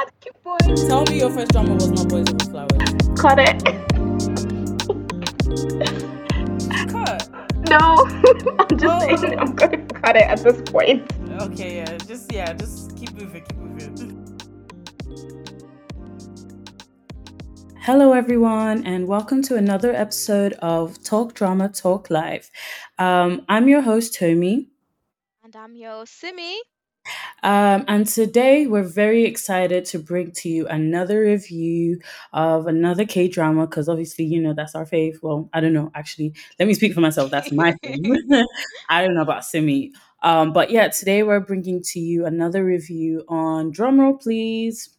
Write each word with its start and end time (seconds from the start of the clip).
God, 0.00 0.12
keep 0.20 0.32
going. 0.44 0.76
Tell 0.88 1.04
me 1.04 1.18
your 1.18 1.30
first 1.30 1.52
drama 1.52 1.74
was 1.74 1.90
not 1.90 2.08
Boys 2.08 2.26
Over 2.30 2.44
Flowers. 2.44 3.18
Cut 3.18 3.38
it. 3.38 3.62
Cut. 6.90 7.28
No, 7.68 8.06
I'm 8.58 8.78
just 8.78 8.84
Oh. 8.84 9.16
saying 9.20 9.38
I'm 9.38 9.54
gonna 9.54 9.84
cut 9.86 10.16
it 10.16 10.22
at 10.22 10.38
this 10.42 10.62
point. 10.70 11.12
Okay, 11.42 11.76
yeah, 11.76 11.98
just 11.98 12.32
yeah, 12.32 12.52
just 12.54 12.96
keep 12.96 13.12
moving, 13.12 13.44
keep 13.44 13.58
moving. 13.58 14.38
Hello, 17.80 18.14
everyone, 18.14 18.86
and 18.86 19.06
welcome 19.06 19.42
to 19.42 19.56
another 19.56 19.94
episode 19.94 20.54
of 20.62 21.02
Talk 21.04 21.34
Drama 21.34 21.68
Talk 21.68 22.08
Live. 22.08 22.50
Um, 22.98 23.44
I'm 23.50 23.68
your 23.68 23.82
host, 23.82 24.14
Tomi. 24.14 24.68
And 25.44 25.54
I'm 25.54 25.76
your 25.76 26.06
Simi. 26.06 26.56
Um, 27.42 27.84
and 27.88 28.06
today 28.06 28.66
we're 28.66 28.82
very 28.82 29.24
excited 29.24 29.84
to 29.86 29.98
bring 29.98 30.32
to 30.32 30.48
you 30.48 30.66
another 30.68 31.20
review 31.20 32.00
of 32.32 32.66
another 32.66 33.04
K 33.04 33.28
drama 33.28 33.66
because 33.66 33.88
obviously, 33.88 34.24
you 34.24 34.40
know, 34.40 34.52
that's 34.52 34.74
our 34.74 34.84
fave. 34.84 35.22
Well, 35.22 35.48
I 35.52 35.60
don't 35.60 35.72
know, 35.72 35.90
actually. 35.94 36.34
Let 36.58 36.68
me 36.68 36.74
speak 36.74 36.92
for 36.92 37.00
myself. 37.00 37.30
That's 37.30 37.52
my 37.52 37.72
thing. 37.82 38.02
I 38.88 39.04
don't 39.04 39.14
know 39.14 39.22
about 39.22 39.44
Simi. 39.44 39.92
Um, 40.22 40.52
but 40.52 40.70
yeah, 40.70 40.88
today 40.88 41.22
we're 41.22 41.40
bringing 41.40 41.82
to 41.82 42.00
you 42.00 42.26
another 42.26 42.64
review 42.64 43.24
on 43.28 43.72
drumroll, 43.72 44.20
please. 44.20 44.90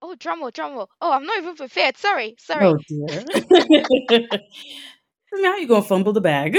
Oh, 0.00 0.14
drumroll, 0.18 0.52
drumroll. 0.52 0.88
Oh, 1.00 1.12
I'm 1.12 1.26
not 1.26 1.38
even 1.38 1.56
prepared. 1.56 1.96
Sorry, 1.96 2.36
sorry. 2.38 2.66
Oh 2.66 2.78
dear. 2.88 3.24
now 5.32 5.56
you're 5.56 5.68
gonna 5.68 5.82
fumble 5.82 6.12
the 6.12 6.20
bag. 6.20 6.56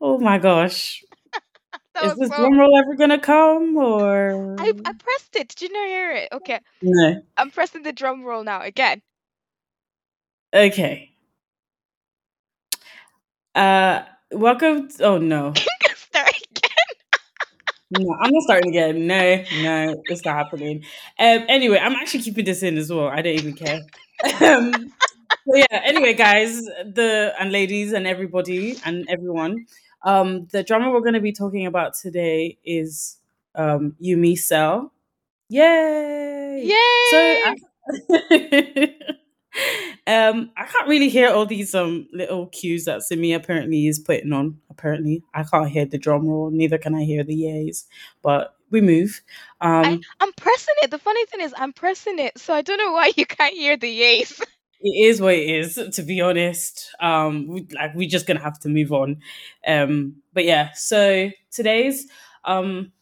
oh 0.00 0.18
my 0.18 0.38
gosh. 0.38 1.02
Is 1.98 2.14
this 2.16 2.30
so. 2.30 2.36
drum 2.36 2.58
roll 2.58 2.76
ever 2.76 2.94
gonna 2.96 3.18
come 3.20 3.76
or 3.76 4.58
I, 4.58 4.72
I 4.84 4.92
pressed 4.92 5.36
it. 5.36 5.48
Did 5.48 5.62
you 5.62 5.72
not 5.72 5.88
hear 5.88 6.12
it? 6.12 6.28
Okay, 6.32 6.60
no? 6.82 7.22
I'm 7.36 7.50
pressing 7.50 7.82
the 7.82 7.92
drum 7.92 8.22
roll 8.24 8.44
now 8.44 8.62
again. 8.62 9.02
Okay. 10.52 11.10
Uh 13.54 14.02
welcome 14.30 14.88
t- 14.88 15.02
oh 15.04 15.18
no. 15.18 15.52
Start 15.94 16.28
again. 16.56 16.96
No, 17.90 18.14
I'm 18.22 18.30
not 18.32 18.42
starting 18.42 18.70
again. 18.70 19.06
No, 19.06 19.44
no, 19.50 20.02
it's 20.08 20.24
not 20.24 20.36
happening. 20.36 20.84
Um 21.18 21.44
anyway, 21.48 21.78
I'm 21.78 21.94
actually 21.94 22.22
keeping 22.22 22.44
this 22.44 22.62
in 22.62 22.76
as 22.78 22.90
well. 22.92 23.08
I 23.08 23.22
don't 23.22 23.34
even 23.34 23.54
care. 23.54 23.80
um 24.40 24.92
so 25.46 25.56
yeah, 25.56 25.80
anyway, 25.84 26.14
guys, 26.14 26.62
the 26.64 27.34
and 27.38 27.52
ladies 27.52 27.92
and 27.92 28.06
everybody 28.06 28.78
and 28.84 29.06
everyone. 29.08 29.66
Um 30.02 30.46
the 30.52 30.62
drama 30.62 30.90
we're 30.90 31.00
gonna 31.00 31.20
be 31.20 31.32
talking 31.32 31.66
about 31.66 31.94
today 31.94 32.58
is 32.64 33.18
um 33.54 33.96
Yumi 34.02 34.38
Cell. 34.38 34.92
Yay! 35.48 36.62
Yay! 36.64 36.76
So 37.10 37.16
I, 37.44 37.56
um, 40.06 40.50
I 40.56 40.64
can't 40.64 40.88
really 40.88 41.08
hear 41.08 41.30
all 41.30 41.46
these 41.46 41.74
um 41.74 42.08
little 42.12 42.46
cues 42.46 42.84
that 42.84 43.02
Simi 43.02 43.32
apparently 43.32 43.86
is 43.86 43.98
putting 43.98 44.32
on. 44.32 44.58
Apparently, 44.70 45.22
I 45.34 45.42
can't 45.42 45.68
hear 45.68 45.84
the 45.86 45.98
drum 45.98 46.28
roll. 46.28 46.50
Neither 46.50 46.78
can 46.78 46.94
I 46.94 47.02
hear 47.02 47.24
the 47.24 47.34
yays. 47.34 47.84
But 48.22 48.54
we 48.70 48.80
move. 48.80 49.20
I, 49.60 49.92
Um, 49.92 50.00
I'm 50.20 50.32
pressing 50.34 50.74
it. 50.82 50.90
The 50.90 50.98
funny 50.98 51.24
thing 51.26 51.40
is, 51.40 51.52
I'm 51.56 51.72
pressing 51.72 52.18
it, 52.18 52.38
so 52.38 52.54
I 52.54 52.62
don't 52.62 52.78
know 52.78 52.92
why 52.92 53.12
you 53.16 53.26
can't 53.26 53.54
hear 53.54 53.76
the 53.76 54.00
yays. 54.00 54.40
it 54.80 55.06
is 55.08 55.20
what 55.20 55.34
it 55.34 55.48
is. 55.48 55.78
To 55.94 56.02
be 56.02 56.20
honest, 56.20 56.90
um, 57.00 57.46
we, 57.48 57.66
like 57.72 57.94
we're 57.94 58.08
just 58.08 58.26
gonna 58.26 58.40
have 58.42 58.58
to 58.60 58.68
move 58.68 58.92
on. 58.92 59.20
Um, 59.66 60.16
but 60.32 60.44
yeah. 60.44 60.72
So 60.74 61.30
today's 61.50 62.08
um 62.44 62.92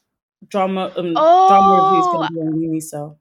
drama 0.48 0.92
um 0.96 1.14
drama 1.14 1.82
review 1.84 1.98
is 2.00 2.06
Oh, 2.06 2.12
gonna 2.12 2.28
be 2.32 2.40
on 2.40 2.52
Yumi 2.54 2.82
Cell. 2.82 3.18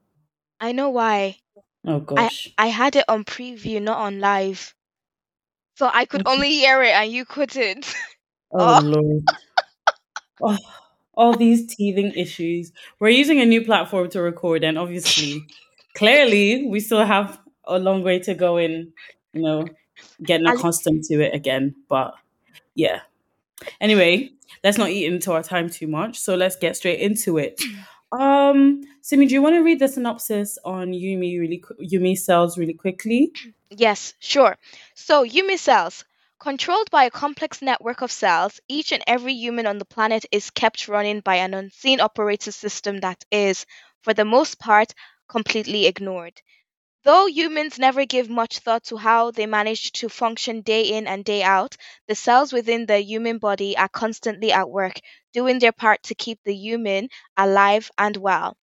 I 0.60 0.72
know 0.72 0.90
why. 0.90 1.38
Oh 1.86 2.00
gosh. 2.00 2.54
I 2.58 2.68
had 2.68 2.96
it 2.96 3.06
on 3.08 3.24
preview, 3.26 3.82
not 3.82 4.00
on 4.00 4.20
live, 4.20 4.74
so 5.76 5.90
I 5.92 6.06
could 6.06 6.24
only 6.26 6.50
hear 6.52 6.82
it 6.84 6.92
and 6.94 7.12
you 7.12 7.26
couldn't. 7.26 7.94
Oh 8.52 8.78
Oh. 8.78 8.80
lord. 8.82 9.24
Oh, 10.42 10.58
all 11.14 11.34
these 11.36 11.76
teething 11.76 12.12
issues. 12.16 12.72
We're 13.00 13.10
using 13.10 13.40
a 13.42 13.46
new 13.46 13.64
platform 13.66 14.10
to 14.12 14.22
record, 14.22 14.64
and 14.64 14.78
obviously, 14.78 15.44
clearly, 15.96 16.68
we 16.68 16.80
still 16.80 17.04
have 17.06 17.40
a 17.68 17.80
long 17.80 18.04
way 18.04 18.20
to 18.20 18.34
go 18.34 18.58
in, 18.58 18.94
you 19.34 19.42
know, 19.42 19.68
getting 20.24 20.48
accustomed 20.48 21.04
to 21.06 21.22
it 21.22 21.34
again. 21.34 21.76
But 21.88 22.14
yeah. 22.76 23.02
Anyway, 23.82 24.32
let's 24.64 24.78
not 24.78 24.90
eat 24.90 25.06
into 25.06 25.32
our 25.32 25.44
time 25.44 25.70
too 25.70 25.88
much. 25.88 26.20
So 26.20 26.36
let's 26.36 26.56
get 26.56 26.76
straight 26.76 27.00
into 27.00 27.38
it. 27.38 27.62
Um, 28.10 28.84
Simi, 29.02 29.26
do 29.26 29.34
you 29.34 29.42
want 29.42 29.56
to 29.56 29.64
read 29.64 29.80
the 29.80 29.88
synopsis 29.90 30.58
on 30.64 30.94
Yumi 30.94 31.38
really 31.40 31.62
Yumi 31.82 32.18
cells 32.18 32.58
really 32.58 32.74
quickly? 32.74 33.34
Yes, 33.70 34.14
sure. 34.20 34.58
So, 34.96 35.26
Yumi 35.26 35.58
cells. 35.58 36.06
Controlled 36.40 36.90
by 36.92 37.06
a 37.06 37.10
complex 37.10 37.62
network 37.62 38.02
of 38.02 38.12
cells, 38.12 38.62
each 38.70 38.92
and 38.92 39.04
every 39.08 39.34
human 39.34 39.66
on 39.66 39.80
the 39.80 39.86
planet 39.86 40.26
is 40.32 40.52
kept 40.52 40.88
running 40.88 41.20
by 41.20 41.36
an 41.36 41.54
unseen 41.54 42.00
operating 42.00 42.54
system 42.54 43.00
that 43.00 43.26
is, 43.32 43.66
for 44.04 44.14
the 44.14 44.24
most 44.24 44.60
part, 44.60 44.94
completely 45.28 45.88
ignored. 45.88 46.42
Though 47.08 47.26
humans 47.28 47.80
never 47.80 48.04
give 48.04 48.30
much 48.30 48.60
thought 48.60 48.84
to 48.88 48.98
how 48.98 49.32
they 49.32 49.46
manage 49.46 49.94
to 49.94 50.10
function 50.10 50.60
day 50.60 50.82
in 50.82 51.08
and 51.08 51.24
day 51.24 51.42
out, 51.42 51.78
the 52.06 52.16
cells 52.16 52.52
within 52.52 52.86
the 52.86 53.00
human 53.00 53.38
body 53.38 53.78
are 53.78 53.88
constantly 53.88 54.52
at 54.52 54.70
work, 54.70 55.00
doing 55.32 55.60
their 55.60 55.72
part 55.72 56.04
to 56.04 56.16
keep 56.16 56.44
the 56.44 56.54
human 56.54 57.08
alive 57.38 57.90
and 57.98 58.18
well. 58.18 58.58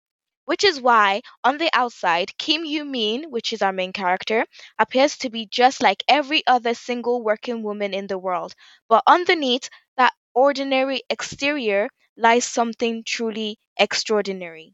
Which 0.47 0.65
is 0.65 0.81
why, 0.81 1.21
on 1.45 1.59
the 1.59 1.69
outside, 1.75 2.39
Kim 2.39 2.65
Yoo 2.65 2.87
Min, 2.87 3.31
which 3.31 3.53
is 3.53 3.61
our 3.61 3.75
main 3.75 3.93
character, 3.93 4.47
appears 4.79 5.19
to 5.19 5.29
be 5.29 5.45
just 5.45 5.83
like 5.83 6.03
every 6.09 6.43
other 6.47 6.73
single 6.73 7.23
working 7.23 7.63
woman 7.63 7.93
in 7.93 8.07
the 8.07 8.17
world. 8.17 8.55
But 8.89 9.03
underneath 9.07 9.69
that 9.99 10.15
ordinary 10.33 11.03
exterior 11.11 11.91
lies 12.17 12.47
something 12.47 13.05
truly 13.05 13.59
extraordinary. 13.77 14.73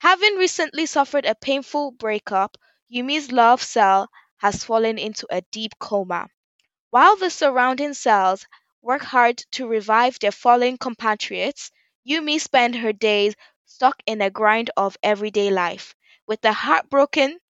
Having 0.00 0.36
recently 0.36 0.84
suffered 0.84 1.24
a 1.24 1.34
painful 1.34 1.92
breakup, 1.92 2.58
Yumi's 2.92 3.32
love 3.32 3.62
cell 3.62 4.10
has 4.38 4.64
fallen 4.64 4.98
into 4.98 5.26
a 5.30 5.40
deep 5.50 5.72
coma. 5.78 6.28
While 6.90 7.16
the 7.16 7.30
surrounding 7.30 7.94
cells 7.94 8.46
work 8.82 9.02
hard 9.02 9.38
to 9.52 9.66
revive 9.68 10.18
their 10.18 10.32
fallen 10.32 10.78
compatriots, 10.78 11.70
Yumi 12.08 12.40
spends 12.40 12.78
her 12.78 12.92
days 12.92 13.36
stuck 13.66 14.02
in 14.06 14.20
a 14.22 14.30
grind 14.30 14.70
of 14.76 14.96
everyday 15.02 15.50
life. 15.50 15.94
With 16.26 16.40
the 16.42 16.52
heartbroken 16.52 17.40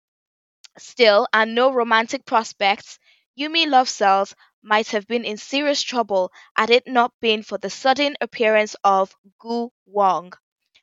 still 0.79 1.29
and 1.33 1.55
no 1.55 1.73
romantic 1.73 2.25
prospects, 2.27 2.99
Yumi 3.39 3.69
Love 3.69 3.89
Cells 3.89 4.35
might 4.63 4.89
have 4.89 5.07
been 5.07 5.25
in 5.25 5.37
serious 5.37 5.81
trouble 5.83 6.33
had 6.57 6.71
it 6.71 6.89
not 6.89 7.13
been 7.21 7.43
for 7.45 7.59
the 7.59 7.71
sudden 7.71 8.17
appearance 8.21 8.75
of 8.83 9.17
Gu 9.39 9.71
Woong, 9.89 10.33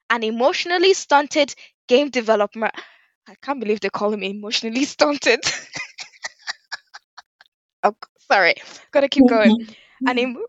an 0.09 0.23
emotionally 0.23 0.93
stunted 0.93 1.55
game 1.87 2.09
developer. 2.11 2.71
I 3.27 3.35
can't 3.35 3.59
believe 3.59 3.81
they 3.81 3.89
call 3.89 4.13
him 4.13 4.23
emotionally 4.23 4.85
stunted. 4.95 5.41
oh, 7.83 7.95
sorry, 8.27 8.55
gotta 8.91 9.09
keep 9.09 9.27
going. 9.27 9.67
An, 10.05 10.17
mm-hmm. 10.17 10.37
em- 10.37 10.45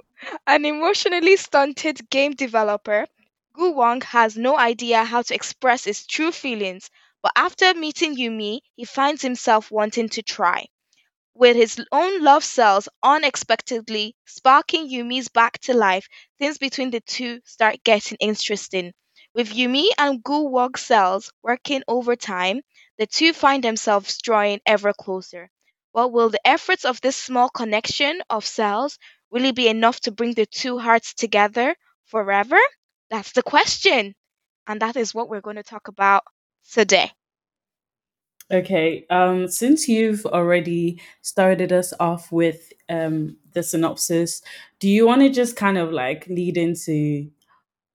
an 0.46 0.64
emotionally 0.64 1.36
stunted 1.36 2.08
game 2.10 2.32
developer, 2.32 3.06
Gu 3.54 3.74
Woong 3.74 4.02
has 4.04 4.36
no 4.36 4.56
idea 4.56 5.02
how 5.04 5.22
to 5.22 5.34
express 5.34 5.84
his 5.84 6.06
true 6.06 6.30
feelings, 6.30 6.90
but 7.22 7.32
after 7.34 7.74
meeting 7.74 8.16
Yumi, 8.16 8.60
he 8.76 8.84
finds 8.84 9.22
himself 9.22 9.70
wanting 9.70 10.08
to 10.10 10.22
try. 10.22 10.66
With 11.34 11.56
his 11.56 11.80
own 11.90 12.22
love 12.22 12.44
cells 12.44 12.88
unexpectedly 13.02 14.14
sparking 14.26 14.88
Yumi's 14.88 15.28
back 15.28 15.58
to 15.60 15.74
life, 15.74 16.08
things 16.38 16.58
between 16.58 16.90
the 16.90 17.00
two 17.00 17.40
start 17.44 17.82
getting 17.84 18.18
interesting. 18.20 18.92
With 19.38 19.54
Yumi 19.54 19.86
and 19.96 20.20
Gu 20.20 20.50
Woong 20.50 20.76
cells 20.76 21.32
working 21.44 21.84
overtime, 21.86 22.60
the 22.98 23.06
two 23.06 23.32
find 23.32 23.62
themselves 23.62 24.18
drawing 24.18 24.58
ever 24.66 24.92
closer. 24.92 25.48
But 25.94 26.10
will 26.10 26.28
the 26.28 26.44
efforts 26.44 26.84
of 26.84 27.00
this 27.00 27.14
small 27.14 27.48
connection 27.48 28.20
of 28.30 28.44
cells 28.44 28.98
really 29.30 29.52
be 29.52 29.68
enough 29.68 30.00
to 30.00 30.10
bring 30.10 30.34
the 30.34 30.44
two 30.44 30.76
hearts 30.76 31.14
together 31.14 31.76
forever? 32.06 32.58
That's 33.10 33.30
the 33.30 33.44
question. 33.44 34.16
And 34.66 34.82
that 34.82 34.96
is 34.96 35.14
what 35.14 35.28
we're 35.28 35.40
going 35.40 35.54
to 35.54 35.62
talk 35.62 35.86
about 35.86 36.24
today. 36.72 37.12
Okay. 38.50 39.06
Um, 39.08 39.46
since 39.46 39.86
you've 39.86 40.26
already 40.26 41.00
started 41.22 41.72
us 41.72 41.92
off 42.00 42.32
with 42.32 42.72
um 42.88 43.36
the 43.52 43.62
synopsis, 43.62 44.42
do 44.80 44.88
you 44.88 45.06
want 45.06 45.20
to 45.22 45.28
just 45.28 45.54
kind 45.54 45.78
of 45.78 45.92
like 45.92 46.26
lead 46.26 46.56
into 46.56 47.30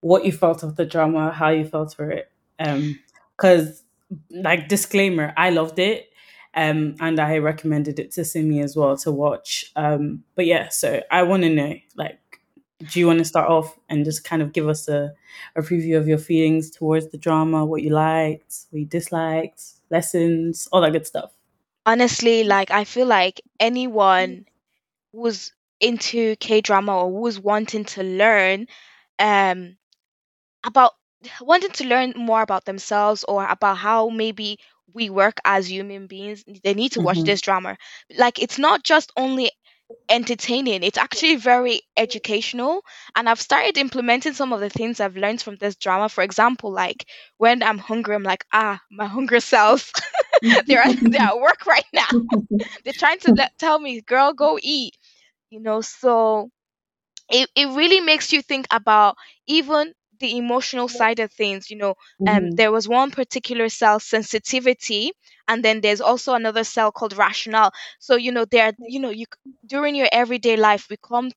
what 0.03 0.25
you 0.25 0.31
felt 0.31 0.63
of 0.63 0.75
the 0.75 0.85
drama, 0.85 1.31
how 1.31 1.49
you 1.49 1.65
felt 1.65 1.93
for 1.93 2.11
it? 2.11 2.29
Um, 2.59 2.99
because 3.35 3.83
like 4.29 4.67
disclaimer, 4.67 5.33
I 5.37 5.49
loved 5.49 5.79
it. 5.79 6.09
Um, 6.55 6.95
and 6.99 7.19
I 7.19 7.37
recommended 7.39 7.97
it 7.97 8.11
to 8.11 8.25
Simi 8.25 8.61
as 8.61 8.75
well 8.75 8.95
to 8.97 9.11
watch. 9.11 9.71
Um, 9.75 10.23
but 10.35 10.45
yeah, 10.45 10.69
so 10.69 11.01
I 11.09 11.23
want 11.23 11.43
to 11.43 11.49
know, 11.49 11.73
like, 11.95 12.19
do 12.91 12.99
you 12.99 13.07
want 13.07 13.19
to 13.19 13.25
start 13.25 13.49
off 13.49 13.75
and 13.89 14.05
just 14.05 14.23
kind 14.23 14.41
of 14.41 14.53
give 14.53 14.67
us 14.67 14.87
a, 14.87 15.13
a 15.55 15.61
preview 15.61 15.97
of 15.97 16.07
your 16.07 16.19
feelings 16.19 16.69
towards 16.69 17.07
the 17.07 17.17
drama, 17.17 17.65
what 17.65 17.81
you 17.81 17.89
liked, 17.89 18.53
what 18.69 18.79
you 18.79 18.85
disliked, 18.85 19.63
lessons, 19.89 20.67
all 20.71 20.81
that 20.81 20.91
good 20.91 21.07
stuff? 21.07 21.31
Honestly, 21.85 22.43
like 22.43 22.69
I 22.69 22.83
feel 22.83 23.07
like 23.07 23.41
anyone 23.59 24.45
who's 25.11 25.53
into 25.79 26.35
K 26.35 26.61
drama 26.61 27.05
or 27.05 27.11
who's 27.11 27.39
wanting 27.39 27.85
to 27.85 28.03
learn 28.03 28.67
um 29.19 29.75
about 30.63 30.91
wanting 31.41 31.71
to 31.71 31.85
learn 31.85 32.13
more 32.15 32.41
about 32.41 32.65
themselves 32.65 33.23
or 33.23 33.45
about 33.47 33.77
how 33.77 34.09
maybe 34.09 34.59
we 34.93 35.09
work 35.09 35.39
as 35.45 35.69
human 35.71 36.07
beings, 36.07 36.43
they 36.63 36.73
need 36.73 36.91
to 36.93 37.01
watch 37.01 37.23
Mm-hmm. 37.23 37.23
this 37.23 37.41
drama. 37.41 37.77
Like 38.17 38.41
it's 38.41 38.57
not 38.59 38.83
just 38.83 39.11
only 39.17 39.51
entertaining, 40.09 40.83
it's 40.83 40.97
actually 40.97 41.35
very 41.35 41.81
educational. 41.97 42.81
And 43.15 43.29
I've 43.29 43.41
started 43.41 43.77
implementing 43.77 44.33
some 44.33 44.53
of 44.53 44.59
the 44.59 44.69
things 44.69 44.99
I've 44.99 45.17
learned 45.17 45.41
from 45.41 45.55
this 45.57 45.75
drama. 45.75 46.09
For 46.09 46.23
example, 46.23 46.71
like 46.71 47.05
when 47.37 47.63
I'm 47.63 47.77
hungry, 47.79 48.15
I'm 48.15 48.23
like, 48.23 48.45
ah, 48.53 48.81
my 48.91 49.05
hunger 49.05 49.39
cells. 49.39 49.91
they're 50.67 50.85
they're 51.11 51.21
at 51.21 51.39
work 51.39 51.65
right 51.65 51.85
now. 51.93 52.07
they're 52.83 52.93
trying 52.97 53.19
to 53.19 53.33
let, 53.37 53.51
tell 53.59 53.79
me, 53.79 54.01
girl, 54.01 54.33
go 54.33 54.59
eat. 54.61 54.95
You 55.49 55.59
know, 55.59 55.81
so 55.81 56.49
it, 57.29 57.49
it 57.55 57.67
really 57.75 57.99
makes 58.01 58.31
you 58.33 58.41
think 58.41 58.67
about 58.71 59.15
even 59.47 59.93
the 60.23 60.37
emotional 60.37 60.89
side 60.89 61.19
of 61.19 61.31
things 61.31 61.69
you 61.71 61.77
know 61.77 61.95
um 62.27 62.49
Mhm. 62.49 62.57
there 62.57 62.71
was 62.71 62.87
one 62.89 63.11
particular 63.11 63.69
cell 63.69 63.99
sensitivity 63.99 65.11
and 65.47 65.63
then 65.63 65.81
there's 65.81 66.01
also 66.01 66.33
another 66.33 66.63
cell 66.63 66.91
called 66.91 67.17
rationale 67.17 67.71
so 67.99 68.15
you 68.15 68.31
know 68.31 68.45
there 68.45 68.73
you 68.87 68.99
know 68.99 69.11
you 69.11 69.25
during 69.67 69.95
your 69.95 70.09
everyday 70.13 70.57
life 70.57 70.87
we 70.89 70.97
come 70.97 71.31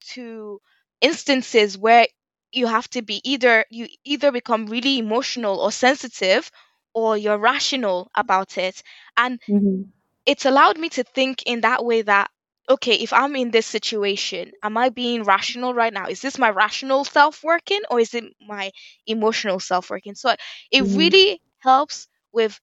to 0.00 0.60
instances 1.00 1.78
where 1.78 2.06
you 2.52 2.66
have 2.66 2.88
to 2.90 3.02
be 3.02 3.20
either 3.24 3.64
you 3.70 3.88
either 4.04 4.32
become 4.32 4.66
really 4.66 4.98
emotional 4.98 5.60
or 5.60 5.72
sensitive 5.72 6.50
or 6.94 7.16
you're 7.16 7.38
rational 7.38 8.10
about 8.16 8.58
it 8.58 8.82
and 9.16 9.40
Mhm. 9.48 9.92
it's 10.26 10.46
allowed 10.46 10.78
me 10.78 10.88
to 10.90 11.04
think 11.04 11.42
in 11.46 11.62
that 11.62 11.84
way 11.84 12.02
that 12.02 12.30
okay 12.68 12.94
if 12.94 13.12
i'm 13.12 13.34
in 13.36 13.50
this 13.50 13.66
situation 13.66 14.52
am 14.62 14.76
i 14.76 14.88
being 14.88 15.22
rational 15.24 15.74
right 15.74 15.92
now 15.92 16.06
is 16.06 16.20
this 16.20 16.38
my 16.38 16.50
rational 16.50 17.04
self 17.04 17.42
working 17.42 17.80
or 17.90 18.00
is 18.00 18.14
it 18.14 18.24
my 18.46 18.70
emotional 19.06 19.60
self 19.60 19.90
working 19.90 20.14
so 20.14 20.34
it 20.70 20.80
Mhm. 20.80 20.96
really 20.96 21.40
helps 21.60 22.08
with 22.32 22.58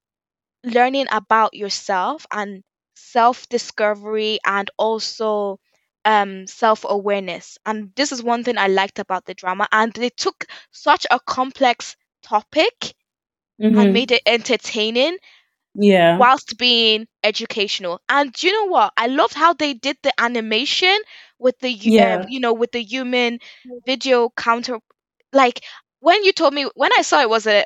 learning 0.63 1.07
about 1.11 1.53
yourself 1.53 2.25
and 2.31 2.63
self 2.95 3.47
discovery 3.49 4.39
and 4.45 4.69
also 4.77 5.59
um 6.05 6.47
self 6.47 6.85
awareness 6.87 7.57
and 7.65 7.91
this 7.95 8.11
is 8.11 8.23
one 8.23 8.43
thing 8.43 8.57
i 8.57 8.67
liked 8.67 8.99
about 8.99 9.25
the 9.25 9.33
drama 9.33 9.67
and 9.71 9.93
they 9.93 10.09
took 10.09 10.45
such 10.71 11.05
a 11.11 11.19
complex 11.19 11.95
topic 12.23 12.93
and 13.77 13.91
Mhm. 13.91 13.93
made 13.93 14.11
it 14.11 14.21
entertaining 14.25 15.17
Yeah. 15.79 16.17
whilst 16.17 16.57
being 16.57 17.07
educational. 17.23 18.01
And 18.09 18.35
you 18.43 18.51
know 18.53 18.65
what? 18.71 18.93
I 18.97 19.07
loved 19.07 19.33
how 19.35 19.53
they 19.53 19.73
did 19.73 19.97
the 20.03 20.13
animation 20.21 20.97
with 21.39 21.57
the 21.59 21.71
Yeah. 21.83 22.15
um, 22.15 22.25
you 22.27 22.39
know 22.39 22.53
with 22.53 22.71
the 22.71 22.83
human 22.83 23.39
video 23.85 24.29
counter. 24.37 24.79
Like 25.33 25.61
when 25.99 26.23
you 26.23 26.33
told 26.33 26.53
me 26.53 26.67
when 26.75 26.91
I 26.97 27.01
saw 27.03 27.21
it 27.21 27.29
was 27.29 27.47
a 27.47 27.65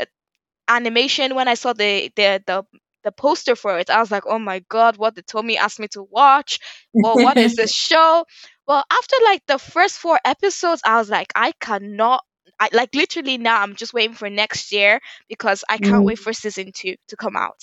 animation, 0.68 1.36
when 1.36 1.48
I 1.48 1.56
saw 1.56 1.74
the 1.74 2.12
the 2.16 2.44
the 2.48 2.64
the 3.04 3.12
poster 3.12 3.56
for 3.56 3.80
it, 3.80 3.90
I 3.90 4.00
was 4.00 4.12
like, 4.12 4.24
oh 4.28 4.40
my 4.40 4.60
god, 4.70 4.98
what 4.98 5.16
did 5.16 5.28
Tommy 5.28 5.58
ask 5.58 5.80
me 5.80 5.88
to 5.90 6.04
watch? 6.04 6.60
Well, 7.02 7.20
what 7.20 7.38
is 7.38 7.56
this 7.56 7.72
show? 7.74 8.26
Well, 8.68 8.84
after 8.92 9.16
like 9.26 9.44
the 9.48 9.60
first 9.60 9.98
four 10.00 10.20
episodes, 10.26 10.82
I 10.86 10.98
was 10.98 11.10
like, 11.10 11.32
I 11.36 11.54
cannot. 11.60 12.24
I 12.60 12.70
like 12.74 12.94
literally 12.96 13.38
now. 13.38 13.62
I'm 13.62 13.76
just 13.76 13.94
waiting 13.94 14.16
for 14.16 14.30
next 14.30 14.72
year 14.72 15.00
because 15.30 15.64
I 15.70 15.78
can't 15.78 16.04
Mhm. 16.04 16.06
wait 16.06 16.20
for 16.20 16.34
season 16.34 16.72
two 16.74 16.96
to 17.10 17.16
come 17.18 17.36
out. 17.36 17.62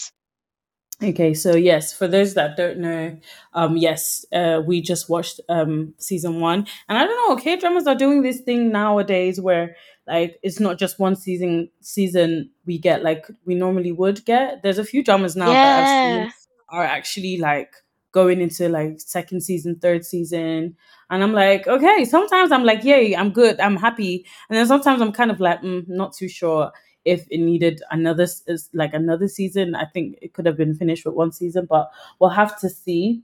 Okay, 1.03 1.33
so 1.33 1.57
yes, 1.57 1.95
for 1.95 2.07
those 2.07 2.35
that 2.35 2.59
don't 2.59 2.79
know, 2.79 3.17
um, 3.55 3.79
yes, 3.79 4.27
uh, 4.33 4.61
we 4.67 4.83
just 4.83 5.09
watched 5.09 5.41
um 5.49 5.95
season 5.97 6.41
one, 6.41 6.67
and 6.89 6.99
I 6.99 7.07
don't 7.07 7.29
know, 7.31 7.37
K 7.43 7.57
dramas 7.57 7.87
are 7.87 7.95
doing 7.95 8.21
this 8.21 8.41
thing 8.41 8.71
nowadays 8.71 9.41
where 9.41 9.77
like 10.07 10.39
it's 10.43 10.61
not 10.61 10.79
just 10.79 10.99
one 10.99 11.17
season 11.17 11.71
season 11.81 12.51
we 12.67 12.77
get 12.77 13.03
like 13.03 13.27
we 13.47 13.55
normally 13.55 13.93
would 13.93 14.23
get. 14.27 14.63
There's 14.63 14.77
a 14.79 14.85
few 14.85 15.03
dramas 15.03 15.37
now 15.37 15.57
that 15.57 15.79
I've 15.79 15.89
seen 15.89 16.29
are 16.69 16.85
actually 16.85 17.39
like 17.39 17.73
going 18.13 18.43
into 18.43 18.69
like 18.69 19.01
second 19.01 19.41
season, 19.43 19.77
third 19.77 20.05
season, 20.05 20.77
and 21.09 21.23
I'm 21.23 21.33
like, 21.33 21.67
okay. 21.67 22.05
Sometimes 22.05 22.53
I'm 22.53 22.65
like, 22.65 22.85
yay, 22.85 23.17
I'm 23.17 23.31
good, 23.31 23.59
I'm 23.59 23.77
happy, 23.77 24.27
and 24.51 24.59
then 24.59 24.67
sometimes 24.67 25.01
I'm 25.01 25.13
kind 25.13 25.31
of 25.31 25.41
like, 25.41 25.63
mm, 25.63 25.89
not 25.89 26.13
too 26.13 26.29
sure 26.29 26.73
if 27.05 27.27
it 27.31 27.39
needed 27.39 27.83
another 27.91 28.27
like 28.73 28.95
another 28.95 29.29
season. 29.29 29.75
I 29.75 29.87
think 29.87 30.19
it 30.23 30.33
could 30.35 30.47
have 30.47 30.57
been 30.57 30.75
finished 30.75 31.07
with 31.07 31.15
one 31.15 31.33
season, 31.33 31.67
but 31.69 31.91
we'll 32.21 32.31
have 32.31 32.59
to 32.61 32.69
see. 32.71 33.23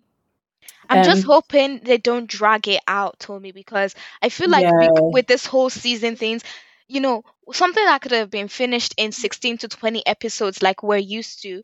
I'm 0.88 1.02
just 1.02 1.24
Um, 1.24 1.26
hoping 1.26 1.80
they 1.80 1.98
don't 1.98 2.26
drag 2.28 2.68
it 2.68 2.80
out, 2.86 3.18
Tommy, 3.20 3.52
because 3.52 3.94
I 4.22 4.28
feel 4.28 4.50
like 4.50 4.68
yeah, 4.68 4.88
with 5.10 5.26
this 5.26 5.46
whole 5.46 5.70
season 5.70 6.16
things, 6.16 6.42
you 6.88 7.00
know, 7.00 7.24
something 7.52 7.84
that 7.84 8.02
could 8.02 8.12
have 8.12 8.30
been 8.30 8.48
finished 8.48 8.94
in 8.96 9.12
16 9.12 9.58
to 9.58 9.68
20 9.68 10.06
episodes 10.06 10.62
like 10.62 10.82
we're 10.82 10.96
used 10.98 11.42
to 11.42 11.62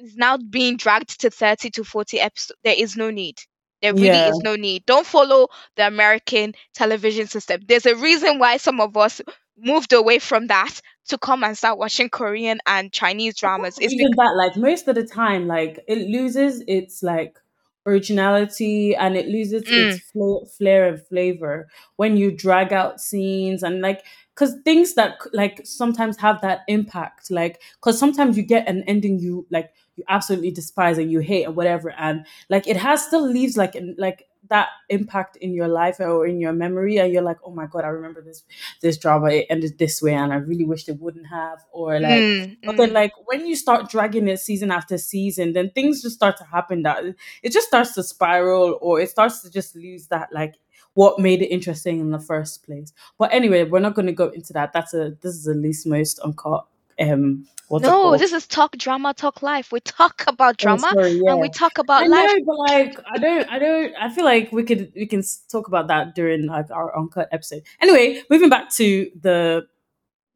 is 0.00 0.16
now 0.16 0.36
being 0.38 0.76
dragged 0.76 1.20
to 1.20 1.30
30 1.30 1.70
to 1.70 1.84
40 1.84 2.20
episodes. 2.20 2.58
There 2.64 2.74
is 2.76 2.96
no 2.96 3.10
need. 3.10 3.38
There 3.82 3.94
really 3.94 4.20
yeah, 4.20 4.28
is 4.28 4.40
no 4.42 4.56
need. 4.56 4.86
Don't 4.86 5.06
follow 5.06 5.48
the 5.76 5.86
American 5.86 6.54
television 6.74 7.26
system. 7.28 7.60
There's 7.66 7.86
a 7.86 7.96
reason 7.96 8.38
why 8.38 8.56
some 8.58 8.80
of 8.80 8.96
us 8.96 9.20
moved 9.58 9.92
away 9.92 10.18
from 10.18 10.48
that 10.48 10.80
to 11.08 11.18
come 11.18 11.44
and 11.44 11.56
start 11.56 11.78
watching 11.78 12.08
Korean 12.08 12.60
and 12.66 12.92
Chinese 12.92 13.36
dramas. 13.36 13.78
It's 13.78 13.92
even 13.92 14.10
because 14.10 14.16
that 14.16 14.34
like 14.36 14.56
most 14.56 14.88
of 14.88 14.94
the 14.94 15.04
time 15.04 15.46
like 15.46 15.84
it 15.86 16.08
loses 16.08 16.62
its 16.66 17.02
like 17.02 17.38
originality 17.86 18.94
and 18.94 19.16
it 19.16 19.26
loses 19.26 19.62
its 19.62 19.96
mm, 19.96 20.02
fla- 20.12 20.46
flair 20.46 20.88
and 20.88 21.02
flavor 21.06 21.68
when 21.96 22.16
you 22.16 22.30
drag 22.30 22.72
out 22.72 23.00
scenes 23.00 23.62
and 23.62 23.80
like 23.80 24.04
because 24.34 24.54
things 24.64 24.94
that 24.94 25.18
like 25.32 25.60
sometimes 25.64 26.18
have 26.18 26.40
that 26.42 26.60
impact 26.68 27.30
like 27.30 27.62
because 27.76 27.98
sometimes 27.98 28.36
you 28.36 28.42
get 28.42 28.68
an 28.68 28.82
ending 28.86 29.18
you 29.18 29.46
like 29.50 29.72
you 29.96 30.04
absolutely 30.08 30.50
despise 30.50 30.98
and 30.98 31.10
you 31.10 31.20
hate 31.20 31.44
and 31.44 31.56
whatever 31.56 31.90
and 31.92 32.26
like 32.50 32.66
it 32.66 32.76
has 32.76 33.02
still 33.04 33.26
leaves 33.26 33.56
like 33.56 33.74
in, 33.74 33.94
like 33.98 34.28
that 34.48 34.68
impact 34.88 35.36
in 35.36 35.52
your 35.52 35.68
life 35.68 36.00
or 36.00 36.26
in 36.26 36.40
your 36.40 36.52
memory 36.52 36.98
and 36.98 37.12
you're 37.12 37.22
like 37.22 37.38
oh 37.44 37.50
my 37.50 37.66
god 37.66 37.84
i 37.84 37.88
remember 37.88 38.22
this 38.22 38.42
this 38.82 38.96
drama 38.96 39.30
it 39.30 39.46
ended 39.50 39.78
this 39.78 40.00
way 40.00 40.14
and 40.14 40.32
i 40.32 40.36
really 40.36 40.64
wished 40.64 40.88
it 40.88 40.98
wouldn't 40.98 41.26
have 41.26 41.58
or 41.72 42.00
like 42.00 42.10
mm, 42.12 42.56
but 42.64 42.76
then, 42.76 42.90
mm. 42.90 42.94
like 42.94 43.12
when 43.26 43.46
you 43.46 43.56
start 43.56 43.88
dragging 43.90 44.28
it 44.28 44.38
season 44.38 44.70
after 44.70 44.98
season, 44.98 45.52
then 45.52 45.70
things 45.70 46.02
just 46.02 46.16
start 46.16 46.36
to 46.38 46.44
happen 46.44 46.82
that 46.82 47.04
it 47.42 47.52
just 47.52 47.68
starts 47.68 47.94
to 47.94 48.02
spiral, 48.02 48.78
or 48.80 49.00
it 49.00 49.10
starts 49.10 49.42
to 49.42 49.50
just 49.50 49.76
lose 49.76 50.06
that 50.08 50.28
like 50.32 50.54
what 50.94 51.18
made 51.18 51.42
it 51.42 51.46
interesting 51.46 52.00
in 52.00 52.10
the 52.10 52.18
first 52.18 52.64
place. 52.64 52.92
But 53.18 53.32
anyway, 53.32 53.64
we're 53.64 53.80
not 53.80 53.94
going 53.94 54.06
to 54.06 54.12
go 54.12 54.28
into 54.28 54.52
that. 54.54 54.72
That's 54.72 54.94
a 54.94 55.16
this 55.20 55.34
is 55.34 55.44
the 55.44 55.54
least 55.54 55.86
most 55.86 56.18
uncut. 56.20 56.66
Um, 57.00 57.46
what's 57.68 57.84
No, 57.86 58.16
this 58.16 58.32
is 58.32 58.46
talk 58.46 58.76
drama, 58.76 59.14
talk 59.14 59.42
life. 59.42 59.70
We 59.72 59.80
talk 59.80 60.24
about 60.26 60.56
Oh, 60.56 60.76
drama 60.76 60.94
sorry, 60.94 61.20
and 61.28 61.40
we 61.40 61.48
talk 61.48 61.78
I 61.78 61.82
about 61.82 62.10
life. 62.10 62.30
know, 62.30 62.44
but 62.46 62.58
like, 62.58 63.00
I 63.12 63.18
don't, 63.18 63.48
I 63.50 63.58
don't, 63.58 63.94
I 64.00 64.08
feel 64.10 64.24
like 64.24 64.52
we 64.52 64.64
could, 64.64 64.92
we 64.96 65.06
can 65.06 65.22
talk 65.50 65.68
about 65.68 65.88
that 65.88 66.14
during 66.14 66.46
like 66.46 66.70
our 66.70 66.96
uncut 66.98 67.28
episode. 67.32 67.62
Anyway, 67.80 68.22
moving 68.30 68.48
back 68.48 68.70
to 68.74 69.10
the 69.20 69.66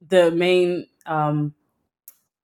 the 0.09 0.31
main 0.33 0.87
um 1.07 1.55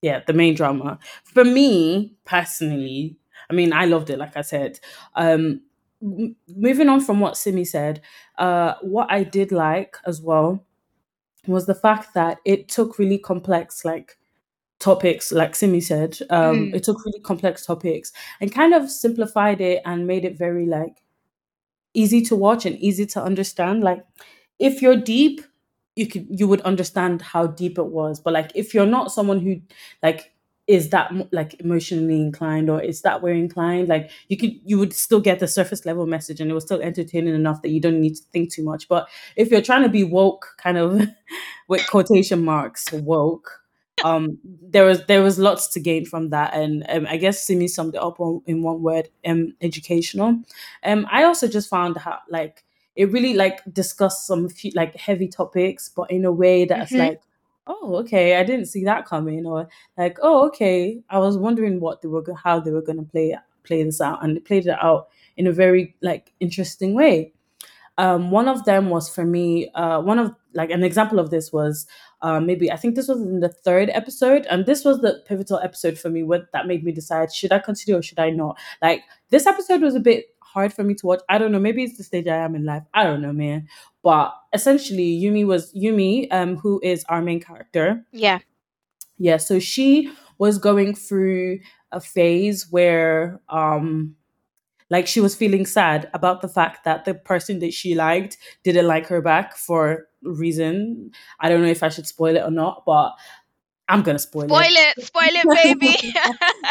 yeah, 0.02 0.20
the 0.26 0.32
main 0.32 0.54
drama. 0.54 0.98
For 1.24 1.44
me 1.44 2.14
personally, 2.24 3.16
I 3.50 3.54
mean, 3.54 3.72
I 3.72 3.86
loved 3.86 4.10
it. 4.10 4.18
Like 4.18 4.36
I 4.36 4.42
said, 4.42 4.78
um, 5.14 5.62
m- 6.02 6.36
moving 6.48 6.88
on 6.88 7.00
from 7.00 7.20
what 7.20 7.36
Simi 7.36 7.64
said, 7.64 8.00
uh, 8.38 8.74
what 8.82 9.10
I 9.10 9.24
did 9.24 9.50
like 9.52 9.96
as 10.06 10.20
well 10.22 10.64
was 11.48 11.66
the 11.66 11.74
fact 11.74 12.14
that 12.14 12.38
it 12.44 12.68
took 12.68 12.98
really 12.98 13.18
complex, 13.18 13.84
like 13.84 14.16
topics, 14.80 15.32
like 15.32 15.54
Simi 15.56 15.80
said. 15.80 16.18
Um, 16.30 16.70
Mm, 16.70 16.74
it 16.76 16.84
took 16.84 17.04
really 17.04 17.20
complex 17.20 17.66
topics 17.66 18.12
and 18.40 18.52
kind 18.54 18.74
of 18.74 18.90
simplified 18.90 19.60
it 19.60 19.82
and 19.84 20.06
made 20.06 20.24
it 20.24 20.38
very 20.38 20.66
like 20.66 21.02
easy 21.94 22.22
to 22.22 22.36
watch 22.36 22.66
and 22.66 22.76
easy 22.78 23.06
to 23.06 23.22
understand. 23.22 23.82
Like 23.82 24.04
if 24.58 24.82
you're 24.82 24.96
deep, 24.96 25.40
you 25.96 26.06
could 26.06 26.26
you 26.30 26.46
would 26.48 26.60
understand 26.62 27.22
how 27.22 27.46
deep 27.48 27.78
it 27.78 27.86
was. 27.86 28.20
But 28.20 28.32
like 28.34 28.52
if 28.54 28.74
you're 28.74 28.86
not 28.86 29.12
someone 29.12 29.40
who 29.40 29.60
like 30.02 30.32
is 30.68 30.90
that 30.90 31.10
like 31.32 31.58
emotionally 31.60 32.20
inclined 32.20 32.70
or 32.70 32.80
is 32.80 33.02
that 33.02 33.22
we're 33.22 33.34
inclined, 33.34 33.88
like 33.88 34.10
you 34.28 34.36
could 34.36 34.52
you 34.64 34.78
would 34.78 34.92
still 34.92 35.20
get 35.20 35.40
the 35.40 35.48
surface 35.48 35.86
level 35.86 36.06
message 36.06 36.40
and 36.40 36.50
it 36.50 36.54
was 36.54 36.64
still 36.64 36.80
entertaining 36.82 37.34
enough 37.34 37.62
that 37.62 37.70
you 37.70 37.80
don't 37.80 38.00
need 38.00 38.14
to 38.16 38.22
think 38.32 38.52
too 38.52 38.62
much. 38.62 38.86
But 38.88 39.08
if 39.36 39.50
you're 39.50 39.62
trying 39.62 39.82
to 39.84 39.88
be 39.88 40.04
woke, 40.04 40.54
kind 40.58 40.78
of 40.78 41.08
with 41.68 41.86
quotation 41.88 42.44
marks, 42.44 42.92
woke, 42.92 43.62
um, 44.04 44.38
there 44.44 44.84
was 44.84 45.04
there 45.06 45.22
was 45.22 45.38
lots 45.38 45.68
to 45.68 45.80
gain 45.80 46.04
from 46.04 46.30
that, 46.30 46.54
and 46.54 46.84
um, 46.88 47.06
I 47.08 47.16
guess 47.16 47.42
Simi 47.42 47.66
summed 47.66 47.94
it 47.96 48.02
up 48.02 48.20
on, 48.20 48.42
in 48.46 48.62
one 48.62 48.82
word: 48.82 49.08
um, 49.26 49.54
educational. 49.60 50.40
Um, 50.84 51.06
I 51.10 51.24
also 51.24 51.48
just 51.48 51.68
found 51.68 51.96
how 51.96 52.18
like 52.30 52.64
it 52.94 53.10
really 53.10 53.34
like 53.34 53.60
discussed 53.72 54.26
some 54.26 54.48
few, 54.48 54.70
like 54.74 54.94
heavy 54.96 55.28
topics, 55.28 55.88
but 55.88 56.10
in 56.10 56.24
a 56.24 56.32
way 56.32 56.64
that's 56.64 56.92
Mhm. 56.92 56.98
like, 56.98 57.20
oh, 57.68 57.96
okay, 57.96 58.36
I 58.36 58.44
didn't 58.44 58.66
see 58.66 58.84
that 58.84 59.06
coming, 59.06 59.46
or 59.46 59.68
like, 59.96 60.18
oh, 60.22 60.46
okay, 60.48 61.00
I 61.10 61.18
was 61.18 61.38
wondering 61.38 61.80
what 61.80 62.02
they 62.02 62.08
were 62.08 62.24
how 62.34 62.60
they 62.60 62.70
were 62.70 62.82
gonna 62.82 63.04
play 63.04 63.36
play 63.64 63.82
this 63.82 64.00
out, 64.00 64.24
and 64.24 64.36
they 64.36 64.40
played 64.40 64.66
it 64.66 64.76
out 64.82 65.08
in 65.36 65.46
a 65.46 65.52
very 65.52 65.94
like 66.02 66.32
interesting 66.40 66.94
way. 66.94 67.32
Um, 67.98 68.30
one 68.30 68.46
of 68.48 68.64
them 68.64 68.90
was 68.90 69.08
for 69.08 69.24
me. 69.24 69.70
Uh, 69.72 70.00
one 70.00 70.18
of 70.18 70.34
like 70.54 70.70
an 70.70 70.84
example 70.84 71.18
of 71.18 71.30
this 71.30 71.52
was 71.52 71.86
uh, 72.22 72.40
maybe 72.40 72.70
I 72.70 72.76
think 72.76 72.94
this 72.94 73.08
was 73.08 73.20
in 73.20 73.40
the 73.40 73.48
third 73.48 73.90
episode, 73.92 74.46
and 74.46 74.66
this 74.66 74.84
was 74.84 75.00
the 75.00 75.22
pivotal 75.26 75.58
episode 75.58 75.98
for 75.98 76.08
me. 76.08 76.22
What 76.22 76.50
that 76.52 76.66
made 76.66 76.84
me 76.84 76.92
decide 76.92 77.32
should 77.32 77.52
I 77.52 77.58
continue 77.58 77.98
or 77.98 78.02
should 78.02 78.18
I 78.18 78.30
not. 78.30 78.56
Like 78.80 79.02
this 79.30 79.46
episode 79.46 79.82
was 79.82 79.94
a 79.94 80.00
bit 80.00 80.26
hard 80.52 80.72
for 80.72 80.84
me 80.84 80.94
to 80.94 81.06
watch. 81.06 81.20
I 81.28 81.38
don't 81.38 81.52
know. 81.52 81.58
Maybe 81.58 81.84
it's 81.84 81.96
the 81.96 82.04
stage 82.04 82.26
I 82.26 82.36
am 82.36 82.54
in 82.54 82.64
life. 82.64 82.82
I 82.94 83.04
don't 83.04 83.22
know, 83.22 83.32
man. 83.32 83.68
But 84.02 84.34
essentially, 84.52 85.20
Yumi 85.20 85.46
was 85.46 85.72
Yumi, 85.74 86.28
um, 86.32 86.56
who 86.56 86.80
is 86.82 87.04
our 87.08 87.22
main 87.22 87.40
character. 87.40 88.04
Yeah. 88.12 88.38
Yeah, 89.18 89.36
so 89.36 89.58
she 89.58 90.12
was 90.38 90.58
going 90.58 90.94
through 90.94 91.60
a 91.90 92.00
phase 92.00 92.70
where 92.70 93.40
um 93.48 94.14
like 94.90 95.06
she 95.06 95.20
was 95.20 95.34
feeling 95.34 95.66
sad 95.66 96.08
about 96.14 96.40
the 96.40 96.48
fact 96.48 96.84
that 96.84 97.04
the 97.04 97.14
person 97.14 97.58
that 97.58 97.74
she 97.74 97.94
liked 97.94 98.38
didn't 98.62 98.86
like 98.86 99.06
her 99.06 99.20
back 99.20 99.56
for 99.56 100.06
reason. 100.22 101.10
I 101.40 101.48
don't 101.48 101.62
know 101.62 101.68
if 101.68 101.82
I 101.82 101.90
should 101.90 102.06
spoil 102.06 102.36
it 102.36 102.42
or 102.42 102.50
not, 102.50 102.84
but 102.86 103.12
I'm 103.88 104.02
gonna 104.02 104.18
spoil, 104.18 104.48
Spoil 104.48 104.60
it, 104.62 105.02
spoil 105.04 105.22
it, 105.30 105.80
baby. 105.80 105.92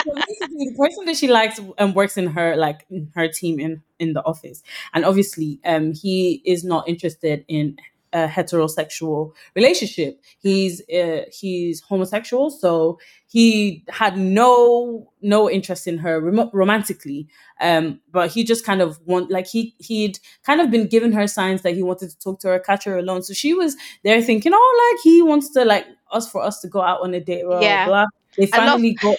so 0.04 0.14
basically, 0.14 0.70
the 0.70 0.76
person 0.78 1.06
that 1.06 1.18
she 1.18 1.28
likes 1.28 1.60
and 1.78 1.96
works 1.96 2.18
in 2.18 2.28
her 2.28 2.56
like 2.56 2.86
in 2.90 3.12
her 3.16 3.28
team 3.28 3.60
in 3.60 3.82
in 4.00 4.14
the 4.14 4.24
office, 4.24 4.62
and 4.94 5.04
obviously, 5.04 5.60
um, 5.66 5.94
he 5.94 6.42
is 6.46 6.64
not 6.64 6.88
interested 6.88 7.44
in 7.48 7.78
a 8.14 8.28
heterosexual 8.28 9.34
relationship. 9.56 10.22
He's 10.40 10.82
uh, 10.90 11.24
he's 11.32 11.82
homosexual, 11.82 12.50
so 12.50 13.00
he 13.28 13.84
had 13.90 14.18
no 14.18 15.12
no 15.22 15.50
interest 15.50 15.88
in 15.88 15.98
her 16.00 16.22
rom- 16.22 16.50
romantically. 16.54 17.28
Um, 17.60 18.00
but 18.12 18.32
he 18.32 18.44
just 18.44 18.66
kind 18.66 18.82
of 18.82 19.00
want 19.06 19.32
like 19.32 19.48
he 19.48 19.76
he'd 19.80 20.20
kind 20.46 20.62
of 20.62 20.72
been 20.72 20.88
giving 20.88 21.12
her 21.14 21.28
signs 21.28 21.62
that 21.64 21.76
he 21.76 21.84
wanted 21.84 22.10
to 22.12 22.20
talk 22.20 22.40
to 22.42 22.50
her, 22.50 22.60
catch 22.60 22.86
her 22.86 22.98
alone. 22.98 23.24
So 23.24 23.34
she 23.34 23.54
was 23.54 23.76
there 24.04 24.22
thinking, 24.22 24.52
oh, 24.54 24.92
like 24.94 25.04
he 25.04 25.22
wants 25.22 25.50
to 25.54 25.66
like 25.66 25.86
us 26.12 26.30
for 26.32 26.42
us 26.42 26.60
to 26.62 26.68
go 26.68 26.82
out 26.82 27.02
on 27.02 27.14
a 27.14 27.20
date. 27.20 27.44
Blah, 27.46 27.60
Yeah. 27.62 27.86
blah. 27.88 28.06
They 28.38 28.50
I 28.54 28.58
love- 28.58 28.68
finally 28.70 28.94
got. 28.94 29.18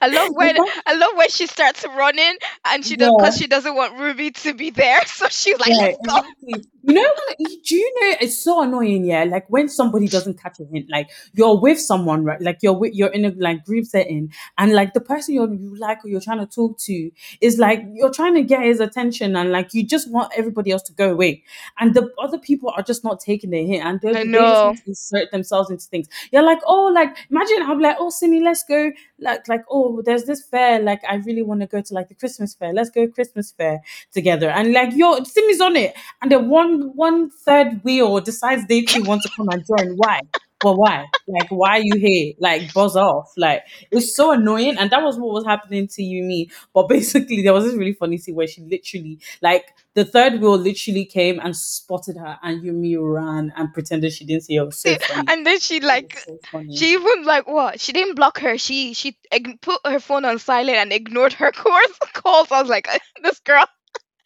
I 0.00 0.06
love 0.08 0.30
when 0.34 0.56
I 0.86 0.94
love 0.94 1.10
when 1.16 1.28
she 1.28 1.46
starts 1.46 1.84
running 1.84 2.36
and 2.64 2.84
she 2.84 2.96
does 2.96 3.08
Yeah. 3.08 3.14
because 3.18 3.36
she 3.36 3.46
doesn't 3.46 3.74
want 3.74 3.98
Ruby 3.98 4.30
to 4.30 4.54
be 4.54 4.70
there. 4.70 5.00
So 5.06 5.28
she's 5.28 5.58
like, 5.58 5.68
Yeah, 5.68 5.76
let's 5.76 5.98
go. 6.06 6.16
exactly. 6.18 6.64
You 6.86 6.94
know, 6.94 7.10
do 7.38 7.74
you 7.76 7.94
know 8.00 8.16
it's 8.20 8.36
so 8.42 8.62
annoying? 8.62 9.04
Yeah, 9.06 9.24
like 9.24 9.48
when 9.48 9.68
somebody 9.70 10.06
doesn't 10.06 10.38
catch 10.38 10.60
a 10.60 10.64
hint, 10.64 10.86
like 10.90 11.08
you're 11.32 11.58
with 11.58 11.80
someone, 11.80 12.24
right? 12.24 12.40
Like 12.42 12.58
you're 12.62 12.74
with, 12.74 12.92
you're 12.94 13.08
in 13.08 13.24
a 13.24 13.30
like 13.38 13.64
group 13.64 13.86
setting, 13.86 14.32
and 14.58 14.72
like 14.74 14.92
the 14.92 15.00
person 15.00 15.34
you're, 15.34 15.50
you 15.50 15.74
like 15.78 16.04
or 16.04 16.08
you're 16.08 16.20
trying 16.20 16.40
to 16.40 16.46
talk 16.46 16.78
to 16.80 17.10
is 17.40 17.58
like 17.58 17.82
you're 17.94 18.12
trying 18.12 18.34
to 18.34 18.42
get 18.42 18.62
his 18.64 18.80
attention, 18.80 19.34
and 19.34 19.50
like 19.50 19.72
you 19.72 19.82
just 19.86 20.10
want 20.10 20.30
everybody 20.36 20.72
else 20.72 20.82
to 20.82 20.92
go 20.92 21.10
away, 21.10 21.42
and 21.78 21.94
the 21.94 22.10
other 22.18 22.36
people 22.36 22.70
are 22.76 22.82
just 22.82 23.02
not 23.02 23.18
taking 23.18 23.48
the 23.48 23.64
hint, 23.64 23.82
and 23.82 23.98
they're, 24.02 24.12
they 24.12 24.30
just 24.30 24.64
want 24.64 24.78
to 24.78 24.84
insert 24.86 25.30
themselves 25.30 25.70
into 25.70 25.86
things. 25.86 26.06
You're 26.32 26.42
like, 26.44 26.60
oh, 26.66 26.92
like 26.94 27.16
imagine 27.30 27.62
I'm 27.62 27.80
like, 27.80 27.96
oh, 27.98 28.10
Simi, 28.10 28.40
let's 28.40 28.62
go, 28.62 28.92
like, 29.18 29.46
like, 29.48 29.64
oh, 29.70 30.02
there's 30.02 30.24
this 30.24 30.44
fair, 30.44 30.80
like 30.80 31.02
I 31.08 31.16
really 31.16 31.42
want 31.42 31.60
to 31.60 31.66
go 31.66 31.80
to 31.80 31.94
like 31.94 32.08
the 32.08 32.14
Christmas 32.14 32.54
fair. 32.54 32.72
Let's 32.72 32.90
go 32.90 33.06
Christmas 33.08 33.52
fair 33.52 33.80
together, 34.12 34.48
and 34.50 34.72
like 34.72 34.94
your 34.94 35.24
Simi's 35.24 35.60
on 35.60 35.76
it 35.76 35.94
and 36.22 36.30
then 36.30 36.48
one 36.48 36.92
one 36.94 37.30
third 37.30 37.82
wheel 37.84 38.20
decides 38.20 38.66
they 38.66 38.82
too 38.82 39.02
want 39.04 39.22
to 39.22 39.30
come 39.36 39.48
and 39.48 39.64
join. 39.66 39.96
Why? 39.96 40.20
Well, 40.64 40.76
why? 40.76 41.06
Like, 41.28 41.50
why 41.50 41.78
are 41.78 41.82
you 41.82 41.96
here? 41.96 42.32
Like, 42.38 42.72
buzz 42.72 42.96
off. 42.96 43.32
Like, 43.36 43.64
it's 43.90 44.16
so 44.16 44.32
annoying. 44.32 44.78
And 44.78 44.90
that 44.90 45.02
was 45.02 45.18
what 45.18 45.34
was 45.34 45.44
happening 45.44 45.88
to 45.88 46.02
Yumi. 46.02 46.50
But 46.72 46.88
basically, 46.88 47.42
there 47.42 47.52
was 47.52 47.64
this 47.64 47.74
really 47.74 47.92
funny 47.92 48.16
scene 48.16 48.34
where 48.34 48.46
she 48.46 48.62
literally, 48.62 49.20
like, 49.42 49.66
the 49.94 50.04
third 50.04 50.40
wheel 50.40 50.56
literally 50.56 51.04
came 51.04 51.38
and 51.38 51.54
spotted 51.54 52.16
her, 52.16 52.38
and 52.42 52.62
Yumi 52.62 52.96
ran 52.98 53.52
and 53.56 53.72
pretended 53.72 54.12
she 54.12 54.24
didn't 54.24 54.44
see 54.44 54.56
her. 54.56 54.70
So. 54.70 54.96
And 55.28 55.46
then 55.46 55.60
she 55.60 55.80
like 55.80 56.18
so 56.18 56.38
she 56.74 56.92
even 56.94 57.24
like 57.24 57.46
what? 57.46 57.80
She 57.80 57.92
didn't 57.92 58.14
block 58.16 58.40
her. 58.40 58.58
She 58.58 58.94
she 58.94 59.16
put 59.60 59.80
her 59.86 60.00
phone 60.00 60.24
on 60.24 60.38
silent 60.38 60.76
and 60.76 60.92
ignored 60.92 61.34
her 61.34 61.52
course 61.52 61.98
calls. 62.12 62.50
I 62.50 62.60
was 62.60 62.70
like, 62.70 62.88
this 63.22 63.38
girl. 63.40 63.66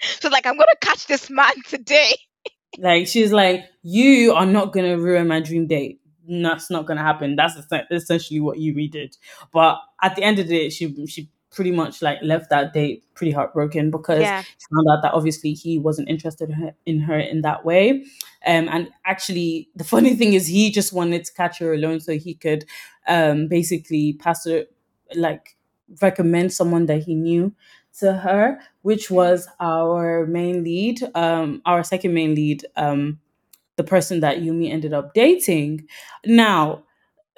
She's 0.00 0.30
like, 0.30 0.46
I'm 0.46 0.54
gonna 0.54 0.66
catch 0.80 1.06
this 1.06 1.28
man 1.28 1.54
today. 1.66 2.14
Like 2.78 3.06
she's 3.06 3.32
like, 3.32 3.64
you 3.82 4.32
are 4.34 4.46
not 4.46 4.72
gonna 4.72 4.98
ruin 4.98 5.28
my 5.28 5.40
dream 5.40 5.66
date. 5.66 6.00
That's 6.28 6.70
not 6.70 6.86
gonna 6.86 7.02
happen. 7.02 7.36
That's 7.36 7.56
essentially 7.90 8.40
what 8.40 8.58
Yumi 8.58 8.90
did. 8.90 9.16
But 9.52 9.78
at 10.02 10.14
the 10.16 10.22
end 10.22 10.38
of 10.38 10.46
the 10.48 10.58
day, 10.58 10.68
she 10.70 10.94
she 11.06 11.30
pretty 11.50 11.70
much 11.72 12.02
like 12.02 12.18
left 12.22 12.50
that 12.50 12.74
date 12.74 13.02
pretty 13.14 13.32
heartbroken 13.32 13.90
because 13.90 14.20
Yeah. 14.20 14.42
she 14.42 14.66
found 14.70 14.86
out 14.92 15.02
that 15.02 15.14
obviously 15.14 15.54
he 15.54 15.78
wasn't 15.78 16.08
interested 16.10 16.50
in 16.50 16.54
her 16.56 16.74
in, 16.84 17.00
her 17.00 17.18
in 17.18 17.40
that 17.42 17.64
way. 17.64 18.04
Um, 18.46 18.68
and 18.68 18.90
actually, 19.06 19.70
the 19.74 19.84
funny 19.94 20.14
thing 20.14 20.34
is, 20.34 20.46
he 20.46 20.70
just 20.70 20.92
wanted 20.92 21.24
to 21.24 21.32
catch 21.32 21.58
her 21.60 21.72
alone 21.72 22.00
so 22.00 22.12
he 22.18 22.34
could 22.34 22.64
um 23.06 23.48
basically 23.48 24.12
pass 24.14 24.44
her 24.44 24.64
like 25.14 25.56
recommend 26.02 26.52
someone 26.52 26.86
that 26.86 27.02
he 27.04 27.14
knew 27.14 27.54
to 27.98 28.12
her, 28.12 28.60
which 28.82 29.10
was 29.10 29.48
our 29.58 30.26
main 30.26 30.62
lead, 30.62 31.00
um, 31.14 31.62
our 31.64 31.82
second 31.82 32.12
main 32.14 32.34
lead, 32.34 32.64
um, 32.76 33.18
the 33.78 33.84
person 33.84 34.20
that 34.20 34.38
Yumi 34.40 34.70
ended 34.70 34.92
up 34.92 35.14
dating. 35.14 35.86
Now, 36.26 36.84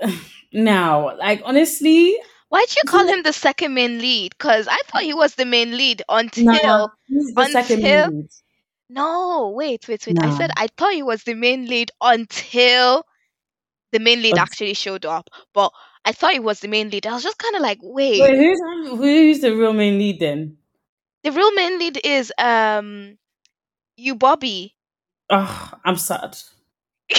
now, 0.53 1.17
like 1.19 1.43
honestly, 1.45 2.17
Why'd 2.49 2.67
you 2.75 2.83
call 2.89 3.07
him 3.07 3.23
the 3.23 3.33
second 3.33 3.75
main 3.75 4.01
lead? 4.01 4.37
Cause 4.39 4.67
I 4.69 4.79
thought 4.89 5.03
he 5.03 5.15
was 5.15 5.37
the 5.37 5.45
main 5.45 5.77
lead 5.77 6.03
until 6.09 6.45
nah, 6.47 6.89
he's 7.07 7.33
the 7.33 7.45
second 7.47 7.83
main 7.85 7.93
until- 7.95 8.17
lead. 8.19 8.29
no, 8.89 9.53
wait, 9.55 9.87
wait, 9.87 10.05
wait. 10.05 10.19
I 10.21 10.37
said 10.37 10.51
I 10.57 10.67
thought 10.77 10.93
he 10.93 11.05
was 11.05 11.23
the 11.23 11.35
main 11.35 11.67
lead 11.69 11.93
until 12.01 13.05
the 13.93 14.01
main 14.01 14.21
lead 14.23 14.33
Unt- 14.33 14.41
actually 14.41 14.75
showed 14.75 15.07
up. 15.07 15.31
But 15.55 15.73
I 16.05 16.11
thought 16.13 16.33
he 16.33 16.41
was 16.41 16.59
the 16.59 16.67
main 16.69 16.91
lead. 16.91 17.07
I 17.07 17.13
was 17.13 17.23
just 17.23 17.39
kind 17.39 17.55
of 17.55 17.63
like, 17.63 17.79
wait, 17.83 18.21
Wait, 18.21 18.37
who's 18.37 18.59
who's 18.99 19.41
the 19.41 19.55
real 19.55 19.73
main 19.73 19.99
lead 19.99 20.19
then? 20.19 20.57
the 21.23 21.31
real 21.33 21.53
main 21.53 21.79
lead 21.79 22.01
is 22.03 22.33
um 22.39 23.17
you, 23.97 24.17
Bobby. 24.17 24.75
Oh, 25.31 25.73
I'm 25.85 25.97
sad. 25.97 26.37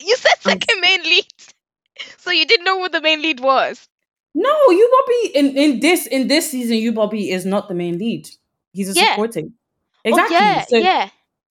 You 0.00 0.16
said 0.16 0.32
I'm 0.44 0.60
second 0.60 0.80
main 0.82 1.02
lead, 1.02 1.24
so 2.18 2.30
you 2.30 2.44
didn't 2.46 2.64
know 2.66 2.78
who 2.82 2.90
the 2.90 3.00
main 3.00 3.22
lead 3.22 3.40
was. 3.40 3.88
No, 4.34 4.50
Yoo 4.70 4.90
Babi 4.92 5.34
in, 5.38 5.56
in 5.56 5.80
this 5.80 6.06
in 6.06 6.28
this 6.28 6.50
season, 6.50 6.76
Yoo 6.76 6.92
Babi 6.92 7.30
is 7.30 7.46
not 7.46 7.68
the 7.68 7.74
main 7.74 7.96
lead. 7.98 8.28
He's 8.72 8.90
a 8.94 9.00
Yeah. 9.00 9.12
supporting. 9.12 9.54
Oh, 10.04 10.10
exactly. 10.10 10.36
Oh 10.36 10.40
yeah, 10.40 10.64
so 10.66 10.76
yeah. 10.76 11.08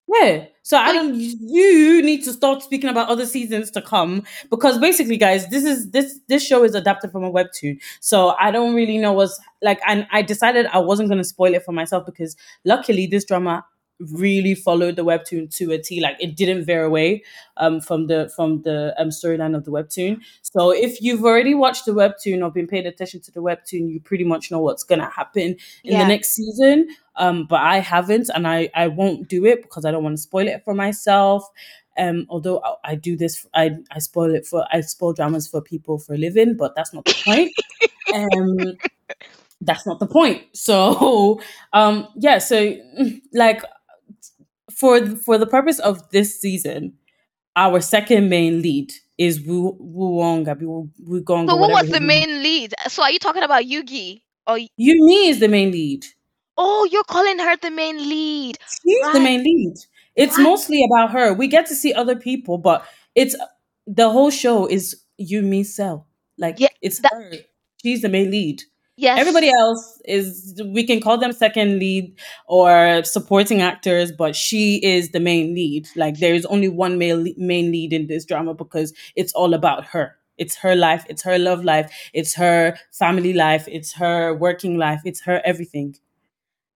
Yeah. 0.08 0.46
So 0.62 0.78
I 0.78 0.94
don't 0.94 1.16
you 1.16 2.02
need 2.04 2.24
to 2.26 2.34
start 2.34 2.62
speaking 2.62 2.90
about 2.90 3.10
other 3.10 3.26
seasons 3.26 3.72
to 3.72 3.82
come 3.82 4.24
because 4.52 4.78
basically 4.78 5.18
guys, 5.18 5.50
this 5.50 5.64
is 5.64 5.90
this 5.92 6.20
this 6.28 6.46
show 6.46 6.64
is 6.64 6.76
adapted 6.76 7.12
from 7.12 7.24
a 7.24 7.32
webtoon. 7.32 7.80
So 8.02 8.36
I 8.40 8.52
don't 8.52 8.76
really 8.76 8.98
know 9.00 9.14
what's 9.14 9.40
like 9.64 9.80
and 9.88 10.06
I 10.12 10.22
decided 10.22 10.68
I 10.68 10.78
wasn't 10.80 11.10
gonna 11.10 11.24
spoil 11.24 11.56
it 11.56 11.64
for 11.66 11.72
myself 11.72 12.06
because 12.06 12.36
luckily 12.66 13.08
this 13.08 13.26
drama 13.26 13.66
really 14.00 14.54
followed 14.56 14.96
the 14.96 15.06
webtoon 15.06 15.50
to 15.58 15.72
a 15.72 15.78
T. 15.78 16.02
Like 16.02 16.18
it 16.20 16.36
didn't 16.36 16.66
veer 16.66 16.84
away 16.84 17.24
um 17.58 17.80
from 17.80 18.08
the 18.08 18.32
from 18.36 18.62
the 18.64 18.94
um 18.98 19.10
storyline 19.10 19.56
of 19.56 19.64
the 19.66 19.72
webtoon. 19.72 20.20
So 20.42 20.72
if 20.72 21.02
you've 21.02 21.24
already 21.24 21.54
watched 21.54 21.86
the 21.86 21.94
webtoon 21.94 22.44
or 22.44 22.52
been 22.52 22.68
paying 22.68 22.86
attention 22.86 23.22
to 23.22 23.32
the 23.32 23.40
webtoon, 23.42 23.90
you 23.90 24.02
pretty 24.02 24.24
much 24.24 24.52
know 24.52 24.60
what's 24.60 24.84
gonna 24.84 25.10
happen 25.10 25.56
in 25.88 25.96
Yeah. 25.96 26.00
the 26.00 26.06
next 26.06 26.32
season. 26.32 26.88
Um, 27.16 27.46
but 27.46 27.62
I 27.62 27.78
haven't, 27.80 28.30
and 28.34 28.48
I 28.48 28.70
I 28.76 28.88
won't 28.88 29.28
do 29.30 29.46
it 29.46 29.62
because 29.62 29.86
I 29.86 29.92
don't 29.92 30.04
want 30.04 30.18
to 30.18 30.22
spoil 30.22 30.48
it 30.48 30.64
for 30.66 30.74
myself. 30.74 31.48
Um, 31.98 32.26
although 32.30 32.60
I, 32.64 32.92
I 32.92 32.96
do 32.96 33.16
this, 33.16 33.46
I 33.54 33.72
I 33.92 34.00
spoil 34.00 34.34
it 34.34 34.48
for 34.48 34.66
I 34.72 34.82
spoil 34.82 35.14
dramas 35.14 35.48
for 35.48 35.62
people 35.62 36.00
for 36.00 36.16
a 36.16 36.18
living, 36.18 36.58
but 36.58 36.76
that's 36.76 36.94
not 36.94 37.06
the 37.06 37.14
point. 37.24 37.52
um, 38.14 38.78
that's 39.62 39.86
not 39.86 40.00
the 40.00 40.08
point. 40.08 40.44
So, 40.54 41.42
um, 41.74 42.08
yeah. 42.16 42.38
So, 42.40 42.76
like, 43.34 43.64
for 44.84 45.00
for 45.26 45.38
the 45.38 45.48
purpose 45.48 45.80
of 45.80 46.10
this 46.12 46.30
season, 46.44 46.94
our 47.56 47.80
second 47.80 48.28
main 48.30 48.62
lead 48.62 48.92
is 49.18 49.40
Wu 49.48 49.78
Wu 49.80 50.06
Woong, 50.20 50.44
Wu 51.08 51.22
Gong. 51.22 51.48
So 51.48 51.56
whatever 51.56 51.82
was 51.84 51.90
the 51.92 52.02
main 52.02 52.44
lead? 52.44 52.74
So 52.90 53.04
are 53.04 53.12
you 53.12 53.20
talking 53.20 53.44
about 53.44 53.64
Yugi? 53.64 54.22
Or 54.46 54.58
Yumi 54.58 55.30
is 55.32 55.40
the 55.40 55.48
main 55.48 55.72
lead. 55.72 56.04
oh, 56.58 56.88
you're 56.92 57.06
calling 57.16 57.40
her 57.40 57.56
the 57.58 57.72
main 57.72 57.98
lead. 58.10 58.58
She's 58.84 59.12
the 59.14 59.20
main 59.30 59.42
lead. 59.44 59.74
It's 60.16 60.38
Right. 60.38 60.44
mostly 60.44 60.80
about 60.90 61.12
her. 61.12 61.34
We 61.34 61.48
get 61.48 61.66
to 61.72 61.76
see 61.76 61.94
other 61.94 62.16
people, 62.16 62.58
but 62.60 62.86
it's 63.16 63.36
the 63.88 64.10
whole 64.10 64.30
show 64.30 64.68
is 64.68 64.86
Yumi 65.20 65.66
Cell. 65.66 66.06
Like 66.38 66.60
Yeah, 66.60 66.74
it's 66.82 67.00
that- 67.00 67.14
her. 67.14 67.32
She's 67.82 68.02
the 68.02 68.10
main 68.10 68.30
lead. 68.32 68.62
Yes. 68.96 69.20
Everybody 69.20 69.50
else 69.50 70.02
is 70.06 70.62
we 70.66 70.86
can 70.86 71.02
call 71.02 71.18
them 71.18 71.32
second 71.32 71.80
lead 71.80 72.16
or 72.48 73.04
supporting 73.04 73.62
actors, 73.62 74.12
but 74.12 74.36
she 74.36 74.76
is 74.84 75.10
the 75.10 75.20
main 75.20 75.56
lead. 75.56 75.88
Like 75.96 76.20
there 76.20 76.36
is 76.36 76.46
only 76.46 76.70
one 76.70 77.00
male 77.00 77.26
main 77.38 77.72
lead 77.72 77.92
in 77.92 78.08
this 78.08 78.24
drama 78.24 78.54
because 78.54 78.94
it's 79.16 79.34
all 79.34 79.54
about 79.56 79.86
her. 79.86 80.16
It's 80.38 80.56
her 80.58 80.76
life, 80.76 81.06
it's 81.10 81.24
her 81.24 81.40
love 81.40 81.64
life, 81.64 81.92
it's 82.14 82.36
her 82.36 82.78
family 82.92 83.34
life, 83.34 83.68
it's 83.68 83.94
her 83.94 84.34
working 84.34 84.78
life, 84.78 85.02
it's 85.06 85.22
her 85.22 85.42
everything. 85.44 85.96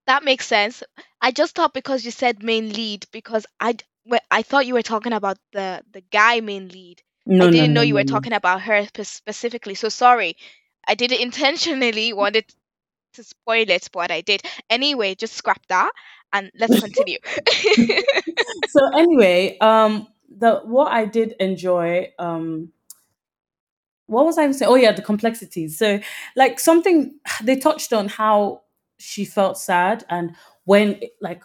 That 0.06 0.24
makes 0.24 0.46
sense. 0.46 0.82
I 1.20 1.32
just 1.32 1.54
thought 1.54 1.74
because 1.74 2.04
you 2.04 2.10
said 2.10 2.42
main 2.42 2.72
lead 2.72 3.06
because 3.12 3.46
I 3.60 3.76
I 4.30 4.42
thought 4.42 4.66
you 4.66 4.74
were 4.74 4.82
talking 4.82 5.12
about 5.12 5.38
the 5.52 5.82
the 5.92 6.00
guy 6.00 6.40
main 6.40 6.68
lead. 6.68 7.02
No, 7.26 7.46
I 7.46 7.50
didn't 7.50 7.74
know 7.74 7.80
no, 7.80 7.86
you 7.86 7.94
were 7.94 8.04
no. 8.04 8.12
talking 8.12 8.32
about 8.32 8.62
her 8.62 8.86
specifically. 9.02 9.74
So 9.74 9.88
sorry. 9.88 10.36
I 10.86 10.94
didn't 10.94 11.20
intentionally 11.20 12.12
wanted 12.22 12.44
to 13.14 13.24
spoil 13.24 13.68
it, 13.68 13.88
but 13.92 14.10
I 14.10 14.20
did. 14.20 14.42
Anyway, 14.70 15.14
just 15.14 15.34
scrap 15.34 15.66
that 15.68 15.90
and 16.32 16.50
let's 16.58 16.78
continue. 16.80 17.18
so 18.68 18.80
anyway, 18.96 19.58
um 19.60 20.08
the 20.38 20.60
what 20.64 20.92
I 20.92 21.04
did 21.04 21.34
enjoy, 21.40 22.12
um 22.18 22.72
what 24.06 24.24
was 24.24 24.38
I 24.38 24.50
saying? 24.52 24.70
Oh 24.70 24.74
yeah, 24.74 24.92
the 24.92 25.02
complexities. 25.02 25.78
So 25.78 26.00
like 26.36 26.58
something 26.58 27.18
they 27.42 27.56
touched 27.56 27.92
on 27.92 28.08
how 28.08 28.62
she 28.98 29.24
felt 29.24 29.56
sad 29.58 30.04
and 30.08 30.34
when 30.64 31.00
like 31.20 31.42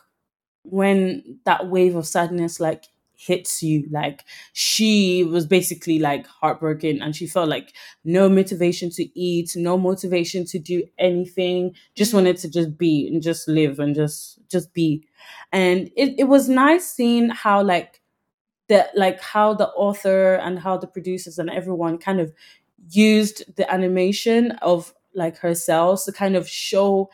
when 0.64 1.40
that 1.46 1.68
wave 1.68 1.96
of 1.96 2.08
sadness 2.08 2.60
like 2.60 2.86
hits 3.26 3.64
you 3.64 3.88
like 3.92 4.24
she 4.54 5.24
was 5.24 5.46
basically 5.46 6.00
like 6.00 6.26
heartbroken 6.28 7.02
and 7.02 7.16
she 7.16 7.26
felt 7.28 7.50
like 7.50 7.74
no 8.04 8.28
motivation 8.30 8.90
to 8.90 9.04
eat 9.20 9.52
no 9.56 9.78
motivation 9.78 10.46
to 10.46 10.60
do 10.60 10.84
anything 10.98 11.74
just 11.96 12.12
Mhm. 12.12 12.16
wanted 12.16 12.38
to 12.38 12.50
just 12.50 12.78
be 12.78 13.08
and 13.08 13.22
just 13.22 13.48
live 13.48 13.80
and 13.80 13.96
just 13.96 14.40
just 14.50 14.74
be 14.74 15.06
and 15.52 15.90
it, 15.96 16.16
it 16.18 16.24
was 16.26 16.50
nice 16.50 16.86
seeing 16.88 17.30
how 17.30 17.64
like 17.64 18.02
the 18.68 18.88
like 18.96 19.22
how 19.22 19.54
the 19.54 19.68
author 19.70 20.36
and 20.36 20.60
how 20.60 20.78
the 20.78 20.88
producers 20.88 21.38
and 21.40 21.50
everyone 21.50 21.98
kind 21.98 22.20
of 22.20 22.34
used 22.90 23.44
the 23.56 23.72
animation 23.72 24.52
of 24.62 24.94
like 25.16 25.38
herself 25.38 26.06
to 26.06 26.12
kind 26.12 26.36
of 26.36 26.48
show 26.48 27.10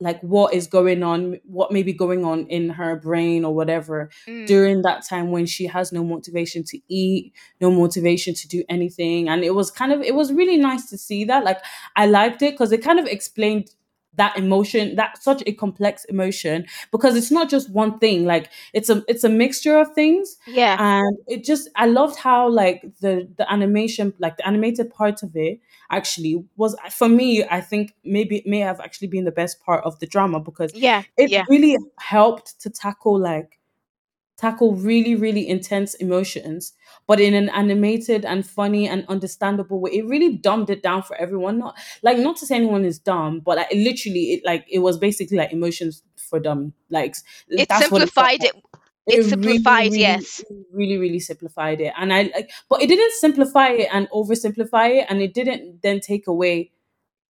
like 0.00 0.20
what 0.22 0.54
is 0.54 0.66
going 0.66 1.02
on 1.02 1.38
what 1.44 1.70
may 1.70 1.82
be 1.82 1.92
going 1.92 2.24
on 2.24 2.46
in 2.46 2.70
her 2.70 2.96
brain 2.96 3.44
or 3.44 3.54
whatever 3.54 4.10
Mm, 4.26 4.46
during 4.46 4.82
that 4.82 5.06
time 5.06 5.30
when 5.30 5.46
she 5.46 5.66
has 5.66 5.92
no 5.92 6.02
motivation 6.04 6.64
to 6.64 6.78
eat 6.88 7.32
no 7.60 7.70
motivation 7.70 8.34
to 8.34 8.48
do 8.48 8.64
anything. 8.68 9.28
And 9.28 9.44
it 9.44 9.54
was 9.54 9.70
kind 9.70 9.92
of 9.92 10.00
it 10.02 10.14
was 10.14 10.32
really 10.32 10.56
nice 10.56 10.88
to 10.90 10.98
see 10.98 11.24
that. 11.24 11.44
Like 11.44 11.58
i 11.96 12.06
liked 12.06 12.42
it 12.42 12.52
because 12.54 12.72
it 12.72 12.82
kind 12.82 12.98
of 12.98 13.06
explained 13.06 13.70
that 14.14 14.36
emotion 14.36 14.96
that 14.96 15.22
such 15.22 15.42
a 15.46 15.52
complex 15.52 16.04
emotion 16.06 16.66
because 16.90 17.14
it's 17.14 17.30
not 17.30 17.48
just 17.48 17.70
one 17.70 17.98
thing 18.00 18.24
like 18.24 18.50
it's 18.72 18.90
a 18.90 19.04
it's 19.06 19.22
a 19.22 19.28
mixture 19.28 19.78
of 19.78 19.92
things 19.94 20.36
yeah. 20.48 20.76
and 20.80 21.16
it 21.28 21.44
just 21.44 21.68
i 21.76 21.86
loved 21.86 22.16
how 22.18 22.48
like 22.48 22.82
the 23.00 23.28
the 23.36 23.50
animation 23.52 24.12
like 24.18 24.36
the 24.36 24.46
animated 24.46 24.90
part 24.90 25.22
of 25.22 25.36
it 25.36 25.60
actually 25.90 26.44
was 26.56 26.74
for 26.90 27.08
me 27.08 27.44
i 27.44 27.60
think 27.60 27.94
maybe 28.04 28.36
it 28.38 28.46
may 28.46 28.58
have 28.58 28.80
actually 28.80 29.08
been 29.08 29.24
the 29.24 29.30
best 29.32 29.62
part 29.64 29.84
of 29.84 29.98
the 30.00 30.06
drama 30.06 30.40
because 30.40 30.74
Yeah. 30.74 31.02
it 31.16 31.30
Yeah. 31.30 31.44
really 31.48 31.76
helped 31.98 32.60
to 32.62 32.70
tackle 32.70 33.18
like 33.18 33.59
tackle 34.40 34.74
really 34.74 35.14
really 35.14 35.46
intense 35.46 35.94
emotions 35.94 36.72
but 37.06 37.20
in 37.20 37.34
an 37.34 37.48
animated 37.50 38.24
and 38.24 38.46
funny 38.46 38.88
and 38.88 39.04
understandable 39.08 39.80
way 39.80 39.90
it 39.90 40.06
really 40.06 40.36
dumbed 40.36 40.70
it 40.70 40.82
down 40.82 41.02
for 41.02 41.14
everyone 41.16 41.58
not 41.58 41.76
like 42.02 42.16
not 42.18 42.36
to 42.36 42.46
say 42.46 42.56
anyone 42.56 42.84
is 42.84 42.98
dumb 42.98 43.40
but 43.40 43.58
like, 43.58 43.70
it 43.70 43.78
literally 43.78 44.32
it 44.32 44.42
like 44.44 44.64
it 44.70 44.78
was 44.78 44.96
basically 44.96 45.36
like 45.36 45.52
emotions 45.52 46.02
for 46.30 46.40
dumb. 46.40 46.72
like 46.88 47.16
It 47.48 47.70
simplified 47.72 48.40
like 48.40 48.54
it. 48.54 48.62
It 49.06 49.18
it 49.18 49.24
simplified, 49.24 49.86
really, 49.86 50.00
yes. 50.00 50.44
really, 50.48 50.64
really, 50.72 50.98
really 50.98 51.18
simplified 51.18 51.80
it. 51.80 51.92
And 51.98 52.12
I 52.12 52.30
like, 52.34 52.50
but 52.68 52.80
it 52.80 52.86
didn't 52.86 53.12
simplify 53.14 53.68
it 53.70 53.88
and 53.92 54.08
oversimplify 54.10 55.00
it, 55.00 55.06
and 55.08 55.20
it 55.20 55.34
didn't 55.34 55.82
then 55.82 56.00
take 56.00 56.28
away 56.28 56.70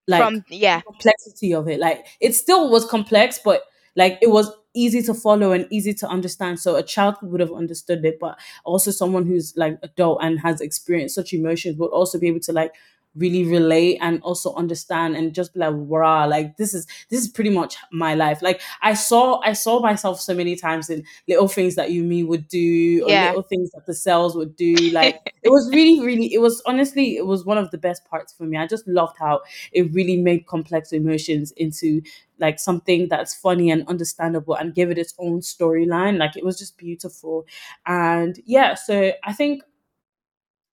like 0.07 0.23
From 0.23 0.45
yeah. 0.49 0.81
complexity 0.83 1.55
of 1.55 1.69
it. 1.69 1.81
Like 1.81 2.07
it 2.21 2.35
still 2.35 2.71
was 2.71 2.85
complex, 2.85 3.41
but 3.43 3.63
like 3.97 4.19
it 4.23 4.31
was 4.31 4.51
easy 4.75 5.03
to 5.03 5.15
follow 5.15 5.53
and 5.53 5.67
easy 5.71 5.93
to 5.95 6.09
understand. 6.09 6.61
So 6.61 6.77
a 6.77 6.83
child 6.83 7.17
would 7.23 7.41
have 7.41 7.53
understood 7.53 8.05
it, 8.05 8.19
but 8.21 8.39
also 8.65 8.91
someone 8.91 9.27
who's 9.27 9.57
like 9.57 9.79
adult 9.83 10.21
and 10.23 10.39
has 10.41 10.61
experienced 10.61 11.15
such 11.17 11.33
emotions 11.33 11.77
would 11.79 11.91
also 11.91 12.19
be 12.19 12.29
able 12.29 12.41
to 12.41 12.53
like 12.53 12.75
really 13.17 13.45
relate 13.45 13.99
and 14.01 14.23
also 14.23 14.55
understand 14.55 15.17
and 15.17 15.35
just 15.35 15.53
be 15.53 15.61
like 15.61 15.75
wow 15.75 16.29
like 16.29 16.57
this 16.57 16.73
is 16.75 16.87
this 17.09 17.21
is 17.21 17.29
pretty 17.29 17.51
much 17.51 17.77
my 17.93 18.15
life. 18.15 18.41
Like 18.43 18.61
i 18.83 18.95
saw 18.95 19.41
i 19.41 19.53
saw 19.53 19.81
myself 19.81 20.21
so 20.21 20.33
many 20.35 20.55
times 20.57 20.89
in 20.91 21.05
little 21.29 21.49
things 21.49 21.75
that 21.75 21.91
Yumi 21.91 22.25
would 22.27 22.47
do 22.49 23.03
or 23.05 23.11
Yeah. 23.11 23.27
little 23.29 23.43
things 23.43 23.71
that 23.73 23.87
the 23.87 23.95
cells 23.95 24.37
would 24.37 24.57
do. 24.57 24.75
Like 24.93 25.35
it 25.43 25.51
was 25.51 25.69
really 25.73 26.05
really 26.05 26.33
it 26.33 26.41
was 26.41 26.63
honestly 26.67 27.17
it 27.17 27.27
was 27.27 27.45
one 27.45 27.59
of 27.59 27.71
the 27.71 27.79
best 27.79 28.05
parts 28.05 28.33
for 28.33 28.45
me. 28.45 28.57
I 28.57 28.67
just 28.67 28.87
loved 28.87 29.17
how 29.19 29.41
it 29.73 29.93
really 29.93 30.17
made 30.17 30.47
complex 30.47 30.93
emotions 30.93 31.53
into 31.57 32.03
like 32.39 32.59
something 32.59 33.07
that's 33.09 33.35
funny 33.35 33.71
and 33.71 33.87
understandable 33.87 34.55
and 34.55 34.75
give 34.75 34.91
it 34.91 34.97
its 34.99 35.15
own 35.19 35.41
storyline. 35.41 36.17
Like 36.19 36.37
it 36.37 36.45
was 36.45 36.59
just 36.59 36.79
beautiful. 36.79 37.47
And 37.87 38.41
yeah 38.47 38.75
so 38.75 39.13
i 39.25 39.33
think 39.33 39.63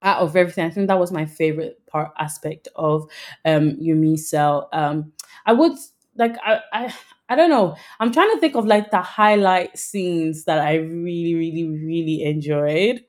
out 0.06 0.20
of 0.22 0.36
everything 0.36 0.66
i 0.66 0.70
think 0.70 0.88
that 0.88 1.00
was 1.00 1.12
my 1.12 1.26
favorite 1.26 1.86
part 1.88 2.12
aspect 2.20 2.70
of 2.76 3.04
um 3.46 3.72
yumi 3.82 4.18
cell 4.18 4.70
um 4.74 5.12
i 5.46 5.54
would 5.54 5.74
like 6.16 6.36
I, 6.44 6.62
I 6.74 6.94
i 7.30 7.36
don't 7.36 7.50
know 7.50 7.76
i'm 8.00 8.12
trying 8.14 8.32
to 8.32 8.40
think 8.40 8.56
of 8.56 8.66
like 8.66 8.92
the 8.92 9.02
highlight 9.02 9.78
scenes 9.78 10.46
that 10.46 10.60
i 10.60 10.76
really 10.76 11.36
really 11.36 11.70
really 11.70 12.24
enjoyed 12.24 13.04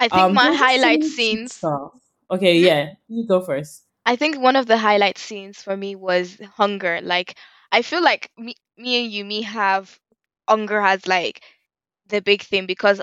I 0.00 0.08
think 0.08 0.28
um 0.28 0.34
my 0.34 0.42
there 0.42 0.52
was 0.52 0.60
just 0.60 0.80
so 0.80 0.88
highlight 0.88 1.04
scenes. 1.04 1.52
stuff 1.58 1.92
okay 2.30 2.56
Mhm. 2.56 2.66
yeah 2.66 2.90
you 3.08 3.26
go 3.26 3.40
first 3.40 3.84
I 4.04 4.16
think 4.16 4.38
one 4.38 4.56
of 4.56 4.66
the 4.66 4.78
highlight 4.78 5.18
scenes 5.18 5.62
for 5.62 5.76
me 5.76 5.94
was 5.94 6.38
hunger. 6.56 7.00
Like 7.02 7.36
I 7.70 7.82
feel 7.82 8.02
like 8.02 8.30
me, 8.36 8.54
me 8.76 9.04
and 9.04 9.12
you, 9.12 9.24
me 9.24 9.42
have 9.42 9.98
hunger 10.48 10.80
as 10.80 11.06
like 11.06 11.42
the 12.08 12.20
big 12.20 12.42
thing 12.42 12.66
because 12.66 13.00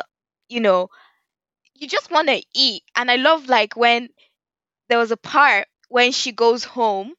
you 0.49 0.59
know 0.59 0.89
you 1.81 1.87
just 1.87 2.11
want 2.11 2.27
to 2.29 2.41
eat, 2.53 2.83
and 2.95 3.09
I 3.11 3.15
love 3.17 3.47
like 3.49 3.75
when 3.75 4.09
there 4.89 4.97
was 4.99 5.11
a 5.11 5.17
part 5.17 5.67
when 5.89 6.11
she 6.11 6.31
goes 6.31 6.63
home 6.63 7.13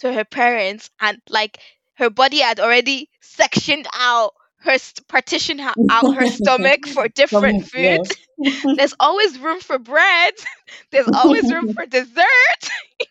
to 0.00 0.12
her 0.12 0.24
parents 0.24 0.90
and 1.00 1.20
like 1.28 1.58
her 1.94 2.10
body 2.10 2.40
had 2.40 2.60
already 2.60 3.10
sectioned 3.20 3.86
out 3.94 4.32
her 4.58 4.78
st- 4.78 5.06
partition 5.08 5.60
out 5.88 6.12
her 6.12 6.26
stomach 6.38 6.86
for 6.86 7.08
different 7.08 7.62
foods. 7.62 8.14
There's 8.76 8.94
always 9.00 9.38
room 9.38 9.60
for 9.60 9.78
bread. 9.78 10.34
There's 10.90 11.08
always 11.12 11.50
room 11.50 11.68
for 11.68 11.86
dessert. 11.86 12.24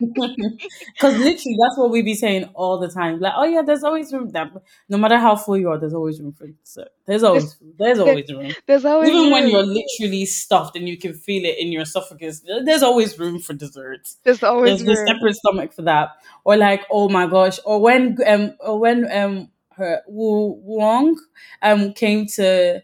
Because 0.00 1.14
literally, 1.18 1.56
that's 1.60 1.76
what 1.78 1.90
we 1.90 2.02
be 2.02 2.14
saying 2.14 2.44
all 2.54 2.78
the 2.78 2.88
time. 2.88 3.20
Like, 3.20 3.34
oh 3.36 3.44
yeah, 3.44 3.62
there's 3.62 3.82
always 3.84 4.12
room. 4.12 4.30
That 4.30 4.50
no 4.88 4.96
matter 4.98 5.18
how 5.18 5.36
full 5.36 5.56
you 5.58 5.70
are, 5.70 5.78
there's 5.78 5.94
always 5.94 6.20
room 6.20 6.32
for 6.32 6.46
dessert. 6.46 6.88
There's 7.06 7.22
always 7.22 7.56
there's 7.78 7.98
there- 7.98 8.06
always 8.06 8.30
room. 8.32 8.54
There's 8.66 8.84
always 8.84 9.10
Even 9.10 9.30
when 9.30 9.48
you're 9.48 9.62
literally 9.64 10.24
stuffed 10.26 10.76
and 10.76 10.88
you 10.88 10.96
can 10.96 11.14
feel 11.14 11.44
it 11.44 11.58
in 11.58 11.72
your 11.72 11.82
esophagus, 11.82 12.42
there's 12.64 12.82
always 12.82 13.18
room 13.18 13.38
for 13.38 13.52
dessert. 13.54 14.08
There's 14.24 14.42
always 14.42 14.80
There's 14.80 14.88
the 14.88 14.94
room. 14.94 15.16
separate 15.16 15.36
stomach 15.36 15.72
for 15.72 15.82
that. 15.82 16.10
Or 16.44 16.56
like, 16.56 16.84
oh 16.90 17.08
my 17.08 17.26
gosh, 17.26 17.58
or 17.64 17.80
when 17.80 18.16
um 18.26 18.56
or 18.60 18.78
when 18.78 19.10
um 19.12 19.50
her 19.76 20.02
Wu 20.08 20.62
Woong 20.66 21.16
um 21.62 21.92
came 21.92 22.26
to 22.26 22.82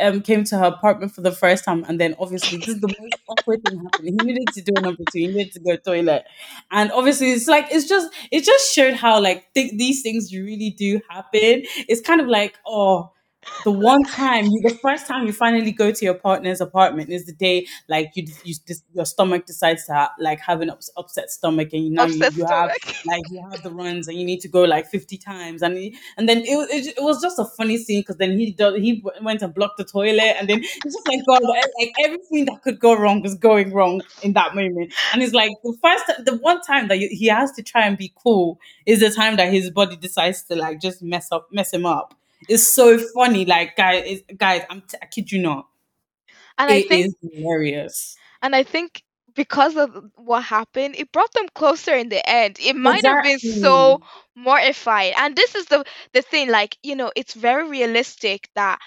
um 0.00 0.20
came 0.20 0.44
to 0.44 0.56
her 0.58 0.66
apartment 0.66 1.12
for 1.14 1.20
the 1.22 1.32
first 1.32 1.64
time 1.64 1.84
and 1.88 2.00
then 2.00 2.14
obviously 2.18 2.58
this 2.58 2.68
is 2.68 2.80
the 2.80 2.88
most 2.88 3.14
awkward 3.28 3.64
thing 3.64 3.78
happening. 3.82 4.16
He 4.20 4.26
needed 4.26 4.48
to 4.54 4.62
do 4.62 4.72
number 4.80 5.02
two, 5.10 5.18
he 5.18 5.26
needed 5.28 5.52
to 5.52 5.60
go 5.60 5.70
to 5.72 5.78
toilet. 5.78 6.24
And 6.70 6.90
obviously 6.92 7.32
it's 7.32 7.48
like 7.48 7.66
it's 7.70 7.88
just 7.88 8.12
it 8.30 8.44
just 8.44 8.72
showed 8.74 8.94
how 8.94 9.20
like 9.20 9.52
th- 9.54 9.72
these 9.76 10.02
things 10.02 10.32
really 10.34 10.70
do 10.70 11.00
happen. 11.08 11.62
It's 11.88 12.00
kind 12.00 12.20
of 12.20 12.28
like, 12.28 12.54
oh 12.66 13.10
the 13.64 13.70
one 13.72 14.04
time 14.06 14.46
you 14.46 14.60
the 14.62 14.74
first 14.82 15.06
time 15.06 15.26
you 15.26 15.32
finally 15.32 15.72
go 15.72 15.90
to 15.90 16.04
your 16.04 16.14
partner's 16.14 16.60
apartment 16.60 17.10
is 17.10 17.26
the 17.26 17.32
day 17.32 17.66
like 17.88 18.10
you 18.14 18.24
you 18.44 18.54
your 18.94 19.04
stomach 19.04 19.46
decides 19.46 19.84
to 19.86 19.92
ha- 19.94 20.12
like 20.18 20.40
have 20.40 20.60
an 20.60 20.70
ups, 20.70 20.90
upset 20.96 21.30
stomach 21.30 21.70
and 21.72 21.84
you 21.84 21.90
know 21.90 22.04
you, 22.04 22.28
you 22.32 22.44
have 22.46 22.72
like 23.04 23.22
you 23.30 23.40
have 23.50 23.62
the 23.62 23.70
runs 23.70 24.08
and 24.08 24.18
you 24.18 24.24
need 24.24 24.40
to 24.40 24.48
go 24.48 24.62
like 24.64 24.86
50 24.86 25.16
times 25.18 25.62
and 25.62 25.76
he, 25.76 25.96
and 26.16 26.28
then 26.28 26.38
it, 26.38 26.56
was- 26.56 26.68
it, 26.70 26.86
it 26.98 27.02
was 27.02 27.20
just 27.20 27.38
a 27.38 27.44
funny 27.44 27.76
scene 27.78 28.00
because 28.00 28.16
then 28.16 28.38
he 28.38 28.52
do, 28.52 28.74
he 28.74 29.02
went 29.22 29.42
and 29.42 29.54
blocked 29.54 29.78
the 29.78 29.84
toilet 29.84 30.36
and 30.38 30.48
then 30.48 30.60
it's 30.62 30.94
just 30.94 31.06
like 31.08 31.20
god 31.26 31.40
like 31.42 31.92
everything 32.04 32.44
that 32.46 32.62
could 32.62 32.78
go 32.78 32.94
wrong 32.96 33.22
was 33.22 33.34
going 33.34 33.72
wrong 33.72 34.00
in 34.22 34.32
that 34.34 34.54
moment. 34.54 34.92
And 35.12 35.22
it's 35.22 35.32
like 35.32 35.50
the 35.62 35.76
first 35.82 36.04
the 36.24 36.36
one 36.36 36.60
time 36.62 36.88
that 36.88 36.98
you, 36.98 37.08
he 37.10 37.26
has 37.26 37.52
to 37.52 37.62
try 37.62 37.86
and 37.86 37.96
be 37.96 38.12
cool 38.22 38.58
is 38.86 39.00
the 39.00 39.10
time 39.10 39.36
that 39.36 39.52
his 39.52 39.70
body 39.70 39.96
decides 39.96 40.42
to 40.44 40.56
like 40.56 40.80
just 40.80 41.02
mess 41.02 41.28
up 41.32 41.48
mess 41.52 41.72
him 41.72 41.86
up 41.86 42.14
it's 42.48 42.68
so 42.68 42.98
funny 43.14 43.44
like 43.44 43.76
guys 43.76 44.22
guys 44.36 44.62
i'm 44.70 44.82
t- 44.82 44.98
i 45.02 45.06
kid 45.06 45.30
you 45.32 45.40
not 45.40 45.68
And 46.58 46.70
I 46.70 46.80
think 46.80 47.06
is 47.06 47.14
hilarious 47.22 48.20
and 48.42 48.54
I 48.54 48.62
think 48.64 49.02
because 49.34 49.76
of 49.76 49.94
what 50.16 50.42
happened, 50.42 50.96
it 50.96 51.12
brought 51.12 51.32
them 51.32 51.48
closer 51.54 51.94
in 51.94 52.08
the 52.08 52.26
end. 52.28 52.58
It 52.60 52.76
might 52.76 53.04
have 53.06 53.20
been 53.20 53.38
so 53.38 53.98
mortified. 54.34 55.14
And 55.16 55.36
this 55.36 55.54
is 55.54 55.66
the 55.66 55.84
the 56.12 56.22
thing, 56.22 56.48
like, 56.48 56.76
you 56.82 56.96
know, 56.96 57.12
it's 57.16 57.34
very 57.34 57.68
realistic 57.68 58.48
that 58.54 58.78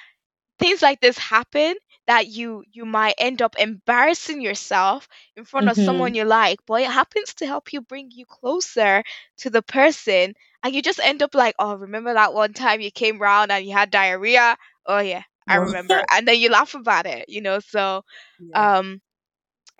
things 0.59 0.81
like 0.81 0.99
this 1.01 1.17
happen 1.17 1.75
that 2.07 2.27
you 2.27 2.63
you 2.71 2.85
might 2.85 3.15
end 3.17 3.41
up 3.41 3.55
embarrassing 3.59 4.41
yourself 4.41 5.07
in 5.35 5.43
front 5.45 5.67
of 5.69 5.77
someone 5.77 6.13
hmm 6.13 6.15
you 6.15 6.23
like 6.25 6.59
but 6.67 6.81
it 6.81 6.89
happens 6.91 7.33
to 7.35 7.45
help 7.45 7.73
you 7.73 7.81
bring 7.81 8.09
you 8.11 8.25
closer 8.25 9.03
to 9.37 9.49
the 9.49 9.61
person 9.61 10.33
and 10.63 10.73
you 10.75 10.81
just 10.81 10.99
end 10.99 11.21
up 11.21 11.33
like 11.35 11.55
oh 11.59 11.75
remember 11.75 12.13
that 12.13 12.33
one 12.33 12.53
time 12.53 12.81
you 12.81 12.91
came 12.91 13.19
round 13.19 13.51
and 13.51 13.65
you 13.65 13.73
had 13.73 13.91
diarrhea 13.91 14.57
oh 14.85 14.99
yeah 14.99 15.23
i 15.47 15.55
remember 15.55 16.03
and 16.11 16.27
then 16.27 16.39
you 16.39 16.49
laugh 16.49 16.73
about 16.73 17.05
it 17.05 17.25
you 17.27 17.41
know 17.41 17.59
so 17.59 18.03
yeah. 18.39 18.77
um 18.77 19.01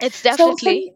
it's 0.02 0.22
definitely 0.22 0.86
Sim, 0.88 0.96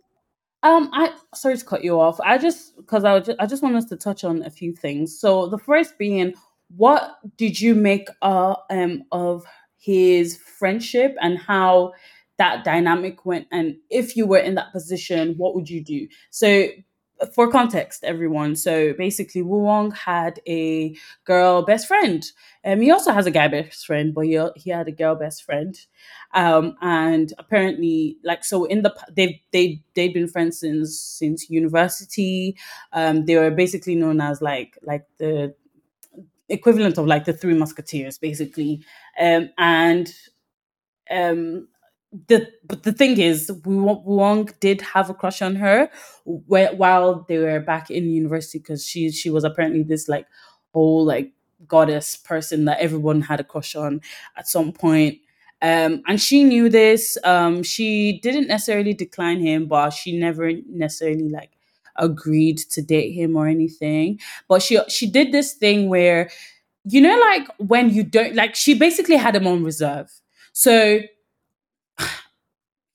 Um, 0.64 0.90
I 0.94 1.14
sorry 1.36 1.58
to 1.58 1.66
cut 1.66 1.84
you 1.84 2.00
off. 2.00 2.20
I 2.22 2.38
just 2.40 2.76
because 2.76 3.04
I 3.04 3.14
would 3.14 3.26
ju- 3.26 3.36
I 3.40 3.46
just 3.46 3.62
want 3.64 3.76
us 3.76 3.86
to 3.86 3.98
touch 3.98 4.24
on 4.24 4.42
a 4.44 4.50
few 4.50 4.74
things. 4.74 5.18
So 5.20 5.48
the 5.48 5.60
first 5.60 5.98
being, 6.00 6.34
what 6.76 7.18
did 7.38 7.62
you 7.62 7.76
make 7.76 8.10
uh 8.24 8.56
um 8.72 9.04
of 9.12 9.46
his 9.78 10.38
friendship 10.38 11.16
and 11.22 11.38
how 11.38 11.94
that 12.40 12.64
dynamic 12.64 13.26
went? 13.26 13.48
And 13.52 13.76
if 13.92 14.18
you 14.18 14.26
were 14.26 14.40
in 14.40 14.56
that 14.56 14.72
position, 14.72 15.36
what 15.38 15.54
would 15.56 15.70
you 15.70 15.84
do? 15.84 16.08
So 16.32 16.68
for 17.34 17.50
context, 17.50 18.04
everyone. 18.04 18.56
So 18.56 18.94
basically, 18.94 19.42
Wu 19.42 19.58
Woong 19.62 19.94
had 19.96 20.40
a 20.48 20.96
girl 21.24 21.62
best 21.62 21.88
friend. 21.88 22.26
Um, 22.64 22.82
he 22.82 22.92
also 22.92 23.12
has 23.14 23.26
a 23.26 23.32
guy 23.32 23.48
best 23.48 23.86
friend, 23.86 24.14
but 24.14 24.26
he 24.26 24.40
he 24.56 24.70
had 24.70 24.88
a 24.88 24.92
girl 24.92 25.16
best 25.16 25.44
friend 25.44 25.78
um 26.34 26.76
and 26.82 27.34
apparently 27.38 28.18
like 28.24 28.44
so 28.44 28.66
in 28.66 28.82
the 28.82 28.94
they've 29.16 29.40
they 29.52 29.82
they've 29.94 30.14
been 30.14 30.28
friends 30.28 30.60
since 30.60 31.00
since 31.00 31.50
university 31.50 32.58
um 32.94 33.26
they 33.26 33.36
were 33.38 33.52
basically 33.52 33.96
known 33.96 34.20
as 34.20 34.42
like 34.42 34.78
like 34.84 35.06
the 35.18 35.54
equivalent 36.50 36.98
of 36.98 37.08
like 37.08 37.26
the 37.26 37.34
three 37.34 37.56
musketeers 37.56 38.18
basically 38.18 38.84
um 39.20 39.50
and 39.58 40.14
um 41.12 41.68
the 42.28 42.52
but 42.66 42.84
the 42.84 42.94
thing 42.94 43.20
is 43.20 43.50
Woong 43.66 44.58
did 44.60 44.82
have 44.82 45.10
a 45.10 45.14
crush 45.14 45.42
on 45.42 45.56
her 45.56 45.90
while 46.24 47.26
they 47.28 47.38
were 47.38 47.60
back 47.60 47.90
in 47.92 48.10
university 48.10 48.60
because 48.60 48.86
she 48.86 49.12
she 49.12 49.30
was 49.30 49.44
apparently 49.44 49.84
this 49.84 50.08
like 50.08 50.28
whole 50.74 51.04
like 51.06 51.32
goddess 51.68 52.16
person 52.16 52.66
that 52.66 52.80
everyone 52.80 53.22
had 53.22 53.40
a 53.40 53.44
crush 53.44 53.76
on 53.76 54.02
at 54.38 54.48
some 54.48 54.72
point. 54.72 55.20
Um 55.62 56.04
and 56.08 56.22
she 56.22 56.44
knew 56.44 56.70
this 56.70 57.18
um 57.24 57.64
she 57.64 58.20
didn't 58.22 58.48
necessarily 58.48 58.94
decline 58.94 59.40
him 59.40 59.68
but 59.68 59.90
she 59.92 60.18
never 60.18 60.52
necessarily 60.70 61.30
like 61.30 61.52
agreed 61.98 62.58
to 62.58 62.82
date 62.82 63.12
him 63.14 63.36
or 63.36 63.48
anything. 63.48 64.20
But 64.48 64.62
she 64.62 64.80
she 64.90 65.10
did 65.10 65.32
this 65.32 65.54
thing 65.54 65.90
where 65.90 66.30
you 66.86 67.02
know 67.02 67.18
like 67.20 67.48
when 67.58 67.90
you 67.90 68.04
don't 68.04 68.36
like 68.36 68.56
she 68.56 68.74
basically 68.74 69.18
had 69.18 69.36
him 69.36 69.48
on 69.48 69.64
reserve. 69.64 70.12
So 70.54 71.02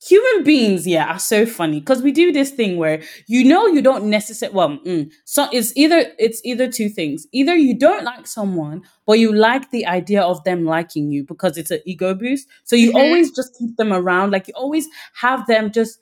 human 0.02 0.44
beings 0.44 0.86
yeah 0.86 1.12
are 1.14 1.18
so 1.18 1.46
funny. 1.46 1.80
Because 1.80 2.02
we 2.02 2.12
do 2.12 2.32
this 2.32 2.50
thing 2.50 2.76
where 2.76 3.02
you 3.26 3.44
know 3.44 3.66
you 3.66 3.82
don't 3.82 4.04
necessarily 4.04 4.54
well 4.56 4.78
mm, 4.78 5.10
so 5.24 5.48
it's 5.52 5.76
either 5.76 6.12
it's 6.18 6.40
either 6.44 6.70
two 6.70 6.88
things. 6.88 7.26
Either 7.32 7.54
you 7.56 7.78
don't 7.78 8.04
like 8.04 8.26
someone 8.26 8.82
but 9.06 9.18
you 9.18 9.32
like 9.34 9.70
the 9.70 9.86
idea 9.86 10.22
of 10.22 10.42
them 10.44 10.64
liking 10.64 11.10
you 11.10 11.24
because 11.24 11.56
it's 11.58 11.70
an 11.70 11.80
ego 11.86 12.14
boost. 12.14 12.48
So 12.64 12.76
you 12.76 12.92
hmm 12.92 12.92
always 12.92 13.30
just 13.30 13.56
keep 13.58 13.76
them 13.76 13.92
around. 13.92 14.30
Like 14.30 14.48
you 14.48 14.54
always 14.56 14.88
have 15.14 15.46
them 15.46 15.70
just 15.72 15.98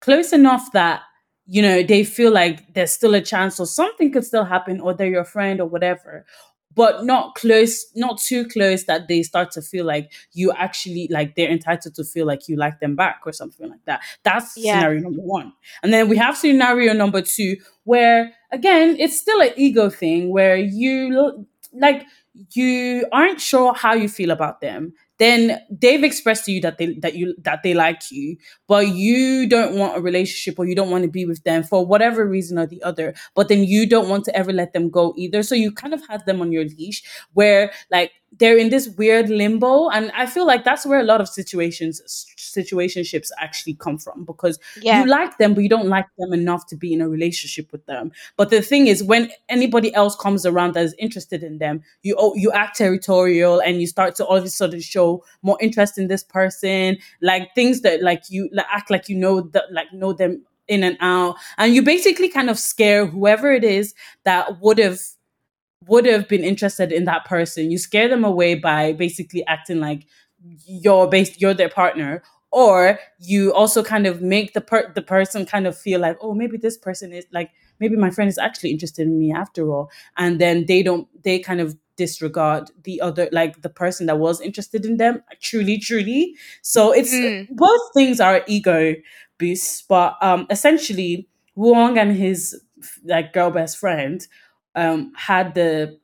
close 0.00 0.32
enough 0.32 0.72
that 0.72 1.02
you 1.46 1.62
know 1.62 1.82
they 1.82 2.04
feel 2.04 2.32
like 2.32 2.74
there's 2.74 2.90
still 2.90 3.14
a 3.14 3.20
chance 3.20 3.58
or 3.60 3.66
something 3.66 4.12
could 4.12 4.24
still 4.24 4.44
happen 4.44 4.80
or 4.80 4.94
they're 4.94 5.08
your 5.08 5.24
friend 5.24 5.60
or 5.60 5.66
whatever 5.66 6.24
but 6.76 7.04
not 7.04 7.34
close 7.34 7.86
not 7.96 8.18
too 8.18 8.46
close 8.46 8.84
that 8.84 9.08
they 9.08 9.22
start 9.22 9.50
to 9.50 9.62
feel 9.62 9.84
like 9.84 10.12
you 10.34 10.52
actually 10.52 11.08
like 11.10 11.34
they're 11.34 11.50
entitled 11.50 11.94
to 11.94 12.04
feel 12.04 12.26
like 12.26 12.48
you 12.48 12.56
like 12.56 12.78
them 12.78 12.94
back 12.94 13.22
or 13.26 13.32
something 13.32 13.68
like 13.68 13.84
that. 13.86 14.00
That's 14.22 14.56
yeah. 14.56 14.78
scenario 14.78 15.00
number 15.00 15.22
one. 15.22 15.52
And 15.82 15.92
then 15.92 16.08
we 16.08 16.16
have 16.18 16.36
scenario 16.36 16.92
number 16.92 17.22
two 17.22 17.56
where 17.84 18.32
again 18.52 18.96
it's 19.00 19.18
still 19.18 19.40
an 19.40 19.50
ego 19.56 19.90
thing 19.90 20.30
where 20.30 20.56
you 20.56 21.46
like 21.72 22.04
you 22.52 23.06
aren't 23.12 23.40
sure 23.40 23.74
how 23.74 23.94
you 23.94 24.08
feel 24.08 24.30
about 24.30 24.60
them 24.60 24.92
then 25.18 25.60
they've 25.70 26.04
expressed 26.04 26.44
to 26.44 26.52
you 26.52 26.60
that 26.60 26.78
they 26.78 26.94
that 27.00 27.14
you 27.14 27.34
that 27.38 27.62
they 27.62 27.74
like 27.74 28.10
you 28.10 28.36
but 28.66 28.88
you 28.88 29.48
don't 29.48 29.76
want 29.76 29.96
a 29.96 30.00
relationship 30.00 30.58
or 30.58 30.66
you 30.66 30.74
don't 30.74 30.90
want 30.90 31.04
to 31.04 31.10
be 31.10 31.24
with 31.24 31.42
them 31.44 31.62
for 31.62 31.86
whatever 31.86 32.26
reason 32.26 32.58
or 32.58 32.66
the 32.66 32.82
other 32.82 33.14
but 33.34 33.48
then 33.48 33.64
you 33.64 33.88
don't 33.88 34.08
want 34.08 34.24
to 34.24 34.36
ever 34.36 34.52
let 34.52 34.72
them 34.72 34.90
go 34.90 35.14
either. 35.16 35.42
So 35.42 35.54
you 35.54 35.72
kind 35.72 35.94
of 35.94 36.02
have 36.08 36.24
them 36.24 36.40
on 36.40 36.52
your 36.52 36.64
leash 36.64 37.02
where 37.32 37.72
like 37.90 38.12
they're 38.38 38.58
in 38.58 38.70
this 38.70 38.88
weird 38.88 39.28
limbo 39.28 39.88
and 39.88 40.10
i 40.12 40.26
feel 40.26 40.46
like 40.46 40.64
that's 40.64 40.86
where 40.86 41.00
a 41.00 41.04
lot 41.04 41.20
of 41.20 41.28
situations 41.28 42.26
situationships 42.56 43.30
actually 43.38 43.74
come 43.74 43.98
from 43.98 44.24
because 44.24 44.58
you 44.80 45.06
like 45.06 45.36
them 45.38 45.54
but 45.54 45.62
you 45.62 45.68
don't 45.68 45.88
like 45.88 46.06
them 46.18 46.32
enough 46.32 46.66
to 46.66 46.76
be 46.76 46.92
in 46.92 47.00
a 47.00 47.08
relationship 47.08 47.70
with 47.72 47.84
them. 47.86 48.12
But 48.36 48.50
the 48.50 48.62
thing 48.62 48.86
is 48.86 49.02
when 49.02 49.30
anybody 49.48 49.94
else 49.94 50.16
comes 50.16 50.46
around 50.46 50.74
that 50.74 50.84
is 50.84 50.94
interested 50.98 51.42
in 51.42 51.58
them 51.58 51.82
you 52.02 52.16
oh, 52.18 52.34
you 52.34 52.50
act 52.52 52.76
territorial 52.76 53.60
and 53.60 53.80
you 53.80 53.86
start 53.86 54.14
to 54.16 54.24
all 54.24 54.36
of 54.36 54.44
a 54.44 54.48
sudden 54.48 54.80
show 54.80 55.24
more 55.42 55.58
interest 55.60 55.98
in 55.98 56.08
this 56.08 56.24
person 56.24 56.98
like 57.20 57.54
things 57.54 57.82
that 57.82 58.02
like 58.02 58.22
you 58.30 58.48
like, 58.52 58.66
act 58.70 58.90
like 58.90 59.08
you 59.08 59.16
know 59.16 59.40
that 59.40 59.72
like 59.72 59.92
know 59.92 60.12
them 60.12 60.42
in 60.68 60.82
and 60.82 60.96
out. 61.00 61.36
And 61.58 61.72
you 61.72 61.82
basically 61.82 62.28
kind 62.28 62.50
of 62.50 62.58
scare 62.58 63.06
whoever 63.06 63.52
it 63.52 63.62
is 63.62 63.94
that 64.24 64.60
would 64.60 64.78
have 64.78 64.98
would 65.86 66.06
have 66.06 66.28
been 66.28 66.44
interested 66.44 66.92
in 66.92 67.04
that 67.04 67.24
person. 67.24 67.70
You 67.70 67.78
scare 67.78 68.08
them 68.08 68.24
away 68.24 68.54
by 68.54 68.92
basically 68.92 69.46
acting 69.46 69.80
like 69.80 70.06
you're 70.66 71.08
based 71.08 71.40
you're 71.40 71.54
their 71.54 71.68
partner 71.68 72.22
or 72.52 72.98
you 73.18 73.52
also 73.52 73.82
kind 73.82 74.06
of 74.06 74.22
make 74.22 74.54
the 74.54 74.60
per- 74.60 74.92
the 74.94 75.02
person 75.02 75.44
kind 75.44 75.66
of 75.66 75.76
feel 75.76 76.00
like 76.00 76.16
oh 76.20 76.34
maybe 76.34 76.56
this 76.56 76.78
person 76.78 77.12
is 77.12 77.26
like 77.32 77.50
maybe 77.80 77.96
my 77.96 78.10
friend 78.10 78.28
is 78.28 78.38
actually 78.38 78.70
interested 78.70 79.06
in 79.06 79.18
me 79.18 79.32
after 79.32 79.70
all. 79.70 79.90
And 80.16 80.40
then 80.40 80.66
they 80.66 80.82
don't 80.82 81.08
they 81.22 81.38
kind 81.38 81.60
of 81.60 81.76
disregard 81.96 82.70
the 82.84 83.00
other 83.00 83.28
like 83.32 83.62
the 83.62 83.70
person 83.70 84.06
that 84.06 84.18
was 84.18 84.40
interested 84.40 84.84
in 84.84 84.96
them. 84.96 85.22
Truly 85.40 85.78
truly. 85.78 86.34
So 86.62 86.92
it's 86.92 87.12
mm, 87.12 87.48
both 87.50 87.80
things 87.94 88.20
are 88.20 88.42
ego 88.46 88.94
boosts 89.38 89.82
but 89.82 90.16
um 90.22 90.46
essentially 90.50 91.28
Woong 91.56 91.98
and 91.98 92.16
his 92.16 92.58
like 93.04 93.32
girl 93.32 93.50
best 93.50 93.78
friend 93.78 94.26
um 94.76 95.12
had 95.16 95.54
the 95.54 95.98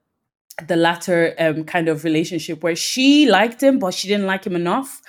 the 0.69 0.77
latter 0.77 1.35
um, 1.39 1.65
kind 1.65 1.89
of 1.89 2.05
relationship 2.05 2.63
where 2.63 2.77
she 2.77 3.29
liked 3.29 3.63
him, 3.63 3.79
but 3.79 3.95
she 3.95 4.09
didn't 4.09 4.27
like 4.27 4.45
him 4.45 4.55
enough 4.57 5.01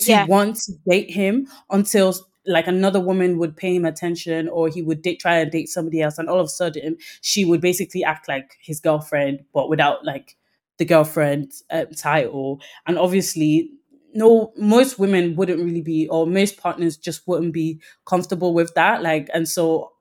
to 0.00 0.12
yeah 0.12 0.24
want 0.24 0.56
to 0.56 0.72
date 0.88 1.10
him 1.10 1.48
until 1.70 2.14
like 2.46 2.66
another 2.66 3.00
woman 3.00 3.38
would 3.38 3.56
pay 3.56 3.74
him 3.76 3.84
attention 3.84 4.48
or 4.48 4.68
he 4.68 4.80
would 4.80 5.02
date, 5.02 5.20
try 5.20 5.36
and 5.38 5.50
date 5.50 5.68
somebody 5.68 6.00
else. 6.00 6.16
And 6.18 6.30
all 6.30 6.40
of 6.40 6.46
a 6.46 6.48
sudden, 6.48 6.96
she 7.20 7.44
would 7.44 7.60
basically 7.60 8.02
act 8.04 8.26
like 8.28 8.56
his 8.60 8.80
girlfriend, 8.80 9.44
but 9.52 9.68
without 9.68 10.04
like 10.04 10.36
the 10.78 10.86
girlfriend 10.86 11.52
uh, 11.70 11.84
title. 11.94 12.60
And 12.86 12.98
obviously, 12.98 13.70
no, 14.14 14.52
most 14.56 14.98
women 14.98 15.36
wouldn't 15.36 15.62
really 15.62 15.82
be, 15.82 16.08
or 16.08 16.26
most 16.26 16.56
partners 16.56 16.96
just 16.96 17.26
wouldn't 17.28 17.52
be 17.52 17.80
comfortable 18.06 18.54
with 18.54 18.72
that. 18.74 19.02
Like, 19.02 19.28
and 19.34 19.46
so 19.46 19.92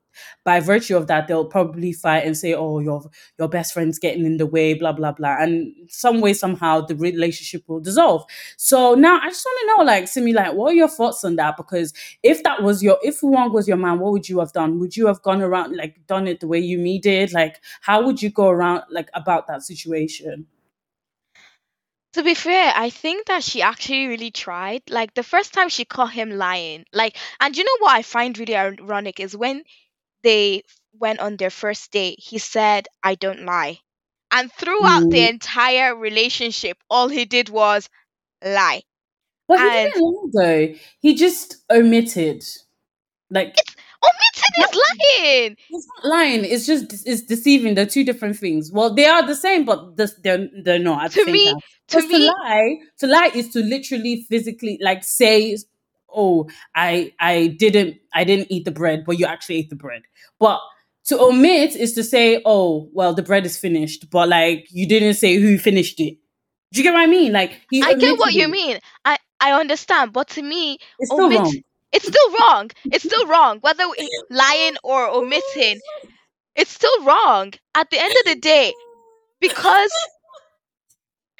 by 0.43 0.60
virtue 0.60 0.97
of 0.97 1.08
that, 1.08 1.27
they'll 1.27 1.45
probably 1.45 1.93
fight 1.93 2.25
and 2.25 2.38
say, 2.38 2.53
"Oh, 2.53 2.80
your 2.80 3.10
your 3.38 3.47
best 3.47 3.73
friend's 3.73 3.99
getting 3.99 4.25
in 4.25 4.38
the 4.38 4.45
way," 4.45 4.73
blah 4.73 4.91
blah 4.93 5.12
blah, 5.12 5.38
and 5.39 5.73
some 5.89 6.21
way 6.21 6.34
somehow 6.34 6.82
the 6.82 6.95
relationship 6.95 7.63
will 7.67 7.80
dissolve. 7.80 8.23
So 8.58 8.95
now 8.95 9.19
I 9.21 9.30
just 9.30 9.45
want 9.45 9.60
to 9.60 9.67
know, 9.77 9.84
like, 9.91 10.08
Simi, 10.08 10.34
like, 10.34 10.53
what 10.53 10.71
are 10.71 10.75
your 10.75 10.88
thoughts 10.88 11.23
on 11.23 11.36
that? 11.38 11.58
Because 11.58 11.93
if 12.23 12.43
that 12.43 12.63
was 12.63 12.84
your, 12.84 12.97
if 13.03 13.21
Woong 13.21 13.51
was 13.51 13.67
your 13.67 13.77
man, 13.77 13.99
what 13.99 14.12
would 14.12 14.30
you 14.30 14.39
have 14.39 14.53
done? 14.53 14.80
Would 14.80 14.95
you 14.97 15.08
have 15.08 15.21
gone 15.21 15.41
around 15.41 15.75
like 15.75 16.06
done 16.08 16.27
it 16.27 16.39
the 16.39 16.47
way 16.47 16.62
Yumi 16.62 17.01
did? 17.01 17.34
Like, 17.34 17.62
how 17.82 18.06
would 18.06 18.21
you 18.21 18.30
go 18.30 18.49
around 18.49 18.84
like 18.89 19.10
about 19.13 19.47
that 19.47 19.63
situation? 19.63 20.47
To 22.13 22.23
be 22.23 22.34
fair, 22.34 22.73
I 22.75 22.89
think 22.89 23.27
that 23.27 23.43
she 23.43 23.62
actually 23.62 24.08
really 24.08 24.32
tried. 24.32 24.82
Like 24.89 25.13
the 25.13 25.23
first 25.23 25.53
time 25.53 25.69
she 25.69 25.86
caught 25.86 26.12
him 26.13 26.32
lying, 26.32 26.86
like, 26.91 27.15
and 27.39 27.56
you 27.56 27.63
know 27.63 27.77
what 27.80 27.95
I 27.95 28.01
find 28.01 28.38
really 28.38 28.56
ironic 28.56 29.19
is 29.19 29.38
when 29.38 29.63
they 30.27 30.63
went 30.93 31.19
on 31.19 31.37
their 31.37 31.49
first 31.51 31.91
date, 31.91 32.19
he 32.19 32.37
said, 32.39 32.87
I 33.03 33.15
don't 33.15 33.45
lie. 33.45 33.79
And 34.31 34.51
throughout 34.51 35.09
the 35.09 35.19
Mm. 35.19 35.29
entire 35.29 35.95
relationship, 35.95 36.77
all 36.89 37.07
he 37.09 37.25
did 37.25 37.49
was 37.49 37.89
lie. 38.43 38.83
But 39.47 39.59
he 39.61 39.69
didn't 39.69 39.95
lie 39.95 40.29
though. 40.33 40.75
He 40.99 41.15
just 41.15 41.57
omitted. 41.71 42.43
Like 43.29 43.55
it's 43.57 43.75
omitted 44.07 44.53
is 44.63 44.81
lying. 45.19 45.57
It's 45.69 45.87
not 45.95 46.05
lying. 46.09 46.45
It's 46.45 46.65
just 46.65 47.07
it's 47.07 47.21
deceiving. 47.21 47.75
They're 47.75 47.85
two 47.85 48.03
different 48.03 48.37
things. 48.37 48.71
Well, 48.71 48.93
they 48.93 49.05
are 49.05 49.25
the 49.25 49.35
same, 49.35 49.65
but 49.65 49.97
this, 49.97 50.13
they're 50.23 50.47
they're 50.63 50.79
not 50.79 51.11
To 51.11 51.25
me, 51.25 51.55
to 51.89 52.01
Because 52.01 52.09
to 52.09 52.17
lie, 52.19 52.77
to 52.99 53.07
lie 53.07 53.31
is 53.35 53.49
to 53.49 53.59
literally 53.59 54.25
physically 54.29 54.77
like 54.81 55.03
say 55.03 55.57
oh, 56.13 56.50
I 56.76 57.13
I 57.20 57.48
didn't 57.60 57.98
I 58.13 58.24
didn't 58.24 58.48
eat 58.52 58.65
the 58.65 58.72
bread, 58.72 59.04
but 59.06 59.20
you 59.20 59.26
actually 59.26 59.58
ate 59.58 59.70
the 59.70 59.76
bread. 59.76 60.04
But 60.39 60.60
to 61.06 61.20
omit 61.20 61.76
is 61.76 61.93
to 61.93 62.04
say, 62.04 62.41
oh, 62.46 62.89
well, 62.93 63.13
the 63.13 63.24
bread 63.24 63.46
is 63.46 63.58
finished, 63.58 64.10
but 64.10 64.28
like 64.30 64.67
you 64.72 64.88
didn't 64.88 65.13
say 65.15 65.36
who 65.36 65.58
finished 65.58 66.00
it. 66.00 66.17
Do 66.74 66.80
you 66.80 66.84
get 66.84 66.93
what 66.93 67.02
I 67.02 67.08
mean? 67.08 67.32
Like 67.32 67.62
he 67.70 67.82
I 67.82 67.93
get 67.93 68.17
what 68.20 68.34
omitted 68.34 68.41
you 68.41 68.48
mean. 68.50 68.80
I 69.06 69.17
I 69.39 69.54
understand, 69.54 70.13
but 70.13 70.28
to 70.30 70.41
me, 70.41 70.80
It's 71.00 71.12
still 71.12 71.26
omit 71.26 71.39
wrong. 71.39 71.54
it's 71.93 72.08
still 72.08 72.32
wrong. 72.39 72.72
It's 72.91 73.04
still 73.06 73.26
wrong. 73.28 73.60
Whether 73.62 73.84
lying 74.30 74.76
or 74.84 75.08
omitting, 75.08 75.80
it's 76.56 76.72
still 76.72 77.04
wrong. 77.04 77.54
At 77.76 77.89
the 77.89 78.00
end 78.00 78.13
of 78.20 78.34
the 78.34 78.39
day, 78.39 78.74
because 79.39 79.91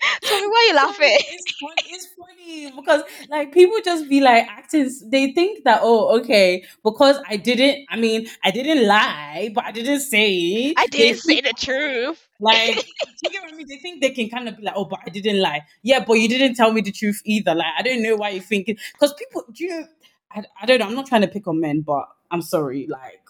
tell 0.24 0.42
me 0.42 0.48
why 0.48 0.66
you're 0.68 0.76
laughing. 0.76 1.18
It's 1.30 1.52
funny, 1.60 1.94
it's 1.96 2.08
funny 2.18 2.72
because 2.76 3.04
like 3.30 3.52
people 3.54 3.78
just 3.84 4.10
be 4.10 4.22
like 4.22 4.46
acting. 4.50 4.90
They 5.12 5.32
think 5.34 5.64
that 5.64 5.80
oh 5.84 6.20
okay 6.20 6.64
because 6.84 7.18
I 7.28 7.38
didn't. 7.38 7.86
I 7.90 7.98
mean 7.98 8.28
I 8.44 8.52
didn't 8.52 8.88
lie, 8.88 9.52
but 9.54 9.66
I 9.66 9.72
didn't 9.72 10.02
say 10.02 10.30
it. 10.32 10.74
I 10.78 10.88
didn't 10.88 11.18
say 11.20 11.42
the 11.42 11.54
truth. 11.58 12.24
Like, 12.40 12.76
do 12.76 12.84
you 13.24 13.30
get 13.32 13.42
what 13.42 13.52
I 13.52 13.58
mean? 13.58 13.66
They 13.68 13.78
think 13.78 14.00
they 14.00 14.12
can 14.12 14.30
kind 14.30 14.48
of 14.48 14.58
be 14.58 14.62
like, 14.64 14.76
oh, 14.78 14.86
but 14.86 15.00
I 15.04 15.10
didn't 15.10 15.42
lie. 15.42 15.62
Yeah, 15.82 16.06
but 16.06 16.14
you 16.14 16.30
didn't 16.30 16.54
tell 16.54 16.72
me 16.72 16.82
the 16.82 16.92
truth 16.92 17.20
either. 17.26 17.56
Like, 17.56 17.74
I 17.76 17.82
don't 17.82 18.04
know 18.04 18.16
why 18.16 18.30
you're 18.30 18.44
thinking. 18.44 18.78
Because 18.94 19.16
people, 19.16 19.44
do 19.52 19.64
you 19.64 19.70
know, 19.72 19.88
I, 20.32 20.44
I 20.62 20.66
don't 20.68 20.80
know. 20.80 20.86
I'm 20.86 20.94
not 20.94 21.08
trying 21.08 21.22
to 21.22 21.28
pick 21.28 21.48
on 21.48 21.60
men, 21.60 21.82
but 21.82 22.06
I'm 22.30 22.42
sorry. 22.42 22.88
Like, 22.88 23.22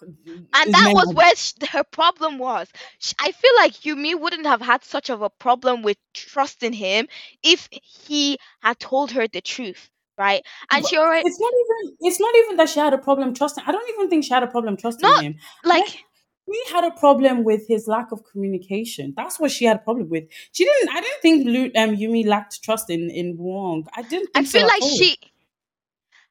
And 0.54 0.74
that 0.74 0.90
was 0.92 1.14
where 1.14 1.34
sh- 1.36 1.52
her 1.70 1.84
problem 1.84 2.38
was. 2.38 2.68
Sh- 2.98 3.14
I 3.20 3.32
feel 3.32 3.52
like 3.56 3.72
Yumi 3.74 4.18
wouldn't 4.18 4.46
have 4.46 4.60
had 4.60 4.82
such 4.84 5.08
of 5.10 5.22
a 5.22 5.30
problem 5.30 5.82
with 5.82 5.96
trusting 6.14 6.72
him 6.72 7.06
if 7.42 7.68
he 7.70 8.38
had 8.60 8.78
told 8.80 9.12
her 9.12 9.28
the 9.28 9.40
truth, 9.40 9.90
right? 10.16 10.44
And 10.70 10.82
But 10.82 10.88
she 10.88 10.98
already 10.98 11.28
It's 11.28 11.40
not 11.40 11.52
even. 11.52 11.96
It's 12.00 12.20
not 12.20 12.34
even 12.42 12.56
that 12.56 12.68
she 12.68 12.80
had 12.80 12.92
a 12.92 12.98
problem 12.98 13.34
trusting. 13.34 13.64
I 13.66 13.72
don't 13.72 13.88
even 13.90 14.08
think 14.10 14.24
she 14.24 14.34
had 14.34 14.42
a 14.42 14.48
problem 14.48 14.76
trusting 14.76 15.08
Not- 15.08 15.22
him. 15.22 15.36
like 15.64 16.04
we 16.46 16.64
had 16.72 16.82
a 16.82 16.90
problem 16.92 17.44
with 17.44 17.68
his 17.68 17.86
lack 17.86 18.10
of 18.10 18.22
communication. 18.32 19.12
That's 19.16 19.38
what 19.38 19.50
she 19.50 19.66
had 19.66 19.76
a 19.76 19.80
problem 19.80 20.08
with. 20.08 20.24
She 20.52 20.64
didn't. 20.64 20.88
I 20.96 21.00
didn't 21.02 21.20
think 21.20 21.46
Lu, 21.46 21.64
um, 21.80 21.94
Yumi 21.94 22.26
lacked 22.26 22.62
trust 22.64 22.88
in 22.90 23.10
in 23.10 23.36
Woong. 23.36 23.86
I 23.94 24.02
didn't. 24.02 24.30
I 24.34 24.44
so 24.44 24.58
feel 24.58 24.66
at 24.66 24.80
like 24.80 24.82
she 24.98 25.16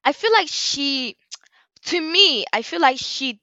I 0.03 0.13
feel 0.13 0.32
like 0.32 0.47
she 0.47 1.17
to 1.85 2.01
me, 2.01 2.45
I 2.53 2.61
feel 2.61 2.81
like 2.81 2.97
she 2.99 3.41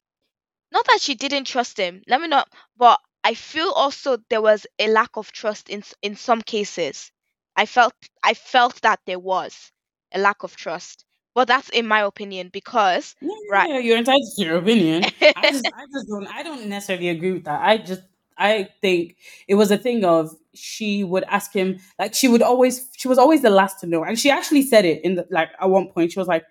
not 0.73 0.87
that 0.87 1.01
she 1.03 1.15
didn't 1.15 1.45
trust 1.47 1.79
him. 1.79 2.03
Let 2.09 2.21
me 2.21 2.29
not 2.29 2.49
but 2.77 3.01
I 3.25 3.35
feel 3.35 3.71
also 3.71 4.19
there 4.31 4.43
was 4.43 4.67
a 4.79 4.89
lack 4.89 5.17
of 5.17 5.33
trust 5.33 5.69
in 5.71 5.81
s- 5.81 5.95
in 6.03 6.17
some 6.17 6.43
cases. 6.43 7.11
I 7.57 7.67
felt 7.67 7.95
I 8.23 8.35
felt 8.35 8.83
that 8.83 9.01
there 9.07 9.19
was 9.21 9.73
a 10.13 10.19
lack 10.19 10.43
of 10.43 10.57
trust. 10.57 11.05
But 11.35 11.49
that's 11.49 11.69
in 11.71 11.87
my 11.87 12.01
opinion 12.03 12.51
because 12.53 13.15
Yeah, 13.21 13.31
Right. 13.51 13.71
yeah, 13.71 13.79
you're 13.79 13.99
entitled 13.99 14.33
to 14.37 14.45
your 14.45 14.59
opinion. 14.59 15.13
I 15.35 15.47
just, 15.51 15.67
I 15.73 15.87
just 15.93 16.09
don't, 16.09 16.27
I 16.29 16.43
don't 16.43 16.67
necessarily 16.67 17.09
agree 17.09 17.33
with 17.33 17.45
that. 17.45 17.61
I 17.63 17.79
just, 17.79 18.03
I 18.37 18.69
think 18.81 19.17
it 19.49 19.55
was 19.55 19.71
a 19.71 19.79
thing 19.79 20.05
of 20.05 20.35
she 20.55 21.05
would 21.05 21.25
ask 21.25 21.53
him, 21.53 21.79
like 21.99 22.15
she 22.15 22.29
would 22.29 22.43
always, 22.43 22.89
she 22.97 23.09
was 23.09 23.19
always 23.19 23.43
the 23.43 23.51
last 23.51 23.81
to 23.81 23.87
know, 23.87 24.05
and 24.05 24.19
she 24.19 24.31
actually 24.31 24.63
said 24.63 24.85
it 24.85 25.05
in 25.05 25.15
the 25.17 25.27
like 25.31 25.51
at 25.61 25.71
one 25.71 25.89
point. 25.89 26.13
She 26.13 26.19
was 26.19 26.29
like, 26.29 26.45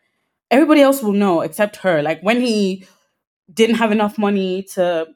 everybody 0.54 0.82
else 0.82 1.04
will 1.04 1.14
know 1.14 1.42
except 1.42 1.78
her. 1.78 2.02
Like 2.04 2.22
when 2.22 2.42
he 2.42 2.86
didn't 3.54 3.78
have 3.78 3.92
enough 3.92 4.18
money 4.18 4.64
to 4.76 5.08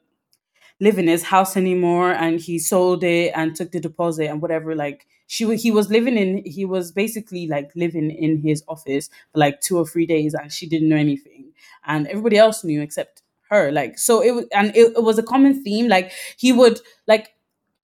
live 0.80 0.98
in 0.98 1.08
his 1.08 1.24
house 1.24 1.56
anymore 1.56 2.12
and 2.12 2.40
he 2.40 2.58
sold 2.58 3.04
it 3.04 3.32
and 3.34 3.56
took 3.56 3.72
the 3.72 3.80
deposit 3.80 4.26
and 4.30 4.40
whatever 4.42 4.76
like 4.76 5.06
she 5.26 5.56
he 5.56 5.70
was 5.70 5.90
living 5.90 6.16
in 6.16 6.42
he 6.46 6.64
was 6.64 6.92
basically 6.92 7.46
like 7.48 7.70
living 7.76 8.10
in 8.10 8.38
his 8.42 8.62
office 8.68 9.08
for 9.32 9.38
like 9.40 9.60
two 9.60 9.76
or 9.78 9.86
three 9.86 10.06
days 10.06 10.34
and 10.34 10.52
she 10.52 10.66
didn't 10.68 10.88
know 10.88 10.96
anything. 10.96 11.52
And 11.86 12.06
everybody 12.08 12.36
else 12.38 12.64
knew 12.64 12.80
except 12.82 13.22
her. 13.50 13.72
Like 13.72 13.98
so 13.98 14.22
it 14.22 14.32
was 14.32 14.46
and 14.54 14.74
it, 14.76 14.92
it 14.96 15.02
was 15.02 15.18
a 15.18 15.22
common 15.22 15.62
theme. 15.64 15.88
Like 15.88 16.12
he 16.38 16.52
would 16.52 16.80
like 17.06 17.30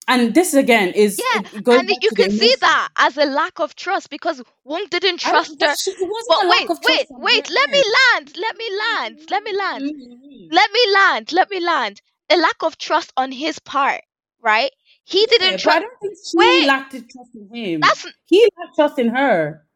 and 0.08 0.34
this 0.34 0.54
again 0.54 0.90
is 0.94 1.18
Yeah, 1.18 1.78
and 1.78 1.90
you 2.02 2.12
can 2.12 2.30
see 2.30 2.54
that 2.60 2.88
as 2.98 3.16
a 3.16 3.24
lack 3.26 3.60
of 3.60 3.76
trust 3.76 4.10
because 4.10 4.42
Woong 4.66 4.90
didn't 4.90 5.18
trust 5.20 5.60
but 5.60 5.70
her. 5.70 5.76
she- 5.76 5.90
it 5.92 5.98
wasn't 6.00 6.28
But 6.28 6.48
wait, 6.50 6.70
wait, 6.84 7.08
wait, 7.22 7.50
let 7.50 7.70
me 7.72 7.82
land, 7.98 8.36
let 8.36 8.56
me 8.58 8.68
land, 8.78 9.18
let 9.30 9.42
me 9.44 9.52
land. 9.56 9.84
Mhm. 9.84 10.48
let 10.50 10.70
me 10.72 10.80
land 10.94 11.32
let 11.32 11.50
me 11.50 11.60
land 11.60 12.00
a 12.30 12.36
lack 12.36 12.62
of 12.62 12.78
trust 12.78 13.12
on 13.16 13.32
his 13.32 13.58
part 13.60 14.02
right 14.42 14.72
he 15.04 15.26
didn't 15.26 15.58
but 15.64 15.74
I 15.74 15.80
trust 15.80 15.80
don't 15.80 16.00
think 16.02 16.14
she 16.30 16.36
Wait. 16.38 16.66
lacked 16.66 16.92
trust 16.92 17.30
in 17.34 17.48
him. 17.54 17.80
that's 17.82 18.06
he 18.26 18.48
lacked 18.58 18.76
trust 18.76 18.98
in 18.98 19.08
her. 19.08 19.66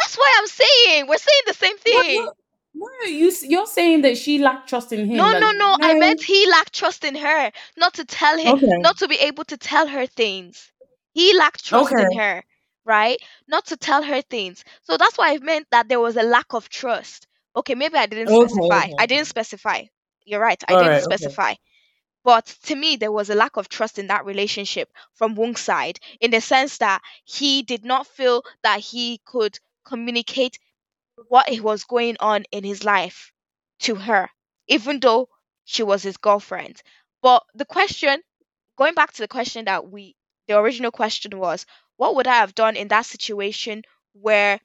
that's 0.00 0.16
why 0.16 0.32
i'm 0.38 0.46
saying 0.46 1.06
we're 1.08 1.18
saying 1.18 1.44
the 1.46 1.54
same 1.54 1.78
thing 1.78 2.18
no, 2.26 2.32
no, 2.78 3.08
you 3.08 3.32
you're 3.42 3.66
saying 3.66 4.02
that 4.02 4.16
she 4.18 4.38
lacked 4.38 4.68
trust 4.68 4.92
in 4.92 5.06
him. 5.06 5.16
no 5.16 5.24
like, 5.24 5.40
no 5.40 5.50
no. 5.52 5.76
I 5.80 5.94
meant 5.94 6.22
he 6.22 6.46
lacked 6.50 6.74
trust 6.74 7.04
in 7.04 7.14
her 7.16 7.52
not 7.76 7.94
to 7.94 8.04
tell 8.04 8.36
him 8.38 8.54
Okay. 8.54 8.78
not 8.80 8.98
to 8.98 9.08
be 9.08 9.16
able 9.16 9.44
to 9.44 9.56
tell 9.56 9.86
her 9.86 10.06
things. 10.06 10.72
He 11.12 11.36
lacked 11.36 11.64
trust 11.64 11.98
in 11.98 12.10
her 12.18 12.44
right? 12.84 13.18
Not 13.48 13.66
to 13.66 13.76
tell 13.76 14.02
her 14.02 14.22
things. 14.22 14.64
So 14.82 14.96
that's 14.96 15.18
why 15.18 15.32
i 15.34 15.38
meant 15.38 15.66
that 15.72 15.88
there 15.88 16.00
was 16.00 16.16
a 16.16 16.22
lack 16.22 16.52
of 16.54 16.68
trust. 16.68 17.26
Okay 17.56 17.74
maybe 17.74 17.96
i 17.96 18.06
didn't 18.06 18.28
Okay, 18.28 18.44
specify. 18.48 18.84
okay. 18.84 18.94
i 18.98 19.06
didn't 19.06 19.26
specify. 19.26 19.84
You're 20.24 20.40
right 20.40 20.62
i 20.68 20.74
All 20.74 20.78
didn't 20.82 20.92
right, 20.92 21.04
okay. 21.04 21.14
specify. 21.16 21.54
But 22.24 22.46
to 22.64 22.74
me, 22.76 22.96
there 22.96 23.12
was 23.12 23.30
a 23.30 23.34
lack 23.34 23.56
of 23.56 23.68
trust 23.68 23.98
in 23.98 24.08
that 24.08 24.26
relationship 24.26 24.92
from 25.14 25.34
Woong's 25.36 25.60
side, 25.60 25.98
in 26.20 26.30
the 26.32 26.40
sense 26.40 26.78
that 26.78 27.00
he 27.24 27.62
did 27.62 27.84
not 27.84 28.06
feel 28.06 28.42
that 28.62 28.80
he 28.80 29.18
could 29.24 29.58
communicate 29.84 30.58
what 31.28 31.48
was 31.60 31.84
going 31.84 32.16
on 32.20 32.44
in 32.52 32.64
his 32.64 32.84
life 32.84 33.32
to 33.80 33.94
her, 33.94 34.30
even 34.68 35.00
though 35.00 35.28
she 35.64 35.82
was 35.82 36.02
his 36.02 36.16
girlfriend. 36.16 36.82
But 37.22 37.44
the 37.54 37.64
question, 37.64 38.22
going 38.76 38.94
back 38.94 39.12
to 39.14 39.22
the 39.22 39.28
question 39.28 39.66
that 39.66 39.90
we, 39.90 40.16
the 40.48 40.58
original 40.58 40.90
question 40.92 41.38
was, 41.38 41.66
what 41.96 42.14
would 42.16 42.26
I 42.26 42.36
have 42.36 42.54
done 42.54 42.76
in 42.76 42.88
that 42.88 43.06
situation 43.06 43.82
where 44.12 44.60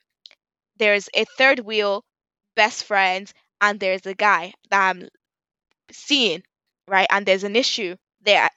there's 0.77 1.09
a 1.15 1.25
third 1.37 1.59
wheel, 1.59 2.03
best 2.55 2.83
friends, 2.85 3.33
and 3.61 3.79
there's 3.79 4.05
a 4.05 4.13
guy 4.13 4.53
that 4.69 4.89
I'm 4.89 5.07
seeing, 5.91 6.43
right? 6.87 7.07
And 7.09 7.25
there's 7.25 7.43
an 7.43 7.55
issue 7.55 7.95
there. 8.21 8.49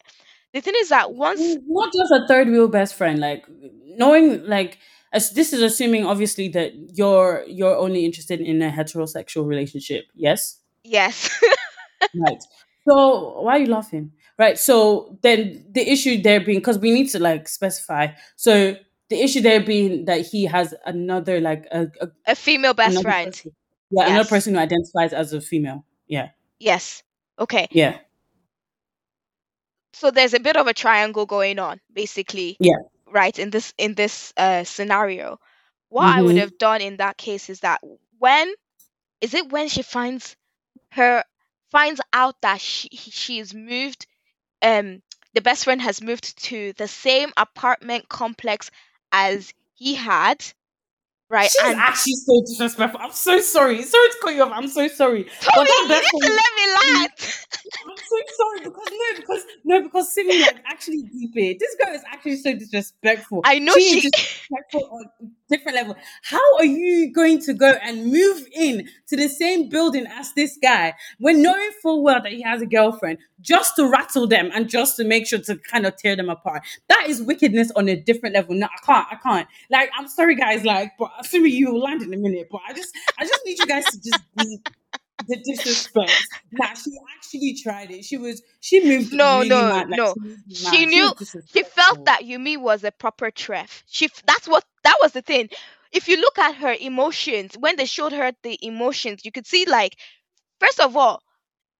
The 0.53 0.61
thing 0.61 0.75
is 0.79 0.91
that 0.91 1.13
once 1.13 1.41
Not 1.67 1.93
just 1.93 2.13
a 2.13 2.27
third 2.29 2.49
wheel 2.49 2.69
best 2.69 2.95
friend, 2.95 3.19
like 3.19 3.45
knowing 3.85 4.47
like 4.47 4.79
as 5.15 5.31
this 5.31 5.53
is 5.53 5.63
assuming 5.63 6.05
obviously 6.05 6.49
that 6.49 6.73
you're 6.93 7.45
you're 7.47 7.77
only 7.77 8.05
interested 8.05 8.41
in 8.41 8.61
a 8.61 8.71
heterosexual 8.71 9.47
relationship. 9.47 10.05
Yes? 10.15 10.59
yes, 10.83 11.31
Right. 12.15 12.43
So 12.87 13.41
why 13.41 13.53
are 13.53 13.59
you 13.61 13.67
laughing? 13.67 14.13
Right. 14.39 14.59
So 14.59 15.19
then 15.23 15.65
the 15.71 15.89
issue 15.89 16.21
there 16.21 16.41
being 16.41 16.59
because 16.59 16.79
we 16.79 16.91
need 16.91 17.09
to 17.11 17.19
like 17.19 17.49
specify. 17.49 18.09
So 18.37 18.77
the 19.09 19.23
issue 19.23 19.41
there 19.41 19.61
being 19.61 20.05
that 20.07 20.27
he 20.27 20.45
has 20.45 20.75
another 20.85 21.41
like 21.41 21.67
a, 21.71 21.87
a 22.01 22.09
a 22.27 22.35
female 22.35 22.75
best 22.75 23.01
friend. 23.01 23.33
person. 23.33 23.53
Yeah, 23.91 24.09
another 24.09 24.29
person 24.29 24.55
who 24.55 24.61
identifies 24.61 25.13
as 25.13 25.33
a 25.33 25.41
female. 25.41 25.87
Yeah. 26.09 26.31
Yes. 26.59 27.03
Okay. 27.39 27.69
Yeah. 27.71 27.99
So 29.93 30.11
there's 30.11 30.35
a 30.35 30.41
bit 30.41 30.57
of 30.57 30.67
a 30.67 30.75
triangle 30.75 31.25
going 31.25 31.61
on, 31.61 31.81
basically. 31.93 32.57
Yeah. 32.59 32.83
Right 33.15 33.39
in 33.39 33.51
this 33.51 33.75
in 33.79 33.95
this 33.95 34.35
uh 34.37 34.65
scenario, 34.65 35.41
what 35.89 36.09
I 36.09 36.23
would 36.23 36.37
Mhm. 36.37 36.39
have 36.39 36.59
done 36.59 36.83
in 36.83 36.99
that 36.99 37.17
case 37.19 37.49
is 37.51 37.61
that 37.61 37.81
when 38.19 38.53
is 39.21 39.35
it 39.35 39.51
when 39.51 39.69
she 39.69 39.83
finds 39.83 40.37
her 40.93 41.25
finds 41.71 42.01
out 42.13 42.41
that 42.43 42.61
she 42.61 42.89
she's 42.91 43.55
moved 43.55 44.07
um 44.63 45.03
the 45.35 45.43
best 45.43 45.65
friend 45.65 45.81
has 45.83 46.03
moved 46.03 46.37
to 46.45 46.73
the 46.75 46.89
same 46.89 47.33
apartment 47.37 48.09
complex 48.09 48.71
as 49.13 49.53
he 49.75 49.95
had 49.95 50.45
right 51.35 51.51
She's 51.51 51.61
and 51.65 51.79
actually 51.81 52.15
so 52.15 52.43
disrespectful. 52.47 53.01
I'm 53.03 53.13
so 53.13 53.41
sorry. 53.41 53.83
Sorry 53.83 54.09
to 54.11 54.17
cut 54.23 54.35
you 54.37 54.43
off. 54.45 54.53
I'm 54.55 54.69
so 54.69 54.89
sorry. 54.89 55.25
Tommy, 55.25 55.33
But 55.57 55.89
that 55.89 56.03
you 56.13 56.21
need 56.21 56.29
to 56.29 56.35
let 56.35 56.53
me 56.57 57.01
land 57.03 57.11
I'm 57.89 57.97
so 57.97 58.17
sorry 58.37 58.61
because 58.65 58.89
no, 58.93 59.21
because 59.21 59.45
no, 59.65 59.83
because 59.83 60.15
Simi 60.15 60.41
like 60.41 60.63
actually 60.67 61.03
deep 61.13 61.33
it. 61.37 61.59
This 61.59 61.77
girl 61.83 61.95
is 61.95 62.03
actually 62.13 62.37
so 62.37 62.55
disrespectful. 62.55 63.43
I 63.45 63.59
know 63.59 63.75
she, 63.75 64.01
she- 64.01 64.11
disrespectful 64.11 64.89
on 64.93 65.05
different 65.49 65.77
level. 65.77 65.97
How 66.23 66.57
are 66.59 66.65
you 66.65 67.13
going 67.13 67.41
to 67.43 67.55
go 67.55 67.73
and 67.83 68.07
move 68.07 68.47
in 68.53 68.89
to 69.09 69.17
the 69.17 69.29
same 69.29 69.69
building 69.69 70.07
as 70.07 70.33
this 70.35 70.59
guy 70.63 70.95
when 71.19 71.43
knowing 71.43 71.71
full 71.83 72.03
well 72.03 72.23
that 72.23 72.33
he 72.33 72.43
has 72.43 72.63
a 72.63 72.67
girlfriend 72.67 73.19
just 73.41 73.77
to 73.77 73.89
rattle 73.89 74.27
them 74.27 74.51
and 74.55 74.69
just 74.69 74.97
to 74.97 75.05
make 75.05 75.27
sure 75.27 75.39
to 75.41 75.57
kind 75.57 75.87
of 75.87 75.97
tear 75.97 76.17
them 76.17 76.29
apart? 76.29 76.63
That 76.89 77.07
is 77.09 77.23
wickedness 77.23 77.71
on 77.77 77.89
a 77.89 77.97
different 77.97 78.35
level. 78.35 78.55
No, 78.55 78.67
I 78.67 78.87
can't. 78.87 79.07
I 79.11 79.17
can't. 79.17 79.49
Like, 79.71 79.91
I'm 79.99 80.09
sorry, 80.09 80.35
guys. 80.37 80.65
Like, 80.65 80.93
but 80.99 81.11
Simi, 81.25 81.51
you 81.51 81.73
will 81.73 81.81
land 81.81 82.03
in 82.03 82.13
a 82.13 82.17
minute. 82.17 82.49
But 82.51 82.63
I 82.69 82.73
just, 82.73 82.95
I 83.19 83.25
just 83.25 83.41
need 83.45 83.59
you 83.59 83.67
guys 83.67 83.85
to 83.85 84.01
just 84.01 84.23
be 84.37 84.61
the 85.29 85.37
disrespect. 85.45 86.29
Nah, 86.53 86.75
she 86.75 86.91
actually 87.17 87.55
tried 87.63 87.91
it. 87.91 88.05
She 88.05 88.17
was 88.17 88.43
she 88.61 88.85
moved. 88.85 89.13
No, 89.13 89.39
really 89.39 89.49
no, 89.49 89.67
mad. 89.67 89.89
Like, 89.91 90.01
no. 90.03 90.17
She, 90.49 90.79
She 90.79 90.87
knew- 90.87 91.15
was 91.19 91.37
she 91.47 91.63
felt 91.65 92.05
that 92.07 92.23
Yumi 92.23 92.57
was 92.59 92.85
a 92.85 92.93
proper 92.93 93.31
tref. 93.31 93.83
She 93.87 94.09
that's 94.27 94.49
what 94.49 94.65
that 94.85 94.97
was 95.03 95.13
the 95.13 95.23
thing. 95.23 95.49
if 95.93 96.09
you 96.09 96.17
look 96.19 96.39
at 96.39 96.57
her 96.57 96.75
emotions, 96.81 97.57
when 97.59 97.77
they 97.77 97.87
showed 97.87 98.13
her 98.13 98.33
the 98.43 98.59
emotions, 98.63 99.25
you 99.25 99.33
could 99.33 99.47
see 99.47 99.65
like 99.67 99.97
first 100.61 100.81
of 100.81 100.97
all, 100.97 101.23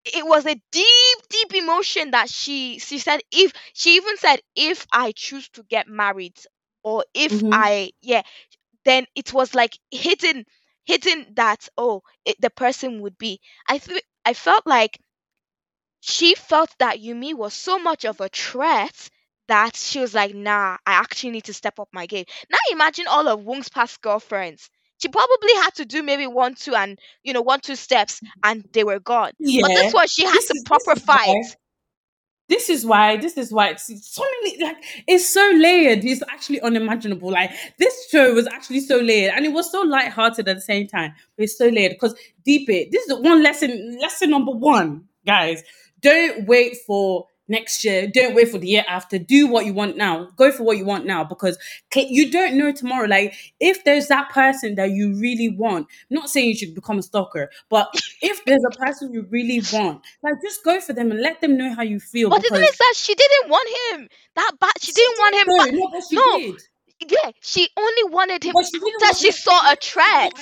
it 0.05 0.27
was 0.27 0.47
a 0.47 0.55
deep, 0.73 1.19
deep 1.31 1.55
emotion 1.55 2.13
that 2.13 2.29
she 2.31 2.79
she 2.79 2.99
said 2.99 3.21
if 3.33 3.53
she 3.75 3.97
even 3.97 4.17
said 4.19 4.41
if 4.57 4.87
I 4.93 5.13
choose 5.13 5.49
to 5.51 5.63
get 5.65 5.89
married 5.89 6.37
or 6.83 7.05
if 7.15 7.43
Mhm. 7.43 7.53
I 7.53 7.93
yeah, 8.03 8.23
then 8.85 9.07
it 9.15 9.33
was 9.33 9.55
like 9.55 9.79
hitting 9.91 10.45
hitting 10.85 11.27
that 11.35 11.69
oh 11.77 12.03
it, 12.25 12.37
the 12.41 12.51
person 12.51 13.01
would 13.03 13.19
be. 13.19 13.41
I 13.69 13.79
th- 13.79 14.03
I 14.25 14.35
felt 14.35 14.67
like 14.67 14.99
she 16.01 16.35
felt 16.35 16.71
that 16.79 17.01
Yumi 17.01 17.35
was 17.35 17.55
so 17.55 17.79
much 17.79 18.05
of 18.05 18.21
a 18.21 18.29
threat 18.29 19.09
that 19.49 19.77
she 19.77 20.01
was 20.01 20.15
like, 20.15 20.35
nah, 20.35 20.77
I 20.87 20.93
actually 20.93 21.31
need 21.33 21.45
to 21.45 21.55
step 21.55 21.79
up 21.79 21.89
my 21.93 22.07
game. 22.07 22.25
Now 22.51 22.59
imagine 22.71 23.07
all 23.07 23.29
of 23.29 23.41
Woong's 23.41 23.69
past 23.69 24.01
girlfriends. 24.01 24.71
She 25.03 25.09
probably 25.09 25.53
had 25.57 25.75
to 25.77 25.85
do 25.85 26.03
maybe 26.03 26.27
one, 26.27 26.55
two, 26.55 26.75
and 26.75 26.99
you 27.23 27.33
know, 27.33 27.43
one, 27.43 27.61
two 27.61 27.77
steps, 27.77 28.21
and 28.43 28.65
they 28.73 28.85
were 28.85 29.01
gone. 29.01 29.33
But 29.61 29.69
this 29.69 29.93
one, 29.93 30.07
she 30.09 30.25
had 30.25 30.35
This 30.35 30.47
to 30.49 30.55
is- 30.55 30.65
proper 30.65 30.97
fight. 31.01 31.57
This 32.49 32.69
is 32.69 32.85
why 32.85 33.17
this 33.17 33.37
is 33.37 33.53
why 33.53 33.69
it's 33.69 33.87
so 34.15 34.23
many 34.43 34.63
like 34.63 34.77
it's 35.07 35.29
so 35.29 35.51
layered 35.57 36.05
it's 36.05 36.23
actually 36.31 36.61
unimaginable 36.61 37.31
like 37.31 37.51
this 37.79 38.09
show 38.11 38.35
was 38.35 38.47
actually 38.49 38.81
so 38.81 38.99
layered 38.99 39.33
and 39.35 39.47
it 39.47 39.53
was 39.53 39.71
so 39.71 39.83
light-hearted 39.83 40.49
at 40.49 40.57
the 40.57 40.61
same 40.61 40.87
time 40.87 41.13
but 41.37 41.45
it's 41.45 41.57
so 41.57 41.69
layered 41.69 41.93
because 41.93 42.15
deep 42.45 42.69
it 42.69 42.91
this 42.91 43.05
is 43.07 43.19
one 43.21 43.43
lesson 43.43 43.99
lesson 44.01 44.31
number 44.31 44.53
one 44.53 45.03
guys 45.27 45.63
don't 46.01 46.47
wait 46.47 46.77
for 46.87 47.27
next 47.49 47.85
year 47.85 48.07
don't 48.07 48.35
wait 48.35 48.49
for 48.49 48.59
the 48.59 48.67
year 48.67 48.85
after 48.89 49.19
do 49.19 49.47
what 49.47 49.67
you 49.67 49.73
want 49.73 49.97
now 49.97 50.29
go 50.37 50.51
for 50.51 50.63
what 50.65 50.77
you 50.79 50.85
want 50.85 51.05
now 51.07 51.23
because 51.25 51.59
you 51.97 52.31
don't 52.31 52.57
know 52.57 52.73
tomorrow 52.73 53.07
like 53.07 53.35
if 53.61 53.85
there's 53.85 54.09
that 54.09 54.31
person 54.31 54.75
that 54.75 54.91
you 54.91 55.15
really 55.21 55.49
want 55.57 55.87
I'm 56.11 56.15
not 56.17 56.31
saying 56.31 56.49
you 56.49 56.57
should 56.57 56.75
become 56.75 56.99
a 56.99 57.03
stalker 57.03 57.51
but 57.69 57.89
if 58.23 58.45
there's 58.45 58.65
a 58.67 58.77
person 58.77 59.13
you 59.13 59.27
really 59.31 59.63
want 59.73 60.03
like 60.23 60.35
just 60.43 60.65
go 60.65 60.81
for 60.81 60.93
them 60.93 61.11
and 61.11 61.21
let 61.21 61.41
them 61.41 61.57
know 61.57 61.75
how 61.75 61.83
you 61.83 62.01
feel 62.01 62.31
But 62.31 62.43
the 62.43 62.49
thing 62.51 62.65
is 62.65 62.79
that 62.79 62.95
she 62.97 63.15
didn't 63.15 63.51
want 63.51 63.69
him 63.93 64.09
that 64.37 64.53
bad. 64.61 64.73
She 64.81 64.93
didn't 64.93 65.19
want 65.19 65.35
him. 65.35 65.47
no, 65.47 65.65
Back. 65.65 65.75
no, 65.75 65.89
but 65.93 66.03
she 66.09 66.17
No, 66.17 66.39
did. 66.39 66.63
Yeah, 67.11 67.31
she 67.41 67.69
only 67.77 68.05
wanted 68.15 68.45
him 68.45 68.53
But 68.55 68.67
she 68.67 68.81
after 69.05 69.19
she 69.19 69.33
saw 69.33 69.73
a 69.73 69.77
threat. 69.77 70.33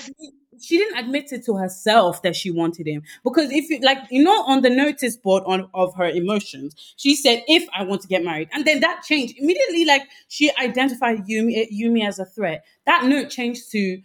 She 0.63 0.79
didn't 0.79 0.97
admit- 0.99 1.03
She 1.03 1.03
didn't 1.03 1.05
admit 1.05 1.33
it 1.33 1.45
to 1.47 1.57
herself 1.57 2.23
that 2.23 2.37
she 2.37 2.51
wanted 2.51 2.87
him 2.87 3.03
because 3.25 3.51
if 3.53 3.69
you 3.71 3.81
like, 3.81 3.99
you 4.11 4.23
know, 4.23 4.43
on 4.45 4.63
the 4.63 4.71
notice 4.71 5.17
board 5.17 5.43
on 5.47 5.69
of 5.75 5.95
her 5.97 6.09
emotions, 6.09 6.75
she 6.97 7.15
said, 7.17 7.43
"If 7.49 7.69
I 7.75 7.83
want 7.85 8.03
to 8.03 8.09
get 8.09 8.25
married," 8.25 8.49
and 8.53 8.65
then 8.65 8.81
that 8.81 9.03
changed 9.05 9.37
immediately. 9.39 9.85
Like 9.85 10.03
she 10.29 10.51
identified 10.57 11.27
Yumi 11.27 11.69
Yumi 11.73 12.07
as 12.07 12.19
a 12.19 12.25
threat. 12.25 12.65
That 12.87 13.05
note 13.07 13.31
changed 13.31 13.71
to, 13.73 14.03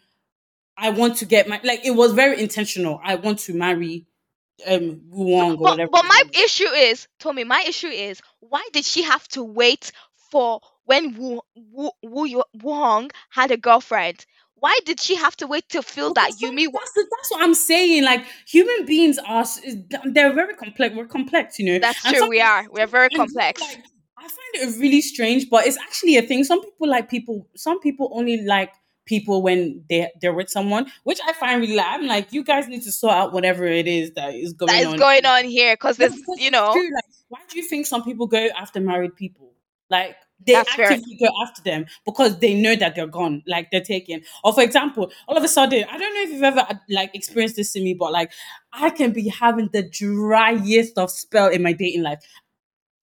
"I 0.77 0.89
want 0.91 1.17
to 1.17 1.25
get 1.25 1.47
my." 1.47 1.59
Like 1.63 1.85
it 1.85 1.91
was 1.91 2.13
very 2.13 2.39
intentional. 2.41 2.99
I 3.03 3.15
want 3.15 3.39
to 3.39 3.53
marry 3.53 4.05
um 4.65 5.01
Woong 5.13 5.53
or 5.53 5.57
But, 5.57 5.71
whatever. 5.71 5.89
but 5.91 6.05
my 6.05 6.21
is. 6.33 6.43
issue 6.45 6.69
is, 6.69 7.07
Tommy, 7.19 7.43
my 7.43 7.63
issue 7.67 7.87
is, 7.89 8.21
why 8.39 8.67
did 8.73 8.85
she 8.85 9.03
have 9.03 9.27
to 9.29 9.43
wait 9.43 9.91
for 10.31 10.61
when 10.85 11.15
Wu, 11.17 11.41
Wu, 11.55 11.91
Wu 12.03 12.25
Yo- 12.25 12.43
Woong 12.57 13.11
had 13.29 13.51
a 13.51 13.57
girlfriend? 13.57 14.25
Why 14.59 14.77
did 14.85 14.99
she 14.99 15.15
have 15.15 15.35
to 15.37 15.47
wait 15.47 15.69
to 15.69 15.81
feel 15.83 16.13
that 16.15 16.27
Because 16.27 16.39
some- 16.39 16.55
Yumi? 16.57 16.67
That's, 16.73 16.91
the- 16.93 17.07
that's 17.15 17.31
what 17.31 17.41
I'm 17.43 17.53
saying. 17.53 18.03
Like 18.03 18.23
human 18.47 18.85
beings 18.85 19.17
are, 19.19 19.45
they're 20.05 20.33
very 20.33 20.55
complex. 20.55 20.95
We're 20.95 21.05
complex, 21.07 21.59
you 21.59 21.65
know. 21.73 21.79
That's 21.79 22.03
And 22.05 22.15
true. 22.15 22.27
We 22.29 22.41
are. 22.41 22.65
We're 22.71 22.87
very 22.87 23.09
complex. 23.09 23.61
like, 23.61 23.83
I 24.17 24.23
find 24.23 24.69
it 24.75 24.79
really 24.79 25.01
strange, 25.01 25.49
but 25.49 25.67
it's 25.67 25.77
actually 25.77 26.17
a 26.17 26.21
thing. 26.23 26.43
Some 26.43 26.61
people 26.61 26.89
like 26.89 27.09
people. 27.09 27.47
Some 27.55 27.79
people 27.79 28.09
only 28.13 28.41
like 28.43 28.71
people 29.05 29.41
when 29.43 29.83
they 29.89 30.09
they're 30.19 30.33
with 30.33 30.49
someone, 30.49 30.91
which 31.03 31.19
I 31.25 31.33
find 31.33 31.61
really. 31.61 31.75
Like, 31.75 31.85
I'm 31.87 32.07
like, 32.07 32.33
you 32.33 32.43
guys 32.43 32.67
need 32.67 32.81
to 32.83 32.91
sort 32.91 33.13
out 33.13 33.31
whatever 33.31 33.65
it 33.65 33.87
is 33.87 34.11
that 34.15 34.33
is 34.33 34.53
going 34.53 34.67
That 34.73 34.81
is 34.81 34.87
on. 34.87 34.97
going 34.97 35.25
on 35.25 35.45
here 35.45 35.75
because 35.75 35.97
there's, 35.97 36.15
because 36.15 36.39
you 36.39 36.49
know, 36.51 36.71
like, 36.71 37.03
why 37.29 37.39
do 37.49 37.57
you 37.59 37.65
think 37.67 37.85
some 37.85 38.03
people 38.03 38.25
go 38.27 38.49
after 38.59 38.79
married 38.81 39.15
people? 39.15 39.53
Like 39.89 40.15
they 40.45 40.53
That's 40.53 40.73
fair. 40.73 40.91
actively 40.91 41.15
go 41.19 41.27
after 41.43 41.61
them 41.61 41.85
because 42.05 42.39
they 42.39 42.53
know 42.53 42.75
that 42.75 42.95
they're 42.95 43.07
gone, 43.07 43.43
like 43.47 43.71
they're 43.71 43.81
taken. 43.81 44.21
Or 44.43 44.53
for 44.53 44.61
example, 44.61 45.11
all 45.27 45.35
of 45.37 45.43
a 45.43 45.47
sudden, 45.47 45.83
I 45.89 45.97
don't 45.97 46.13
know 46.13 46.21
if 46.21 46.29
you've 46.29 46.43
ever 46.43 46.59
uh, 46.59 46.75
like 46.89 47.13
experienced 47.15 47.55
this 47.55 47.73
to 47.73 47.81
me, 47.81 47.93
but 47.93 48.11
like 48.11 48.31
I 48.73 48.89
can 48.91 49.11
be 49.11 49.27
having 49.29 49.69
the 49.73 49.83
driest 49.89 50.97
of 50.97 51.11
spell 51.11 51.49
in 51.49 51.63
my 51.63 51.73
dating 51.73 52.03
life. 52.03 52.23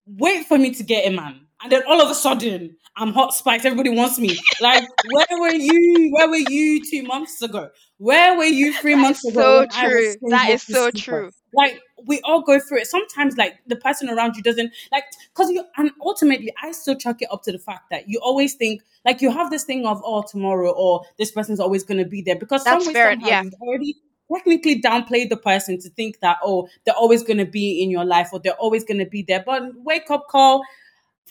Wait 0.07 0.45
for 0.45 0.57
me 0.57 0.73
to 0.73 0.83
get 0.83 1.07
a 1.07 1.11
man, 1.15 1.41
and 1.61 1.71
then 1.71 1.83
all 1.87 2.01
of 2.01 2.09
a 2.09 2.15
sudden, 2.15 2.77
I'm 2.97 3.11
hot 3.13 3.33
spice. 3.33 3.65
Everybody 3.65 3.89
wants 3.89 4.17
me. 4.19 4.39
Like, 4.61 4.85
where 5.11 5.25
were 5.39 5.53
you? 5.53 6.09
Where 6.11 6.29
were 6.29 6.37
you 6.37 6.81
two 6.89 7.03
months 7.03 7.41
ago? 7.41 7.69
Where 7.97 8.37
were 8.37 8.45
you 8.45 8.73
three 8.73 8.95
That 8.95 9.01
months 9.01 9.25
ago? 9.25 9.41
so 9.41 9.57
when 9.59 9.67
I 9.75 9.87
was 9.87 10.15
true. 10.19 10.29
That 10.29 10.49
is 10.49 10.63
so 10.63 10.91
true. 10.91 11.31
like 11.53 11.79
we 12.07 12.19
all 12.23 12.41
go 12.41 12.59
through 12.59 12.79
it 12.79 12.87
sometimes 12.87 13.37
like 13.37 13.55
the 13.67 13.75
person 13.77 14.09
around 14.09 14.35
you 14.35 14.43
doesn't 14.43 14.71
like 14.91 15.03
because 15.33 15.49
you 15.49 15.63
and 15.77 15.89
ultimately 16.01 16.53
i 16.61 16.71
still 16.71 16.95
chuck 16.95 17.21
it 17.21 17.29
up 17.31 17.41
to 17.43 17.51
the 17.51 17.57
fact 17.59 17.89
that 17.89 18.07
you 18.09 18.19
always 18.21 18.53
think 18.55 18.81
like 19.05 19.21
you 19.21 19.31
have 19.31 19.49
this 19.49 19.63
thing 19.63 19.85
of 19.85 20.01
oh 20.05 20.23
tomorrow 20.29 20.71
or 20.71 21.01
this 21.17 21.31
person's 21.31 21.59
always 21.59 21.83
going 21.83 21.97
to 21.97 22.05
be 22.05 22.21
there 22.21 22.35
because 22.35 22.63
That's 22.65 22.83
some 22.83 22.93
way 22.93 22.93
fair, 22.93 23.11
somehow 23.13 23.27
yeah. 23.27 23.41
you've 23.43 23.53
already 23.61 23.95
technically 24.33 24.81
downplayed 24.81 25.29
the 25.29 25.37
person 25.37 25.79
to 25.79 25.89
think 25.91 26.19
that 26.19 26.37
oh 26.43 26.67
they're 26.85 26.95
always 26.95 27.23
going 27.23 27.37
to 27.37 27.45
be 27.45 27.81
in 27.81 27.89
your 27.89 28.03
life 28.05 28.29
or 28.33 28.39
they're 28.39 28.53
always 28.53 28.83
going 28.83 28.97
to 28.99 29.05
be 29.05 29.23
there 29.23 29.43
but 29.45 29.63
wake 29.77 30.09
up 30.11 30.27
call 30.29 30.61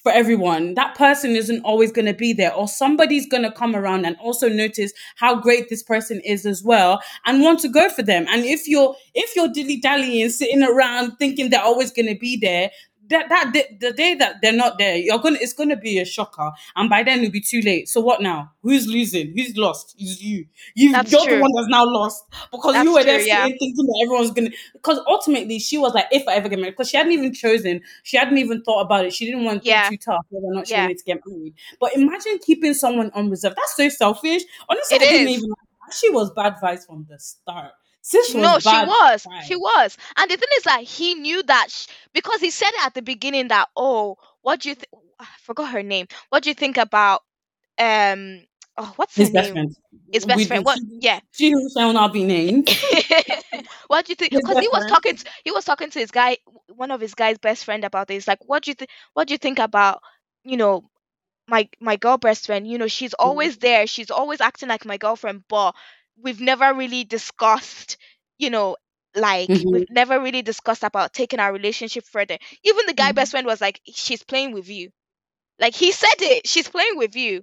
for 0.03 0.13
everyone. 0.13 0.75
That 0.75 0.95
person 0.95 1.37
isn't 1.37 1.63
always 1.63 1.91
going 1.93 2.07
to 2.07 2.15
be 2.15 2.33
there, 2.33 2.53
or 2.55 2.69
somebody's 2.69 3.27
going 3.27 3.43
to 3.43 3.53
come 3.53 3.75
around 3.75 4.05
and 4.05 4.17
also 4.21 4.49
notice 4.49 4.93
how 5.17 5.35
great 5.41 5.69
this 5.69 5.83
person 5.83 6.21
is 6.25 6.45
as 6.47 6.63
well, 6.63 7.03
and 7.25 7.43
want 7.43 7.61
to 7.61 7.69
go 7.69 7.89
for 7.89 8.03
them. 8.03 8.27
And 8.29 8.45
if 8.45 8.69
you're 8.69 8.95
if 9.15 9.35
you're 9.35 9.49
dilly 9.49 9.79
dallying, 9.79 10.29
sitting 10.31 10.63
around 10.63 11.17
thinking 11.19 11.51
they're 11.51 11.63
always 11.63 11.91
going 11.91 12.09
to 12.13 12.19
be 12.19 12.37
there, 12.37 12.71
that 13.11 13.29
that 13.29 13.51
the, 13.53 13.65
the 13.81 13.93
day 13.93 14.15
that 14.15 14.37
they're 14.43 14.53
not 14.53 14.79
there, 14.79 14.97
you're 14.97 15.19
gonna 15.19 15.39
it's 15.41 15.53
gonna 15.53 15.77
be 15.77 15.99
a 15.99 16.05
shocker, 16.05 16.51
and 16.77 16.89
by 16.89 17.03
then 17.03 17.21
it'll 17.21 17.31
be 17.33 17.41
too 17.41 17.61
late. 17.63 17.89
So 17.89 18.01
what 18.01 18.23
now? 18.23 18.53
Who's 18.63 18.87
losing? 18.87 19.33
Who's 19.37 19.57
lost? 19.57 19.95
Is 19.99 20.23
you. 20.23 20.47
You 20.75 20.93
That's 20.93 21.13
you're 21.13 21.25
true. 21.25 21.37
the 21.37 21.41
one 21.43 21.51
that's 21.55 21.69
now 21.69 21.85
lost 21.87 22.25
because 22.51 22.75
That's 22.75 22.85
you 22.85 22.95
were 22.95 23.05
there 23.05 23.19
true, 23.19 23.27
yeah. 23.27 23.45
thinking 23.45 23.75
that 23.77 24.01
everyone's 24.05 24.31
gonna. 24.31 24.51
Because 24.73 25.01
ultimately, 25.07 25.59
she 25.59 25.77
was 25.79 25.93
like, 25.95 26.07
if 26.13 26.27
I 26.29 26.35
ever 26.35 26.49
get 26.49 26.59
married, 26.59 26.73
because 26.73 26.89
she 26.91 26.97
hadn't 26.97 27.13
even 27.13 27.33
chosen, 27.35 27.83
she 28.05 28.17
hadn't 28.17 28.39
even 28.39 28.63
thought 28.63 28.81
about 28.81 29.05
it. 29.05 29.13
She 29.13 29.27
didn't 29.27 29.45
want 29.45 29.63
to 29.63 29.69
Yeah. 29.69 29.91
be 29.91 29.97
too 29.97 30.03
tough 30.13 30.25
whether 30.31 30.47
or 30.47 30.55
not 30.55 30.67
she 30.67 30.75
Yeah. 30.75 30.83
wanted 30.85 30.99
to 30.99 31.05
get 31.05 31.21
married. 31.27 31.55
But 31.81 31.95
imagine 31.97 32.39
keeping 32.45 32.75
someone 32.75 33.11
on 33.15 33.31
reserve. 33.31 33.55
That's 33.57 33.77
so 33.77 33.89
selfish. 33.89 34.43
Honestly, 34.69 34.97
It 34.97 35.03
I 35.03 35.07
didn't 35.07 35.29
is. 35.29 35.39
even. 35.39 35.51
She 35.93 36.11
was 36.11 36.31
bad 36.31 36.55
vibes 36.63 36.87
from 36.87 37.07
the 37.09 37.19
start. 37.19 37.73
Sis 38.05 38.35
No, 38.35 38.59
she 38.61 38.81
was. 38.81 39.29
She 39.39 39.57
was. 39.57 39.97
And 40.17 40.31
the 40.31 40.37
thing 40.37 40.49
is 40.59 40.65
that 40.65 40.83
he 40.83 41.15
knew 41.15 41.43
that 41.45 41.71
sh- 41.71 41.87
because 42.13 42.41
he 42.41 42.51
said 42.51 42.71
at 42.83 42.95
the 42.95 43.03
beginning 43.03 43.49
that, 43.49 43.69
oh, 43.77 44.17
what 44.43 44.61
do 44.61 44.71
you 44.71 44.75
think? 44.77 44.89
I 45.19 45.27
forgot 45.43 45.71
her 45.73 45.83
name. 45.83 46.09
What 46.31 46.43
do 46.45 46.51
you 46.51 46.55
think 46.55 46.77
about, 46.79 47.23
um, 47.79 48.45
oh, 48.77 48.93
what's 48.97 49.17
His 49.17 49.31
best 49.31 49.53
name? 49.53 49.53
friend. 49.53 49.77
His 50.13 50.27
best 50.27 50.47
We- 50.47 50.47
friend. 50.47 50.65
What? 50.65 50.81
she- 50.81 50.99
Yeah. 51.01 51.21
She 51.33 51.51
who 51.51 51.69
shall 51.77 51.93
not 51.93 52.13
be 52.13 52.25
named. 52.25 52.69
what 53.89 54.07
do 54.07 54.13
you 54.13 54.17
think? 54.17 54.35
Because 54.35 54.59
he 54.59 54.69
was 54.69 54.85
friend. 54.85 54.87
talking, 54.87 55.17
to, 55.17 55.25
he 55.45 55.51
was 55.51 55.65
talking 55.65 55.91
to 55.91 55.99
his 55.99 56.11
guy, 56.11 56.39
one 56.69 56.91
of 56.91 57.01
his 57.01 57.15
guy's 57.15 57.39
best 57.39 57.65
friend 57.65 57.85
about 57.85 58.09
this. 58.09 58.27
Like, 58.29 58.41
what 58.47 58.63
do 58.65 58.71
you 58.71 58.75
think? 58.75 58.91
What 59.15 59.29
do 59.29 59.35
you 59.35 59.39
think 59.39 59.59
about, 59.59 60.03
you 60.45 60.57
know, 60.57 60.89
my 61.49 61.69
my 61.81 61.97
girl 61.97 62.17
best 62.19 62.47
friend? 62.47 62.67
You 62.67 62.79
know, 62.79 62.89
she's 62.89 63.15
always 63.15 63.59
there. 63.59 63.87
She's 63.87 64.11
always 64.11 64.41
acting 64.41 64.69
like 64.69 64.85
my 64.85 64.97
girlfriend, 64.97 65.45
but 65.49 65.75
we've 66.21 66.41
never 66.41 66.75
really 66.75 67.05
discussed, 67.05 67.97
you 68.39 68.51
know, 68.51 68.77
like 69.15 69.51
Mhm. 69.51 69.69
we've 69.73 69.89
never 69.91 70.21
really 70.21 70.43
discussed 70.43 70.83
about 70.85 71.13
taking 71.13 71.41
our 71.41 71.53
relationship 71.53 72.05
further. 72.05 72.39
Even 72.65 72.87
the 72.87 72.95
guy 72.95 73.13
Mhm. 73.13 73.13
best 73.13 73.33
friend 73.33 73.47
was 73.47 73.61
like, 73.61 73.81
she's 73.87 74.23
playing 74.25 74.53
with 74.53 74.69
you. 74.69 74.91
Like 75.61 75.75
he 75.75 75.93
said 75.93 76.15
it, 76.21 76.47
she's 76.49 76.69
playing 76.69 76.97
with 76.99 77.17
you. 77.17 77.43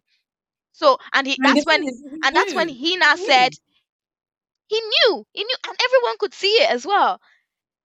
So 0.73 0.97
and 1.13 1.27
he 1.27 1.39
and 1.43 1.43
that's 1.43 1.65
when 1.65 1.81
thing 1.81 1.87
is, 1.87 2.01
he 2.11 2.21
and 2.23 2.35
that's 2.35 2.55
when 2.55 2.69
he 2.69 2.97
now 2.97 3.15
said 3.15 3.53
he 4.67 4.79
knew 4.79 5.25
he 5.33 5.43
knew 5.43 5.55
and 5.67 5.77
everyone 5.83 6.17
could 6.17 6.33
see 6.33 6.47
it 6.63 6.69
as 6.71 6.85
well 6.85 7.21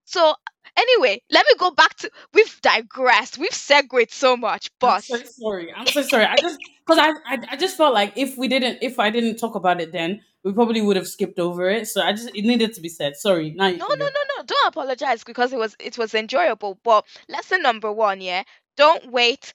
so 0.05 0.35
anyway 0.77 1.21
let 1.31 1.47
me 1.47 1.55
go 1.59 1.71
back 1.71 1.95
to 1.97 2.11
we've 2.35 2.61
digressed 2.63 3.39
we've 3.39 3.55
segued 3.55 4.11
so 4.13 4.37
much 4.37 4.71
but 4.81 5.03
I'm 5.11 5.19
so 5.23 5.23
sorry. 5.25 5.73
I'm 5.73 5.89
so 5.89 6.03
sorry. 6.03 6.25
I 6.27 6.39
just 6.39 6.61
because 6.85 6.99
I, 6.99 7.11
I 7.35 7.39
I 7.53 7.57
just 7.57 7.77
felt 7.77 7.95
like 7.95 8.13
if 8.17 8.37
we 8.37 8.49
didn't 8.49 8.79
if 8.83 8.99
I 8.99 9.11
didn't 9.11 9.37
talk 9.37 9.55
about 9.55 9.81
it 9.81 9.93
then 9.93 10.21
we 10.47 10.53
probably 10.53 10.81
would 10.81 10.95
have 10.97 11.09
skipped 11.09 11.41
over 11.41 11.69
it. 11.69 11.89
So 11.89 12.01
I 12.01 12.13
just 12.13 12.29
it 12.29 12.45
needed 12.45 12.75
to 12.75 12.81
be 12.81 12.89
said. 12.89 13.17
Sorry. 13.17 13.51
Now 13.51 13.67
you 13.67 13.79
no 13.79 13.89
no 13.89 13.97
no 13.97 14.07
no 14.07 14.45
don't 14.47 14.69
apologize 14.69 15.25
because 15.25 15.53
it 15.53 15.59
was 15.59 15.75
it 15.81 15.99
was 15.99 16.15
enjoyable 16.15 16.79
but 16.85 17.05
lesson 17.29 17.63
number 17.63 17.91
one 17.91 18.21
yeah 18.21 18.45
don't 18.77 19.11
wait 19.11 19.53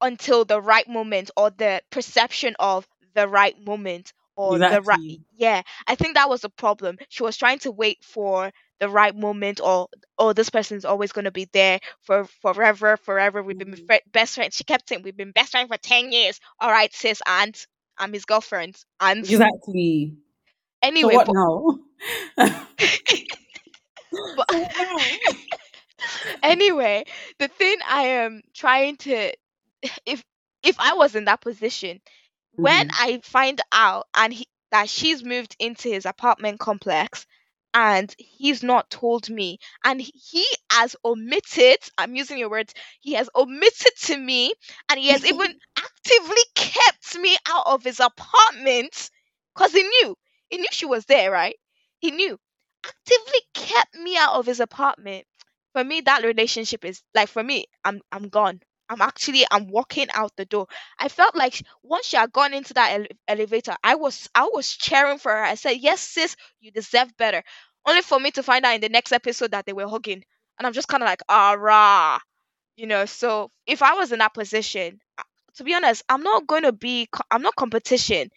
until 0.00 0.44
the 0.44 0.60
right 0.60 0.88
moment 0.88 1.30
or 1.36 1.50
the 1.50 1.82
perception 1.90 2.54
of 2.60 2.86
the 3.14 3.26
right 3.26 3.56
moment 3.66 4.12
or 4.36 4.58
the 4.58 4.80
right 4.82 5.18
yeah 5.36 5.62
i 5.86 5.94
think 5.94 6.14
that 6.14 6.28
was 6.28 6.40
the 6.42 6.48
problem 6.50 6.96
she 7.08 7.22
was 7.22 7.36
trying 7.36 7.58
to 7.58 7.70
wait 7.70 7.98
for 8.04 8.50
the 8.80 8.88
right 8.88 9.16
moment 9.16 9.60
or 9.60 9.88
oh 10.18 10.32
this 10.32 10.50
person's 10.50 10.84
always 10.84 11.12
going 11.12 11.24
to 11.24 11.30
be 11.32 11.48
there 11.52 11.80
for 12.02 12.24
forever 12.42 12.96
forever 12.96 13.42
we've 13.42 13.58
been 13.58 13.74
Mhm. 13.74 13.98
best 14.12 14.34
friends 14.36 14.56
she 14.56 14.64
kept 14.64 14.88
saying 14.88 15.02
we've 15.02 15.16
been 15.16 15.32
best 15.32 15.50
friends 15.50 15.68
for 15.68 15.76
10 15.78 16.12
years 16.12 16.40
all 16.60 16.70
right 16.70 16.92
sis 16.94 17.20
and 17.26 17.54
I'm 17.98 18.12
his 18.12 18.24
girlfriend. 18.24 18.76
And 19.00 19.26
Exactly. 19.28 20.16
anyway, 20.82 20.98
so 21.00 21.08
what 21.08 21.26
but, 21.26 21.32
now? 21.32 21.78
but 24.36 24.48
So 24.50 25.18
anyway, 26.42 27.04
the 27.38 27.48
thing 27.48 27.76
I 27.86 28.02
am 28.02 28.42
trying 28.54 28.96
to 28.98 29.32
if 30.06 30.22
if 30.62 30.76
I 30.78 30.94
was 30.94 31.14
in 31.14 31.24
that 31.26 31.40
position, 31.40 32.00
when 32.56 32.84
Mhm. 32.84 32.94
I 32.98 33.20
find 33.24 33.60
out 33.72 34.06
and 34.14 34.32
he, 34.32 34.46
that 34.70 34.88
she's 34.88 35.24
moved 35.24 35.56
into 35.58 35.88
his 35.88 36.06
apartment 36.06 36.60
complex 36.60 37.26
and 37.74 38.14
he's 38.18 38.62
not 38.62 38.90
told 38.90 39.28
me 39.30 39.58
and 39.84 40.00
he 40.00 40.46
has 40.72 40.96
omitted 41.04 41.78
I'm 41.98 42.14
using 42.16 42.38
your 42.38 42.50
words 42.50 42.74
he 43.00 43.14
has 43.14 43.28
omitted 43.34 43.92
to 44.02 44.16
me 44.16 44.52
and 44.88 44.98
he 44.98 45.08
has 45.08 45.24
even 45.24 45.58
actively 45.76 46.42
kept 46.54 47.16
me 47.16 47.36
out 47.48 47.66
of 47.66 47.84
his 47.84 48.00
apartment 48.00 49.10
cuz 49.54 49.72
he 49.72 49.82
knew 49.82 50.16
he 50.48 50.58
knew 50.58 50.68
she 50.72 50.86
was 50.86 51.04
there 51.06 51.30
right? 51.30 51.56
He 52.00 52.10
knew. 52.10 52.38
Actively 52.84 53.40
kept 53.54 53.94
me 53.96 54.16
out 54.16 54.34
of 54.34 54.46
his 54.46 54.60
apartment. 54.60 55.26
For 55.72 55.82
me 55.84 56.00
that 56.02 56.22
relationship 56.24 56.84
is 56.84 57.02
like 57.14 57.28
for 57.28 57.42
me 57.42 57.66
i'm 57.84 58.00
i'm 58.12 58.28
gone. 58.28 58.60
I'm 58.88 59.00
actually 59.02 59.44
i'm 59.50 59.66
walking 59.68 60.08
out 60.12 60.36
the 60.36 60.44
door. 60.44 60.66
I 60.98 61.08
felt 61.08 61.34
like 61.36 61.62
once 61.82 62.06
she 62.06 62.16
had 62.16 62.32
gone 62.32 62.54
into 62.54 62.74
that 62.74 62.92
ele- 62.92 63.16
elevator 63.28 63.76
i 63.82 63.94
was 63.96 64.28
i 64.34 64.44
was 64.44 64.70
cheering 64.70 65.18
for 65.18 65.32
her. 65.32 65.42
I 65.42 65.54
said 65.56 65.72
yes 65.78 66.00
sis 66.00 66.36
you 66.60 66.70
deserve 66.70 67.16
better. 67.16 67.42
Only 67.86 68.02
for 68.02 68.20
me 68.20 68.30
to 68.32 68.42
find 68.42 68.64
out 68.64 68.74
in 68.76 68.80
the 68.80 68.88
next 68.88 69.12
episode 69.12 69.50
that 69.52 69.66
they 69.66 69.72
were 69.72 69.88
hugging 69.88 70.24
and 70.62 70.68
i'm 70.68 70.72
just 70.74 70.88
kind 70.88 71.02
of 71.02 71.08
like 71.08 71.22
ah 71.28 71.52
rah 71.58 72.18
you 72.76 72.86
know 72.86 73.06
so 73.06 73.50
if 73.66 73.82
i 73.82 73.94
was 73.94 74.12
in 74.12 74.20
that 74.20 74.34
position 74.34 75.00
to 75.56 75.64
be 75.64 75.74
honest 75.74 76.02
i'm 76.08 76.22
not 76.22 76.46
going 76.46 76.62
to 76.64 76.72
be 76.72 77.08
i'm 77.30 77.42
not 77.42 77.56
competition 77.56 78.30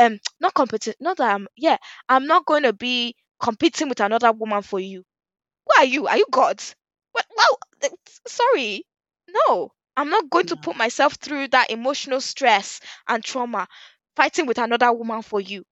um 0.00 0.18
not 0.40 0.54
competition 0.54 0.94
not 1.00 1.16
that 1.18 1.34
i'm 1.34 1.48
yeah 1.56 1.76
i'm 2.08 2.26
not 2.26 2.46
going 2.46 2.62
to 2.64 2.72
be 2.72 3.14
competing 3.40 3.88
with 3.88 4.00
another 4.00 4.32
woman 4.32 4.62
for 4.62 4.80
you 4.80 5.04
who 5.66 5.82
are 5.82 5.86
you? 5.86 6.06
Are 6.06 6.16
you 6.16 6.26
God? 6.30 6.62
Well, 7.14 7.24
well 7.36 7.58
sorry. 8.26 8.86
No, 9.48 9.72
I'm 9.96 10.10
not 10.10 10.30
going 10.30 10.46
to 10.46 10.56
put 10.56 10.76
myself 10.76 11.14
through 11.14 11.48
that 11.48 11.70
emotional 11.70 12.20
stress 12.20 12.80
and 13.08 13.22
trauma 13.24 13.68
fighting 14.16 14.46
with 14.46 14.58
another 14.58 14.92
woman 14.92 15.22
for 15.22 15.40
you. 15.40 15.64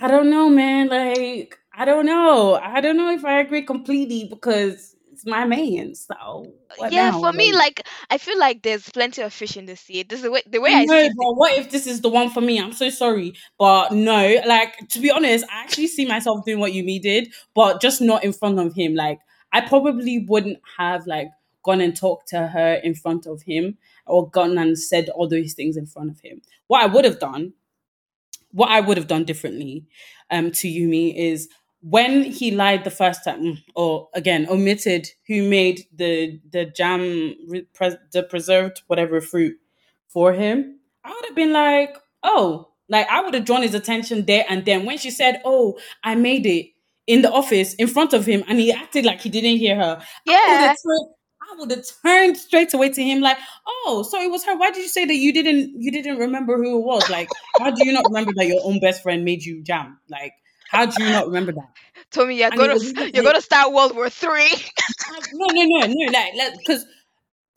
I 0.00 0.08
don't 0.08 0.30
know, 0.30 0.48
man. 0.48 0.88
Like, 0.88 1.58
I 1.72 1.84
don't 1.84 2.06
know. 2.06 2.54
I 2.54 2.80
don't 2.80 2.96
know 2.96 3.12
if 3.12 3.24
I 3.24 3.40
agree 3.40 3.62
completely 3.62 4.26
because 4.28 4.96
it's 5.12 5.26
my 5.26 5.44
man. 5.44 5.94
So 5.94 6.52
yeah, 6.90 7.10
now? 7.10 7.20
for 7.20 7.32
me, 7.32 7.52
Like, 7.52 7.86
I 8.08 8.18
feel 8.18 8.38
like 8.38 8.62
there's 8.62 8.88
plenty 8.90 9.22
of 9.22 9.32
fish 9.32 9.56
in 9.56 9.66
the 9.66 9.76
sea. 9.76 10.04
This 10.04 10.20
is 10.20 10.24
the 10.24 10.30
way 10.30 10.42
the 10.46 10.60
way 10.60 10.72
I 10.72 10.80
I 10.82 10.84
know, 10.84 11.08
but 11.16 11.34
what 11.34 11.58
if 11.58 11.70
this 11.70 11.86
is 11.86 12.00
the 12.00 12.08
one 12.08 12.30
for 12.30 12.40
me? 12.40 12.60
I'm 12.60 12.72
so 12.72 12.88
sorry, 12.90 13.34
but 13.58 13.92
no. 13.92 14.40
Like 14.46 14.88
to 14.90 15.00
be 15.00 15.10
honest, 15.10 15.44
I 15.52 15.62
actually 15.62 15.88
see 15.88 16.06
myself 16.06 16.44
doing 16.44 16.60
what 16.60 16.72
Yumi 16.72 17.00
did, 17.00 17.32
but 17.54 17.80
just 17.80 18.00
not 18.00 18.22
in 18.22 18.32
front 18.32 18.60
of 18.60 18.74
him. 18.74 18.94
Like 18.94 19.18
I 19.52 19.62
probably 19.62 20.24
wouldn't 20.28 20.58
have 20.78 21.06
like 21.06 21.30
gone 21.64 21.80
and 21.80 21.96
talked 21.96 22.28
to 22.28 22.46
her 22.46 22.74
in 22.74 22.94
front 22.94 23.26
of 23.26 23.42
him 23.42 23.76
or 24.06 24.30
gone 24.30 24.56
and 24.56 24.78
said 24.78 25.08
all 25.10 25.28
those 25.28 25.54
things 25.54 25.76
in 25.76 25.86
front 25.86 26.10
of 26.10 26.20
him. 26.20 26.40
What 26.68 26.82
I 26.82 26.86
would 26.86 27.04
have 27.04 27.18
done 27.18 27.54
what 28.52 28.70
I 28.70 28.80
would 28.80 28.96
have 28.96 29.06
done 29.08 29.24
differently 29.24 29.84
um, 30.30 30.50
to 30.52 30.68
Yumi 30.68 31.14
is 31.16 31.48
when 31.80 32.24
he 32.24 32.50
lied 32.50 32.84
the 32.84 32.90
first 32.90 33.24
time, 33.24 33.40
mm, 33.42 33.58
or 33.76 34.08
again 34.14 34.46
omitted 34.50 35.08
who 35.26 35.48
made 35.48 35.82
the 35.94 36.40
the 36.50 36.64
jam, 36.66 37.34
the 38.12 38.26
preserved 38.28 38.82
whatever 38.88 39.20
fruit 39.20 39.56
for 40.08 40.32
him. 40.32 40.78
I 41.04 41.10
would 41.10 41.24
have 41.26 41.36
been 41.36 41.52
like, 41.52 41.96
oh, 42.22 42.68
like 42.88 43.06
I 43.08 43.20
would 43.22 43.34
have 43.34 43.44
drawn 43.44 43.62
his 43.62 43.74
attention 43.74 44.24
there 44.26 44.44
and 44.48 44.64
then. 44.64 44.84
When 44.86 44.98
she 44.98 45.10
said, 45.10 45.40
"Oh, 45.44 45.78
I 46.02 46.14
made 46.14 46.46
it," 46.46 46.66
in 47.06 47.22
the 47.22 47.30
office 47.32 47.74
in 47.74 47.86
front 47.88 48.12
of 48.12 48.26
him, 48.26 48.44
and 48.48 48.58
he 48.58 48.72
acted 48.72 49.04
like 49.04 49.20
he 49.20 49.28
didn't 49.30 49.58
hear 49.58 49.76
her, 49.76 50.00
I 50.46 50.50
would 50.50 50.60
Yeah. 50.60 50.66
have. 50.66 50.72
Would 51.58 51.70
have 51.70 51.84
turned 52.04 52.36
straight 52.36 52.72
away 52.74 52.90
to 52.90 53.02
him 53.02 53.20
like, 53.20 53.38
"Oh, 53.66 54.06
so 54.08 54.20
it 54.20 54.30
was 54.30 54.44
her. 54.44 54.56
Why 54.56 54.70
did 54.70 54.82
you 54.82 54.88
say 54.88 55.04
that 55.04 55.14
you 55.16 55.32
didn't 55.32 55.74
you 55.80 55.90
didn't 55.90 56.18
remember 56.18 56.56
who 56.56 56.78
it 56.78 56.84
was? 56.84 57.08
Like, 57.10 57.28
how 57.58 57.70
do 57.70 57.84
you 57.84 57.92
not 57.92 58.04
remember 58.06 58.32
that 58.36 58.46
your 58.46 58.60
own 58.64 58.80
best 58.80 59.02
friend 59.02 59.24
made 59.24 59.44
you 59.44 59.62
jam? 59.62 59.98
Like, 60.08 60.32
how 60.70 60.86
do 60.86 61.02
you 61.02 61.10
not 61.10 61.26
remember 61.26 61.52
that?" 61.52 61.68
Tommy, 62.10 62.38
you're 62.38 62.48
And 62.48 62.56
gonna 62.56 62.74
was 62.74 62.92
you're 62.92 63.24
gonna 63.24 63.40
start 63.40 63.72
World 63.72 63.94
War 63.94 64.08
Three. 64.08 64.50
no, 65.34 65.46
no, 65.52 65.64
no, 65.64 65.86
no, 65.86 66.22
like, 66.36 66.58
because 66.58 66.84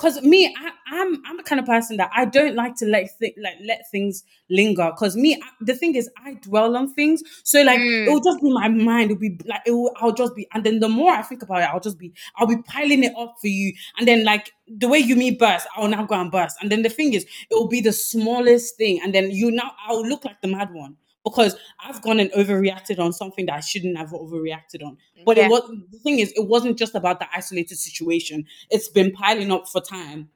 because 0.01 0.21
me, 0.23 0.47
I, 0.59 0.71
I'm 0.87 1.21
I'm 1.25 1.37
the 1.37 1.43
kind 1.43 1.59
of 1.59 1.65
person 1.67 1.97
that 1.97 2.09
I 2.15 2.25
don't 2.25 2.55
like 2.55 2.75
to 2.77 2.85
let 2.85 3.07
th- 3.19 3.35
like 3.41 3.57
let 3.63 3.89
things 3.91 4.23
linger. 4.49 4.89
Because 4.91 5.15
me, 5.15 5.35
I, 5.35 5.47
the 5.61 5.75
thing 5.75 5.95
is, 5.95 6.09
I 6.25 6.33
dwell 6.35 6.75
on 6.75 6.91
things, 6.93 7.21
so 7.43 7.61
like 7.61 7.81
it 8.05 8.09
Mm, 8.09 8.11
will 8.11 8.19
just 8.21 8.41
be 8.41 8.51
my 8.51 8.67
mind. 8.67 9.11
It'll 9.11 9.19
be 9.19 9.37
like 9.45 9.61
it 9.65 9.71
will. 9.71 9.93
I'll 10.01 10.13
just 10.13 10.35
be, 10.35 10.47
and 10.53 10.63
then 10.63 10.79
the 10.79 10.89
more 10.89 11.11
I 11.11 11.21
think 11.21 11.43
about 11.43 11.61
it, 11.61 11.69
I'll 11.71 11.79
just 11.79 11.99
be, 11.99 12.13
I'll 12.37 12.47
be 12.47 12.57
piling 12.63 13.03
it 13.03 13.13
up 13.17 13.35
for 13.39 13.47
you, 13.47 13.73
and 13.99 14.07
then 14.07 14.23
like 14.23 14.51
the 14.67 14.87
way 14.87 14.99
you 14.99 15.15
me 15.15 15.31
burst, 15.31 15.67
I'll 15.75 15.87
now 15.87 16.05
go 16.05 16.15
and 16.19 16.31
burst, 16.31 16.57
and 16.61 16.71
then 16.71 16.81
the 16.81 16.89
thing 16.89 17.13
is, 17.13 17.23
it 17.23 17.53
will 17.55 17.67
be 17.67 17.81
the 17.81 17.93
smallest 17.93 18.77
thing, 18.77 18.99
and 19.03 19.13
then 19.13 19.29
you 19.31 19.51
now 19.51 19.71
I'll 19.87 20.05
look 20.07 20.25
like 20.25 20.41
the 20.41 20.47
mad 20.47 20.73
one. 20.73 20.97
Because 21.23 21.55
I've 21.83 22.01
gone 22.01 22.19
and 22.19 22.31
overreacted 22.31 22.97
on 22.99 23.13
something 23.13 23.45
that 23.45 23.53
I 23.55 23.59
shouldn't 23.59 23.97
have 23.97 24.09
overreacted 24.09 24.83
on. 24.83 24.97
But 25.25 25.37
yeah. 25.37 25.45
it 25.45 25.49
was 25.49 25.61
the 25.91 25.99
thing 25.99 26.19
is, 26.19 26.31
it 26.35 26.47
wasn't 26.47 26.77
just 26.79 26.95
about 26.95 27.19
the 27.19 27.27
isolated 27.35 27.77
situation. 27.77 28.45
It's 28.71 28.87
been 28.89 29.11
piling 29.11 29.51
up 29.51 29.67
for 29.67 29.81
time 29.81 30.29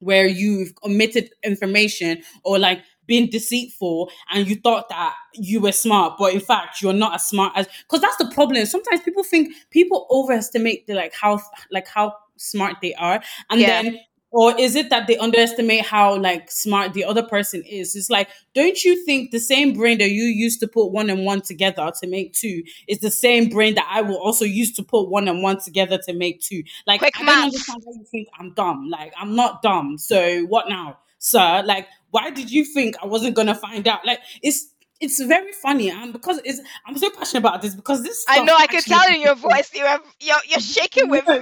where 0.00 0.26
you've 0.26 0.72
omitted 0.84 1.30
information 1.42 2.22
or 2.44 2.58
like 2.58 2.80
been 3.06 3.28
deceitful 3.30 4.10
and 4.30 4.46
you 4.46 4.54
thought 4.56 4.88
that 4.90 5.14
you 5.34 5.60
were 5.60 5.72
smart, 5.72 6.14
but 6.18 6.34
in 6.34 6.40
fact 6.40 6.82
you're 6.82 6.92
not 6.92 7.14
as 7.14 7.26
smart 7.26 7.52
as 7.56 7.66
because 7.82 8.00
that's 8.02 8.16
the 8.16 8.30
problem. 8.32 8.64
Sometimes 8.66 9.00
people 9.00 9.24
think 9.24 9.52
people 9.70 10.06
overestimate 10.10 10.86
the 10.86 10.94
like 10.94 11.14
how 11.14 11.40
like 11.72 11.88
how 11.88 12.14
smart 12.36 12.76
they 12.82 12.94
are, 12.94 13.20
and 13.50 13.60
Yeah. 13.60 13.82
then 13.82 13.98
or 14.30 14.58
is 14.58 14.76
it 14.76 14.90
that 14.90 15.06
they 15.06 15.16
underestimate 15.16 15.86
how 15.86 16.16
like 16.18 16.50
smart 16.50 16.92
the 16.92 17.04
other 17.04 17.22
person 17.22 17.62
is? 17.62 17.96
It's 17.96 18.10
like, 18.10 18.28
don't 18.54 18.84
you 18.84 19.04
think 19.04 19.30
the 19.30 19.40
same 19.40 19.72
brain 19.72 19.98
that 19.98 20.10
you 20.10 20.24
used 20.24 20.60
to 20.60 20.68
put 20.68 20.92
one 20.92 21.08
and 21.08 21.24
one 21.24 21.40
together 21.40 21.90
to 22.00 22.06
make 22.06 22.34
two 22.34 22.62
is 22.86 22.98
the 22.98 23.10
same 23.10 23.48
brain 23.48 23.74
that 23.76 23.88
I 23.90 24.02
will 24.02 24.18
also 24.18 24.44
use 24.44 24.72
to 24.74 24.82
put 24.82 25.08
one 25.08 25.28
and 25.28 25.42
one 25.42 25.60
together 25.60 25.98
to 26.06 26.12
make 26.12 26.42
two? 26.42 26.62
Like, 26.86 27.00
Quick 27.00 27.18
I 27.18 27.24
don't 27.24 27.44
understand 27.44 27.82
why 27.84 27.94
you 27.96 28.04
think 28.10 28.28
I'm 28.38 28.52
dumb. 28.52 28.88
Like, 28.90 29.14
I'm 29.18 29.34
not 29.34 29.62
dumb. 29.62 29.96
So 29.96 30.42
what 30.44 30.68
now, 30.68 30.98
sir? 31.18 31.62
Like, 31.64 31.88
why 32.10 32.30
did 32.30 32.50
you 32.50 32.64
think 32.64 32.96
I 33.02 33.06
wasn't 33.06 33.34
gonna 33.34 33.54
find 33.54 33.88
out? 33.88 34.04
Like, 34.04 34.20
it's 34.42 34.68
it's 35.00 35.22
very 35.22 35.52
funny, 35.52 35.90
and 35.90 36.12
because 36.12 36.40
it's 36.44 36.60
I'm 36.86 36.98
so 36.98 37.08
passionate 37.10 37.40
about 37.40 37.62
this 37.62 37.74
because 37.74 38.02
this. 38.02 38.24
I 38.28 38.42
know. 38.42 38.56
I 38.56 38.66
can 38.66 38.82
tell 38.82 39.08
in 39.08 39.20
your 39.20 39.36
voice 39.36 39.72
you 39.74 39.86
have 39.86 40.02
you're 40.20 40.36
you're 40.48 40.60
shaking 40.60 41.08
with 41.08 41.26
no, 41.28 41.38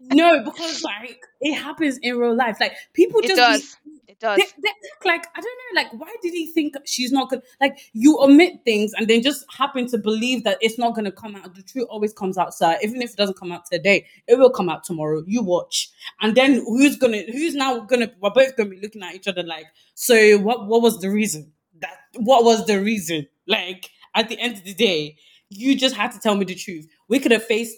no, 0.00 0.44
because 0.44 0.82
like 0.82 1.20
it 1.40 1.54
happens 1.54 1.98
in 2.02 2.16
real 2.16 2.34
life. 2.36 2.58
Like 2.60 2.74
people 2.92 3.20
It 3.20 3.28
just 3.28 3.36
does. 3.36 3.76
be 3.84 3.90
It 4.06 4.20
does. 4.20 4.38
they, 4.38 4.44
they 4.62 4.70
like 5.04 5.26
I 5.36 5.40
don't 5.40 5.44
know, 5.74 5.82
like 5.82 5.92
why 5.94 6.14
did 6.22 6.32
he 6.32 6.46
think 6.52 6.74
she's 6.84 7.10
not 7.10 7.30
good? 7.30 7.42
Like 7.60 7.78
you 7.92 8.18
omit 8.20 8.60
things 8.64 8.92
and 8.96 9.08
then 9.08 9.22
just 9.22 9.44
happen 9.50 9.86
to 9.88 9.98
believe 9.98 10.44
that 10.44 10.58
it's 10.60 10.78
not 10.78 10.94
gonna 10.94 11.10
come 11.12 11.34
out. 11.36 11.54
The 11.54 11.62
truth 11.62 11.86
always 11.90 12.12
comes 12.12 12.38
out, 12.38 12.54
sir. 12.54 12.76
Even 12.82 13.02
if 13.02 13.10
it 13.10 13.16
doesn't 13.16 13.38
come 13.38 13.50
out 13.52 13.66
today, 13.66 14.06
it 14.28 14.38
will 14.38 14.50
come 14.50 14.68
out 14.68 14.84
tomorrow. 14.84 15.22
You 15.26 15.42
watch, 15.42 15.90
and 16.20 16.36
then 16.36 16.54
who's 16.64 16.96
gonna? 16.96 17.22
Who's 17.32 17.54
now 17.54 17.80
gonna? 17.80 18.10
We're 18.20 18.30
both 18.30 18.56
gonna 18.56 18.70
be 18.70 18.80
looking 18.80 19.02
at 19.02 19.14
each 19.14 19.26
other 19.28 19.42
like, 19.42 19.66
so 19.94 20.38
what? 20.38 20.66
What 20.66 20.82
was 20.82 21.00
the 21.00 21.10
reason? 21.10 21.52
That 21.80 21.96
what 22.16 22.44
was 22.44 22.66
the 22.66 22.80
reason? 22.80 23.26
Like 23.46 23.90
at 24.14 24.28
the 24.28 24.38
end 24.38 24.56
of 24.58 24.64
the 24.64 24.74
day, 24.74 25.16
you 25.50 25.76
just 25.76 25.96
had 25.96 26.12
to 26.12 26.20
tell 26.20 26.36
me 26.36 26.44
the 26.44 26.54
truth. 26.54 26.86
We 27.08 27.18
could 27.18 27.32
have 27.32 27.44
faced. 27.44 27.76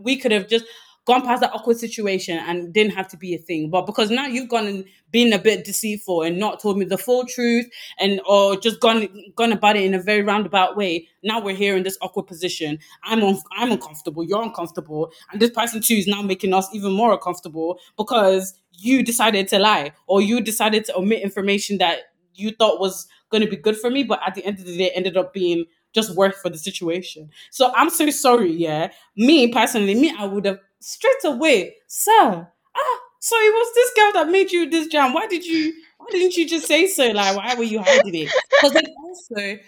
We 0.00 0.16
could 0.16 0.32
have 0.32 0.48
just 0.48 0.64
gone 1.08 1.22
past 1.22 1.40
that 1.40 1.50
awkward 1.54 1.78
situation 1.78 2.36
and 2.36 2.70
didn't 2.70 2.92
have 2.92 3.08
to 3.08 3.16
be 3.16 3.34
a 3.34 3.38
thing. 3.38 3.70
But 3.70 3.86
because 3.86 4.10
now 4.10 4.26
you've 4.26 4.50
gone 4.50 4.66
and 4.66 4.84
been 5.10 5.32
a 5.32 5.38
bit 5.38 5.64
deceitful 5.64 6.20
and 6.20 6.38
not 6.38 6.60
told 6.60 6.76
me 6.76 6.84
the 6.84 6.98
full 6.98 7.24
truth 7.24 7.66
and 7.98 8.20
or 8.26 8.56
just 8.60 8.78
gone 8.78 9.08
gone 9.34 9.50
about 9.50 9.76
it 9.76 9.84
in 9.84 9.94
a 9.94 10.02
very 10.02 10.20
roundabout 10.20 10.76
way, 10.76 11.08
now 11.24 11.40
we're 11.40 11.54
here 11.54 11.78
in 11.78 11.82
this 11.82 11.96
awkward 12.02 12.26
position. 12.26 12.78
I'm 13.04 13.24
I'm 13.56 13.72
uncomfortable, 13.72 14.22
you're 14.22 14.42
uncomfortable, 14.42 15.10
and 15.32 15.40
this 15.40 15.50
person 15.50 15.80
too 15.80 15.94
is 15.94 16.06
now 16.06 16.20
making 16.20 16.52
us 16.52 16.68
even 16.74 16.92
more 16.92 17.14
uncomfortable 17.14 17.80
because 17.96 18.52
you 18.74 19.02
decided 19.02 19.48
to 19.48 19.58
lie 19.58 19.92
or 20.06 20.20
you 20.20 20.42
decided 20.42 20.84
to 20.84 20.96
omit 20.96 21.22
information 21.22 21.78
that 21.78 22.00
you 22.34 22.50
thought 22.50 22.80
was 22.80 23.08
going 23.30 23.42
to 23.42 23.48
be 23.48 23.56
good 23.56 23.76
for 23.78 23.90
me, 23.90 24.04
but 24.04 24.20
at 24.26 24.34
the 24.34 24.44
end 24.44 24.58
of 24.58 24.66
the 24.66 24.76
day 24.76 24.90
ended 24.94 25.16
up 25.16 25.32
being 25.32 25.64
just 25.94 26.14
worse 26.14 26.36
for 26.40 26.50
the 26.50 26.58
situation. 26.58 27.30
So 27.50 27.72
I'm 27.74 27.90
so 27.90 28.08
sorry, 28.10 28.52
yeah. 28.52 28.90
Me 29.16 29.48
personally, 29.52 29.94
me, 29.94 30.14
I 30.16 30.24
would 30.26 30.44
have 30.44 30.60
straight 30.80 31.24
away, 31.24 31.76
sir. 31.86 32.48
Ah, 32.76 32.98
so 33.20 33.36
it 33.36 33.52
was 33.54 33.74
this 33.74 33.92
girl 33.96 34.12
that 34.14 34.30
made 34.30 34.52
you 34.52 34.68
this 34.70 34.86
jam. 34.88 35.12
Why 35.12 35.26
did 35.26 35.44
you? 35.44 35.74
Why 35.98 36.06
didn't 36.10 36.36
you 36.36 36.48
just 36.48 36.66
say 36.66 36.86
so? 36.86 37.10
Like, 37.10 37.36
why 37.36 37.54
were 37.54 37.64
you 37.64 37.80
hiding 37.82 38.14
it? 38.14 38.32
Because 38.56 38.72
then 38.74 38.86
also, 39.02 39.58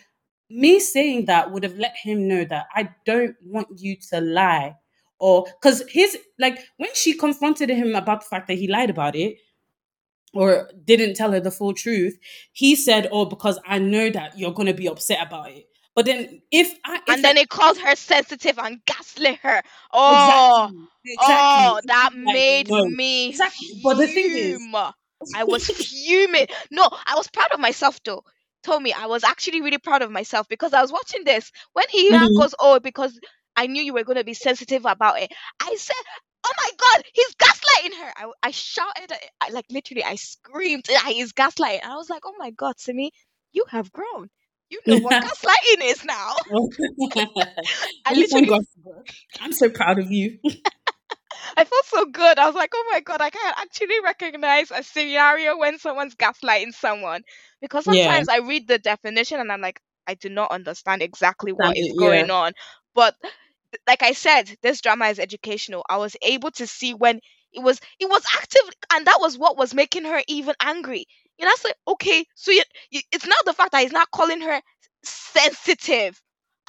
me 0.51 0.81
saying 0.81 1.27
that 1.27 1.51
would 1.53 1.63
have 1.65 1.77
let 1.79 1.97
him 1.97 2.29
know 2.29 2.45
that 2.45 2.67
I 2.75 2.91
don't 3.07 3.37
want 3.45 3.69
you 3.79 3.97
to 4.11 4.21
lie, 4.21 4.77
or 5.19 5.45
because 5.61 5.83
his 5.89 6.19
like 6.39 6.59
when 6.77 6.91
she 6.95 7.15
confronted 7.15 7.71
him 7.71 7.95
about 7.95 8.23
the 8.23 8.27
fact 8.27 8.49
that 8.49 8.59
he 8.59 8.69
lied 8.69 8.91
about 8.91 9.17
it, 9.17 9.37
or 10.35 10.71
didn't 10.85 11.15
tell 11.15 11.33
her 11.33 11.41
the 11.41 11.51
full 11.51 11.75
truth, 11.75 12.19
he 12.53 12.77
said, 12.77 13.09
"Oh, 13.13 13.25
because 13.27 13.59
I 13.67 13.79
know 13.79 14.11
that 14.11 14.39
you're 14.39 14.53
gonna 14.55 14.75
be 14.75 14.89
upset 14.89 15.27
about 15.27 15.51
it." 15.53 15.69
But 15.95 16.07
then, 16.07 16.43
if 16.51 16.79
I 16.85 17.01
if 17.07 17.09
and 17.09 17.25
then 17.25 17.37
it 17.37 17.49
called 17.49 17.79
her 17.79 17.97
sensitive 17.97 18.59
and 18.59 18.81
gaslit 18.87 19.39
her. 19.41 19.63
Oh, 19.93 20.71
exactly, 21.05 21.63
oh, 21.65 21.81
that 21.87 22.11
like, 22.13 22.37
made 22.37 22.69
no, 22.69 22.85
me 22.97 23.29
exactly. 23.31 23.69
But 23.83 23.95
the 23.99 24.07
thing 24.09 24.31
is. 24.37 24.61
I 25.35 25.45
was 25.45 25.65
fuming. 25.67 26.47
No, 26.71 26.89
I 27.07 27.15
was 27.17 27.29
proud 27.29 27.53
of 27.53 27.61
myself 27.61 28.01
though. 28.05 28.25
Tommy, 28.65 28.93
I 28.93 29.07
was 29.07 29.25
actually 29.25 29.63
really 29.63 29.79
proud 29.79 30.03
of 30.03 30.11
myself 30.11 30.49
because 30.49 30.75
I 30.75 30.83
was 30.83 30.93
watching 30.93 31.25
this 31.25 31.51
when 31.73 31.87
he 31.91 32.11
Mhm. 32.13 32.35
goes, 32.37 32.55
"Oh, 32.61 32.81
because 32.81 33.19
I 33.57 33.67
knew 33.69 33.83
you 33.83 33.95
were 33.95 34.05
going 34.05 34.19
to 34.19 34.25
be 34.25 34.35
sensitive 34.35 34.85
about 34.87 35.21
it." 35.21 35.33
I 35.61 35.75
said, 35.77 35.97
"Oh 36.45 36.53
my 36.59 36.71
God, 36.79 37.05
he's 37.15 37.35
gaslighting 37.37 37.95
her!" 38.03 38.13
I, 38.17 38.33
I 38.43 38.51
shouted, 38.53 39.13
I, 39.41 39.51
like 39.51 39.67
literally, 39.71 40.05
I 40.05 40.17
screamed, 40.17 40.87
"Ah, 40.91 41.05
"He's 41.09 41.33
gaslighting!" 41.33 41.81
And 41.83 41.93
I 41.93 41.97
was 41.97 42.11
like, 42.11 42.23
"Oh 42.27 42.35
my 42.39 42.51
God, 42.51 42.79
Simi, 42.81 43.13
you 43.53 43.65
have 43.71 43.93
grown. 43.93 44.29
You 44.71 44.81
know 44.87 44.99
what 45.03 45.17
gaslighting 45.21 45.85
is 45.91 46.05
now." 46.05 46.37
I 48.07 48.15
literally 48.15 48.51
I'm 49.41 49.53
so 49.53 49.69
proud 49.71 49.99
of 49.99 50.11
you. 50.11 50.39
I 51.57 51.65
felt 51.65 51.85
so 51.87 52.05
good. 52.07 52.39
I 52.39 52.47
was 52.47 52.55
like, 52.55 52.71
oh 52.75 52.89
my 52.93 53.01
god, 53.01 53.21
I 53.21 53.31
can 53.31 53.55
actually 53.57 54.01
recognize 54.03 54.71
a 54.71 54.83
scenario 54.83 55.57
when 55.59 55.79
someone's 55.79 56.15
gaslighting 56.17 56.75
someone. 56.75 57.23
Because 57.61 57.85
Yeah. 57.87 58.05
sometimes 58.05 58.29
I 58.29 58.39
read 58.39 58.67
the 58.69 58.79
definition 58.79 59.41
and 59.41 59.53
I'm 59.53 59.61
like, 59.61 59.81
I 60.07 60.15
do 60.15 60.29
not 60.29 60.51
understand 60.51 61.03
exactly 61.03 61.53
what 61.53 61.77
is 61.77 61.93
going 61.93 62.31
on. 62.31 62.53
But 62.95 63.15
like 63.87 64.03
I 64.03 64.13
said, 64.13 64.57
this 64.63 64.81
drama 64.81 65.07
is 65.07 65.19
educational. 65.19 65.85
I 65.89 65.99
was 65.99 66.17
able 66.23 66.51
to 66.53 66.67
see 66.67 66.95
when 66.95 67.21
it 67.53 67.63
was 67.63 67.81
it 68.01 68.09
was 68.09 68.25
active 68.37 68.63
and 68.93 69.07
that 69.07 69.19
was 69.21 69.39
what 69.39 69.57
was 69.57 69.75
making 69.75 70.05
her 70.05 70.23
even 70.29 70.55
angry. 70.61 71.07
You 71.41 71.47
know, 71.47 71.53
I 71.53 71.57
said, 71.59 71.73
okay, 71.89 72.27
so 72.35 72.51
you, 72.53 72.63
you, 72.91 73.01
it's 73.13 73.27
not 73.27 73.39
the 73.47 73.55
fact 73.55 73.73
that 73.73 73.83
he's 73.83 73.93
not 73.93 74.11
calling 74.11 74.43
her 74.43 74.61
sensitive. 75.03 76.21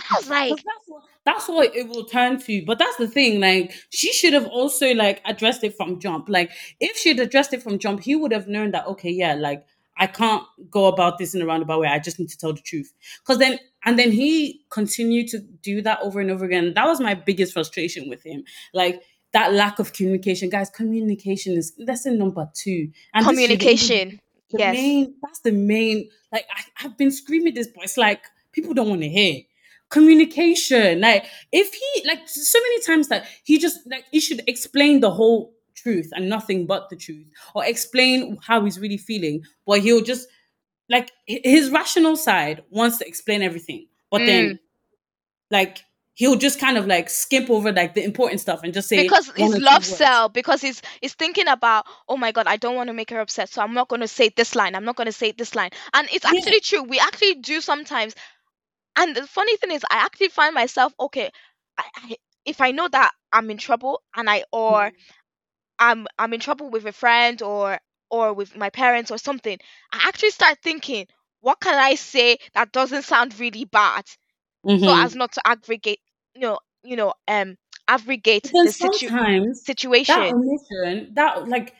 I 0.09 0.15
was 0.15 0.29
like, 0.29 0.49
that's 0.55 0.85
what 0.87 1.03
that's 1.25 1.47
what 1.47 1.75
it 1.75 1.87
will 1.87 2.05
turn 2.05 2.39
to. 2.39 2.65
But 2.65 2.79
that's 2.79 2.95
the 2.95 3.07
thing, 3.07 3.39
like 3.39 3.73
she 3.89 4.11
should 4.13 4.33
have 4.33 4.47
also 4.47 4.93
like 4.93 5.21
addressed 5.25 5.63
it 5.63 5.75
from 5.75 5.99
jump. 5.99 6.29
Like 6.29 6.51
if 6.79 6.97
she'd 6.97 7.19
addressed 7.19 7.53
it 7.53 7.61
from 7.61 7.77
jump, 7.77 8.01
he 8.01 8.15
would 8.15 8.31
have 8.31 8.47
known 8.47 8.71
that 8.71 8.87
okay, 8.87 9.11
yeah, 9.11 9.35
like 9.35 9.65
I 9.97 10.07
can't 10.07 10.43
go 10.69 10.87
about 10.87 11.17
this 11.17 11.35
in 11.35 11.41
a 11.41 11.45
roundabout 11.45 11.81
way. 11.81 11.87
I 11.87 11.99
just 11.99 12.17
need 12.17 12.29
to 12.29 12.37
tell 12.37 12.53
the 12.53 12.61
truth. 12.61 12.91
Because 13.19 13.37
then 13.37 13.59
and 13.85 13.99
then 13.99 14.11
he 14.11 14.63
continued 14.69 15.27
to 15.29 15.39
do 15.39 15.81
that 15.81 15.99
over 16.01 16.19
and 16.19 16.31
over 16.31 16.45
again. 16.45 16.73
That 16.73 16.87
was 16.87 16.99
my 16.99 17.13
biggest 17.13 17.53
frustration 17.53 18.09
with 18.09 18.23
him. 18.23 18.43
Like 18.73 19.03
that 19.33 19.53
lack 19.53 19.79
of 19.79 19.93
communication. 19.93 20.49
Guys, 20.49 20.69
communication 20.69 21.57
is 21.57 21.73
lesson 21.77 22.17
number 22.17 22.49
two. 22.53 22.91
And 23.13 23.25
this 23.25 23.39
should 23.39 23.51
even 23.51 23.57
be 23.57 23.65
communication. 23.65 24.19
The 24.51 24.59
Yes. 24.59 24.75
main 24.75 25.15
that's 25.21 25.39
the 25.39 25.51
main 25.51 26.09
like 26.31 26.45
I, 26.55 26.85
i've 26.85 26.97
been 26.97 27.11
screaming 27.11 27.53
this 27.53 27.67
but 27.73 27.83
it's 27.83 27.97
like 27.97 28.23
people 28.51 28.73
don't 28.73 28.89
want 28.89 29.01
to 29.01 29.09
hear 29.09 29.41
communication 29.89 31.01
like 31.01 31.25
if 31.51 31.73
he 31.73 32.07
like 32.07 32.27
so 32.27 32.59
many 32.59 32.81
times 32.81 33.09
that 33.09 33.25
he 33.43 33.57
just 33.59 33.79
like 33.89 34.05
he 34.11 34.19
should 34.19 34.41
explain 34.47 35.01
the 35.01 35.11
whole 35.11 35.53
truth 35.75 36.09
and 36.13 36.29
nothing 36.29 36.65
but 36.65 36.89
the 36.89 36.95
truth 36.95 37.25
or 37.55 37.65
explain 37.65 38.37
how 38.45 38.63
he's 38.63 38.79
really 38.79 38.97
feeling 38.97 39.43
but 39.65 39.81
he'll 39.81 40.01
just 40.01 40.27
like 40.89 41.11
his 41.25 41.69
rational 41.71 42.15
side 42.15 42.63
wants 42.69 42.97
to 42.99 43.07
explain 43.07 43.41
everything 43.41 43.87
but 44.09 44.19
then 44.19 44.45
mm. 44.51 44.59
like 45.49 45.83
he'll 46.21 46.35
just 46.35 46.59
kind 46.59 46.77
of 46.77 46.85
like 46.85 47.09
skip 47.09 47.49
over 47.49 47.71
like 47.71 47.95
the 47.95 48.03
important 48.03 48.39
stuff 48.39 48.59
and 48.63 48.75
just 48.75 48.87
say 48.87 49.03
because 49.03 49.31
his 49.35 49.57
love 49.59 49.83
cell 49.83 50.29
because 50.29 50.61
he's 50.61 50.79
he's 51.01 51.15
thinking 51.15 51.47
about 51.47 51.83
oh 52.07 52.15
my 52.15 52.31
god 52.31 52.45
i 52.45 52.57
don't 52.57 52.75
want 52.75 52.87
to 52.89 52.93
make 52.93 53.09
her 53.09 53.19
upset 53.19 53.49
so 53.49 53.59
i'm 53.59 53.73
not 53.73 53.87
going 53.87 54.01
to 54.01 54.07
say 54.07 54.29
this 54.35 54.53
line 54.53 54.75
i'm 54.75 54.85
not 54.85 54.95
going 54.95 55.07
to 55.07 55.11
say 55.23 55.31
this 55.31 55.55
line 55.55 55.71
and 55.95 56.07
it's 56.13 56.23
Yeah. 56.23 56.29
actually 56.29 56.59
true 56.59 56.83
we 56.83 56.99
actually 56.99 57.35
do 57.35 57.59
sometimes 57.59 58.13
and 58.95 59.15
the 59.15 59.25
funny 59.25 59.57
thing 59.57 59.71
is 59.71 59.83
i 59.89 59.95
actually 59.97 60.29
find 60.29 60.53
myself 60.53 60.93
okay 60.99 61.31
I, 61.79 61.85
I, 61.95 62.17
if 62.45 62.61
i 62.61 62.69
know 62.71 62.87
that 62.87 63.11
i'm 63.33 63.49
in 63.49 63.57
trouble 63.57 64.03
and 64.15 64.29
i 64.29 64.43
or 64.51 64.91
i'm 65.79 66.07
i'm 66.19 66.33
in 66.33 66.39
trouble 66.39 66.69
with 66.69 66.85
a 66.85 66.91
friend 66.93 67.41
or 67.41 67.79
or 68.11 68.33
with 68.33 68.55
my 68.55 68.69
parents 68.69 69.11
or 69.11 69.17
something 69.17 69.57
i 69.91 69.99
actually 70.07 70.31
start 70.31 70.59
thinking 70.63 71.07
what 71.39 71.59
can 71.59 71.75
i 71.75 71.95
say 71.95 72.37
that 72.53 72.71
doesn't 72.71 73.03
sound 73.03 73.39
really 73.39 73.65
bad 73.65 74.05
so 74.75 74.93
Mhm. 74.93 75.03
as 75.03 75.15
not 75.15 75.31
to 75.33 75.41
aggregate 75.45 75.99
you 76.35 76.41
know 76.41 76.59
you 76.83 76.95
know 76.95 77.13
um 77.27 77.57
aggregate 77.87 78.49
the 78.53 78.71
situ- 78.71 79.07
sometimes 79.09 79.59
that 79.59 79.65
situation 79.65 80.15
omission, 80.15 81.11
that 81.13 81.47
like 81.47 81.73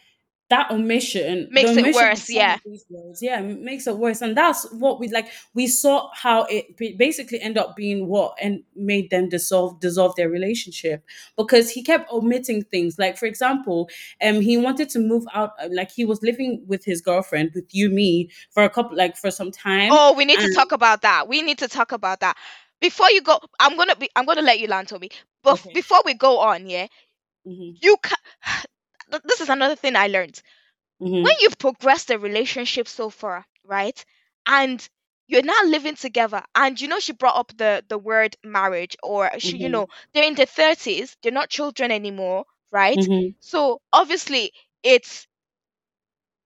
that 0.51 0.69
omission 0.69 1.47
Makes 1.49 1.77
it 1.77 1.95
worse, 1.95 2.29
yeah. 2.29 2.57
words, 2.65 3.21
yeah, 3.21 3.39
makes 3.39 3.87
it 3.87 3.97
worse, 3.97 4.21
and 4.21 4.35
that's 4.35 4.69
what 4.73 4.99
we 4.99 5.07
like. 5.07 5.29
We 5.53 5.65
saw 5.67 6.09
how 6.13 6.45
it 6.49 6.77
basically 6.97 7.39
end 7.39 7.57
up 7.57 7.77
being 7.77 8.07
what 8.07 8.35
and 8.39 8.63
made 8.75 9.09
them 9.11 9.29
dissolve 9.29 9.79
dissolve 9.79 10.17
their 10.17 10.27
relationship 10.27 11.05
because 11.37 11.71
he 11.71 11.81
kept 11.81 12.11
omitting 12.11 12.63
things. 12.63 12.99
Like 12.99 13.17
for 13.17 13.27
example, 13.27 13.89
um, 14.21 14.41
he 14.41 14.57
wanted 14.57 14.89
to 14.89 14.99
move 14.99 15.23
out, 15.33 15.51
uh, 15.57 15.69
like 15.71 15.89
he 15.89 16.03
was 16.03 16.21
living 16.21 16.65
with 16.67 16.83
his 16.83 16.99
girlfriend 16.99 17.51
with 17.55 17.69
Yumi 17.69 18.27
for 18.51 18.63
a 18.63 18.69
couple, 18.69 18.97
like 18.97 19.15
for 19.15 19.31
some 19.31 19.51
time. 19.51 19.91
oh 19.93 20.13
we 20.13 20.25
need 20.25 20.39
to 20.39 20.53
talk 20.53 20.73
about 20.73 21.01
that 21.01 21.29
we 21.29 21.41
need 21.41 21.59
to 21.59 21.69
talk 21.69 21.93
about 21.93 22.19
that 22.19 22.35
before 22.81 23.09
you 23.11 23.21
go 23.21 23.39
i'm 23.59 23.77
gonna 23.77 23.95
be 23.95 24.09
i'm 24.15 24.25
gonna 24.25 24.41
let 24.41 24.59
you 24.59 24.67
land 24.67 24.87
Toby. 24.89 25.11
but 25.43 25.59
Okay. 25.59 25.73
before 25.73 26.01
we 26.05 26.13
go 26.15 26.39
on 26.39 26.67
yeah 26.69 26.87
Mhm, 27.45 27.79
you 27.81 27.97
can 28.03 28.17
this 29.25 29.41
is 29.41 29.49
another 29.49 29.75
thing 29.75 29.95
i 29.95 30.07
learned 30.07 30.41
mhm, 30.99 31.23
when 31.23 31.33
you've 31.41 31.57
progressed 31.57 32.07
the 32.07 32.19
relationship 32.19 32.87
so 32.87 33.09
far 33.09 33.45
right 33.65 34.05
and 34.47 34.87
you're 35.27 35.43
now 35.43 35.63
living 35.65 35.95
together 35.95 36.43
and 36.55 36.79
you 36.81 36.87
know 36.87 36.99
she 36.99 37.13
brought 37.13 37.37
up 37.37 37.51
the 37.57 37.83
the 37.89 37.97
word 37.97 38.35
marriage 38.43 38.97
or 39.03 39.31
she 39.39 39.57
you 39.57 39.69
Mhm. 39.69 39.69
know 39.69 39.87
they're 40.13 40.23
in 40.27 40.35
their 40.35 40.45
30s 40.45 41.15
they're 41.23 41.31
not 41.31 41.49
children 41.49 41.91
anymore 41.91 42.45
right 42.71 43.09
mhm, 43.09 43.33
so 43.39 43.81
obviously 43.93 44.51
it's 44.83 45.27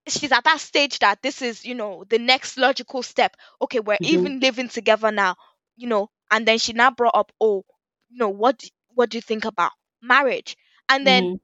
she's 0.08 0.32
at 0.32 0.44
that 0.44 0.60
stage 0.60 1.00
that 1.00 1.22
this 1.22 1.42
is 1.42 1.66
you 1.66 1.76
know 1.76 2.04
the 2.10 2.20
next 2.20 2.58
logical 2.58 3.02
step 3.04 3.36
okay 3.62 3.80
we're 3.80 4.00
Mhm. 4.00 4.00
even 4.04 4.40
living 4.40 4.68
together 4.70 5.12
now 5.12 5.36
you 5.76 5.88
know 5.88 6.10
and 6.32 6.47
then 6.47 6.57
she 6.57 6.73
now 6.73 6.91
brought 6.91 7.15
up 7.15 7.32
oh 7.41 7.63
you 8.09 8.17
know 8.17 8.30
what 8.30 8.57
do- 8.59 8.69
what 8.93 9.09
do 9.09 9.17
you 9.17 9.21
think 9.21 9.45
about 9.45 9.71
marriage 10.01 10.55
and 10.89 11.05
then 11.05 11.28
mhm, 11.28 11.39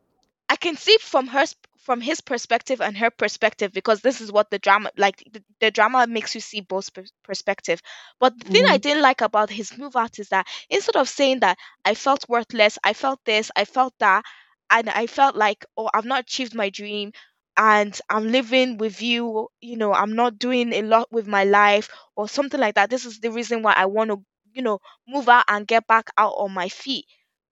I 0.49 0.55
can 0.55 0.75
see 0.75 0.97
from 0.97 1.27
her 1.27 1.45
from 1.79 2.01
his 2.01 2.21
perspective 2.21 2.81
and 2.81 2.97
her 2.97 3.09
perspective 3.09 3.71
because 3.73 4.01
this 4.01 4.21
is 4.21 4.31
what 4.31 4.49
the 4.51 4.59
drama 4.59 4.91
like 4.97 5.17
the, 5.31 5.43
the 5.59 5.71
drama 5.71 6.05
makes 6.07 6.35
you 6.35 6.41
see 6.41 6.61
both 6.61 6.93
pers- 6.93 7.11
perspective. 7.23 7.81
But 8.19 8.37
the 8.39 8.45
thing 8.45 8.61
I 8.69 8.77
Mhm. 8.77 8.79
didn't 8.79 9.01
like 9.03 9.21
about 9.21 9.49
his 9.49 9.77
move 9.77 9.95
out 9.95 10.19
is 10.19 10.29
that 10.29 10.47
instead 10.69 10.95
of 10.97 11.09
saying 11.09 11.39
that 11.39 11.57
I 11.85 11.95
felt 11.95 12.27
worthless, 12.29 12.77
I 12.83 12.93
felt 12.93 13.19
this, 13.25 13.51
I 13.55 13.65
felt 13.65 13.93
that, 13.99 14.23
and 14.69 14.89
I 14.89 15.07
felt 15.07 15.35
like 15.35 15.65
oh 15.77 15.89
I've 15.93 16.05
not 16.05 16.21
achieved 16.21 16.53
my 16.55 16.69
dream 16.69 17.11
and 17.57 17.99
I'm 18.09 18.31
living 18.31 18.77
with 18.77 19.01
you, 19.01 19.49
you 19.61 19.77
know, 19.77 19.93
I'm 19.93 20.15
not 20.15 20.37
doing 20.39 20.73
a 20.73 20.81
lot 20.81 21.11
with 21.11 21.27
my 21.27 21.43
life 21.43 21.89
or 22.15 22.27
something 22.27 22.59
like 22.59 22.75
that. 22.75 22.89
This 22.89 23.05
is 23.05 23.19
the 23.19 23.31
reason 23.31 23.61
why 23.63 23.73
I 23.73 23.85
want 23.85 24.09
to, 24.11 24.23
you 24.53 24.61
know, 24.61 24.79
move 25.07 25.29
out 25.29 25.45
and 25.47 25.67
get 25.67 25.87
back 25.87 26.09
out 26.17 26.33
on 26.37 26.51
my 26.53 26.69
feet. 26.69 27.05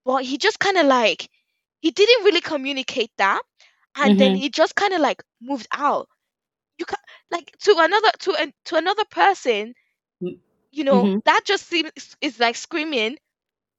But 0.04 0.24
he 0.24 0.38
just 0.38 0.58
kind 0.60 0.76
of 0.78 0.86
like 0.86 1.28
he 1.80 1.90
didn't 1.90 2.24
really 2.24 2.40
communicate 2.40 3.10
that 3.18 3.42
and 3.96 4.18
then 4.18 4.34
Mhm. 4.34 4.36
he 4.36 4.50
just 4.50 4.74
kind 4.76 4.92
of 4.94 5.00
like 5.00 5.22
moved 5.42 5.66
out 5.72 6.08
you 6.78 6.84
can 6.86 6.98
like 7.30 7.52
to 7.60 7.74
another 7.78 8.10
to 8.20 8.34
an, 8.34 8.52
to 8.66 8.76
another 8.76 9.04
person 9.10 9.74
Mm, 10.22 10.38
you 10.72 10.84
know 10.84 11.10
mhm. 11.14 11.20
that 11.24 11.42
just 11.44 11.66
seems 11.66 11.90
is 12.20 12.38
like 12.40 12.56
screaming 12.56 13.16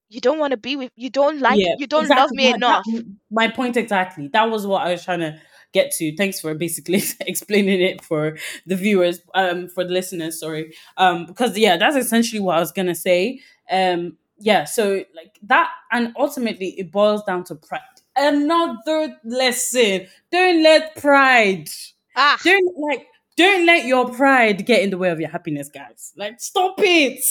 you 0.09 0.21
don't 0.21 0.39
want 0.39 0.51
to 0.51 0.57
be 0.57 0.75
with 0.77 0.91
you 0.95 1.09
don't 1.09 1.39
like 1.39 1.61
yeah, 1.61 1.75
you 1.75 1.87
don't 1.87 2.13
love 2.13 2.31
me 2.33 2.49
That- 2.49 2.57
enough 2.57 2.85
that- 2.85 3.05
my 3.29 3.47
point 3.49 3.77
exactly. 3.77 4.27
That 4.29 4.49
was 4.49 4.65
what 4.67 4.85
I 4.85 4.91
was 4.91 5.03
trying 5.03 5.19
to 5.19 5.39
get 5.73 5.91
to. 5.93 6.15
Thanks 6.15 6.39
for 6.39 6.53
basically 6.53 7.01
explaining 7.21 7.81
it 7.81 8.03
for 8.03 8.37
the 8.65 8.75
viewers, 8.75 9.21
um, 9.33 9.67
for 9.67 9.83
the 9.83 9.91
listeners. 9.91 10.39
Sorry, 10.39 10.73
um, 10.97 11.25
because 11.25 11.57
yeah, 11.57 11.77
that's 11.77 11.95
essentially 11.95 12.39
what 12.39 12.57
I 12.57 12.59
was 12.59 12.71
gonna 12.71 12.95
say. 12.95 13.41
Um, 13.69 14.17
yeah, 14.37 14.63
so 14.65 15.03
like 15.15 15.37
that, 15.43 15.69
and 15.91 16.13
ultimately 16.17 16.69
it 16.79 16.91
boils 16.91 17.23
down 17.23 17.43
to 17.45 17.55
pride. 17.55 17.81
Another 18.15 19.17
lesson: 19.23 20.07
don't 20.31 20.63
let 20.63 20.95
pride 20.95 21.69
ah 22.15 22.37
don't 22.43 22.77
like 22.77 23.07
don't 23.37 23.65
let 23.65 23.85
your 23.85 24.09
pride 24.09 24.65
get 24.65 24.81
in 24.81 24.89
the 24.89 24.97
way 24.97 25.09
of 25.09 25.19
your 25.19 25.29
happiness 25.29 25.69
guys 25.69 26.13
like 26.17 26.39
stop 26.39 26.75
it 26.79 27.23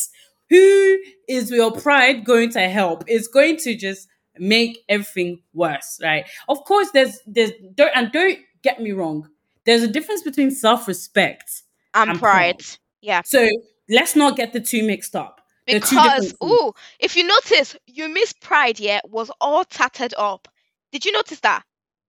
who 0.48 0.98
is 1.28 1.50
your 1.50 1.72
pride 1.72 2.24
going 2.24 2.50
to 2.50 2.60
help 2.68 3.04
it's 3.06 3.28
going 3.28 3.56
to 3.56 3.74
just 3.76 4.08
make 4.38 4.78
everything 4.88 5.42
worse 5.52 5.98
right 6.02 6.24
of 6.48 6.64
course 6.64 6.90
there's 6.92 7.18
there's 7.26 7.50
don't 7.74 7.90
and 7.94 8.12
don't 8.12 8.38
get 8.62 8.80
me 8.80 8.92
wrong 8.92 9.28
there's 9.64 9.82
a 9.82 9.88
difference 9.88 10.22
between 10.22 10.50
self-respect 10.50 11.62
i'm 11.94 12.10
and 12.10 12.18
pride 12.18 12.58
pride. 12.58 12.78
yeah 13.00 13.22
so 13.24 13.48
let's 13.88 14.14
not 14.14 14.36
get 14.36 14.52
the 14.52 14.60
two 14.60 14.82
mixed 14.84 15.16
up 15.16 15.40
because 15.66 16.34
oh 16.40 16.74
if 16.98 17.16
you 17.16 17.24
notice 17.24 17.76
Yumi's 17.88 18.32
pride 18.40 18.80
yeah 18.80 19.00
was 19.08 19.30
all 19.40 19.64
tattered 19.64 20.14
up 20.16 20.48
did 20.92 21.04
you 21.04 21.12
notice 21.12 21.40
that 21.40 21.64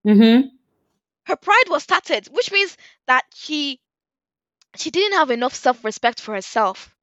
mm-hmm. 0.06 0.48
her 1.26 1.36
pride 1.36 1.70
was 1.70 1.86
tattered, 1.86 2.28
which 2.28 2.52
means 2.52 2.76
that 3.08 3.26
she 3.34 3.80
she 4.76 4.90
didn't 4.90 5.18
have 5.18 5.32
enough 5.32 5.54
self-respect 5.54 6.22
for 6.22 6.34
herself 6.34 6.96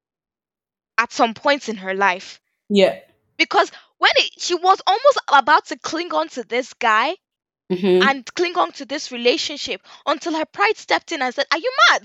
at 0.96 1.12
some 1.12 1.34
points 1.34 1.68
in 1.68 1.76
her 1.76 1.94
life. 1.94 2.40
Yeah. 2.68 2.98
Because 3.36 3.70
when 3.98 4.12
it, 4.16 4.40
she 4.40 4.54
was 4.54 4.80
almost 4.86 5.18
about 5.28 5.66
to 5.66 5.78
cling 5.78 6.12
on 6.14 6.28
to 6.30 6.44
this 6.44 6.72
guy 6.74 7.16
Mhm. 7.70 8.10
and 8.10 8.34
cling 8.34 8.56
on 8.58 8.72
to 8.72 8.84
this 8.86 9.12
relationship 9.12 9.82
until 10.06 10.34
her 10.36 10.46
pride 10.46 10.76
stepped 10.76 11.12
in 11.12 11.22
and 11.22 11.34
said, 11.34 11.46
Are 11.52 11.58
you 11.58 11.72
mad? 11.90 12.02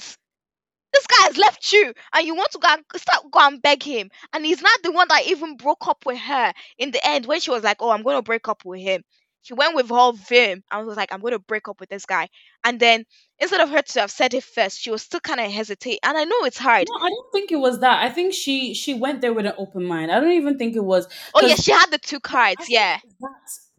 This 0.93 1.07
guy 1.07 1.23
has 1.27 1.37
left 1.37 1.71
you 1.73 1.93
and 2.13 2.25
you 2.27 2.35
want 2.35 2.51
to 2.51 2.59
go 2.59 2.67
and 2.69 2.83
start 2.95 3.29
go 3.31 3.39
and 3.41 3.61
beg 3.61 3.83
him. 3.83 4.09
And 4.33 4.45
he's 4.45 4.61
not 4.61 4.81
the 4.83 4.91
one 4.91 5.07
that 5.09 5.27
even 5.27 5.57
broke 5.57 5.87
up 5.87 6.05
with 6.05 6.17
her 6.19 6.53
in 6.77 6.91
the 6.91 7.05
end 7.05 7.25
when 7.25 7.39
she 7.39 7.51
was 7.51 7.63
like, 7.63 7.77
Oh, 7.81 7.89
I'm 7.91 8.03
gonna 8.03 8.21
break 8.21 8.47
up 8.47 8.63
with 8.65 8.81
him. 8.81 9.03
She 9.43 9.53
went 9.53 9.75
with 9.75 9.91
all 9.91 10.13
vim 10.13 10.63
and 10.71 10.87
was 10.87 10.97
like, 10.97 11.13
I'm 11.13 11.21
gonna 11.21 11.37
break 11.37 11.67
up 11.67 11.79
with 11.79 11.89
this 11.89 12.05
guy. 12.05 12.29
And 12.63 12.79
then 12.79 13.05
instead 13.39 13.59
of 13.59 13.69
her 13.69 13.81
to 13.81 13.99
have 13.99 14.11
said 14.11 14.33
it 14.33 14.43
first, 14.43 14.79
she 14.79 14.89
was 14.89 15.03
still 15.03 15.19
kind 15.19 15.39
of 15.39 15.51
hesitate. 15.51 15.99
And 16.01 16.17
I 16.17 16.23
know 16.23 16.45
it's 16.45 16.57
hard. 16.57 16.87
No, 16.89 17.05
I 17.05 17.09
don't 17.09 17.31
think 17.31 17.51
it 17.51 17.57
was 17.57 17.79
that. 17.81 18.03
I 18.03 18.09
think 18.09 18.33
she 18.33 18.73
she 18.73 18.93
went 18.93 19.21
there 19.21 19.33
with 19.33 19.45
an 19.45 19.53
open 19.57 19.85
mind. 19.85 20.11
I 20.11 20.19
don't 20.19 20.31
even 20.31 20.57
think 20.57 20.75
it 20.75 20.83
was. 20.83 21.07
Oh 21.35 21.45
yeah, 21.45 21.55
she 21.55 21.71
had 21.71 21.91
the 21.91 21.99
two 21.99 22.19
cards. 22.19 22.69
Yeah. 22.69 22.99
that 23.19 23.29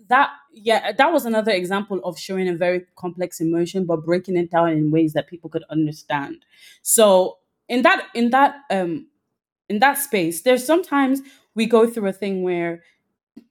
that 0.08 0.30
yeah 0.52 0.92
that 0.92 1.12
was 1.12 1.24
another 1.24 1.52
example 1.52 2.00
of 2.04 2.18
showing 2.18 2.48
a 2.48 2.54
very 2.54 2.84
complex 2.96 3.40
emotion 3.40 3.86
but 3.86 4.04
breaking 4.04 4.36
it 4.36 4.50
down 4.50 4.68
in 4.68 4.90
ways 4.90 5.14
that 5.14 5.26
people 5.26 5.48
could 5.48 5.64
understand 5.70 6.44
so 6.82 7.38
in 7.68 7.82
that 7.82 8.06
in 8.14 8.30
that 8.30 8.56
um 8.70 9.06
in 9.68 9.78
that 9.78 9.94
space 9.94 10.42
there's 10.42 10.64
sometimes 10.64 11.22
we 11.54 11.64
go 11.64 11.88
through 11.88 12.06
a 12.06 12.12
thing 12.12 12.42
where 12.42 12.82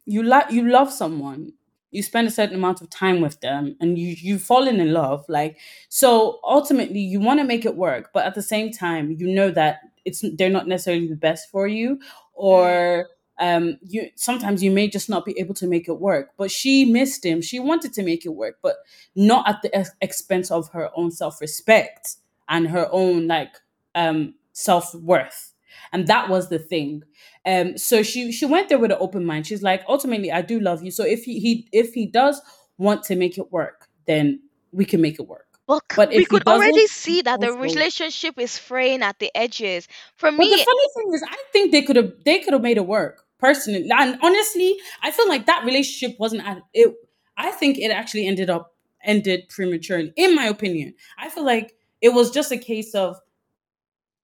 you 0.06 0.22
like 0.22 0.52
you 0.52 0.68
love 0.70 0.92
someone 0.92 1.52
you 1.94 2.04
spend 2.04 2.28
a 2.28 2.32
certain 2.32 2.56
amount 2.56 2.82
of 2.82 2.90
time 2.90 3.22
with 3.22 3.40
them 3.42 3.76
and 3.80 3.98
you 3.98 4.16
you've 4.20 4.42
fallen 4.42 4.80
in 4.80 4.94
love 4.94 5.26
like 5.30 5.58
so 5.90 6.40
ultimately 6.44 7.00
you 7.00 7.20
want 7.20 7.40
to 7.40 7.44
make 7.46 7.66
it 7.66 7.76
work 7.76 8.10
but 8.14 8.26
at 8.26 8.36
the 8.36 8.42
same 8.42 8.72
time 8.72 9.12
you 9.12 9.28
know 9.28 9.52
that 9.52 9.80
it's 10.06 10.24
they're 10.38 10.50
not 10.50 10.68
necessarily 10.68 11.08
the 11.08 11.16
best 11.16 11.50
for 11.50 11.68
you 11.68 12.00
or 12.34 13.08
um 13.40 13.78
you 13.82 14.10
sometimes 14.16 14.62
you 14.64 14.70
may 14.72 14.88
just 14.88 15.10
not 15.10 15.26
be 15.26 15.38
able 15.40 15.54
to 15.56 15.68
make 15.68 15.88
it 15.88 16.00
work 16.00 16.32
but 16.38 16.52
she 16.52 16.86
missed 16.86 17.26
him. 17.26 17.42
She 17.42 17.60
wanted 17.60 17.94
to 17.94 18.04
make 18.04 18.26
it 18.26 18.30
work 18.30 18.58
but 18.62 18.78
not 19.16 19.48
at 19.48 19.62
the 19.62 19.76
ex- 19.76 19.92
expense 20.02 20.52
of 20.52 20.70
her 20.70 20.90
own 20.96 21.12
self-respect 21.12 22.18
and 22.50 22.68
her 22.70 22.88
own 22.92 23.28
like 23.28 23.56
um 23.96 24.36
self-worth 24.52 25.53
and 25.94 26.08
that 26.08 26.28
was 26.28 26.50
the 26.50 26.60
thing 26.60 27.04
um 27.46 27.78
so 27.78 28.04
she 28.04 28.32
she 28.32 28.46
went 28.46 28.68
there 28.68 28.80
with 28.80 28.92
an 28.92 28.98
open 29.00 29.24
mind 29.24 29.48
she's 29.48 29.64
like 29.64 29.84
ultimately 29.88 30.32
i 30.32 30.42
do 30.42 30.60
love 30.60 30.84
you 30.84 30.92
so 30.92 31.06
if 31.06 31.24
he, 31.24 31.40
he 31.40 31.68
if 31.72 31.94
he 31.94 32.06
does 32.06 32.42
want 32.78 33.04
to 33.04 33.16
make 33.16 33.38
it 33.38 33.52
work 33.52 33.88
then 34.08 34.42
we 34.74 34.84
can 34.84 35.00
make 35.00 35.20
it 35.20 35.28
work 35.28 35.46
Well, 35.68 35.82
But 35.96 36.10
we 36.10 36.26
could 36.26 36.46
already 36.46 36.88
see 36.88 37.22
that 37.22 37.40
the 37.40 37.54
relationship 37.54 38.38
is 38.38 38.58
fraying 38.58 39.02
at 39.02 39.20
the 39.20 39.32
edges. 39.34 39.88
For 40.18 40.30
But 40.30 40.44
the 40.44 40.66
funny 40.70 40.88
thing 40.96 41.14
is, 41.14 41.24
I 41.24 41.38
think 41.54 41.72
they 41.72 41.82
could 41.82 41.96
have 41.96 42.12
they 42.26 42.40
could 42.40 42.54
have 42.54 42.62
made 42.62 42.78
it 42.78 42.86
work 42.86 43.24
personally. 43.40 43.90
And 43.90 44.20
honestly, 44.22 44.78
I 45.02 45.12
feel 45.12 45.30
like 45.30 45.46
that 45.46 45.64
relationship 45.64 46.20
wasn't 46.20 46.46
at 46.46 46.58
it. 46.74 46.94
I 47.38 47.52
think 47.52 47.78
it 47.78 47.92
actually 47.92 48.28
ended 48.28 48.50
up 48.50 48.74
ended 49.04 49.50
prematurely, 49.50 50.12
in 50.16 50.36
my 50.36 50.46
opinion. 50.46 50.96
I 51.18 51.30
feel 51.30 51.46
like 51.46 51.74
it 52.02 52.10
was 52.10 52.32
just 52.32 52.52
a 52.52 52.58
case 52.58 52.94
of 52.94 53.18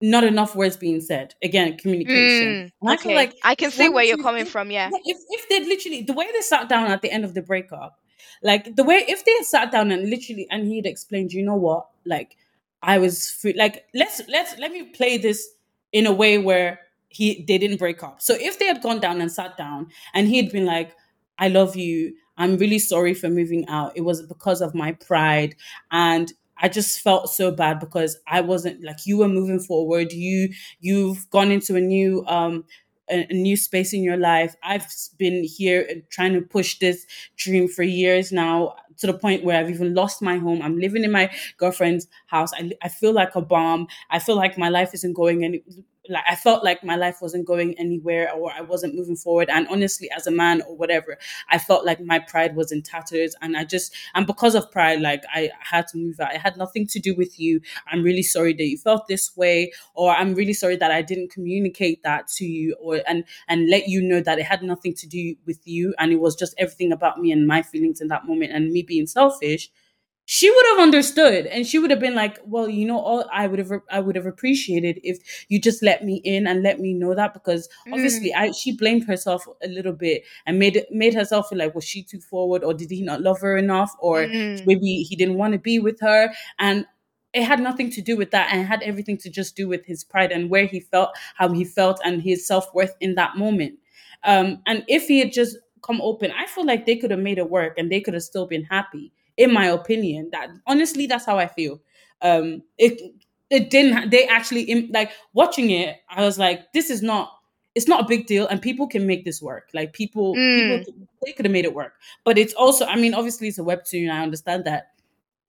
not 0.01 0.23
enough 0.23 0.55
words 0.55 0.77
being 0.77 1.01
said. 1.01 1.35
Again, 1.43 1.77
communication. 1.77 2.47
Mm, 2.47 2.71
and 2.81 2.89
I 2.89 2.93
okay, 2.95 3.15
like 3.15 3.35
I 3.43 3.55
can 3.55 3.71
see 3.71 3.89
where 3.89 4.03
you're 4.03 4.17
coming 4.17 4.43
if- 4.43 4.51
from. 4.51 4.71
Yeah. 4.71 4.89
if 4.93 5.17
if 5.29 5.49
they 5.49 5.59
literally 5.65 6.03
the 6.03 6.13
way 6.13 6.27
they 6.33 6.41
sat 6.41 6.69
down 6.69 6.89
at 6.89 7.01
the 7.01 7.11
end 7.11 7.25
of 7.25 7.33
the 7.33 7.41
breakup, 7.41 7.99
like 8.41 8.75
the 8.75 8.83
way 8.83 9.03
if 9.07 9.25
they 9.25 9.33
had 9.33 9.45
sat 9.45 9.71
down 9.71 9.91
and 9.91 10.09
literally 10.09 10.47
and 10.49 10.67
he'd 10.67 10.85
explained, 10.85 11.33
you 11.33 11.43
know 11.43 11.55
what, 11.55 11.87
like 12.05 12.37
I 12.81 12.97
was 12.97 13.29
free, 13.29 13.53
like 13.53 13.85
let's 13.93 14.21
let's 14.29 14.57
let 14.57 14.71
me 14.71 14.83
play 14.83 15.17
this 15.17 15.47
in 15.91 16.05
a 16.05 16.13
way 16.13 16.37
where 16.37 16.79
he 17.09 17.43
they 17.47 17.57
didn't 17.57 17.77
break 17.77 18.03
up. 18.03 18.21
So 18.21 18.35
if 18.39 18.59
they 18.59 18.67
had 18.67 18.81
gone 18.81 18.99
down 18.99 19.19
and 19.19 19.31
sat 19.31 19.57
down 19.57 19.87
and 20.13 20.27
he'd 20.27 20.51
been 20.51 20.65
like, 20.65 20.95
I 21.37 21.49
love 21.49 21.75
you, 21.75 22.13
I'm 22.37 22.57
really 22.57 22.79
sorry 22.79 23.13
for 23.13 23.29
moving 23.29 23.67
out. 23.67 23.93
It 23.95 24.01
was 24.01 24.21
because 24.21 24.61
of 24.61 24.73
my 24.73 24.93
pride 24.93 25.55
and 25.91 26.31
I 26.61 26.69
just 26.69 26.99
felt 27.01 27.29
so 27.29 27.51
bad 27.51 27.79
because 27.79 28.17
I 28.27 28.41
wasn't 28.41 28.83
like 28.83 29.05
you 29.05 29.17
were 29.17 29.27
moving 29.27 29.59
forward. 29.59 30.11
You 30.11 30.49
you've 30.79 31.29
gone 31.29 31.51
into 31.51 31.75
a 31.75 31.81
new 31.81 32.25
um 32.27 32.65
a, 33.09 33.25
a 33.29 33.33
new 33.33 33.55
space 33.57 33.93
in 33.93 34.03
your 34.03 34.17
life. 34.17 34.55
I've 34.63 34.85
been 35.17 35.43
here 35.43 35.87
trying 36.09 36.33
to 36.33 36.41
push 36.41 36.79
this 36.79 37.05
dream 37.37 37.67
for 37.67 37.83
years 37.83 38.31
now 38.31 38.75
to 38.97 39.07
the 39.07 39.13
point 39.13 39.43
where 39.43 39.57
I've 39.57 39.69
even 39.69 39.93
lost 39.93 40.21
my 40.21 40.37
home. 40.37 40.61
I'm 40.61 40.77
living 40.77 41.03
in 41.03 41.11
my 41.11 41.31
girlfriend's 41.57 42.07
house. 42.27 42.51
I, 42.53 42.71
I 42.81 42.89
feel 42.89 43.13
like 43.13 43.35
a 43.35 43.41
bomb. 43.41 43.87
I 44.09 44.19
feel 44.19 44.35
like 44.35 44.57
my 44.57 44.69
life 44.69 44.93
isn't 44.93 45.13
going 45.13 45.43
any 45.43 45.63
like 46.09 46.23
I 46.27 46.35
felt 46.35 46.63
like 46.63 46.83
my 46.83 46.95
life 46.95 47.21
wasn't 47.21 47.45
going 47.45 47.77
anywhere 47.79 48.31
or 48.33 48.51
I 48.51 48.61
wasn't 48.61 48.95
moving 48.95 49.15
forward. 49.15 49.49
And 49.49 49.67
honestly, 49.69 50.09
as 50.15 50.27
a 50.27 50.31
man 50.31 50.61
or 50.67 50.75
whatever, 50.75 51.17
I 51.49 51.57
felt 51.57 51.85
like 51.85 51.99
my 52.01 52.19
pride 52.19 52.55
was 52.55 52.71
in 52.71 52.81
tatters. 52.81 53.35
And 53.41 53.55
I 53.55 53.63
just 53.63 53.93
and 54.15 54.25
because 54.27 54.55
of 54.55 54.71
pride, 54.71 55.01
like 55.01 55.23
I 55.33 55.51
had 55.59 55.87
to 55.89 55.97
move 55.97 56.19
out. 56.19 56.33
It 56.33 56.41
had 56.41 56.57
nothing 56.57 56.87
to 56.87 56.99
do 56.99 57.15
with 57.15 57.39
you. 57.39 57.61
I'm 57.87 58.03
really 58.03 58.23
sorry 58.23 58.53
that 58.53 58.63
you 58.65 58.77
felt 58.77 59.07
this 59.07 59.35
way, 59.37 59.71
or 59.93 60.11
I'm 60.11 60.33
really 60.33 60.53
sorry 60.53 60.75
that 60.77 60.91
I 60.91 61.01
didn't 61.01 61.31
communicate 61.31 62.03
that 62.03 62.27
to 62.37 62.45
you, 62.45 62.75
or 62.81 63.01
and 63.07 63.23
and 63.47 63.69
let 63.69 63.87
you 63.87 64.01
know 64.01 64.21
that 64.21 64.39
it 64.39 64.45
had 64.45 64.63
nothing 64.63 64.93
to 64.95 65.07
do 65.07 65.35
with 65.45 65.59
you, 65.67 65.93
and 65.99 66.11
it 66.11 66.19
was 66.19 66.35
just 66.35 66.53
everything 66.57 66.91
about 66.91 67.19
me 67.19 67.31
and 67.31 67.47
my 67.47 67.61
feelings 67.61 68.01
in 68.01 68.07
that 68.09 68.25
moment, 68.25 68.51
and 68.51 68.71
me 68.71 68.81
being 68.81 69.07
selfish. 69.07 69.69
She 70.31 70.47
would 70.51 70.65
have 70.69 70.79
understood, 70.79 71.47
and 71.47 71.65
she 71.65 71.79
would 71.79 71.89
have 71.89 71.99
been 71.99 72.13
like, 72.13 72.37
"Well, 72.45 72.69
you 72.69 72.85
know, 72.85 72.99
all 72.99 73.27
I 73.33 73.47
would 73.47 73.57
have, 73.57 73.71
I 73.89 73.99
would 73.99 74.15
have 74.15 74.27
appreciated 74.27 74.99
if 75.03 75.17
you 75.49 75.59
just 75.59 75.81
let 75.81 76.05
me 76.05 76.17
in 76.23 76.45
and 76.45 76.61
let 76.61 76.79
me 76.79 76.93
know 76.93 77.15
that 77.15 77.33
because 77.33 77.67
obviously, 77.91 78.31
I 78.35 78.51
she 78.51 78.77
blamed 78.77 79.05
herself 79.05 79.47
a 79.63 79.67
little 79.67 79.91
bit 79.93 80.23
and 80.45 80.59
made 80.59 80.85
made 80.91 81.15
herself 81.15 81.49
feel 81.49 81.57
like 81.57 81.73
was 81.73 81.83
she 81.83 82.03
too 82.03 82.21
forward, 82.21 82.63
or 82.63 82.75
did 82.75 82.91
he 82.91 83.01
not 83.01 83.21
love 83.21 83.39
her 83.41 83.57
enough, 83.57 83.95
or 83.99 84.27
Mm. 84.27 84.65
maybe 84.67 85.01
he 85.09 85.15
didn't 85.15 85.37
want 85.41 85.53
to 85.53 85.59
be 85.59 85.79
with 85.79 85.99
her? 86.01 86.31
And 86.59 86.85
it 87.33 87.43
had 87.43 87.59
nothing 87.59 87.89
to 87.91 88.01
do 88.01 88.15
with 88.15 88.29
that 88.31 88.51
and 88.51 88.61
it 88.61 88.65
had 88.65 88.83
everything 88.83 89.17
to 89.17 89.29
just 89.31 89.55
do 89.55 89.67
with 89.67 89.83
his 89.85 90.03
pride 90.03 90.31
and 90.31 90.49
where 90.51 90.65
he 90.67 90.79
felt 90.79 91.09
how 91.35 91.51
he 91.51 91.63
felt 91.65 91.99
and 92.05 92.21
his 92.21 92.45
self-worth 92.45 92.95
in 92.99 93.15
that 93.15 93.35
moment. 93.35 93.79
Um 94.23 94.61
and 94.67 94.83
if 94.87 95.07
he 95.07 95.17
had 95.19 95.31
just 95.31 95.57
come 95.81 96.01
open 96.01 96.29
i 96.37 96.45
feel 96.45 96.65
like 96.65 96.85
they 96.85 96.97
could 96.97 97.09
have 97.11 97.19
made 97.29 97.37
it 97.37 97.49
work 97.49 97.73
and 97.77 97.89
they 97.91 98.01
could 98.01 98.13
have 98.13 98.23
still 98.31 98.45
been 98.47 98.63
happy 98.65 99.11
in 99.39 99.51
my 99.53 99.65
opinion 99.67 100.29
that 100.33 100.49
honestly 100.67 101.07
that's 101.07 101.25
how 101.25 101.39
i 101.39 101.47
feel. 101.47 101.81
Um 102.21 102.61
it 102.77 103.01
it 103.49 103.69
didn't 103.71 104.11
they 104.11 104.27
actually 104.27 104.89
like 104.93 105.11
watching 105.33 105.71
it 105.71 105.97
i 106.09 106.21
was 106.23 106.37
like 106.37 106.71
this 106.73 106.89
is 106.91 107.01
not 107.01 107.31
it's 107.75 107.87
not 107.87 108.01
a 108.05 108.07
big 108.07 108.27
deal 108.27 108.45
and 108.47 108.61
people 108.61 108.87
can 108.87 109.05
make 109.07 109.23
this 109.25 109.41
work. 109.41 109.69
Like 109.73 109.93
people 109.93 110.35
Mm. 110.35 110.55
people 110.85 111.05
they 111.25 111.33
could 111.33 111.45
have 111.45 111.53
made 111.53 111.65
it 111.65 111.73
work. 111.73 111.93
But 112.25 112.37
it's 112.37 112.53
also 112.53 112.85
i 112.85 112.95
mean 112.97 113.13
obviously 113.13 113.47
it's 113.47 113.59
a 113.59 113.63
webtoon 113.63 114.11
i 114.11 114.21
understand 114.21 114.65
that 114.65 114.91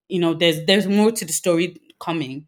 you 0.09 0.21
know 0.21 0.35
there's 0.35 0.65
there's 0.67 0.87
more 0.87 1.11
to 1.13 1.25
the 1.25 1.33
story 1.33 1.77
coming. 1.99 2.47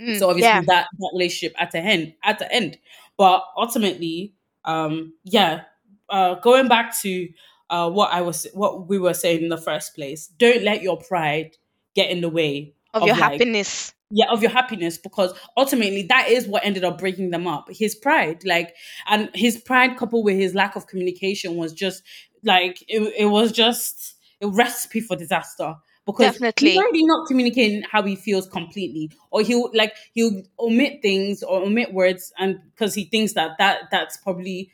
Mm, 0.00 0.18
so 0.18 0.28
obviously 0.30 0.48
yeah. 0.48 0.62
that 0.72 0.86
that 0.98 1.10
relationship 1.12 1.54
at 1.60 1.70
the 1.72 1.78
end 1.78 2.14
at 2.24 2.38
the 2.38 2.50
end. 2.52 2.78
But 3.16 3.44
ultimately 3.56 4.34
um 4.64 5.12
yeah 5.24 5.62
uh 6.08 6.34
going 6.36 6.68
back 6.68 6.98
to 7.02 7.28
uh 7.72 7.90
what 7.90 8.12
i 8.12 8.20
was 8.20 8.46
what 8.54 8.88
we 8.88 8.98
were 8.98 9.14
saying 9.14 9.42
in 9.42 9.48
the 9.48 9.58
first 9.58 9.94
place 9.96 10.28
don't 10.38 10.62
let 10.62 10.82
your 10.82 10.96
pride 10.96 11.50
get 11.96 12.08
in 12.10 12.20
the 12.20 12.28
way 12.28 12.74
Of 12.94 13.02
your 13.04 13.16
like, 13.16 13.32
happiness. 13.32 13.94
yeah 14.10 14.26
of 14.30 14.42
your 14.42 14.50
happiness 14.52 14.96
because 14.98 15.34
ultimately 15.56 16.02
that 16.04 16.28
is 16.28 16.46
what 16.46 16.64
ended 16.64 16.84
up 16.84 16.98
breaking 16.98 17.30
them 17.30 17.46
up 17.46 17.66
his 17.70 17.94
pride 17.96 18.44
like 18.44 18.74
and 19.08 19.28
his 19.34 19.56
pride 19.58 19.96
coupled 19.96 20.24
with 20.24 20.36
his 20.36 20.54
lack 20.54 20.76
of 20.76 20.86
communication 20.86 21.56
was 21.56 21.72
just 21.72 22.02
like 22.44 22.82
it, 22.88 23.00
it 23.18 23.26
was 23.26 23.50
just 23.52 24.14
a 24.40 24.48
recipe 24.48 25.00
for 25.00 25.16
disaster 25.16 25.74
because 26.04 26.32
Definitely. 26.32 26.70
he's 26.70 26.78
already 26.78 27.04
not 27.06 27.28
communicating 27.28 27.82
how 27.90 28.02
he 28.02 28.16
feels 28.16 28.48
completely 28.48 29.10
or 29.30 29.42
he'll 29.42 29.70
like 29.72 29.94
he'll 30.14 30.42
omit 30.58 31.00
things 31.00 31.42
or 31.44 31.62
omit 31.62 31.92
words 31.94 32.32
and 32.38 32.58
because 32.74 32.92
he 32.94 33.04
thinks 33.04 33.34
that 33.34 33.52
that 33.58 33.82
that's 33.92 34.16
probably 34.16 34.70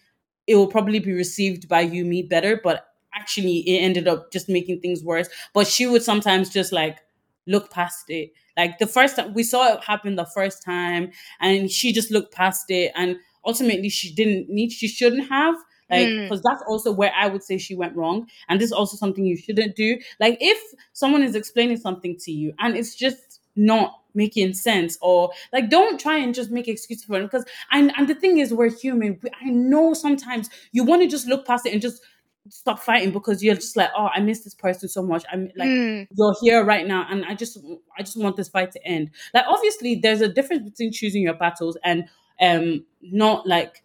it 0.49 0.57
will 0.57 0.67
probably 0.67 0.99
be 0.99 1.13
received 1.13 1.69
by 1.69 1.87
Yumi 1.87 2.29
better 2.29 2.61
but 2.63 2.87
actually 3.15 3.59
it 3.61 3.79
ended 3.81 4.07
up 4.09 4.31
just 4.33 4.49
making 4.49 4.81
things 4.81 5.03
worse. 5.03 5.29
But 5.55 5.67
she 5.67 5.87
would 5.87 6.03
sometimes 6.03 6.51
just 6.51 6.73
like 6.73 6.99
look 7.47 7.71
past 7.71 8.05
it. 8.09 8.33
Like 8.57 8.79
the 8.79 8.87
first 8.87 9.17
time 9.17 9.35
we 9.35 9.43
saw 9.43 9.75
it 9.75 9.85
happen 9.85 10.17
the 10.17 10.27
first 10.27 10.63
time 10.65 11.11
and 11.41 11.71
she 11.71 11.93
just 11.93 12.11
looked 12.11 12.33
past 12.35 12.65
it 12.71 12.93
and 12.95 13.17
ultimately 13.45 13.89
she 13.89 14.13
didn't 14.15 14.49
need 14.49 14.73
she 14.73 14.89
shouldn't 14.89 15.29
have. 15.29 15.55
Like 15.91 16.09
Mm. 16.09 16.25
because 16.25 16.43
that's 16.43 16.63
also 16.69 16.93
where 16.93 17.13
i 17.17 17.27
would 17.33 17.43
say 17.43 17.57
she 17.57 17.75
went 17.75 17.97
wrong 17.97 18.27
and 18.47 18.61
this 18.61 18.67
is 18.67 18.73
also 18.73 18.97
something 18.99 19.25
you 19.25 19.37
shouldn't 19.39 19.75
do. 19.75 19.99
Like 20.21 20.37
if 20.41 20.59
someone 20.93 21.23
is 21.23 21.35
explaining 21.35 21.79
something 21.79 22.17
to 22.25 22.31
you 22.31 22.53
and 22.59 22.77
it's 22.77 22.95
just 22.95 23.19
not 23.59 24.01
making 24.15 24.55
sense 24.55 24.97
or 25.03 25.31
like 25.53 25.69
don't 25.69 26.01
try 26.01 26.17
and 26.17 26.35
just 26.35 26.51
make 26.51 26.67
excuses 26.67 27.05
for 27.05 27.21
it 27.21 27.23
because 27.23 27.45
and 27.71 27.93
and 27.97 28.09
the 28.09 28.15
thing 28.15 28.39
is 28.39 28.53
we're 28.55 28.71
human 28.71 29.19
We- 29.23 29.31
i 29.43 29.51
know 29.51 29.93
sometimes 29.95 30.49
you 30.73 30.83
want 30.83 31.03
to 31.03 31.09
just 31.09 31.27
look 31.27 31.47
past 31.47 31.67
it 31.67 31.73
and 31.75 31.83
just 31.83 32.03
stop 32.51 32.79
fighting 32.81 33.13
because 33.13 33.43
you're 33.45 33.55
just 33.57 33.77
like, 33.77 33.91
oh, 33.95 34.09
I 34.15 34.21
miss 34.21 34.43
this 34.43 34.55
person 34.55 34.89
so 34.89 35.03
much. 35.03 35.23
I'm 35.31 35.51
like, 35.55 35.69
Mm, 35.69 36.07
you're 36.17 36.35
here 36.41 36.65
right 36.65 36.87
now, 36.87 37.07
and 37.11 37.23
I 37.27 37.35
just, 37.35 37.59
I 37.99 38.03
just 38.03 38.17
want 38.19 38.37
this 38.37 38.49
fight 38.49 38.73
to 38.73 38.83
end. 38.87 39.11
Like, 39.35 39.45
obviously, 39.47 39.97
there's 39.97 40.23
a 40.23 40.29
difference 40.33 40.63
between 40.71 40.91
choosing 40.91 41.21
your 41.23 41.35
battles 41.35 41.77
and 41.85 42.09
um 42.41 42.87
not 43.03 43.47
like 43.47 43.83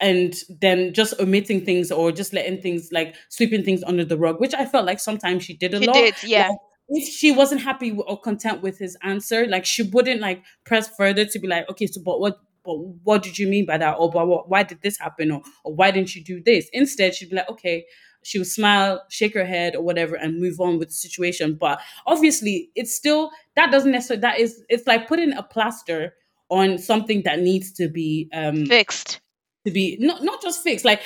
and 0.00 0.34
then 0.60 0.92
just 0.92 1.14
omitting 1.20 1.64
things 1.64 1.92
or 1.92 2.12
just 2.12 2.32
letting 2.32 2.60
things 2.60 2.90
like 2.92 3.14
sweeping 3.28 3.64
things 3.64 3.82
under 3.84 4.04
the 4.04 4.18
rug, 4.18 4.40
which 4.40 4.54
I 4.54 4.66
felt 4.66 4.84
like 4.84 5.00
sometimes 5.00 5.44
she 5.44 5.54
did 5.54 5.72
a 5.72 5.78
she 5.80 5.86
lot. 5.86 5.94
did, 5.94 6.14
yeah. 6.24 6.48
Like, 6.48 6.58
if 6.88 7.08
she 7.08 7.32
wasn't 7.32 7.62
happy 7.62 7.90
or 8.06 8.20
content 8.20 8.62
with 8.62 8.78
his 8.78 8.96
answer, 9.02 9.46
like 9.46 9.64
she 9.64 9.82
wouldn't 9.82 10.20
like 10.20 10.42
press 10.64 10.88
further 10.96 11.24
to 11.24 11.38
be 11.38 11.48
like, 11.48 11.68
okay, 11.70 11.86
so 11.86 12.00
but 12.02 12.20
what, 12.20 12.38
but 12.64 12.74
what 13.04 13.22
did 13.22 13.38
you 13.38 13.48
mean 13.48 13.66
by 13.66 13.78
that? 13.78 13.96
Or 13.98 14.10
but 14.10 14.26
what, 14.26 14.48
why 14.48 14.62
did 14.62 14.82
this 14.82 14.98
happen? 14.98 15.30
Or 15.30 15.42
or 15.64 15.74
why 15.74 15.90
didn't 15.90 16.14
you 16.14 16.22
do 16.22 16.42
this? 16.42 16.68
Instead, 16.72 17.14
she'd 17.14 17.30
be 17.30 17.36
like, 17.36 17.50
okay, 17.50 17.84
she 18.22 18.38
would 18.38 18.46
smile, 18.48 19.04
shake 19.08 19.34
her 19.34 19.44
head 19.44 19.76
or 19.76 19.82
whatever, 19.82 20.16
and 20.16 20.40
move 20.40 20.60
on 20.60 20.78
with 20.78 20.88
the 20.88 20.94
situation. 20.94 21.54
But 21.54 21.80
obviously, 22.06 22.70
it's 22.74 22.94
still 22.94 23.30
that 23.54 23.70
doesn't 23.70 23.92
necessarily 23.92 24.20
that 24.22 24.40
is 24.40 24.62
it's 24.68 24.86
like 24.86 25.06
putting 25.08 25.32
a 25.32 25.42
plaster 25.42 26.14
on 26.48 26.78
something 26.78 27.22
that 27.24 27.40
needs 27.40 27.72
to 27.72 27.88
be 27.88 28.28
um 28.32 28.66
Fixed. 28.66 29.20
to 29.64 29.72
be 29.72 29.96
not 30.00 30.22
not 30.22 30.40
just 30.42 30.62
fixed 30.62 30.84
like 30.84 31.00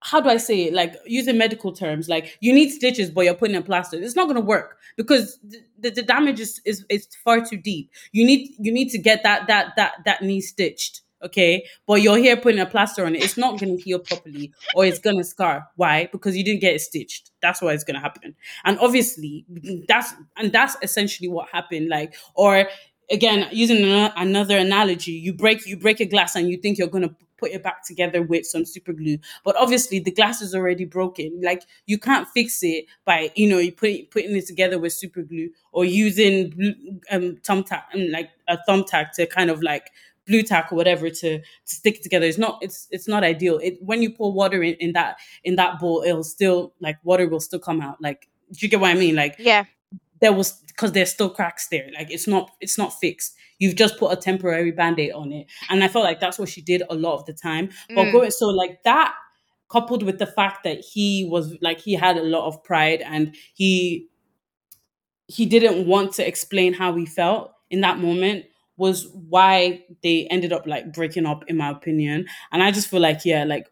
how 0.00 0.20
do 0.20 0.28
I 0.28 0.36
say 0.36 0.64
it? 0.64 0.74
Like 0.74 0.94
using 1.06 1.38
medical 1.38 1.72
terms, 1.72 2.08
like 2.08 2.36
you 2.40 2.52
need 2.52 2.70
stitches, 2.70 3.10
but 3.10 3.22
you're 3.22 3.34
putting 3.34 3.56
a 3.56 3.62
plaster. 3.62 4.00
It's 4.00 4.16
not 4.16 4.24
going 4.24 4.36
to 4.36 4.40
work 4.40 4.78
because 4.96 5.38
the, 5.42 5.58
the, 5.78 5.90
the 5.90 6.02
damage 6.02 6.40
is, 6.40 6.60
is 6.64 6.84
is 6.88 7.08
far 7.24 7.44
too 7.44 7.56
deep. 7.56 7.90
You 8.12 8.24
need 8.24 8.50
you 8.58 8.72
need 8.72 8.90
to 8.90 8.98
get 8.98 9.22
that 9.24 9.46
that 9.48 9.74
that 9.76 9.94
that 10.04 10.22
knee 10.22 10.40
stitched, 10.40 11.02
okay? 11.24 11.64
But 11.86 12.00
you're 12.02 12.16
here 12.16 12.36
putting 12.36 12.60
a 12.60 12.66
plaster 12.66 13.04
on 13.04 13.16
it. 13.16 13.24
It's 13.24 13.36
not 13.36 13.58
going 13.58 13.76
to 13.76 13.82
heal 13.82 13.98
properly, 13.98 14.52
or 14.74 14.84
it's 14.84 15.00
going 15.00 15.18
to 15.18 15.24
scar. 15.24 15.66
Why? 15.76 16.08
Because 16.12 16.36
you 16.36 16.44
didn't 16.44 16.60
get 16.60 16.74
it 16.74 16.80
stitched. 16.80 17.32
That's 17.42 17.60
why 17.60 17.72
it's 17.72 17.84
going 17.84 17.96
to 17.96 18.00
happen. 18.00 18.36
And 18.64 18.78
obviously, 18.78 19.46
that's 19.88 20.14
and 20.36 20.52
that's 20.52 20.76
essentially 20.82 21.28
what 21.28 21.48
happened. 21.50 21.88
Like, 21.88 22.14
or 22.34 22.68
again, 23.10 23.48
using 23.52 23.84
another 24.16 24.58
analogy, 24.58 25.12
you 25.12 25.32
break 25.32 25.66
you 25.66 25.76
break 25.76 26.00
a 26.00 26.06
glass 26.06 26.36
and 26.36 26.48
you 26.48 26.56
think 26.56 26.78
you're 26.78 26.88
going 26.88 27.08
to 27.08 27.14
put 27.38 27.52
it 27.52 27.62
back 27.62 27.84
together 27.86 28.22
with 28.22 28.44
some 28.46 28.64
super 28.64 28.92
glue. 28.92 29.18
But 29.44 29.56
obviously 29.56 30.00
the 30.00 30.10
glass 30.10 30.42
is 30.42 30.54
already 30.54 30.84
broken. 30.84 31.40
Like 31.42 31.62
you 31.86 31.98
can't 31.98 32.28
fix 32.28 32.62
it 32.62 32.86
by 33.04 33.30
you 33.34 33.48
know 33.48 33.58
you 33.58 33.72
put 33.72 34.10
putting 34.10 34.36
it 34.36 34.46
together 34.46 34.78
with 34.78 34.92
super 34.92 35.22
glue 35.22 35.50
or 35.72 35.84
using 35.84 36.96
um 37.10 37.36
thumbtack 37.46 37.84
um, 37.94 38.10
like 38.10 38.30
a 38.48 38.58
thumbtack 38.68 39.12
to 39.12 39.26
kind 39.26 39.50
of 39.50 39.62
like 39.62 39.90
blue 40.26 40.42
tack 40.42 40.70
or 40.70 40.76
whatever 40.76 41.08
to, 41.08 41.38
to 41.38 41.44
stick 41.64 42.02
together. 42.02 42.26
It's 42.26 42.38
not 42.38 42.58
it's 42.62 42.86
it's 42.90 43.08
not 43.08 43.24
ideal. 43.24 43.58
It 43.58 43.78
when 43.80 44.02
you 44.02 44.10
pour 44.10 44.32
water 44.32 44.62
in, 44.62 44.74
in 44.74 44.92
that 44.92 45.16
in 45.44 45.56
that 45.56 45.78
bowl 45.78 46.02
it'll 46.06 46.24
still 46.24 46.74
like 46.80 46.98
water 47.02 47.26
will 47.28 47.40
still 47.40 47.60
come 47.60 47.80
out. 47.80 48.00
Like 48.00 48.28
do 48.52 48.58
you 48.64 48.68
get 48.68 48.80
what 48.80 48.90
i 48.90 48.94
mean? 48.94 49.14
Like 49.14 49.36
Yeah. 49.38 49.64
There 50.20 50.32
was 50.32 50.52
because 50.66 50.92
there's 50.92 51.10
still 51.10 51.30
cracks 51.30 51.68
there. 51.68 51.88
Like 51.96 52.10
it's 52.10 52.26
not 52.26 52.50
it's 52.60 52.78
not 52.78 52.98
fixed. 52.98 53.34
You've 53.58 53.76
just 53.76 53.98
put 53.98 54.12
a 54.12 54.16
temporary 54.16 54.70
band-aid 54.70 55.12
on 55.12 55.32
it. 55.32 55.46
And 55.68 55.82
I 55.82 55.88
felt 55.88 56.04
like 56.04 56.20
that's 56.20 56.38
what 56.38 56.48
she 56.48 56.60
did 56.62 56.82
a 56.88 56.94
lot 56.94 57.14
of 57.14 57.24
the 57.26 57.32
time. 57.32 57.70
But 57.94 58.06
Mm. 58.06 58.12
going 58.12 58.30
so 58.30 58.46
like 58.46 58.82
that 58.84 59.14
coupled 59.70 60.02
with 60.02 60.18
the 60.18 60.26
fact 60.26 60.64
that 60.64 60.78
he 60.80 61.26
was 61.30 61.56
like 61.60 61.80
he 61.80 61.94
had 61.94 62.16
a 62.16 62.22
lot 62.22 62.46
of 62.46 62.62
pride 62.64 63.02
and 63.02 63.34
he 63.54 64.08
he 65.26 65.44
didn't 65.46 65.86
want 65.86 66.12
to 66.14 66.26
explain 66.26 66.72
how 66.72 66.94
he 66.94 67.04
felt 67.04 67.52
in 67.70 67.80
that 67.82 67.98
moment 67.98 68.46
was 68.76 69.08
why 69.28 69.84
they 70.02 70.26
ended 70.30 70.52
up 70.52 70.66
like 70.66 70.92
breaking 70.92 71.26
up 71.26 71.44
in 71.48 71.56
my 71.56 71.68
opinion. 71.70 72.26
And 72.52 72.62
I 72.62 72.70
just 72.70 72.88
feel 72.88 73.00
like 73.00 73.24
yeah, 73.24 73.44
like 73.44 73.66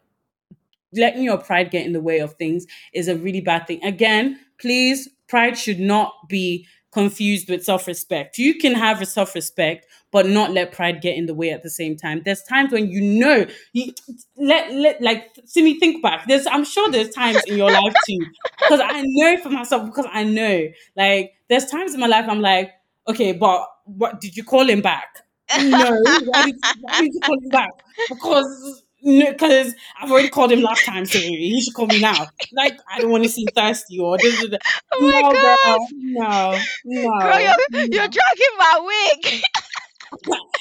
letting 0.93 1.23
your 1.23 1.37
pride 1.37 1.71
get 1.71 1.85
in 1.85 1.93
the 1.93 2.01
way 2.01 2.19
of 2.19 2.33
things 2.35 2.65
is 2.93 3.07
a 3.07 3.15
really 3.15 3.41
bad 3.41 3.67
thing. 3.67 3.83
Again, 3.83 4.39
please, 4.59 5.09
pride 5.27 5.57
should 5.57 5.79
not 5.79 6.13
be 6.29 6.67
confused 6.91 7.49
with 7.49 7.63
self-respect. 7.63 8.37
You 8.37 8.55
can 8.55 8.73
have 8.73 9.01
a 9.01 9.05
self-respect, 9.05 9.85
but 10.11 10.25
not 10.25 10.51
let 10.51 10.71
pride 10.71 11.01
get 11.01 11.15
in 11.15 11.25
the 11.25 11.33
way 11.33 11.51
at 11.51 11.61
the 11.63 11.69
same 11.69 11.95
time. 11.97 12.21
There's 12.25 12.41
times 12.43 12.71
when 12.71 12.89
you 12.89 13.01
know 13.01 13.45
you 13.73 13.93
let 14.37 14.71
let 14.73 15.01
like 15.01 15.29
see 15.45 15.61
me 15.61 15.79
think 15.79 16.01
back. 16.01 16.27
There's 16.27 16.47
I'm 16.47 16.63
sure 16.63 16.89
there's 16.91 17.09
times 17.09 17.43
in 17.45 17.57
your 17.57 17.71
life 17.71 17.93
too. 18.05 18.25
Because 18.63 18.79
I 18.83 19.01
know 19.05 19.37
for 19.37 19.49
myself, 19.49 19.85
because 19.85 20.07
I 20.11 20.23
know. 20.23 20.67
Like 20.95 21.33
there's 21.49 21.65
times 21.65 21.93
in 21.93 21.99
my 21.99 22.07
life 22.07 22.25
I'm 22.27 22.41
like, 22.41 22.71
okay, 23.07 23.31
but 23.33 23.67
what 23.85 24.19
did 24.21 24.35
you 24.35 24.43
call 24.43 24.67
him 24.69 24.81
back? 24.81 25.23
No, 25.59 25.91
why 26.25 26.43
did, 26.43 26.55
why 26.81 27.01
did 27.01 27.13
you 27.13 27.21
call 27.21 27.39
him 27.39 27.49
back? 27.49 27.71
Because 28.09 28.83
because 29.07 29.73
I've 29.99 30.11
already 30.11 30.29
called 30.29 30.51
him 30.51 30.61
last 30.61 30.85
time, 30.85 31.05
so 31.05 31.17
he 31.17 31.61
should 31.61 31.73
call 31.73 31.87
me 31.87 31.99
now. 32.01 32.27
Like 32.53 32.77
I 32.91 32.99
don't 32.99 33.11
want 33.11 33.23
to 33.23 33.29
seem 33.29 33.47
thirsty 33.47 33.99
or 33.99 34.17
this. 34.17 34.43
Oh 34.91 35.01
my 35.01 35.21
no, 35.21 35.31
god. 35.31 35.57
girl, 35.65 35.87
no, 35.91 36.59
no, 36.85 37.19
Girl, 37.19 37.39
you're, 37.39 37.55
no. 37.71 37.79
you're 37.79 38.07
dragging 38.07 38.57
my 38.57 38.79
wig. 39.23 39.41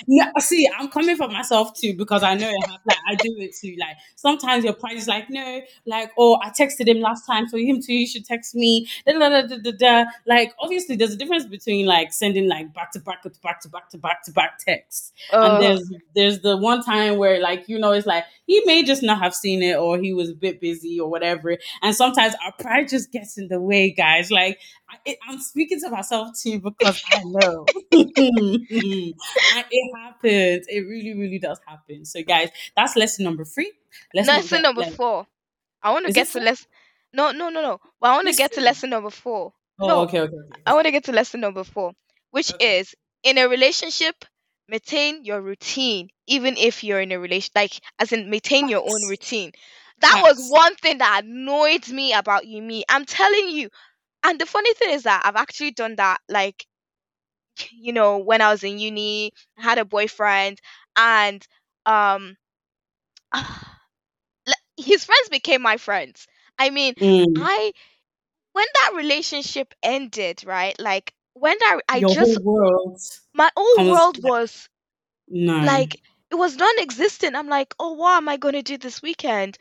No, 0.08 0.24
see, 0.38 0.68
I'm 0.78 0.88
coming 0.88 1.16
for 1.16 1.28
myself 1.28 1.72
too 1.74 1.94
because 1.94 2.22
I 2.22 2.34
know 2.34 2.48
it. 2.50 2.70
Like 2.86 2.98
I 3.08 3.14
do 3.16 3.34
it 3.38 3.54
too. 3.56 3.74
Like 3.78 3.96
sometimes 4.14 4.64
your 4.64 4.74
pride 4.74 4.96
is 4.96 5.08
like, 5.08 5.28
no, 5.30 5.60
like, 5.86 6.12
oh, 6.18 6.38
I 6.42 6.50
texted 6.50 6.86
him 6.88 7.00
last 7.00 7.26
time, 7.26 7.48
so 7.48 7.56
him 7.56 7.80
too, 7.82 7.94
you 7.94 8.06
should 8.06 8.24
text 8.24 8.54
me. 8.54 8.86
Da, 9.06 9.18
da, 9.18 9.70
da. 9.78 10.04
Like, 10.26 10.52
obviously, 10.60 10.96
there's 10.96 11.12
a 11.12 11.16
difference 11.16 11.46
between 11.46 11.86
like 11.86 12.12
sending 12.12 12.48
like 12.48 12.72
back 12.74 12.92
to 12.92 13.00
back 13.00 13.22
to 13.22 13.30
back 13.42 13.60
to 13.62 13.68
back 13.68 13.90
to 13.90 13.98
back 13.98 14.22
to 14.24 14.32
back 14.32 14.58
texts, 14.58 15.12
and 15.40 15.58
Oh, 15.58 15.60
there's 15.60 15.90
there's 16.14 16.40
the 16.40 16.56
one 16.56 16.82
time 16.82 17.16
where 17.18 17.40
like 17.40 17.68
you 17.68 17.78
know 17.78 17.92
it's 17.92 18.06
like 18.06 18.24
he 18.46 18.62
may 18.64 18.82
just 18.84 19.02
not 19.02 19.18
have 19.18 19.34
seen 19.34 19.62
it 19.62 19.76
or 19.76 19.98
he 19.98 20.12
was 20.14 20.30
a 20.30 20.34
bit 20.34 20.60
busy 20.60 21.00
or 21.00 21.08
whatever. 21.10 21.56
And 21.82 21.94
sometimes 21.94 22.34
our 22.44 22.52
pride 22.60 22.88
just 22.88 23.10
gets 23.12 23.38
in 23.38 23.48
the 23.48 23.60
way, 23.60 23.90
guys. 23.90 24.30
Like 24.30 24.58
I, 24.88 24.96
it, 25.04 25.18
I'm 25.28 25.38
speaking 25.40 25.80
to 25.80 25.90
myself 25.90 26.38
too 26.40 26.60
because 26.60 27.00
I 27.06 27.22
know. 27.24 27.70
It 28.70 29.96
happens. 29.96 30.66
It 30.68 30.80
really, 30.80 31.14
really 31.14 31.38
does 31.38 31.60
happen. 31.66 32.04
So, 32.04 32.22
guys, 32.22 32.50
that's 32.76 32.96
lesson 32.96 33.24
number 33.24 33.44
three. 33.44 33.72
Let's 34.14 34.28
lesson 34.28 34.62
get, 34.62 34.62
number 34.62 34.84
four. 34.84 35.26
I 35.82 35.92
want 35.92 36.06
to 36.06 36.12
get 36.12 36.30
to 36.32 36.40
lesson. 36.40 36.68
No, 37.12 37.32
no, 37.32 37.48
no, 37.50 37.62
no. 37.62 37.80
But 38.00 38.10
I 38.10 38.16
want 38.16 38.28
to 38.28 38.34
get 38.34 38.52
to 38.54 38.60
lesson 38.60 38.90
number 38.90 39.10
four. 39.10 39.54
Oh, 39.78 39.86
No, 39.86 40.02
okay, 40.04 40.20
okay. 40.20 40.36
okay. 40.36 40.62
I 40.66 40.74
want 40.74 40.86
to 40.86 40.92
get 40.92 41.04
to 41.04 41.12
lesson 41.12 41.40
number 41.40 41.64
four, 41.64 41.92
which 42.30 42.52
Okay. 42.54 42.60
is 42.60 42.94
in 43.22 43.38
a 43.38 43.48
relationship, 43.48 44.24
maintain 44.68 45.24
your 45.24 45.40
routine, 45.40 46.10
even 46.26 46.56
if 46.56 46.84
you're 46.84 47.00
in 47.00 47.12
a 47.12 47.18
relation, 47.20 47.52
like 47.54 47.80
as 47.98 48.12
in 48.12 48.30
maintain 48.30 48.68
your 48.68 48.82
own 48.88 49.04
routine. 49.04 49.52
That 50.00 50.18
was 50.20 50.38
one 50.40 50.76
thing 50.76 50.98
that 50.98 51.24
annoyed 51.24 51.88
me 51.88 52.12
about 52.12 52.44
Yumi. 52.44 52.82
I'm 52.88 53.04
telling 53.06 53.48
you. 53.50 53.70
And 54.26 54.40
the 54.40 54.46
funny 54.46 54.74
thing 54.74 54.90
is 54.90 55.04
that 55.04 55.22
I've 55.24 55.36
actually 55.36 55.72
done 55.72 55.96
that, 55.96 56.20
like, 56.28 56.66
you 57.72 57.92
know, 57.92 58.18
when 58.18 58.40
I 58.42 58.50
was 58.50 58.64
in 58.64 58.78
uni, 58.78 59.32
I 59.58 59.62
had 59.62 59.78
a 59.78 59.84
boyfriend, 59.84 60.60
and 60.96 61.46
um, 61.86 62.36
his 64.76 65.04
friends 65.04 65.28
became 65.30 65.62
my 65.62 65.76
friends. 65.76 66.26
I 66.58 66.70
mean, 66.70 66.94
Mm. 67.00 67.34
I 67.34 67.72
when 68.52 68.66
that 68.80 68.92
relationship 68.96 69.74
ended, 69.82 70.44
right? 70.44 70.78
Like 70.80 71.14
when 71.34 71.56
that 71.60 71.80
I 71.88 72.00
Your 72.00 72.14
just 72.14 72.40
world 72.40 73.00
my 73.34 73.50
whole 73.56 73.88
world 73.88 74.18
was 74.22 74.68
no. 75.28 75.60
like 75.62 75.96
it 76.30 76.36
was 76.36 76.56
non-existent. 76.56 77.36
I'm 77.36 77.48
like, 77.48 77.74
oh, 77.78 77.92
what 77.92 78.16
am 78.16 78.28
I 78.28 78.36
gonna 78.36 78.62
do 78.62 78.78
this 78.78 79.02
weekend? 79.02 79.58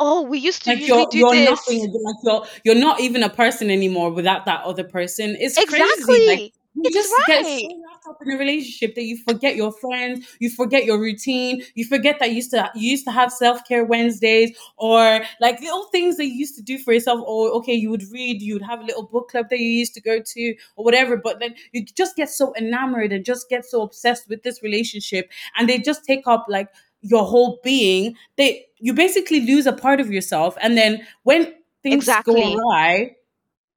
Oh, 0.00 0.22
we 0.22 0.38
used 0.38 0.64
to 0.64 0.72
like 0.72 0.86
you're 0.86 1.08
do 1.08 1.08
you're 1.12 1.34
this. 1.34 1.50
nothing 1.50 1.92
like 2.04 2.16
you're 2.24 2.44
you're 2.64 2.74
not 2.74 3.00
even 3.00 3.22
a 3.22 3.30
person 3.30 3.70
anymore 3.70 4.10
without 4.12 4.44
that 4.46 4.62
other 4.64 4.84
person 4.84 5.36
it's 5.40 5.60
crazy 5.60 6.20
like 6.26 6.40
Exactly. 6.40 6.52
you 6.74 6.84
It's 6.84 6.94
just 6.94 7.26
get 7.26 7.44
so 7.46 7.78
wrapped 7.90 8.06
up 8.08 8.18
in 8.24 8.32
a 8.32 8.38
relationship 8.38 8.94
that 8.94 9.02
you 9.02 9.16
forget 9.16 9.56
your 9.56 9.72
friends 9.72 10.26
you 10.38 10.50
forget 10.50 10.84
your 10.84 11.00
routine 11.00 11.62
you 11.74 11.84
forget 11.84 12.18
that 12.20 12.28
you 12.30 12.36
used 12.36 12.50
to 12.50 12.70
you 12.74 12.90
used 12.90 13.04
to 13.04 13.10
have 13.10 13.32
self-care 13.32 13.84
wednesdays 13.84 14.56
or 14.76 15.20
like 15.40 15.60
little 15.60 15.84
things 15.86 16.16
that 16.18 16.26
you 16.26 16.34
used 16.34 16.54
to 16.56 16.62
do 16.62 16.78
for 16.78 16.92
yourself 16.92 17.20
or 17.26 17.50
okay 17.50 17.72
you 17.74 17.90
would 17.90 18.04
read 18.12 18.40
you 18.42 18.54
would 18.54 18.62
have 18.62 18.80
a 18.80 18.84
little 18.84 19.06
book 19.06 19.28
club 19.30 19.46
that 19.50 19.58
you 19.58 19.68
used 19.68 19.94
to 19.94 20.00
go 20.00 20.20
to 20.24 20.54
or 20.76 20.84
whatever 20.84 21.16
but 21.16 21.40
then 21.40 21.54
you 21.72 21.84
just 21.84 22.14
get 22.16 22.28
so 22.28 22.54
enamored 22.56 23.12
and 23.12 23.24
just 23.24 23.48
get 23.48 23.64
so 23.64 23.82
obsessed 23.82 24.28
with 24.28 24.42
this 24.42 24.62
relationship 24.62 25.30
and 25.56 25.68
they 25.68 25.78
just 25.78 26.04
take 26.04 26.26
up 26.26 26.46
like 26.48 26.68
your 27.02 27.24
whole 27.24 27.58
being 27.64 28.14
they 28.36 28.66
you 28.80 28.92
basically 28.94 29.40
lose 29.40 29.66
a 29.66 29.72
part 29.72 30.00
of 30.00 30.10
yourself 30.10 30.56
and 30.60 30.76
then 30.76 31.06
when 31.22 31.54
things 31.82 32.16
go 32.24 32.34
Exactly. 32.34 32.54
awry 32.54 33.16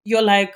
you're 0.03 0.21
like 0.21 0.55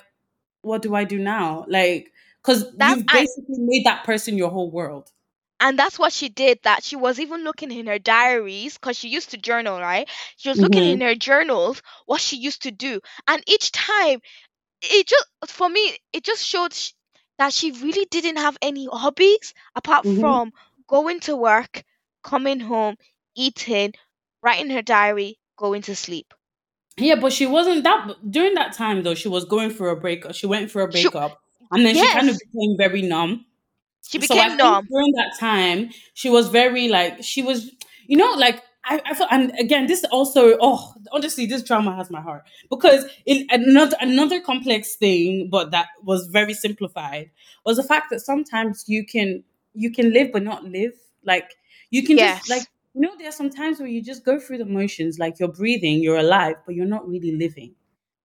what 0.62 0.82
do 0.82 0.96
i 0.96 1.04
do 1.04 1.20
now 1.20 1.66
like 1.68 2.12
because 2.42 2.66
you've 2.80 3.06
I 3.08 3.12
basically 3.12 3.60
made 3.60 3.86
that 3.86 4.04
person 4.04 4.38
your 4.38 4.50
whole 4.50 4.72
world 4.72 5.12
and 5.60 5.80
that's 5.80 5.98
what 5.98 6.14
she 6.14 6.30
did. 6.30 6.60
That 6.64 6.84
she 6.84 6.96
was 6.96 7.20
even 7.20 7.44
looking 7.44 7.72
in 7.72 7.88
her 7.88 8.00
diaries 8.00 8.76
because 8.76 8.98
she 8.98 9.10
used 9.10 9.32
to 9.32 9.38
journal, 9.38 9.80
right? 9.80 10.10
She 10.38 10.50
was 10.50 10.60
looking 10.60 10.84
mm-hmm. 10.84 10.92
in 10.94 11.02
her 11.02 11.16
journals 11.16 11.82
what 12.06 12.22
she 12.22 12.38
used 12.38 12.64
to 12.64 12.72
do, 12.72 13.00
and 13.28 13.44
each 13.48 13.72
time 13.72 14.20
it 14.82 15.08
just 15.08 15.26
for 15.48 15.70
me 15.70 15.98
it 16.14 16.24
just 16.24 16.46
showed 16.46 16.74
sh- 16.74 16.92
that 17.38 17.54
she 17.54 17.72
really 17.72 18.06
didn't 18.12 18.38
have 18.38 18.58
any 18.62 18.88
hobbies 18.92 19.54
apart 19.76 20.06
Mm-hmm. 20.06 20.20
from 20.20 20.52
going 20.88 21.20
to 21.22 21.36
work, 21.36 21.84
coming 22.24 22.60
home, 22.60 22.96
eating, 23.36 23.94
writing 24.46 24.70
her 24.72 24.84
diary, 24.84 25.40
going 25.58 25.82
to 25.84 25.96
sleep. 25.98 26.34
Yeah, 26.98 27.16
but 27.16 27.34
she 27.34 27.46
wasn't 27.46 27.84
that 27.84 28.08
during 28.30 28.54
that 28.56 28.74
time 28.74 29.04
though. 29.04 29.16
She 29.16 29.28
was 29.28 29.46
going 29.46 29.70
for 29.72 29.90
a 29.90 29.96
breakup. 29.98 30.34
She 30.36 30.48
went 30.48 30.72
for 30.72 30.82
a 30.84 30.92
She, 30.92 31.12
breakup, 31.12 31.42
and 31.72 31.86
then 31.86 31.96
she 31.96 32.08
kind 32.08 32.30
of 32.30 32.38
became 32.40 32.78
very 32.78 33.02
numb. 33.02 33.46
she 34.02 34.20
So 34.20 34.36
became 34.36 34.58
think 34.58 34.58
numb. 34.58 34.90
during 34.90 35.12
that 35.14 35.34
time, 35.40 35.92
she 36.14 36.30
was 36.30 36.50
very 36.50 36.88
like 36.88 37.24
she 37.24 37.42
was, 37.42 37.72
you 38.08 38.18
know, 38.18 38.32
like 38.34 38.62
I, 38.86 39.02
I 39.06 39.14
felt, 39.16 39.32
and 39.32 39.52
again, 39.60 39.88
this 39.88 40.04
also, 40.06 40.58
oh, 40.62 40.94
honestly, 41.12 41.46
this 41.48 41.64
drama 41.64 41.96
has 41.96 42.10
my 42.12 42.22
heart 42.22 42.44
because 42.70 43.06
it, 43.26 43.48
another 43.52 43.98
another 44.02 44.40
complex 44.42 44.96
thing, 44.96 45.50
but 45.52 45.72
that 45.72 45.90
was 46.04 46.28
very 46.28 46.54
simplified, 46.54 47.32
was 47.66 47.78
the 47.78 47.84
fact 47.84 48.10
that 48.12 48.22
sometimes 48.22 48.86
you 48.88 49.06
can 49.06 49.44
you 49.74 49.92
can 49.92 50.14
live 50.14 50.32
but 50.32 50.44
not 50.44 50.64
live. 50.66 50.94
Like 51.26 51.56
you 51.90 52.04
can 52.04 52.20
just 52.20 52.50
like 52.50 52.64
Yes. 52.64 52.68
You 52.96 53.02
know, 53.02 53.12
there 53.18 53.28
are 53.28 53.34
some 53.34 53.50
times 53.50 53.80
where 53.80 53.90
you 53.90 54.02
just 54.02 54.24
go 54.24 54.40
through 54.40 54.60
the 54.60 54.66
motions, 54.66 55.20
like 55.20 55.40
you're 55.40 55.52
breathing, 55.52 56.02
you're 56.02 56.18
alive, 56.18 56.56
but 56.66 56.76
you're 56.76 56.86
not 56.86 57.08
really 57.08 57.36
living. 57.36 57.76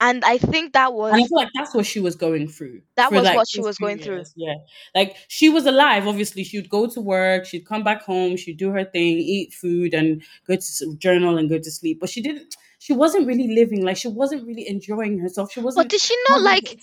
And 0.03 0.25
I 0.25 0.39
think 0.39 0.73
that 0.73 0.93
And 0.93 1.15
I 1.15 1.19
feel 1.19 1.37
like 1.37 1.49
that's 1.55 1.75
what 1.75 1.85
she 1.85 2.01
was 2.01 2.17
going 2.17 2.49
through 2.49 2.81
that 2.95 3.13
was 3.13 3.23
like 3.23 3.37
what 3.37 3.47
she 3.47 3.61
was 3.61 3.77
going 3.77 3.99
through. 3.99 4.25
Yeah. 4.35 4.55
Like 4.95 5.15
she 5.29 5.51
was 5.51 5.67
alive. 5.67 6.07
Obviously, 6.07 6.43
she 6.43 6.59
would 6.59 6.71
go 6.71 6.87
to 6.87 7.01
work, 7.03 7.45
she'd 7.45 7.67
come 7.67 7.85
back 7.85 8.03
home, 8.03 8.37
she'd 8.37 8.57
do 8.57 8.71
her 8.71 8.85
thing, 8.85 9.19
eat 9.19 9.53
food, 9.53 9.93
and 9.93 10.23
go 10.47 10.57
to 10.57 10.97
journal 10.97 11.37
and 11.37 11.51
go 11.51 11.59
to 11.59 11.71
sleep. 11.71 12.01
But 12.01 12.09
she 12.09 12.23
didn't, 12.23 12.57
she 12.79 12.95
wasn't 12.95 13.27
really 13.27 13.55
living. 13.55 13.85
Like 13.85 13.99
she 13.99 14.09
wasn't 14.09 14.47
really 14.47 14.67
enjoying 14.67 15.19
herself. 15.19 15.53
She 15.53 15.61
wasn't 15.61 15.85
But 15.85 15.91
did 15.91 16.01
she 16.01 16.17
not 16.31 16.41
like 16.41 16.81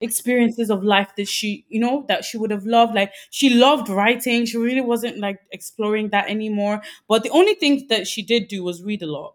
experiences 0.00 0.70
of 0.70 0.84
life 0.84 1.10
that 1.16 1.28
she, 1.28 1.64
you 1.68 1.80
know, 1.80 2.04
that 2.08 2.24
she 2.24 2.38
would 2.38 2.50
have 2.50 2.66
loved. 2.66 2.94
Like 2.94 3.12
she 3.30 3.50
loved 3.50 3.88
writing. 3.88 4.46
She 4.46 4.58
really 4.58 4.80
wasn't 4.80 5.18
like 5.18 5.40
exploring 5.52 6.10
that 6.10 6.28
anymore. 6.28 6.82
But 7.08 7.22
the 7.22 7.30
only 7.30 7.54
thing 7.54 7.86
that 7.88 8.06
she 8.06 8.22
did 8.22 8.48
do 8.48 8.62
was 8.62 8.82
read 8.82 9.02
a 9.02 9.06
lot. 9.06 9.34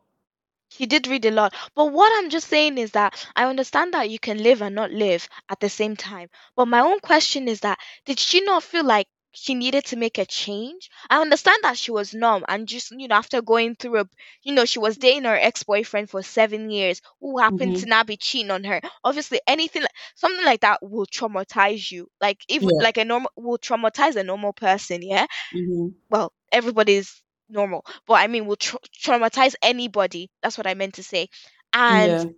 She 0.69 0.85
did 0.85 1.05
read 1.07 1.25
a 1.25 1.31
lot. 1.31 1.53
But 1.75 1.91
what 1.91 2.11
I'm 2.15 2.29
just 2.29 2.47
saying 2.47 2.77
is 2.77 2.91
that 2.91 3.27
I 3.35 3.45
understand 3.45 3.93
that 3.93 4.09
you 4.09 4.19
can 4.19 4.41
live 4.41 4.61
and 4.61 4.73
not 4.73 4.91
live 4.91 5.27
at 5.49 5.59
the 5.59 5.69
same 5.69 5.97
time. 5.97 6.29
But 6.55 6.67
my 6.67 6.79
own 6.79 6.99
question 7.01 7.47
is 7.49 7.59
that 7.59 7.77
did 8.05 8.19
she 8.19 8.39
not 8.41 8.63
feel 8.63 8.85
like 8.85 9.07
she 9.31 9.53
needed 9.55 9.85
to 9.85 9.95
make 9.97 10.17
a 10.17 10.25
change? 10.25 10.89
I 11.09 11.21
understand 11.21 11.59
that 11.63 11.77
she 11.77 11.91
was 11.91 12.13
numb 12.13 12.45
and 12.47 12.67
just, 12.67 12.91
you 12.91 13.07
know, 13.07 13.15
after 13.15 13.41
going 13.41 13.75
through 13.75 13.99
a, 14.01 14.05
you 14.43 14.53
know, 14.53 14.65
she 14.65 14.79
was 14.79 14.97
dating 14.97 15.23
her 15.23 15.35
ex 15.35 15.63
boyfriend 15.63 16.09
for 16.09 16.21
seven 16.23 16.69
years 16.69 17.01
who 17.19 17.37
happened 17.39 17.75
to 17.77 17.85
Mm-hmm. 17.85 17.87
now 17.87 18.03
be 18.03 18.17
cheating 18.17 18.51
on 18.51 18.63
her. 18.63 18.81
Obviously, 19.03 19.39
anything, 19.47 19.83
like- 19.83 19.91
something 20.15 20.45
like 20.45 20.61
that 20.61 20.79
will 20.81 21.05
traumatize 21.07 21.91
you. 21.91 22.07
Like, 22.21 22.39
even 22.49 22.69
Yeah. 22.69 22.81
like 22.81 22.97
a 22.97 23.05
normal, 23.05 23.31
will 23.35 23.57
traumatize 23.57 24.15
a 24.15 24.23
normal 24.23 24.53
person, 24.53 25.01
yeah? 25.01 25.25
Mm-hmm. 25.53 25.89
well, 26.09 26.33
everybody's 26.51 27.21
normal, 27.49 27.85
but 28.07 28.15
I 28.15 28.27
mean, 28.27 28.45
will 28.45 28.55
tra- 28.57 28.79
traumatize 29.03 29.55
anybody. 29.61 30.29
That's 30.41 30.57
what 30.57 30.67
I 30.67 30.73
meant 30.73 30.95
to 30.95 31.03
say. 31.03 31.29
And 31.73 32.19
Yeah. 32.19 32.31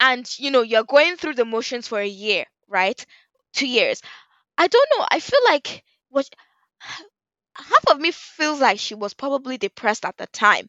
and 0.00 0.28
you 0.38 0.50
know, 0.50 0.62
you're 0.62 0.84
going 0.84 1.16
through 1.16 1.34
the 1.34 1.44
motions 1.44 1.88
for 1.88 1.98
a 2.00 2.06
year, 2.06 2.44
right? 2.68 3.04
Two 3.52 3.66
years. 3.68 4.00
I 4.58 4.66
don't 4.68 4.88
know. 4.96 5.06
I 5.10 5.20
feel 5.20 5.40
like 5.48 5.84
what 6.08 6.28
half 7.56 7.84
of 7.90 8.00
me 8.00 8.10
feels 8.12 8.60
like 8.60 8.78
she 8.78 8.94
was 8.94 9.14
probably 9.14 9.56
depressed 9.58 10.04
at 10.04 10.16
the 10.16 10.26
time, 10.26 10.68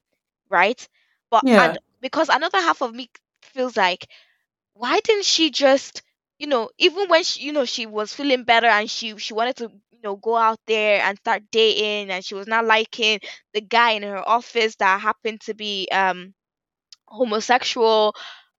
right? 0.49 0.87
But 1.29 1.43
Yeah. 1.43 1.57
and 1.57 1.77
because 2.01 2.29
another 2.29 2.59
half 2.59 2.81
of 2.81 2.93
me 2.93 3.09
feels 3.41 3.75
like 3.77 4.07
why 4.73 4.99
didn't 5.01 5.25
she 5.25 5.51
just 5.51 6.01
you 6.39 6.47
know 6.47 6.69
even 6.77 7.07
when 7.09 7.23
she 7.23 7.41
you 7.43 7.51
know 7.53 7.65
she 7.65 7.85
was 7.85 8.13
feeling 8.13 8.43
better 8.43 8.67
and 8.67 8.89
she 8.89 9.17
she 9.17 9.33
wanted 9.33 9.55
to 9.57 9.71
you 9.91 9.99
know 10.03 10.15
go 10.15 10.35
out 10.35 10.59
there 10.67 11.01
and 11.01 11.17
start 11.19 11.43
dating 11.51 12.09
and 12.11 12.23
she 12.25 12.35
was 12.35 12.47
not 12.47 12.65
liking 12.65 13.19
the 13.53 13.61
guy 13.61 13.91
in 13.91 14.03
her 14.03 14.27
office 14.27 14.75
that 14.77 14.99
happened 15.01 15.41
to 15.41 15.53
be 15.53 15.87
um 15.91 16.33
homosexual 17.07 18.15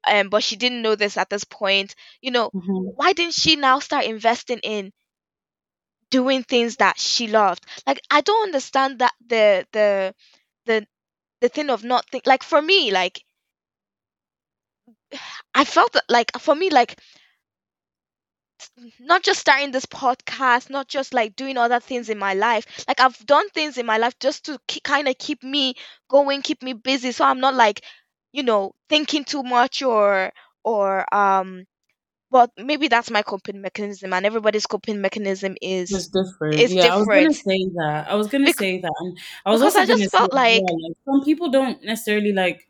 um 0.06 0.28
but 0.28 0.42
she 0.42 0.56
didn't 0.56 0.82
know 0.82 0.94
this 0.94 1.16
at 1.16 1.28
this 1.30 1.44
point 1.44 1.94
you 2.20 2.30
know 2.30 2.52
Mm-hmm. 2.54 2.90
why 2.94 3.12
didn't 3.12 3.34
she 3.34 3.56
now 3.56 3.78
start 3.78 4.04
investing 4.04 4.58
in 4.60 4.92
doing 6.10 6.42
things 6.42 6.76
that 6.76 6.98
she 6.98 7.28
loved 7.28 7.64
like 7.86 8.00
i 8.10 8.20
don't 8.20 8.44
understand 8.48 8.98
that 9.00 9.14
the 9.26 9.66
the 9.72 10.14
the 10.66 10.86
the 11.40 11.48
thing 11.50 11.70
of 11.70 11.84
not 11.84 12.06
think 12.10 12.26
like 12.26 12.42
for 12.42 12.62
me 12.62 12.92
like 12.92 13.24
i 15.54 15.64
felt 15.64 15.92
that 15.92 16.04
like 16.08 16.30
for 16.38 16.54
me 16.54 16.70
like 16.70 16.96
not 19.00 19.22
just 19.22 19.40
starting 19.40 19.70
this 19.70 19.86
podcast, 19.86 20.70
not 20.70 20.88
just 20.88 21.14
like 21.14 21.36
doing 21.36 21.56
other 21.56 21.80
things 21.80 22.08
in 22.08 22.18
my 22.18 22.34
life. 22.34 22.66
Like 22.88 23.00
I've 23.00 23.18
done 23.26 23.48
things 23.50 23.78
in 23.78 23.86
my 23.86 23.98
life 23.98 24.18
just 24.18 24.44
to 24.46 24.58
ke- 24.68 24.82
kind 24.82 25.08
of 25.08 25.16
keep 25.18 25.42
me 25.42 25.74
going, 26.08 26.42
keep 26.42 26.62
me 26.62 26.72
busy, 26.72 27.12
so 27.12 27.24
I'm 27.24 27.40
not 27.40 27.54
like, 27.54 27.82
you 28.32 28.42
know, 28.42 28.72
thinking 28.88 29.24
too 29.24 29.42
much 29.42 29.82
or 29.82 30.32
or 30.64 31.14
um. 31.14 31.64
But 32.36 32.50
maybe 32.58 32.88
that's 32.88 33.10
my 33.10 33.22
coping 33.22 33.62
mechanism, 33.62 34.12
and 34.12 34.26
everybody's 34.26 34.66
coping 34.66 35.00
mechanism 35.00 35.56
It's 35.62 35.90
is 35.90 36.08
different. 36.08 36.60
is 36.60 36.70
Yeah, 36.70 36.92
I 36.92 36.98
was 36.98 37.06
gonna 37.06 37.32
say 37.32 37.64
that. 37.76 38.06
I 38.10 38.14
was 38.14 38.26
gonna 38.26 38.44
Bec- 38.44 38.56
say 38.56 38.78
that, 38.78 38.92
and 39.00 39.18
I 39.46 39.52
was 39.52 39.62
because 39.62 39.74
also 39.74 39.80
I 39.80 39.86
just 39.86 40.02
say 40.02 40.18
felt 40.18 40.34
like 40.34 40.62
well, 40.62 40.82
like 40.86 40.96
some 41.06 41.24
people 41.24 41.48
don't 41.48 41.82
necessarily 41.82 42.34
like 42.34 42.68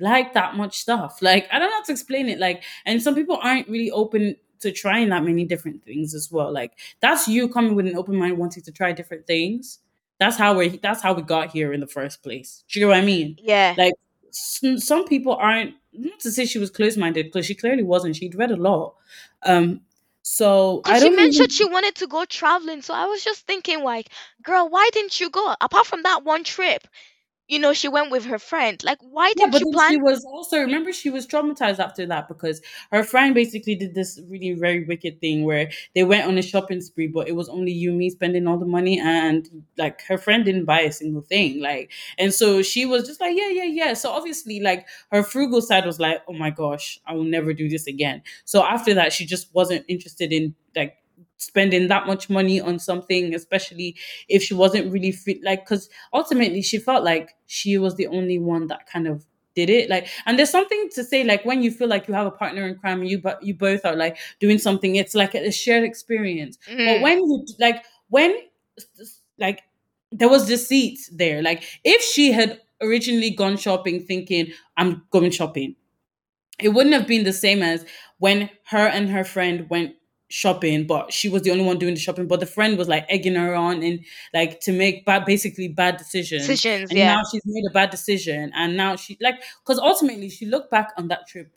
like 0.00 0.32
that 0.32 0.56
much 0.56 0.78
stuff. 0.78 1.20
Like 1.20 1.46
I 1.52 1.58
don't 1.58 1.68
know 1.68 1.76
how 1.76 1.82
to 1.82 1.92
explain 1.92 2.30
it. 2.30 2.38
Like, 2.38 2.62
and 2.86 3.02
some 3.02 3.14
people 3.14 3.38
aren't 3.42 3.68
really 3.68 3.90
open 3.90 4.36
to 4.60 4.72
trying 4.72 5.10
that 5.10 5.22
many 5.22 5.44
different 5.44 5.84
things 5.84 6.14
as 6.14 6.32
well. 6.32 6.50
Like 6.50 6.72
that's 7.00 7.28
you 7.28 7.46
coming 7.50 7.74
with 7.74 7.86
an 7.86 7.98
open 7.98 8.16
mind, 8.16 8.38
wanting 8.38 8.62
to 8.62 8.72
try 8.72 8.92
different 8.92 9.26
things. 9.26 9.80
That's 10.18 10.38
how 10.38 10.56
we. 10.56 10.78
That's 10.78 11.02
how 11.02 11.12
we 11.12 11.20
got 11.20 11.52
here 11.52 11.74
in 11.74 11.80
the 11.80 11.86
first 11.86 12.22
place. 12.22 12.64
Do 12.70 12.80
you 12.80 12.86
know 12.86 12.92
what 12.92 13.02
I 13.02 13.04
mean? 13.04 13.36
yeah. 13.38 13.74
Like 13.76 13.92
some 14.30 15.04
people 15.04 15.34
aren't. 15.34 15.74
Not 15.96 16.20
to 16.20 16.30
say 16.30 16.46
she 16.46 16.58
was 16.58 16.70
close 16.70 16.96
minded 16.96 17.26
because 17.26 17.46
she 17.46 17.54
clearly 17.54 17.82
wasn't. 17.82 18.16
She'd 18.16 18.34
read 18.34 18.50
a 18.50 18.56
lot. 18.56 18.94
Um. 19.42 19.82
So 20.26 20.80
I 20.86 21.00
she 21.00 21.10
mentioned 21.10 21.52
she 21.52 21.66
wanted 21.66 21.96
to 21.96 22.06
go 22.06 22.24
traveling, 22.24 22.80
so 22.80 22.94
I 22.94 23.04
was 23.04 23.22
just 23.22 23.46
thinking, 23.46 23.82
like, 23.82 24.08
girl, 24.42 24.68
why 24.70 24.88
didn't 24.92 25.20
you 25.20 25.28
go? 25.28 25.54
Apart 25.60 25.86
from 25.86 26.02
that 26.04 26.24
one 26.24 26.44
trip, 26.44 26.88
you 27.48 27.58
know, 27.58 27.72
she 27.72 27.88
went 27.88 28.10
with 28.10 28.24
her 28.26 28.38
friend. 28.38 28.82
Like, 28.84 28.98
why 29.00 29.32
Yeah, 29.36 29.46
didn't 29.46 29.50
but 29.50 29.64
you 29.64 29.66
plan? 29.72 29.92
she 29.92 29.96
was 29.96 30.24
also 30.24 30.58
remember 30.60 30.92
she 30.92 31.10
was 31.10 31.26
traumatized 31.26 31.80
after 31.80 32.06
that 32.06 32.28
because 32.28 32.60
her 32.92 33.02
friend 33.02 33.34
basically 33.34 33.74
did 33.74 33.92
this 33.92 34.20
really 34.28 34.52
very 34.52 34.84
wicked 34.84 35.20
thing 35.20 35.42
where 35.42 35.70
they 35.96 36.04
went 36.04 36.28
on 36.28 36.38
a 36.38 36.42
shopping 36.42 36.80
spree, 36.80 37.08
but 37.08 37.26
it 37.26 37.34
was 37.34 37.48
only 37.48 37.74
Yumi 37.74 38.10
spending 38.12 38.46
all 38.46 38.58
the 38.58 38.64
money 38.64 39.00
and 39.00 39.64
like 39.76 40.02
her 40.02 40.18
friend 40.18 40.44
didn't 40.44 40.66
buy 40.66 40.82
a 40.82 40.92
single 40.92 41.22
thing. 41.22 41.60
Like 41.60 41.90
and 42.16 42.32
so 42.32 42.62
she 42.62 42.86
was 42.86 43.08
just 43.08 43.20
like, 43.20 43.36
Yeah, 43.36 43.48
yeah, 43.48 43.64
yeah. 43.64 43.94
So 43.94 44.12
obviously 44.12 44.60
like 44.60 44.86
her 45.10 45.24
frugal 45.24 45.60
side 45.60 45.84
was 45.84 45.98
like, 45.98 46.22
Oh 46.28 46.32
my 46.32 46.50
gosh, 46.50 47.00
I 47.04 47.14
will 47.14 47.24
never 47.24 47.52
do 47.52 47.68
this 47.68 47.88
again. 47.88 48.22
So 48.44 48.62
after 48.64 48.94
that 48.94 49.12
she 49.12 49.26
just 49.26 49.52
wasn't 49.52 49.84
interested 49.88 50.32
in 50.32 50.54
like 50.76 50.96
spending 51.36 51.88
that 51.88 52.06
much 52.06 52.30
money 52.30 52.60
on 52.60 52.78
something, 52.78 53.34
especially 53.34 53.96
if 54.28 54.42
she 54.42 54.54
wasn't 54.54 54.90
really 54.92 55.12
fit 55.12 55.38
like 55.42 55.64
because 55.64 55.88
ultimately 56.12 56.62
she 56.62 56.78
felt 56.78 57.04
like 57.04 57.30
she 57.46 57.76
was 57.78 57.96
the 57.96 58.06
only 58.06 58.38
one 58.38 58.66
that 58.68 58.86
kind 58.86 59.06
of 59.06 59.24
did 59.54 59.70
it 59.70 59.88
like 59.88 60.08
and 60.26 60.36
there's 60.36 60.50
something 60.50 60.88
to 60.92 61.04
say 61.04 61.22
like 61.22 61.44
when 61.44 61.62
you 61.62 61.70
feel 61.70 61.86
like 61.86 62.08
you 62.08 62.14
have 62.14 62.26
a 62.26 62.30
partner 62.30 62.66
in 62.66 62.74
crime 62.74 63.04
you 63.04 63.20
but 63.20 63.40
you 63.40 63.54
both 63.54 63.84
are 63.84 63.94
like 63.94 64.16
doing 64.40 64.58
something 64.58 64.96
it's 64.96 65.14
like 65.14 65.34
a 65.34 65.52
shared 65.52 65.84
experience. 65.84 66.58
But 66.66 66.74
Mm, 66.76 67.02
when 67.02 67.18
you 67.18 67.46
like 67.60 67.84
when 68.08 68.34
like 69.38 69.62
there 70.12 70.28
was 70.28 70.46
deceit 70.46 70.98
there 71.12 71.42
like 71.42 71.64
if 71.84 72.02
she 72.02 72.32
had 72.32 72.60
originally 72.82 73.30
gone 73.30 73.56
shopping 73.56 74.00
thinking 74.04 74.52
i'm 74.76 75.02
going 75.10 75.30
shopping 75.30 75.74
it 76.60 76.70
wouldn't 76.70 76.94
have 76.94 77.06
been 77.06 77.24
the 77.24 77.32
same 77.32 77.62
as 77.62 77.84
when 78.18 78.50
her 78.66 78.86
and 78.86 79.10
her 79.10 79.24
friend 79.24 79.68
went 79.70 79.94
shopping, 80.28 80.86
but 80.86 81.12
she 81.12 81.28
was 81.28 81.42
the 81.42 81.50
only 81.50 81.64
one 81.64 81.78
doing 81.78 81.94
the 81.94 82.00
shopping. 82.00 82.26
But 82.26 82.40
the 82.40 82.46
friend 82.46 82.76
was 82.78 82.88
like 82.88 83.06
egging 83.08 83.34
her 83.34 83.54
on 83.54 83.82
and 83.82 84.04
like 84.32 84.60
to 84.60 84.72
make 84.72 85.04
bad, 85.04 85.24
basically 85.24 85.68
bad 85.68 85.96
decisions. 85.96 86.46
decisions, 86.46 86.90
And 86.90 87.04
now 87.04 87.16
yeah. 87.16 87.22
she's 87.30 87.42
made 87.44 87.64
a 87.68 87.72
bad 87.72 87.90
decision, 87.90 88.52
and 88.54 88.76
now 88.76 88.96
she 88.96 89.16
like 89.20 89.42
because 89.64 89.78
ultimately 89.78 90.28
she 90.28 90.46
looked 90.46 90.70
back 90.70 90.92
on 90.96 91.08
that 91.08 91.26
trip 91.26 91.52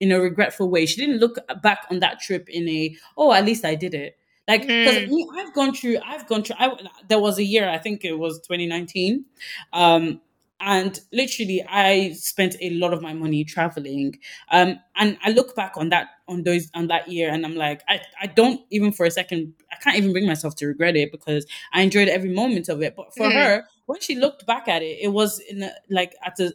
in 0.00 0.10
a 0.12 0.20
regretful 0.20 0.68
way. 0.68 0.86
She 0.86 1.00
didn't 1.00 1.18
look 1.18 1.36
back 1.62 1.86
on 1.90 2.00
that 2.00 2.20
trip 2.20 2.48
in 2.48 2.68
a 2.68 2.96
oh 3.16 3.32
at 3.32 3.44
least 3.44 3.64
I 3.64 3.74
did 3.74 3.94
it. 3.94 4.16
Like 4.48 4.74
because 4.82 4.96
Mm, 4.96 5.08
me, 5.08 5.28
I've 5.36 5.54
gone 5.54 5.72
through, 5.72 5.98
I've 6.04 6.26
gone 6.26 6.42
through. 6.42 6.56
I, 6.58 6.76
there 7.08 7.20
was 7.20 7.38
a 7.38 7.44
year, 7.44 7.68
I 7.68 7.78
think 7.78 8.04
it 8.04 8.18
was 8.18 8.40
2019, 8.40 9.24
um, 9.72 10.20
and 10.64 10.98
literally 11.12 11.64
I 11.68 12.12
spent 12.12 12.54
a 12.60 12.70
lot 12.70 12.92
of 12.92 13.02
my 13.02 13.12
money 13.12 13.44
traveling 13.44 14.18
um, 14.50 14.78
and 14.96 15.18
I 15.24 15.30
look 15.32 15.56
back 15.56 15.76
on 15.76 15.88
that 15.88 16.08
on 16.28 16.44
those 16.44 16.70
on 16.74 16.86
that 16.86 17.08
year, 17.08 17.30
and 17.30 17.44
I'm 17.44 17.56
like, 17.56 17.82
I, 17.88 18.00
I 18.20 18.26
don't 18.28 18.60
even 18.70 18.92
for 18.92 19.04
a 19.04 19.10
second, 19.10 19.54
I 19.70 19.76
can't 19.76 19.96
even 19.96 20.12
bring 20.12 20.26
myself 20.26 20.54
to 20.56 20.66
regret 20.66 20.96
it 20.96 21.10
because 21.10 21.46
I 21.72 21.82
enjoyed 21.82 22.08
every 22.08 22.32
moment 22.32 22.68
of 22.68 22.80
it. 22.80 22.94
But 22.96 23.14
for 23.14 23.26
mm, 23.26 23.32
her, 23.32 23.64
when 23.86 24.00
she 24.00 24.14
looked 24.14 24.46
back 24.46 24.68
at 24.68 24.82
it, 24.82 24.98
it 25.02 25.08
was 25.08 25.40
in 25.40 25.64
a, 25.64 25.72
like 25.90 26.14
at 26.24 26.38
a 26.40 26.52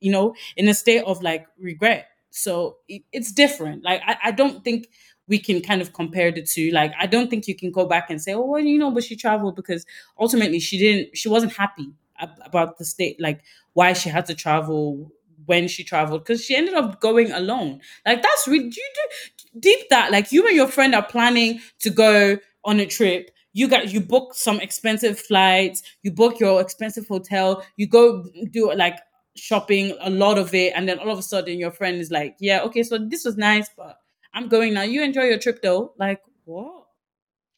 you 0.00 0.12
know 0.12 0.34
in 0.56 0.68
a 0.68 0.74
state 0.74 1.02
of 1.04 1.22
like 1.22 1.46
regret. 1.58 2.08
So 2.30 2.76
it, 2.88 3.02
it's 3.12 3.32
different. 3.32 3.82
Like 3.84 4.00
I, 4.06 4.16
I 4.24 4.30
don't 4.30 4.62
think 4.64 4.88
we 5.26 5.38
can 5.38 5.60
kind 5.60 5.82
of 5.82 5.92
compare 5.92 6.30
the 6.30 6.42
two. 6.42 6.70
Like 6.70 6.92
I 6.98 7.06
don't 7.06 7.28
think 7.28 7.48
you 7.48 7.56
can 7.56 7.70
go 7.72 7.86
back 7.86 8.08
and 8.08 8.22
say, 8.22 8.34
oh 8.34 8.42
well, 8.46 8.60
you 8.60 8.78
know, 8.78 8.90
but 8.90 9.04
she 9.04 9.16
traveled 9.16 9.56
because 9.56 9.84
ultimately 10.18 10.60
she 10.60 10.78
didn't, 10.78 11.16
she 11.16 11.28
wasn't 11.28 11.52
happy 11.52 11.92
about 12.20 12.78
the 12.78 12.84
state, 12.84 13.20
like 13.20 13.40
why 13.74 13.92
she 13.92 14.08
had 14.08 14.26
to 14.26 14.34
travel 14.34 15.12
when 15.46 15.68
she 15.68 15.82
traveled 15.84 16.22
because 16.24 16.44
she 16.44 16.54
ended 16.56 16.74
up 16.74 17.00
going 17.00 17.30
alone. 17.32 17.80
Like 18.04 18.22
that's 18.22 18.46
really 18.48 18.66
you 18.66 18.70
do 18.70 19.60
deep 19.60 19.88
that 19.90 20.12
like 20.12 20.32
you 20.32 20.46
and 20.46 20.56
your 20.56 20.68
friend 20.68 20.94
are 20.94 21.04
planning 21.04 21.60
to 21.80 21.90
go 21.90 22.38
on 22.64 22.80
a 22.80 22.86
trip. 22.86 23.30
You 23.52 23.68
got 23.68 23.92
you 23.92 24.00
book 24.00 24.34
some 24.34 24.60
expensive 24.60 25.18
flights, 25.18 25.82
you 26.02 26.10
book 26.12 26.38
your 26.38 26.60
expensive 26.60 27.06
hotel, 27.08 27.64
you 27.76 27.86
go 27.86 28.24
do 28.50 28.72
like 28.74 28.98
shopping, 29.36 29.96
a 30.00 30.10
lot 30.10 30.38
of 30.38 30.54
it, 30.54 30.72
and 30.74 30.88
then 30.88 30.98
all 30.98 31.10
of 31.10 31.18
a 31.18 31.22
sudden 31.22 31.58
your 31.58 31.70
friend 31.70 31.98
is 31.98 32.10
like, 32.10 32.36
Yeah, 32.40 32.60
okay, 32.62 32.82
so 32.82 32.98
this 32.98 33.24
was 33.24 33.36
nice, 33.36 33.68
but 33.76 33.98
I'm 34.34 34.48
going 34.48 34.74
now. 34.74 34.82
You 34.82 35.02
enjoy 35.02 35.24
your 35.24 35.38
trip 35.38 35.62
though. 35.62 35.92
Like, 35.98 36.20
what? 36.44 36.84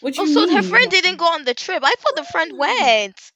What 0.01 0.15
do 0.15 0.23
Oh, 0.23 0.25
you 0.25 0.33
so 0.35 0.49
her 0.57 0.63
friend 0.63 0.91
didn't 0.91 1.17
go 1.17 1.27
on 1.27 1.45
the 1.45 1.55
trip. 1.55 1.83
I 1.85 1.95
thought 1.99 2.17
the 2.17 2.25
friend 2.25 2.59
went. 2.59 3.33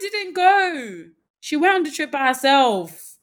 Didn't 0.00 0.34
go. 0.34 1.04
She 1.40 1.56
went 1.56 1.74
on 1.74 1.82
the 1.84 1.90
trip 1.90 2.10
by 2.10 2.26
herself. 2.28 3.18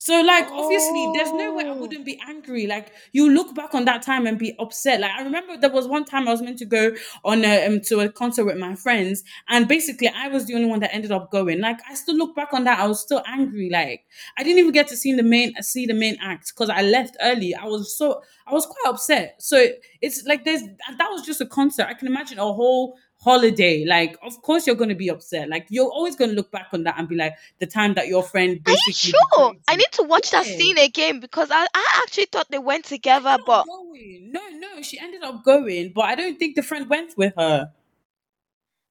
So, 0.00 0.20
like, 0.22 0.46
obviously, 0.52 1.10
there's 1.12 1.32
no 1.32 1.52
way 1.52 1.64
I 1.64 1.70
Oh. 1.70 1.74
wouldn't 1.74 2.04
be 2.04 2.20
angry. 2.24 2.68
Like, 2.68 2.92
you 3.12 3.28
look 3.28 3.52
back 3.56 3.74
on 3.74 3.84
that 3.86 4.00
time 4.00 4.28
and 4.28 4.38
be 4.38 4.54
upset. 4.60 5.00
Like, 5.00 5.10
I 5.10 5.22
remember 5.22 5.56
there 5.56 5.70
was 5.72 5.88
one 5.88 6.04
time 6.04 6.28
I 6.28 6.30
was 6.30 6.40
meant 6.40 6.56
to 6.60 6.64
go 6.64 6.92
on 7.24 7.44
a, 7.44 7.66
um, 7.66 7.80
to 7.86 7.98
a 8.00 8.08
concert 8.08 8.44
with 8.44 8.56
my 8.58 8.76
friends, 8.76 9.24
and 9.48 9.66
basically, 9.66 10.06
I 10.06 10.28
was 10.28 10.46
the 10.46 10.54
only 10.54 10.66
one 10.68 10.78
that 10.80 10.94
ended 10.94 11.10
up 11.10 11.32
going. 11.32 11.60
Like, 11.60 11.80
I 11.90 11.94
still 11.94 12.14
look 12.14 12.36
back 12.36 12.54
on 12.54 12.62
that. 12.64 12.78
I 12.78 12.86
was 12.86 13.00
still 13.00 13.24
angry. 13.26 13.70
Like, 13.70 14.06
I 14.38 14.44
didn't 14.44 14.60
even 14.60 14.70
get 14.72 14.86
to 14.88 14.96
see 14.96 15.12
the 15.14 15.24
main 15.24 15.52
see 15.62 15.84
the 15.84 15.94
main 15.94 16.16
act 16.22 16.52
because 16.54 16.70
I 16.70 16.82
left 16.82 17.16
early. 17.20 17.56
I 17.56 17.64
was 17.64 17.98
so 17.98 18.22
I 18.46 18.52
was 18.54 18.66
quite 18.66 18.92
upset. 18.94 19.42
So 19.42 19.66
it's 20.00 20.24
like 20.26 20.44
there's 20.44 20.62
that 20.62 21.08
was 21.10 21.26
just 21.26 21.40
a 21.40 21.46
concert. 21.46 21.86
I 21.88 21.94
can 21.94 22.06
imagine 22.06 22.38
a 22.38 22.44
whole 22.52 22.96
holiday. 23.20 23.84
Like, 23.84 24.16
of 24.22 24.40
course 24.42 24.66
you're 24.66 24.76
gonna 24.76 24.94
be 24.94 25.08
upset. 25.08 25.48
Like, 25.48 25.66
you're 25.70 25.90
always 25.90 26.16
gonna 26.16 26.32
look 26.32 26.50
back 26.50 26.68
on 26.72 26.84
that 26.84 26.98
and 26.98 27.08
be 27.08 27.16
like, 27.16 27.34
the 27.58 27.66
time 27.66 27.94
that 27.94 28.08
your 28.08 28.22
friend 28.22 28.60
Are 28.66 28.72
you 28.72 28.92
sure? 28.92 29.54
I 29.68 29.76
need 29.76 29.92
to 29.92 30.02
watch 30.02 30.30
that 30.30 30.46
scene 30.46 30.78
again 30.78 31.20
because 31.20 31.50
I, 31.50 31.66
I 31.74 32.02
actually 32.02 32.26
thought 32.26 32.50
they 32.50 32.58
went 32.58 32.84
together, 32.84 33.38
but 33.44 33.64
going. 33.66 34.30
No, 34.32 34.40
no, 34.50 34.82
she 34.82 34.98
ended 34.98 35.22
up 35.22 35.44
going, 35.44 35.92
but 35.94 36.02
I 36.02 36.14
don't 36.14 36.38
think 36.38 36.56
the 36.56 36.62
friend 36.62 36.88
went 36.88 37.16
with 37.16 37.32
her. 37.36 37.72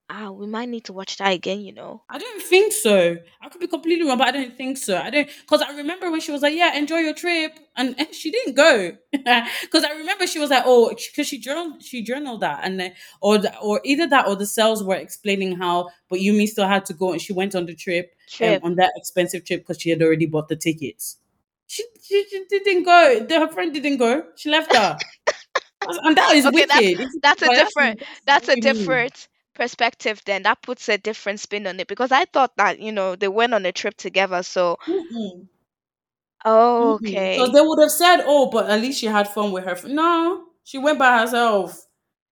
Ah, 0.09 0.31
we 0.31 0.47
might 0.47 0.69
need 0.69 0.85
to 0.85 0.93
watch 0.93 1.17
that 1.17 1.33
again, 1.33 1.59
you 1.59 1.73
know. 1.73 2.01
I 2.09 2.17
don't 2.17 2.41
think 2.41 2.71
so. 2.71 3.17
I 3.41 3.49
could 3.49 3.59
be 3.59 3.67
completely 3.67 4.07
wrong, 4.07 4.17
but 4.17 4.29
I 4.29 4.31
don't 4.31 4.55
think 4.55 4.77
so. 4.77 4.97
I 4.97 5.09
don't 5.09 5.27
because 5.41 5.61
I 5.61 5.75
remember 5.75 6.09
when 6.09 6.21
she 6.21 6.31
was 6.31 6.41
like, 6.41 6.55
"Yeah, 6.55 6.77
enjoy 6.77 6.99
your 6.99 7.13
trip," 7.13 7.59
and, 7.75 7.93
and 7.99 8.15
she 8.15 8.31
didn't 8.31 8.53
go 8.55 8.91
because 9.11 9.83
I 9.83 9.91
remember 9.97 10.25
she 10.25 10.39
was 10.39 10.49
like, 10.49 10.63
"Oh," 10.65 10.89
because 10.95 11.27
she 11.27 11.37
journaled, 11.39 11.83
she 11.83 12.03
journaled 12.03 12.39
that, 12.39 12.61
and 12.63 12.79
then 12.79 12.93
or 13.21 13.39
or 13.61 13.81
either 13.83 14.07
that 14.07 14.27
or 14.27 14.37
the 14.37 14.45
cells 14.45 14.81
were 14.81 14.95
explaining 14.95 15.57
how, 15.57 15.89
but 16.09 16.19
Yumi 16.19 16.47
still 16.47 16.67
had 16.67 16.85
to 16.85 16.93
go, 16.93 17.11
and 17.11 17.21
she 17.21 17.33
went 17.33 17.53
on 17.53 17.65
the 17.65 17.75
trip, 17.75 18.11
um, 18.15 18.27
Trip. 18.29 18.63
on 18.63 18.75
that 18.75 18.93
expensive 18.95 19.43
trip 19.43 19.59
because 19.67 19.81
she 19.81 19.89
had 19.89 20.01
already 20.01 20.25
bought 20.25 20.47
the 20.47 20.55
tickets. 20.55 21.17
She, 21.69 21.83
she, 22.01 22.23
she 22.29 22.45
didn't 22.59 22.83
go. 22.83 23.25
The, 23.27 23.39
her 23.41 23.49
friend 23.49 23.73
didn't 23.73 23.97
go. 23.97 24.23
She 24.37 24.49
left 24.49 24.73
her. 24.73 24.97
and 25.89 26.15
that 26.15 26.33
is 26.33 26.45
Okay, 26.45 26.61
that's- 26.65 26.79
wicked. 26.81 26.99
It's- 27.01 27.17
that's 27.21 27.41
a 27.41 27.47
different- 27.49 28.03
That's 28.25 28.47
a 28.47 28.51
really 28.51 28.61
mean. 28.61 28.73
different 28.77 29.27
perspective 29.57 30.21
then. 30.25 30.43
That 30.43 30.61
puts 30.61 30.87
a 30.87 30.97
different 30.97 31.39
spin 31.39 31.67
on 31.67 31.79
it 31.79 31.87
because 31.87 32.11
I 32.11 32.25
thought 32.25 32.55
that, 32.57 32.79
you 32.79 32.91
know, 32.91 33.15
they 33.15 33.27
went 33.27 33.53
on 33.53 33.65
a 33.65 33.71
trip 33.71 33.97
together. 33.97 34.43
So, 34.43 34.77
Mm-mm. 34.85 35.47
oh, 36.45 36.93
okay. 36.93 37.37
Because 37.37 37.53
they 37.53 37.61
would 37.61 37.81
have 37.81 37.91
said, 37.91 38.23
"Oh, 38.25 38.49
but 38.49 38.69
at 38.69 38.79
least 38.81 38.99
she 38.99 39.07
had 39.07 39.27
fun 39.27 39.51
with 39.51 39.65
her." 39.65 39.75
fr-" 39.75 39.89
No, 39.89 40.45
she 40.63 40.77
went 40.77 40.99
by 40.99 41.19
herself. 41.19 41.83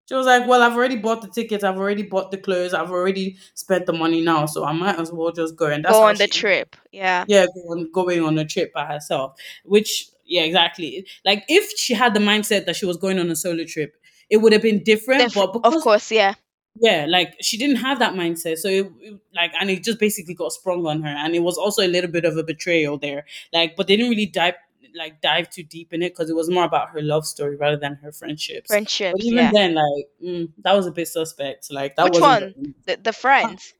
She 0.08 0.14
was 0.14 0.26
like, 0.26 0.46
"Well, 0.46 0.62
I've 0.62 0.76
already 0.76 0.96
bought 0.96 1.22
the 1.22 1.28
tickets. 1.28 1.64
I've 1.64 1.78
already 1.78 2.04
bought 2.04 2.30
the 2.30 2.38
clothes. 2.38 2.72
I've 2.72 2.92
already 2.92 3.36
spent 3.54 3.86
the 3.86 3.92
money 3.92 4.20
now, 4.20 4.46
so 4.46 4.64
I 4.64 4.72
might 4.72 4.98
as 5.00 5.12
well 5.12 5.32
just 5.32 5.56
go." 5.56 5.66
And 5.66 5.84
that's 5.84 5.94
Go 5.94 6.04
on 6.04 6.14
the 6.14 6.28
trip. 6.28 6.76
Yeah. 6.92 7.24
Yeah, 7.26 7.46
go 7.46 7.60
on, 7.72 7.90
going 7.90 8.22
on 8.22 8.38
a 8.38 8.44
trip 8.44 8.72
by 8.72 8.86
herself. 8.86 9.36
Which, 9.64 10.08
yeah, 10.24 10.42
exactly. 10.42 11.06
Like 11.24 11.44
if 11.48 11.76
she 11.76 11.92
had 11.92 12.14
the 12.14 12.20
mindset 12.20 12.66
that 12.66 12.76
she 12.76 12.86
was 12.86 12.96
going 12.96 13.18
on 13.18 13.28
a 13.30 13.36
solo 13.36 13.64
trip, 13.64 13.96
it 14.30 14.38
would 14.38 14.52
have 14.52 14.62
been 14.62 14.82
different. 14.84 15.22
Def- 15.22 15.34
but 15.34 15.52
because 15.52 15.74
of 15.74 15.82
course, 15.82 16.12
yeah. 16.12 16.34
Yeah 16.80 17.06
like 17.08 17.34
she 17.40 17.56
didn't 17.56 17.76
have 17.76 17.98
that 17.98 18.14
mindset 18.14 18.56
so 18.58 18.68
it, 18.68 18.90
it- 19.00 19.20
like 19.34 19.52
and 19.60 19.70
it 19.70 19.82
just 19.82 19.98
basically 19.98 20.34
got 20.34 20.52
sprung 20.52 20.86
on 20.86 21.02
her 21.02 21.08
and 21.08 21.34
it 21.34 21.40
was 21.42 21.56
also 21.56 21.82
a 21.82 21.88
little 21.88 22.10
bit 22.10 22.24
of 22.24 22.36
a 22.36 22.42
betrayal 22.42 22.98
there 22.98 23.24
like 23.52 23.76
but 23.76 23.86
they 23.86 23.96
didn't 23.96 24.10
really 24.10 24.26
dive 24.26 24.54
like 24.94 25.20
dive 25.20 25.50
too 25.50 25.62
deep 25.62 25.92
in 25.92 26.02
it 26.02 26.10
because 26.14 26.30
it 26.30 26.36
was 26.36 26.48
more 26.48 26.64
about 26.64 26.88
her 26.90 27.02
love 27.02 27.26
story 27.26 27.54
rather 27.56 27.76
than 27.76 27.94
her 28.02 28.10
friendships 28.12 28.68
but 28.68 28.74
Friendships, 28.74 29.24
even 29.24 29.44
yeah. 29.44 29.50
then 29.52 29.74
like 29.74 30.06
mm, 30.24 30.50
that 30.64 30.72
was 30.74 30.86
a 30.86 30.90
bit 30.92 31.06
suspect 31.08 31.70
like 31.70 31.96
that 31.96 32.04
Which 32.04 32.20
wasn't 32.20 32.56
one? 32.56 32.74
The, 32.86 32.98
the 33.02 33.12
friends. 33.12 33.74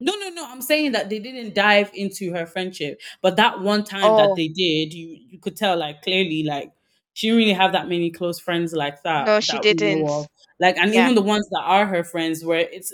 no 0.00 0.12
no 0.16 0.28
no 0.30 0.44
i'm 0.50 0.60
saying 0.60 0.92
that 0.92 1.08
they 1.08 1.18
didn't 1.20 1.54
dive 1.54 1.90
into 1.94 2.32
her 2.32 2.46
friendship 2.46 3.00
but 3.22 3.36
that 3.36 3.60
one 3.60 3.84
time 3.84 4.02
Oh. 4.04 4.16
that 4.18 4.34
they 4.36 4.48
did 4.48 4.92
you 4.92 5.16
you 5.30 5.38
could 5.38 5.56
tell 5.56 5.76
like 5.76 6.02
clearly 6.02 6.42
like 6.42 6.72
she 7.14 7.28
didn't 7.28 7.38
really 7.38 7.52
have 7.54 7.72
that 7.72 7.88
many 7.88 8.10
close 8.10 8.38
friends 8.38 8.74
like 8.74 9.02
that 9.04 9.26
No, 9.26 9.40
she 9.40 9.52
that 9.52 9.64
we 9.64 9.70
know 9.70 9.74
didn't. 9.74 10.08
of. 10.10 10.26
Like 10.60 10.76
and 10.78 10.94
Yeah. 10.94 11.02
even 11.02 11.14
the 11.14 11.22
ones 11.22 11.48
that 11.50 11.62
are 11.64 11.86
her 11.86 12.04
friends 12.04 12.44
where 12.44 12.60
it's 12.72 12.92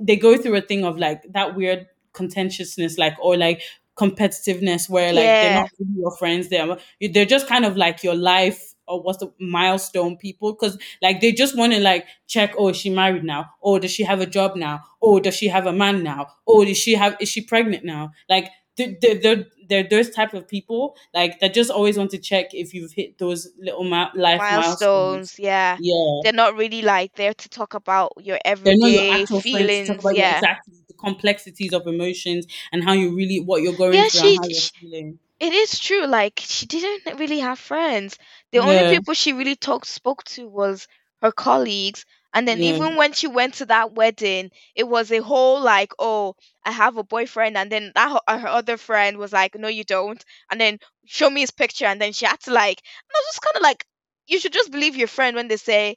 they 0.00 0.16
go 0.16 0.36
through 0.36 0.56
a 0.56 0.60
thing 0.60 0.84
of 0.84 0.98
like 0.98 1.22
that 1.32 1.54
weird 1.54 1.86
contentiousness 2.12 2.98
like 2.98 3.14
or 3.20 3.36
like 3.36 3.62
competitiveness 3.96 4.88
where 4.88 5.12
like 5.12 5.38
they're 5.38 5.50
not 5.50 5.68
really 5.78 5.92
your 6.00 6.16
friends 6.16 6.48
they're 6.48 6.76
they're 7.12 7.24
just 7.24 7.46
kind 7.46 7.64
of 7.64 7.76
like 7.76 8.02
your 8.02 8.14
life 8.14 8.74
or 8.88 9.00
what's 9.00 9.18
the 9.18 9.32
milestone 9.40 10.16
people 10.16 10.52
because 10.52 10.76
like 11.00 11.20
they 11.20 11.32
just 11.32 11.56
want 11.56 11.72
to 11.72 11.80
like 11.80 12.04
check 12.26 12.52
oh 12.58 12.68
is 12.68 12.76
she 12.76 12.90
married 12.90 13.24
now? 13.24 13.48
Oh 13.62 13.78
does 13.78 13.90
she 13.92 14.02
have 14.02 14.20
a 14.20 14.26
job 14.26 14.56
now? 14.56 14.82
Oh 15.00 15.20
does 15.20 15.34
she 15.36 15.48
have 15.48 15.66
a 15.66 15.72
man 15.72 16.02
now? 16.02 16.26
Oh 16.46 16.64
does 16.64 16.76
she 16.76 16.94
have 16.94 17.16
is 17.20 17.28
she 17.28 17.40
pregnant 17.40 17.84
now? 17.84 18.12
Like 18.28 18.50
they're, 18.76 18.94
they're, 19.22 19.44
they're, 19.68 19.88
those 19.88 20.10
type 20.10 20.34
of 20.34 20.46
people 20.48 20.96
like 21.14 21.38
that 21.40 21.54
just 21.54 21.70
always 21.70 21.96
want 21.96 22.10
to 22.10 22.18
check 22.18 22.52
if 22.52 22.74
you've 22.74 22.92
hit 22.92 23.18
those 23.18 23.48
little 23.58 23.84
ma- 23.84 24.10
life 24.14 24.38
milestones 24.40 24.80
Milestones, 24.80 25.38
yeah. 25.38 25.76
yeah 25.80 26.20
They're 26.22 26.32
not 26.32 26.56
really 26.56 26.82
like 26.82 27.14
there 27.16 27.34
to 27.34 27.48
talk 27.48 27.74
about 27.74 28.12
your 28.16 28.24
your 28.34 28.38
everyday 28.44 29.24
to 29.26 29.40
feelings. 29.40 29.88
your 29.88 30.12
Yeah. 30.14 30.36
exactly 30.36 30.74
the 30.88 30.94
complexities 30.94 31.72
of 31.72 31.86
emotions 31.86 32.46
and 32.72 32.82
how 32.84 32.92
you 32.92 33.14
really 33.14 33.40
what 33.40 33.62
you're 33.62 33.76
going 33.76 33.94
Yeah, 33.94 34.08
through 34.08 34.20
she- 34.20 34.36
and 34.36 34.38
how 34.44 34.48
you're 34.48 34.60
she- 34.60 34.78
feeling. 34.80 35.18
It 35.40 35.52
is 35.52 35.78
true. 35.78 36.06
Like 36.06 36.40
she 36.44 36.66
didn't 36.66 37.18
really 37.18 37.40
have 37.40 37.58
friends. 37.58 38.18
The 38.52 38.58
only 38.58 38.76
Yeah. 38.76 38.90
people 38.90 39.14
she 39.14 39.32
really 39.32 39.56
talked 39.56 39.86
spoke 39.86 40.24
to 40.34 40.46
was 40.48 40.86
her 41.22 41.32
colleagues. 41.32 42.04
And 42.34 42.46
then 42.48 42.60
Yeah. 42.60 42.62
even 42.62 42.96
when 42.96 43.12
she 43.14 43.28
went 43.28 43.54
to 43.56 43.66
that 43.66 43.94
wedding, 43.94 44.50
it 44.74 44.84
was 44.84 45.10
a 45.12 45.22
whole 45.22 45.60
like, 45.62 45.92
oh, 45.98 46.36
I 46.64 46.72
have 46.72 46.96
a 46.98 47.04
boyfriend, 47.04 47.56
and 47.56 47.72
then 47.72 47.92
that 47.94 48.10
ho- 48.10 48.20
uh, 48.28 48.38
her 48.38 48.48
other 48.48 48.76
friend 48.76 49.18
was 49.18 49.32
like, 49.32 49.54
no, 49.56 49.68
you 49.68 49.84
don't, 49.84 50.22
and 50.50 50.60
then 50.60 50.78
show 51.06 51.30
me 51.30 51.40
his 51.42 51.50
picture, 51.52 51.86
and 51.86 52.00
then 52.00 52.12
she 52.12 52.26
had 52.26 52.40
to 52.42 52.52
like, 52.52 52.78
and 52.80 53.12
I 53.16 53.18
was 53.20 53.26
just 53.34 53.42
kind 53.42 53.56
of 53.56 53.62
like, 53.62 53.86
you 54.26 54.40
should 54.40 54.52
just 54.52 54.72
believe 54.72 54.96
your 54.96 55.08
friend 55.08 55.36
when 55.36 55.48
they 55.48 55.56
say 55.56 55.96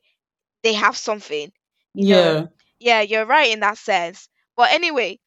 they 0.64 0.74
have 0.74 0.98
something. 0.98 1.52
you 1.96 2.08
know. 2.08 2.42
Yeah. 2.42 2.48
Yeah, 2.80 3.02
you're 3.02 3.26
right 3.26 3.52
in 3.52 3.60
that 3.62 3.78
sense. 3.78 4.30
But 4.56 4.72
anyway, 4.72 5.20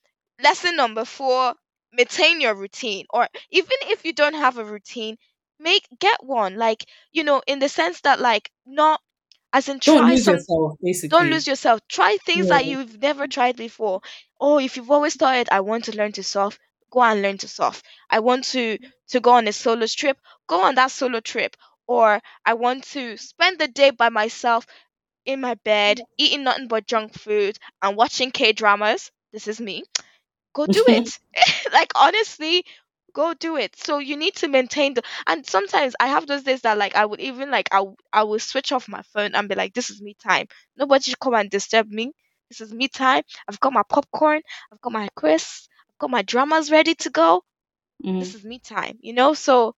lesson 0.43 0.77
number 0.77 1.05
four 1.05 1.55
maintain 1.93 2.41
your 2.41 2.55
routine. 2.55 3.07
Or 3.11 3.29
even 3.51 3.71
if 3.83 4.05
you 4.05 4.13
don't 4.13 4.35
have 4.35 4.59
a 4.59 4.65
routine, 4.65 5.17
make 5.59 5.87
get 5.99 6.23
one. 6.25 6.57
Like, 6.57 6.85
you 7.13 7.25
know, 7.25 7.43
in 7.47 7.59
the 7.61 7.69
sense 7.69 8.01
that 8.03 8.21
like 8.21 8.51
not 8.67 9.01
as 9.53 9.69
in 9.69 9.81
Don't 9.85 10.07
try 10.07 10.15
lose 10.15 10.27
some 10.27 10.47
yourself, 10.47 10.79
basically. 10.83 11.11
don't 11.11 11.31
lose 11.31 11.47
yourself. 11.47 11.81
Try 11.89 12.17
things 12.19 12.49
that 12.49 12.65
Yeah. 12.65 12.67
you've 12.67 13.01
never 13.01 13.27
tried 13.27 13.57
before. 13.57 14.01
Oh, 14.41 14.59
if 14.59 14.77
you've 14.77 14.91
always 14.91 15.17
thought 15.17 15.49
I 15.53 15.61
want 15.61 15.85
to 15.87 15.97
learn 15.97 16.13
to 16.13 16.23
surf, 16.25 16.59
go 16.91 17.03
and 17.03 17.23
learn 17.23 17.39
to 17.39 17.49
surf. 17.49 17.83
I 18.11 18.21
want 18.21 18.45
to 18.57 18.79
to 19.09 19.21
go 19.21 19.33
on 19.33 19.49
a 19.49 19.53
solo 19.53 19.87
trip, 19.87 20.19
go 20.49 20.63
on 20.63 20.77
that 20.77 20.91
solo 20.93 21.21
trip. 21.21 21.57
Or 21.87 22.21
I 22.47 22.55
want 22.55 22.85
to 22.95 23.17
spend 23.17 23.59
the 23.59 23.69
day 23.69 23.91
by 23.91 24.09
myself 24.11 24.67
in 25.25 25.41
my 25.41 25.55
bed, 25.55 26.03
eating 26.19 26.45
nothing 26.45 26.69
but 26.69 26.87
junk 26.87 27.15
food 27.19 27.59
and 27.83 27.97
watching 27.97 28.31
K 28.33 28.53
dramas. 28.53 29.11
This 29.33 29.49
is 29.49 29.61
me. 29.61 29.85
Go 30.55 30.67
do 30.67 30.85
it. 30.89 31.19
like 31.73 31.93
honestly, 31.97 32.65
go 33.13 33.35
do 33.35 33.57
it. 33.57 33.77
So 33.77 33.99
you 33.99 34.17
need 34.17 34.35
to 34.37 34.49
maintain 34.49 34.95
the 34.95 35.03
and 35.27 35.47
sometimes 35.47 35.95
I 36.01 36.09
have 36.09 36.27
those 36.27 36.43
days 36.45 36.63
that 36.63 36.79
like 36.79 36.95
I 36.97 37.05
would 37.07 37.21
even 37.21 37.51
like 37.51 37.69
I 37.73 37.79
w- 37.79 37.97
I 38.13 38.25
will 38.25 38.39
switch 38.41 38.73
off 38.73 38.89
my 38.89 39.03
phone 39.03 39.35
and 39.35 39.49
be 39.49 39.55
like, 39.55 39.75
this 39.75 39.91
is 39.91 40.01
me 40.03 40.15
time. 40.23 40.47
Nobody 40.77 41.03
should 41.05 41.19
come 41.21 41.35
and 41.35 41.51
disturb 41.51 41.89
me. 41.91 42.13
This 42.49 42.61
is 42.61 42.73
me 42.73 42.89
time. 42.89 43.23
I've 43.49 43.61
got 43.61 43.73
my 43.73 43.83
popcorn. 43.89 44.43
I've 44.73 44.81
got 44.81 44.93
my 44.93 45.09
crisps. 45.17 45.69
I've 45.91 45.99
got 45.99 46.11
my 46.11 46.23
dramas 46.23 46.71
ready 46.71 46.95
to 46.97 47.11
go. 47.11 47.43
Mhm. 48.05 48.21
This 48.21 48.35
is 48.35 48.45
me 48.45 48.59
time. 48.61 48.99
You 49.03 49.13
know, 49.15 49.35
so 49.35 49.75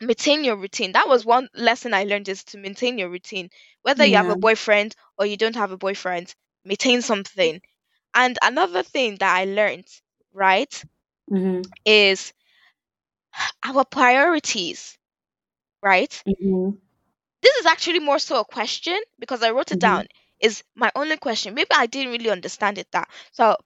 maintain 0.00 0.44
your 0.44 0.56
routine. 0.56 0.92
That 0.92 1.08
was 1.08 1.24
one 1.24 1.48
lesson 1.54 1.94
I 1.94 2.04
learned 2.04 2.28
is 2.28 2.44
to 2.44 2.58
maintain 2.58 2.98
your 2.98 3.08
routine. 3.10 3.50
Whether 3.82 4.04
you 4.04 4.16
have 4.16 4.28
a 4.28 4.36
boyfriend 4.36 4.94
or 5.18 5.26
you 5.26 5.36
don't 5.36 5.56
have 5.56 5.72
a 5.72 5.76
boyfriend, 5.78 6.34
maintain 6.64 7.02
something. 7.02 7.60
And 8.14 8.38
another 8.42 8.82
thing 8.82 9.16
that 9.16 9.34
I 9.36 9.44
learned, 9.44 9.86
right, 10.32 10.84
Mhm. 11.30 11.74
is 11.84 12.32
our 13.64 13.84
priorities, 13.84 14.96
right? 15.82 16.22
Mhm. 16.26 16.78
This 17.42 17.56
is 17.56 17.66
actually 17.66 18.00
more 18.00 18.18
so 18.18 18.40
a 18.40 18.44
question 18.44 19.00
because 19.18 19.42
I 19.42 19.50
wrote 19.50 19.70
it 19.72 19.78
Mhm. 19.78 19.80
down. 19.80 20.06
Is 20.40 20.62
my 20.74 20.90
only 20.94 21.16
question. 21.16 21.54
Maybe 21.54 21.70
I 21.72 21.86
didn't 21.86 22.12
really 22.12 22.30
understand 22.30 22.78
it 22.78 22.90
that. 22.92 23.08
So 23.32 23.56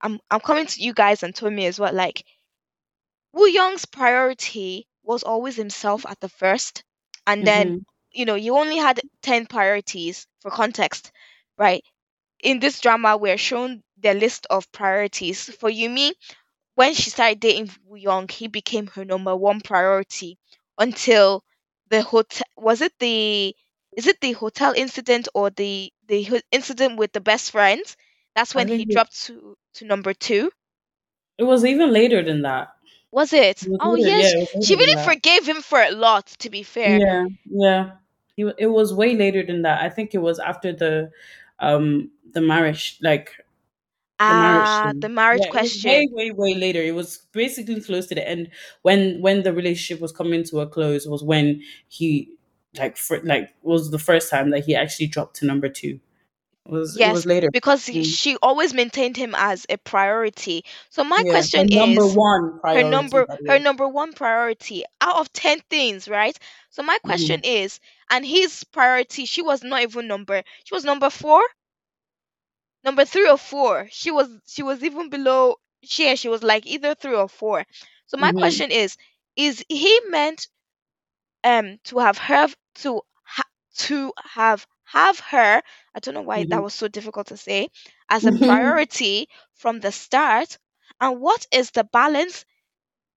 I'm 0.00 0.20
I'm 0.30 0.40
coming 0.40 0.66
to 0.66 0.82
you 0.82 0.92
guys 0.94 1.22
and 1.22 1.34
Tommy 1.34 1.66
as 1.66 1.78
well. 1.78 1.92
Like, 1.92 2.24
Woong's 3.34 3.84
priority 3.84 4.86
was 5.02 5.22
always 5.22 5.56
himself 5.56 6.06
at 6.06 6.20
the 6.20 6.28
first, 6.28 6.82
and 7.26 7.44
then 7.44 7.74
hmm 7.74 7.84
you 8.10 8.24
know 8.24 8.34
you 8.34 8.56
only 8.56 8.76
had 8.76 9.02
ten 9.22 9.46
priorities 9.46 10.26
for 10.40 10.50
context, 10.50 11.12
right? 11.58 11.84
In 12.40 12.58
this 12.60 12.80
drama, 12.80 13.16
we're 13.16 13.36
shown 13.38 13.82
the 13.98 14.14
list 14.14 14.46
of 14.50 14.70
priorities 14.72 15.44
for 15.56 15.70
Yumi. 15.70 16.12
When 16.76 16.94
she 16.94 17.10
started 17.10 17.40
dating 17.40 17.68
Woong, 17.88 18.30
he 18.30 18.46
became 18.48 18.86
her 18.88 19.04
number 19.04 19.34
one 19.36 19.60
priority 19.60 20.38
until 20.78 21.44
the 21.88 22.02
hotel. 22.02 22.44
Was 22.56 22.80
it 22.80 22.92
the 23.00 23.56
is 23.96 24.06
it 24.06 24.20
the 24.20 24.32
hotel 24.32 24.72
incident 24.76 25.28
or 25.34 25.50
the 25.50 25.92
the 26.06 26.22
ho- 26.24 26.40
incident 26.52 26.98
with 26.98 27.12
the 27.12 27.20
best 27.20 27.50
friends? 27.50 27.96
That's 28.36 28.54
when 28.54 28.68
he 28.68 28.84
it, 28.86 28.86
dropped 28.86 29.20
to 29.24 29.56
to 29.74 29.84
number 29.84 30.14
two. 30.14 30.50
it 31.38 31.44
was 31.44 31.64
even 31.64 31.92
later 31.92 32.22
than 32.22 32.42
that. 32.42 32.74
Was 33.10 33.32
it? 33.32 33.66
It 33.66 33.68
was 33.70 33.80
Oh 33.80 33.94
later, 33.94 34.10
yeah, 34.10 34.28
yes, 34.28 34.34
it 34.44 34.48
she 34.60 34.74
really 34.74 34.96
forgave 35.00 35.48
him 35.48 35.62
for 35.62 35.80
a 35.82 35.90
lot. 35.90 36.26
To 36.40 36.50
be 36.50 36.62
fair, 36.62 37.00
Yeah, 37.00 37.24
yeah. 37.46 37.92
It, 38.36 38.54
it 38.58 38.66
was 38.66 38.92
way 38.92 39.14
later 39.14 39.44
than 39.44 39.62
that. 39.62 39.82
I 39.82 39.88
think 39.88 40.14
it 40.14 40.18
was 40.18 40.38
after 40.38 40.72
the 40.72 41.10
um 41.60 42.10
the 42.32 42.40
marriage, 42.40 42.98
like 43.00 43.43
the 44.26 44.34
marriage 44.34 44.80
ah, 44.82 44.92
the 45.00 45.08
marriage 45.08 45.48
Yeah, 45.48 45.50
question. 45.50 46.02
way, 46.02 46.06
way, 46.12 46.30
way 46.32 46.54
later. 46.54 46.80
It 46.82 46.94
was 46.94 47.18
basically 47.32 47.80
close 47.80 48.06
to 48.08 48.14
the 48.14 48.26
end 48.28 48.50
when 48.82 49.20
when 49.20 49.42
the 49.42 49.52
relationship 49.52 50.00
was 50.00 50.12
coming 50.12 50.44
to 50.44 50.60
a 50.60 50.66
close. 50.68 51.06
Was 51.06 51.22
when 51.24 51.62
he 51.88 52.30
like 52.78 52.96
for, 52.96 53.20
like 53.22 53.54
was 53.62 53.90
the 53.90 53.98
first 53.98 54.30
time 54.30 54.50
that 54.50 54.64
he 54.64 54.74
actually 54.76 55.08
dropped 55.08 55.36
to 55.36 55.46
number 55.46 55.68
two. 55.68 56.00
It 56.66 56.72
was 56.72 56.96
it 56.98 57.06
Yes, 57.06 57.10
was 57.10 57.26
later. 57.26 57.48
because 57.52 57.84
Mm. 57.92 58.02
she 58.02 58.36
always 58.42 58.72
maintained 58.72 59.16
him 59.18 59.34
as 59.36 59.66
a 59.68 59.76
priority. 59.76 60.64
So 60.90 61.04
my 61.04 61.22
Yeah, 61.22 61.42
her 61.54 61.64
question 61.64 61.68
number 61.68 62.06
is 62.06 62.14
one 62.14 62.60
her 62.68 62.82
number 62.84 63.26
By 63.26 63.36
her 63.46 63.58
number 63.58 63.86
one 63.88 64.12
priority 64.14 64.84
out 65.00 65.16
of 65.18 65.32
10 65.32 65.60
things, 65.68 66.08
right? 66.08 66.38
So 66.70 66.82
my 66.82 66.98
Mhm. 67.04 67.04
question 67.04 67.40
is, 67.44 67.80
and 68.10 68.24
his 68.24 68.64
priority, 68.64 69.26
she 69.26 69.42
was 69.42 69.62
not 69.62 69.82
even 69.82 70.06
number, 70.06 70.42
she 70.64 70.74
was 70.74 70.84
number 70.84 71.10
4, 71.10 71.42
number 72.84 73.04
3 73.04 73.28
or 73.28 73.38
4. 73.38 73.88
She 73.90 74.10
was 74.10 74.28
she 74.46 74.62
was 74.62 74.82
even 74.84 75.10
below 75.10 75.56
she 75.84 76.14
she 76.16 76.28
was 76.28 76.42
like 76.42 76.66
either 76.66 76.94
3 76.94 77.14
or 77.16 77.28
4. 77.28 77.66
So 78.06 78.16
my 78.18 78.32
Mhm. 78.32 78.32
question 78.32 78.70
is, 78.70 78.96
is 79.36 79.64
he 79.68 80.00
meant 80.08 80.48
um 81.44 81.78
to 81.84 81.98
have 81.98 82.18
her 82.18 82.48
to 82.74 83.00
ha- 83.24 83.50
to 83.76 84.12
have 84.16 84.66
have 84.84 85.18
her 85.20 85.62
i 85.94 85.98
don't 86.00 86.14
know 86.14 86.22
why 86.22 86.44
that 86.44 86.62
Mhm. 86.62 86.62
was 86.62 86.74
so 86.74 86.88
difficult 86.88 87.28
to 87.28 87.36
say 87.36 87.68
as 88.08 88.26
a 88.26 88.32
priority 88.32 89.28
from 89.54 89.80
the 89.80 89.92
start 89.92 90.58
and 91.00 91.20
what 91.20 91.46
is 91.52 91.70
the 91.72 91.84
balance 91.84 92.44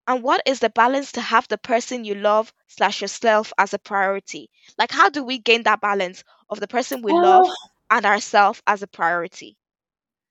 and 0.07 0.23
what 0.23 0.41
is 0.45 0.59
the 0.59 0.69
balance 0.69 1.13
to 1.13 1.21
have 1.21 1.47
the 1.47 1.57
person 1.57 2.03
you 2.05 2.15
love 2.15 2.53
slash 2.67 3.01
yourself 3.01 3.53
as 3.57 3.73
a 3.73 3.79
priority 3.79 4.49
like 4.77 4.91
how 4.91 5.09
do 5.09 5.23
we 5.23 5.37
gain 5.39 5.63
that 5.63 5.81
balance 5.81 6.23
of 6.49 6.59
the 6.59 6.67
person 6.67 7.01
we 7.01 7.13
love 7.13 7.57
and 7.89 8.05
ourselves 8.05 8.61
as 8.67 8.81
a 8.81 8.87
priority 8.87 9.57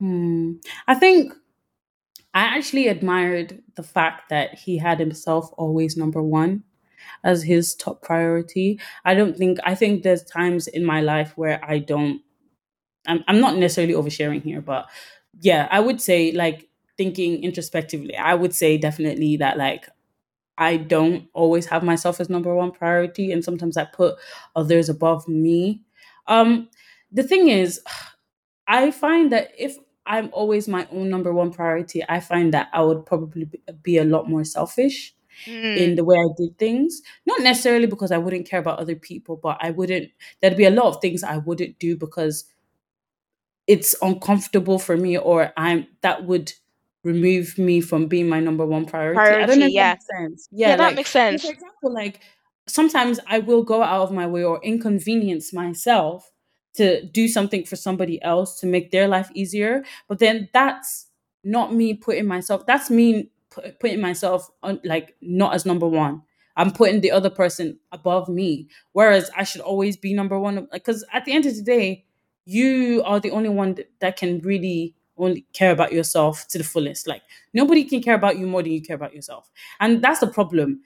hmm. 0.01 0.53
I 0.87 0.95
think 0.95 1.33
I 2.37 2.41
actually 2.41 2.89
admired 2.89 3.63
the 3.77 3.83
fact 3.83 4.29
that 4.29 4.59
he 4.59 4.77
had 4.77 5.01
himself 5.01 5.51
always 5.57 5.97
number 5.97 6.23
one 6.23 6.65
as 7.25 7.43
his 7.43 7.75
top 7.75 8.03
priority. 8.03 8.79
I 9.07 9.15
don't 9.15 9.35
think 9.35 9.59
I 9.65 9.75
think 9.75 10.03
there's 10.03 10.23
times 10.23 10.67
in 10.67 10.85
my 10.85 11.01
life 11.01 11.33
where 11.37 11.65
I 11.65 11.79
don't 11.79 12.21
I'm 13.07 13.25
I'm 13.27 13.41
not 13.41 13.57
necessarily 13.57 13.95
oversharing 13.95 14.43
here, 14.43 14.61
but 14.61 14.87
yeah, 15.41 15.67
I 15.71 15.81
would 15.81 15.99
say 16.01 16.33
like 16.33 16.69
thinking 16.99 17.43
introspectively, 17.43 18.17
I 18.17 18.35
would 18.35 18.55
say 18.55 18.77
definitely 18.77 19.39
that 19.39 19.57
like 19.57 19.89
I 20.59 20.77
don't 20.77 21.29
always 21.33 21.65
have 21.67 21.83
myself 21.83 22.21
as 22.21 22.29
number 22.29 22.55
one 22.55 22.71
priority 22.71 23.33
and 23.33 23.43
sometimes 23.43 23.79
I 23.79 23.87
put 23.87 24.17
others 24.55 24.91
above 24.91 25.27
me. 25.27 25.83
Um 26.27 26.69
the 27.17 27.25
thing 27.25 27.49
is 27.49 27.83
I 28.69 28.91
find 28.93 29.33
that 29.33 29.53
if 29.59 29.77
I'm 30.07 30.31
always 30.33 30.69
my 30.69 30.89
own 30.93 31.11
number 31.11 31.33
one 31.33 31.53
priority, 31.53 32.05
I 32.09 32.21
find 32.21 32.55
that 32.55 32.69
I 32.73 32.83
would 32.83 33.07
probably 33.07 33.49
be 33.83 33.99
a 33.99 34.05
lot 34.05 34.29
more 34.29 34.45
selfish 34.45 35.14
in 35.75 35.95
mm, 35.95 35.97
the 35.97 36.05
way 36.05 36.17
I 36.17 36.29
did 36.37 36.59
things. 36.59 37.03
Not 37.27 37.43
necessarily 37.43 37.87
because 37.87 38.12
I 38.12 38.19
wouldn't 38.19 38.49
care 38.49 38.61
about 38.61 38.81
other 38.81 38.97
people, 38.97 39.37
but 39.37 39.59
I 39.61 39.71
wouldn't, 39.73 40.11
there'd 40.41 40.57
be 40.57 40.67
a 40.67 40.71
lot 40.71 40.87
of 40.95 41.03
things 41.03 41.25
I 41.25 41.39
wouldn't 41.39 41.79
do 41.79 41.97
because 41.97 42.47
it's 43.67 43.95
uncomfortable 44.03 44.79
for 44.79 44.97
me 44.97 45.19
or 45.19 45.53
I'm, 45.57 45.87
that 46.03 46.25
would 46.25 46.53
remove 47.03 47.59
me 47.59 47.81
from 47.81 48.07
being 48.07 48.29
my 48.29 48.41
number 48.41 48.64
one 48.67 48.87
priority. 48.87 49.37
I 49.39 49.47
don't 49.47 49.59
know 49.59 49.67
priority 49.67 49.67
if 49.67 49.75
that 49.75 49.85
yeah 49.85 49.89
makes 49.89 50.07
sense. 50.07 50.49
yeah 50.51 50.75
Yeah, 50.75 50.77
that 50.77 50.95
like, 50.95 50.97
makes 50.97 51.11
so 51.29 51.39
for 51.39 51.51
sense 51.51 51.53
example, 51.53 51.93
like 51.93 52.21
sometimes 52.69 53.21
I 53.27 53.41
will 53.41 53.62
go 53.62 53.83
out 53.83 54.03
of 54.03 54.12
my 54.12 54.27
way 54.27 54.45
or 54.45 54.61
inconvenience 54.62 55.53
myself 55.53 56.31
to 56.77 57.05
do 57.07 57.29
something 57.29 57.64
for 57.64 57.77
somebody 57.77 58.22
else 58.22 58.61
to 58.61 58.66
make 58.66 58.91
their 58.91 59.09
life 59.09 59.31
easier. 59.35 59.85
But 60.09 60.18
then 60.18 60.49
that's 60.53 61.07
not 61.45 61.72
me 61.72 61.95
putting 61.95 62.27
myself, 62.27 62.66
that's 62.66 62.91
me 62.91 63.31
pu- 63.51 63.72
putting 63.81 64.01
myself 64.01 64.51
on 64.62 64.81
like 64.85 65.14
not 65.20 65.55
as 65.55 65.66
number 65.66 65.87
one. 65.87 66.22
I'm 66.57 66.72
putting 66.72 67.01
the 67.01 67.11
other 67.11 67.31
person 67.31 67.79
above 67.93 68.29
me. 68.29 68.68
Whereas 68.93 69.31
I 69.37 69.45
should 69.45 69.61
always 69.61 69.97
be 69.97 70.14
number 70.14 70.39
one. 70.39 70.66
Because 70.72 71.05
at 71.12 71.24
the 71.24 71.33
end 71.33 71.45
of 71.45 71.55
the 71.55 71.62
day, 71.62 72.07
you 72.47 73.03
are 73.05 73.20
the 73.20 73.31
only 73.31 73.51
one 73.51 73.77
that 74.01 74.16
can 74.16 74.41
really 74.41 74.95
only 75.18 75.47
care 75.53 75.70
about 75.70 75.93
yourself 75.93 76.47
to 76.49 76.59
the 76.59 76.64
fullest. 76.64 77.07
Like 77.07 77.22
nobody 77.53 77.85
can 77.85 78.03
care 78.03 78.14
about 78.14 78.39
you 78.39 78.47
more 78.47 78.62
than 78.62 78.72
you 78.72 78.83
care 78.83 78.97
about 78.97 79.14
yourself. 79.14 79.51
And 79.81 80.03
that's 80.03 80.20
the 80.20 80.29
problem 80.29 80.81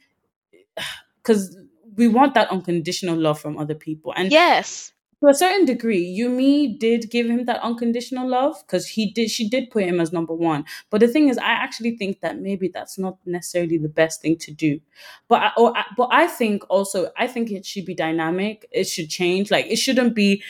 because 1.22 1.56
we 1.96 2.08
want 2.08 2.34
that 2.34 2.50
unconditional 2.50 3.16
love 3.16 3.40
from 3.40 3.58
other 3.58 3.74
people. 3.74 4.12
And 4.16 4.30
yes 4.32 4.92
to 5.20 5.28
a 5.28 5.34
certain 5.34 5.66
degree, 5.66 6.04
Yumi 6.18 6.78
did 6.78 7.10
give 7.10 7.28
him 7.28 7.44
that 7.44 7.60
unconditional 7.62 8.26
love 8.26 8.56
because 8.66 8.86
he 8.88 9.10
did 9.10 9.30
she 9.30 9.48
did 9.48 9.70
put 9.70 9.84
him 9.84 10.00
as 10.00 10.12
number 10.12 10.32
one. 10.34 10.64
But 10.88 11.00
the 11.00 11.08
thing 11.08 11.28
is, 11.28 11.36
I 11.36 11.50
actually 11.50 11.96
think 11.96 12.20
that 12.20 12.38
maybe 12.38 12.68
that's 12.68 12.98
not 12.98 13.18
necessarily 13.26 13.76
the 13.76 13.88
best 13.90 14.22
thing 14.22 14.36
to 14.38 14.50
do. 14.52 14.80
But 15.28 15.42
I, 15.42 15.50
or, 15.58 15.74
but 15.96 16.08
I 16.10 16.26
think 16.26 16.64
also 16.70 17.10
I 17.18 17.26
think 17.26 17.50
it 17.50 17.66
should 17.66 17.84
be 17.84 17.94
dynamic. 17.94 18.66
It 18.72 18.84
should 18.84 19.10
change. 19.10 19.50
Like 19.50 19.66
it 19.66 19.76
shouldn't 19.76 20.14
be 20.14 20.42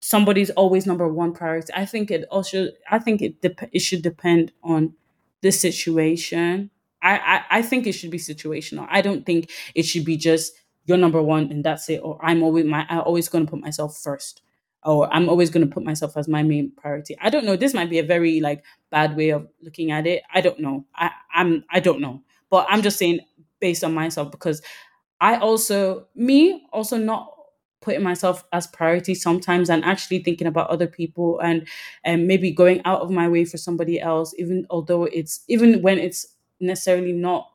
somebody's 0.00 0.50
always 0.50 0.86
number 0.86 1.08
one 1.08 1.32
priority. 1.32 1.72
I 1.74 1.86
think 1.86 2.10
it 2.10 2.24
also 2.30 2.68
I 2.90 2.98
think 2.98 3.22
it 3.22 3.40
dep- 3.40 3.70
it 3.72 3.80
should 3.80 4.02
depend 4.02 4.52
on 4.62 4.94
the 5.42 5.50
situation. 5.52 6.70
I, 7.02 7.18
I 7.18 7.58
I 7.58 7.62
think 7.62 7.86
it 7.86 7.92
should 7.92 8.10
be 8.10 8.18
situational. 8.18 8.86
I 8.90 9.00
don't 9.02 9.26
think 9.26 9.50
it 9.74 9.84
should 9.84 10.04
be 10.04 10.16
just 10.16 10.52
you're 10.84 10.98
number 10.98 11.22
one 11.22 11.50
and 11.50 11.64
that's 11.64 11.88
it. 11.88 11.98
Or 11.98 12.18
I'm 12.22 12.42
always 12.42 12.64
my 12.64 12.86
I'm 12.88 13.00
always 13.00 13.28
gonna 13.28 13.46
put 13.46 13.60
myself 13.60 13.96
first. 14.02 14.42
Or 14.84 15.12
I'm 15.12 15.28
always 15.28 15.50
gonna 15.50 15.66
put 15.66 15.84
myself 15.84 16.16
as 16.16 16.28
my 16.28 16.42
main 16.42 16.72
priority. 16.76 17.16
I 17.20 17.30
don't 17.30 17.44
know. 17.46 17.56
This 17.56 17.74
might 17.74 17.90
be 17.90 17.98
a 17.98 18.02
very 18.04 18.40
like 18.40 18.64
bad 18.90 19.16
way 19.16 19.30
of 19.30 19.48
looking 19.62 19.90
at 19.90 20.06
it. 20.06 20.22
I 20.32 20.40
don't 20.40 20.60
know. 20.60 20.86
I, 20.94 21.10
I'm 21.34 21.64
I 21.70 21.80
don't 21.80 22.00
know. 22.00 22.22
But 22.50 22.66
I'm 22.68 22.82
just 22.82 22.98
saying 22.98 23.20
based 23.60 23.82
on 23.84 23.94
myself 23.94 24.30
because 24.30 24.60
I 25.20 25.36
also 25.36 26.06
me 26.14 26.66
also 26.72 26.96
not 26.98 27.30
putting 27.80 28.02
myself 28.02 28.44
as 28.52 28.66
priority 28.66 29.14
sometimes 29.14 29.68
and 29.68 29.84
actually 29.84 30.22
thinking 30.22 30.46
about 30.46 30.70
other 30.70 30.86
people 30.86 31.38
and 31.40 31.68
and 32.02 32.26
maybe 32.26 32.50
going 32.50 32.80
out 32.84 33.00
of 33.02 33.10
my 33.10 33.28
way 33.28 33.44
for 33.44 33.58
somebody 33.58 34.00
else 34.00 34.34
even 34.38 34.66
although 34.70 35.04
it's 35.04 35.44
even 35.48 35.82
when 35.82 35.98
it's 35.98 36.26
necessarily 36.60 37.12
not 37.12 37.48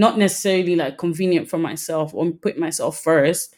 not 0.00 0.16
necessarily 0.18 0.74
like 0.76 0.96
convenient 0.98 1.48
for 1.48 1.58
myself 1.58 2.14
or 2.14 2.30
put 2.46 2.58
myself 2.58 2.98
first 2.98 3.54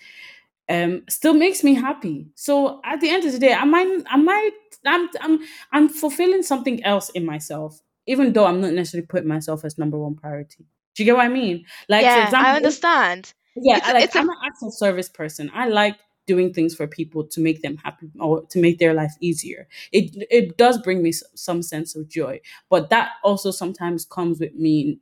um 0.68 1.02
still 1.08 1.34
makes 1.34 1.62
me 1.64 1.74
happy 1.74 2.26
so 2.34 2.80
at 2.84 3.00
the 3.00 3.08
end 3.14 3.24
of 3.24 3.32
the 3.32 3.38
day 3.38 3.52
i 3.54 3.64
might 3.64 3.88
i 4.08 4.16
might 4.16 4.50
i'm 4.86 5.08
i'm 5.20 5.38
i'm 5.72 5.88
fulfilling 5.88 6.42
something 6.42 6.82
else 6.84 7.10
in 7.10 7.24
myself 7.24 7.80
even 8.06 8.32
though 8.32 8.46
i'm 8.46 8.60
not 8.60 8.72
necessarily 8.72 9.06
putting 9.06 9.28
myself 9.28 9.64
as 9.64 9.78
number 9.78 9.98
one 9.98 10.14
priority 10.14 10.64
do 10.94 11.02
you 11.02 11.04
get 11.04 11.16
what 11.16 11.24
i 11.24 11.28
mean 11.28 11.64
like 11.88 12.02
yeah 12.04 12.14
i 12.14 12.24
example 12.24 12.56
if 12.56 12.56
understand 12.56 13.32
yeah, 13.56 13.76
it's, 13.78 13.88
like, 13.88 14.04
it's 14.04 14.16
a- 14.16 14.18
i'm 14.20 14.28
an 14.30 14.36
acts 14.46 14.62
of 14.62 14.72
service 14.74 15.08
person. 15.08 15.50
I 15.54 15.68
like 15.68 15.96
doing 16.26 16.52
things 16.54 16.74
for 16.74 16.86
people 16.86 17.24
to 17.26 17.40
make 17.40 17.62
them 17.62 17.76
happy 17.76 18.10
or 18.20 18.42
to 18.46 18.60
make 18.60 18.78
their 18.78 18.94
life 18.94 19.12
easier. 19.20 19.68
It 19.92 20.26
it 20.30 20.56
does 20.56 20.80
bring 20.80 21.02
me 21.02 21.12
some 21.34 21.62
sense 21.62 21.94
of 21.96 22.08
joy, 22.08 22.40
but 22.70 22.90
that 22.90 23.10
also 23.22 23.50
sometimes 23.50 24.04
comes 24.04 24.40
with 24.40 24.54
me 24.54 24.98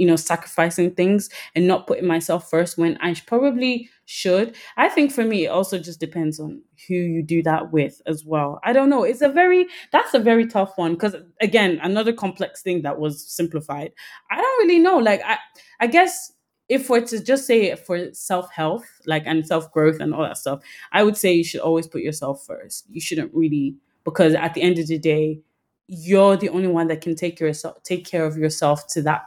you 0.00 0.06
know, 0.06 0.16
sacrificing 0.16 0.90
things 0.92 1.28
and 1.54 1.66
not 1.66 1.86
putting 1.86 2.06
myself 2.06 2.48
first 2.48 2.78
when 2.78 2.96
I 3.02 3.14
probably 3.26 3.90
should. 4.06 4.56
I 4.78 4.88
think 4.88 5.12
for 5.12 5.24
me, 5.24 5.44
it 5.44 5.48
also 5.48 5.78
just 5.78 6.00
depends 6.00 6.40
on 6.40 6.62
who 6.88 6.94
you 6.94 7.22
do 7.22 7.42
that 7.42 7.70
with 7.70 8.00
as 8.06 8.24
well. 8.24 8.60
I 8.64 8.72
don't 8.72 8.88
know. 8.88 9.04
It's 9.04 9.20
a 9.20 9.28
very, 9.28 9.66
that's 9.92 10.14
a 10.14 10.18
very 10.18 10.46
tough 10.46 10.72
one 10.78 10.94
because, 10.94 11.16
again, 11.42 11.78
another 11.82 12.14
complex 12.14 12.62
thing 12.62 12.80
that 12.80 12.98
was 12.98 13.30
simplified. 13.30 13.92
I 14.30 14.36
don't 14.36 14.66
really 14.66 14.78
know. 14.78 14.96
Like, 14.96 15.20
I, 15.22 15.36
I 15.80 15.86
guess 15.86 16.32
if 16.70 16.88
we're 16.88 17.04
to 17.08 17.22
just 17.22 17.46
say 17.46 17.64
it 17.64 17.78
for 17.78 18.14
self 18.14 18.50
health, 18.50 18.86
like, 19.04 19.24
and 19.26 19.46
self 19.46 19.70
growth 19.70 20.00
and 20.00 20.14
all 20.14 20.22
that 20.22 20.38
stuff, 20.38 20.62
I 20.92 21.02
would 21.02 21.18
say 21.18 21.34
you 21.34 21.44
should 21.44 21.60
always 21.60 21.86
put 21.86 22.00
yourself 22.00 22.46
first. 22.46 22.86
You 22.88 23.02
shouldn't 23.02 23.34
really, 23.34 23.76
because 24.04 24.32
at 24.34 24.54
the 24.54 24.62
end 24.62 24.78
of 24.78 24.86
the 24.86 24.98
day, 24.98 25.42
you're 25.88 26.38
the 26.38 26.48
only 26.48 26.68
one 26.68 26.86
that 26.86 27.02
can 27.02 27.16
take 27.16 27.38
yourself 27.38 27.82
take 27.82 28.06
care 28.06 28.24
of 28.24 28.38
yourself 28.38 28.86
to 28.86 29.02
that 29.02 29.24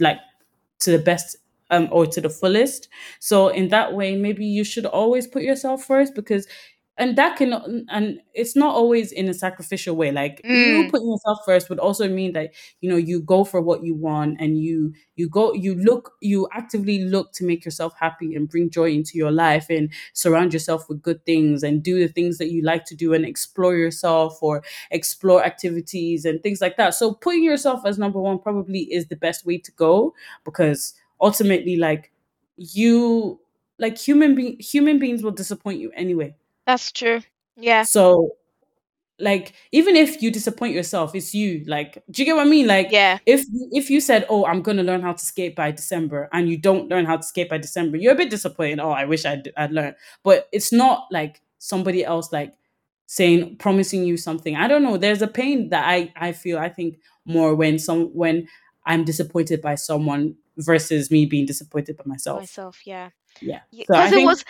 like 0.00 0.18
to 0.80 0.90
the 0.90 0.98
best 0.98 1.36
um, 1.70 1.88
or 1.92 2.06
to 2.06 2.20
the 2.20 2.30
fullest. 2.30 2.88
So 3.20 3.48
in 3.48 3.68
that 3.68 3.94
way, 3.94 4.16
maybe 4.16 4.44
you 4.44 4.64
should 4.64 4.86
always 4.86 5.26
put 5.26 5.42
yourself 5.42 5.84
first 5.84 6.14
because 6.14 6.46
and 7.00 7.16
that 7.18 7.36
can 7.36 7.84
and 7.90 8.20
it's 8.34 8.54
not 8.54 8.74
always 8.76 9.10
in 9.10 9.28
a 9.28 9.34
sacrificial 9.34 9.96
way. 9.96 10.12
Like 10.12 10.46
you 10.50 10.84
Mm, 10.84 10.90
putting 10.90 11.08
yourself 11.10 11.38
first 11.46 11.68
would 11.70 11.80
also 11.80 12.08
mean 12.08 12.32
that 12.34 12.52
you 12.80 12.90
know 12.90 12.96
you 12.96 13.20
go 13.20 13.44
for 13.44 13.60
what 13.60 13.82
you 13.82 13.94
want 13.94 14.40
and 14.40 14.58
you 14.62 14.92
you 15.16 15.28
go 15.28 15.52
you 15.54 15.74
look 15.74 16.12
you 16.20 16.46
actively 16.52 17.00
look 17.04 17.32
to 17.32 17.44
make 17.44 17.64
yourself 17.64 17.94
happy 17.98 18.34
and 18.36 18.48
bring 18.48 18.70
joy 18.70 18.90
into 18.90 19.18
your 19.18 19.32
life 19.32 19.68
and 19.70 19.90
surround 20.12 20.52
yourself 20.52 20.88
with 20.88 21.02
good 21.02 21.24
things 21.26 21.62
and 21.62 21.82
do 21.82 21.98
the 21.98 22.08
things 22.12 22.38
that 22.38 22.52
you 22.52 22.62
like 22.62 22.84
to 22.84 22.94
do 22.94 23.14
and 23.14 23.24
explore 23.24 23.74
yourself 23.74 24.38
or 24.42 24.62
explore 24.90 25.44
activities 25.44 26.24
and 26.24 26.42
things 26.42 26.60
like 26.60 26.76
that. 26.76 26.94
So 26.94 27.14
putting 27.14 27.44
yourself 27.44 27.84
as 27.86 27.98
number 27.98 28.20
one 28.20 28.38
probably 28.38 28.80
is 28.92 29.08
the 29.08 29.16
best 29.16 29.46
way 29.46 29.58
to 29.58 29.72
go 29.72 30.14
because 30.44 30.94
ultimately 31.20 31.76
like 31.76 32.12
you 32.56 33.40
like 33.78 33.96
human 33.98 34.34
being 34.34 34.56
human 34.60 34.98
beings 34.98 35.22
will 35.22 35.30
disappoint 35.30 35.80
you 35.80 35.90
anyway 35.94 36.34
that's 36.72 36.92
true. 36.92 37.20
Yeah. 37.56 37.82
so 37.82 38.36
like 39.18 39.52
even 39.70 39.96
if 39.96 40.22
you 40.22 40.30
disappoint 40.30 40.74
yourself, 40.74 41.14
it's 41.14 41.34
you. 41.34 41.62
Like, 41.66 42.02
do 42.10 42.22
you 42.22 42.26
get 42.26 42.36
what 42.36 42.46
I 42.46 42.50
mean? 42.50 42.66
Like 42.66 42.88
Yeah. 42.90 43.18
if 43.26 43.44
if 43.72 43.90
you 43.90 44.00
said, 44.00 44.24
"Oh, 44.30 44.46
I'm 44.46 44.62
gonna 44.62 44.82
learn 44.82 45.02
how 45.02 45.12
to 45.12 45.24
skate 45.24 45.54
by 45.54 45.70
December," 45.72 46.28
and 46.32 46.48
you 46.48 46.56
don't 46.56 46.88
learn 46.88 47.04
how 47.04 47.16
to 47.18 47.22
skate 47.22 47.50
by 47.50 47.58
December, 47.58 47.98
you're 47.98 48.12
a 48.12 48.16
bit 48.16 48.30
disappointed. 48.30 48.80
Oh, 48.80 48.90
I 48.90 49.04
wish 49.04 49.26
I'd 49.26 49.52
I'd 49.56 49.72
learned, 49.72 49.96
but 50.22 50.48
it's 50.52 50.72
not 50.72 51.06
like 51.10 51.42
somebody 51.58 52.02
else 52.04 52.32
like 52.32 52.54
saying 53.06 53.56
promising 53.58 54.04
you 54.04 54.16
something. 54.16 54.56
I 54.56 54.68
don't 54.68 54.82
know. 54.82 54.96
There's 54.96 55.20
a 55.22 55.28
pain 55.28 55.68
that 55.68 55.84
I 55.86 56.12
I 56.16 56.32
feel. 56.32 56.58
I 56.58 56.70
think 56.70 56.98
more 57.26 57.54
when 57.54 57.78
some 57.78 58.06
when 58.14 58.48
I'm 58.86 59.04
disappointed 59.04 59.60
by 59.60 59.74
someone 59.74 60.34
versus 60.56 61.10
me 61.10 61.26
being 61.26 61.44
disappointed 61.46 61.96
by 61.98 62.04
myself. 62.06 62.40
Myself, 62.40 62.86
yeah. 62.86 63.10
Yeah. 63.42 63.60
Yeah, 63.70 63.84
So 63.86 63.94
because 63.94 64.12
it 64.12 64.14
think 64.14 64.28
was 64.28 64.44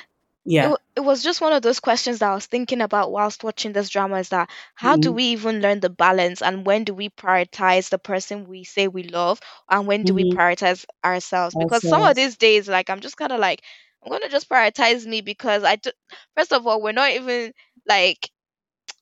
yeah. 0.44 0.70
wa- 0.70 0.76
it 0.96 1.00
was 1.00 1.22
just 1.22 1.40
one 1.40 1.52
of 1.52 1.62
those 1.62 1.80
questions 1.80 2.18
that 2.18 2.30
I 2.30 2.34
was 2.34 2.46
thinking 2.46 2.80
about 2.80 3.12
whilst 3.12 3.42
watching 3.44 3.72
this 3.72 3.88
drama 3.90 4.18
is 4.18 4.28
that 4.30 4.50
how 4.74 4.96
do 4.96 5.12
Mm-hmm. 5.12 5.14
we 5.14 5.24
even 5.24 5.60
learn 5.60 5.80
the 5.80 5.90
balance 5.90 6.42
and 6.42 6.64
when 6.66 6.84
do 6.84 6.94
we 6.94 7.08
prioritize 7.10 7.88
the 7.90 7.98
person 7.98 8.46
we 8.48 8.64
say 8.64 8.88
we 8.88 9.04
love 9.04 9.40
and 9.68 9.86
when 9.86 10.04
do 10.04 10.14
we 10.14 10.24
Mm-hmm. 10.24 10.36
prioritize 10.36 10.84
ourselves? 11.04 11.54
Because 11.56 11.84
some 11.84 12.02
of 12.02 12.14
these 12.16 12.36
days, 12.36 12.68
like 12.68 12.90
I'm 12.90 13.00
just 13.00 13.16
kind 13.16 13.32
of 13.32 13.40
like 13.40 13.62
I'm 14.04 14.10
gonna 14.10 14.28
just 14.28 14.48
prioritize 14.48 15.06
me 15.06 15.20
because 15.22 15.64
I 15.64 15.76
do, 15.76 15.90
first 16.36 16.52
of 16.52 16.66
all 16.66 16.82
we're 16.82 16.92
not 16.92 17.10
even 17.12 17.52
like 17.88 18.30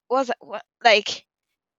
was 0.09 0.31
what 0.39 0.63
like 0.83 1.25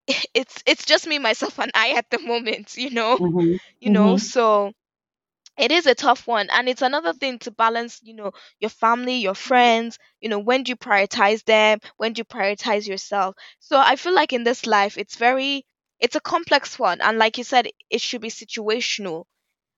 it's 0.35 0.62
it's 0.66 0.85
just 0.85 1.07
me 1.07 1.19
myself 1.19 1.59
and 1.59 1.70
I 1.74 1.93
at 1.93 2.11
the 2.11 2.19
moment, 2.19 2.77
you 2.77 2.91
know, 2.91 3.20
Mm-hmm. 3.20 3.57
you 3.81 3.91
know. 3.91 4.16
Mm-hmm. 4.16 4.19
So 4.19 4.73
it 5.61 5.70
is 5.73 5.87
a 5.87 5.95
tough 5.95 6.27
one 6.27 6.49
and 6.51 6.69
it's 6.69 6.82
another 6.82 7.12
thing 7.12 7.39
to 7.39 7.51
balance 7.51 8.01
you 8.03 8.15
know 8.15 8.32
your 8.61 8.70
family 8.70 9.16
your 9.16 9.35
friends 9.35 9.99
you 10.20 10.28
know 10.28 10.39
when 10.39 10.62
do 10.65 10.70
you 10.70 10.77
prioritize 10.77 11.45
them 11.45 11.78
when 11.99 12.12
do 12.12 12.20
you 12.20 12.24
prioritize 12.24 12.87
yourself? 12.89 13.35
So 13.61 13.78
i 13.78 13.97
feel 13.97 14.15
like 14.15 14.32
in 14.32 14.45
this 14.45 14.66
life 14.66 14.99
it's 14.99 15.16
very 15.16 15.66
it's 16.01 16.16
a 16.16 16.20
complex 16.20 16.78
one 16.78 17.01
and 17.01 17.19
like 17.19 17.39
you 17.39 17.45
said 17.45 17.69
it 17.91 18.01
should 18.01 18.20
be 18.23 18.31
situational. 18.31 19.24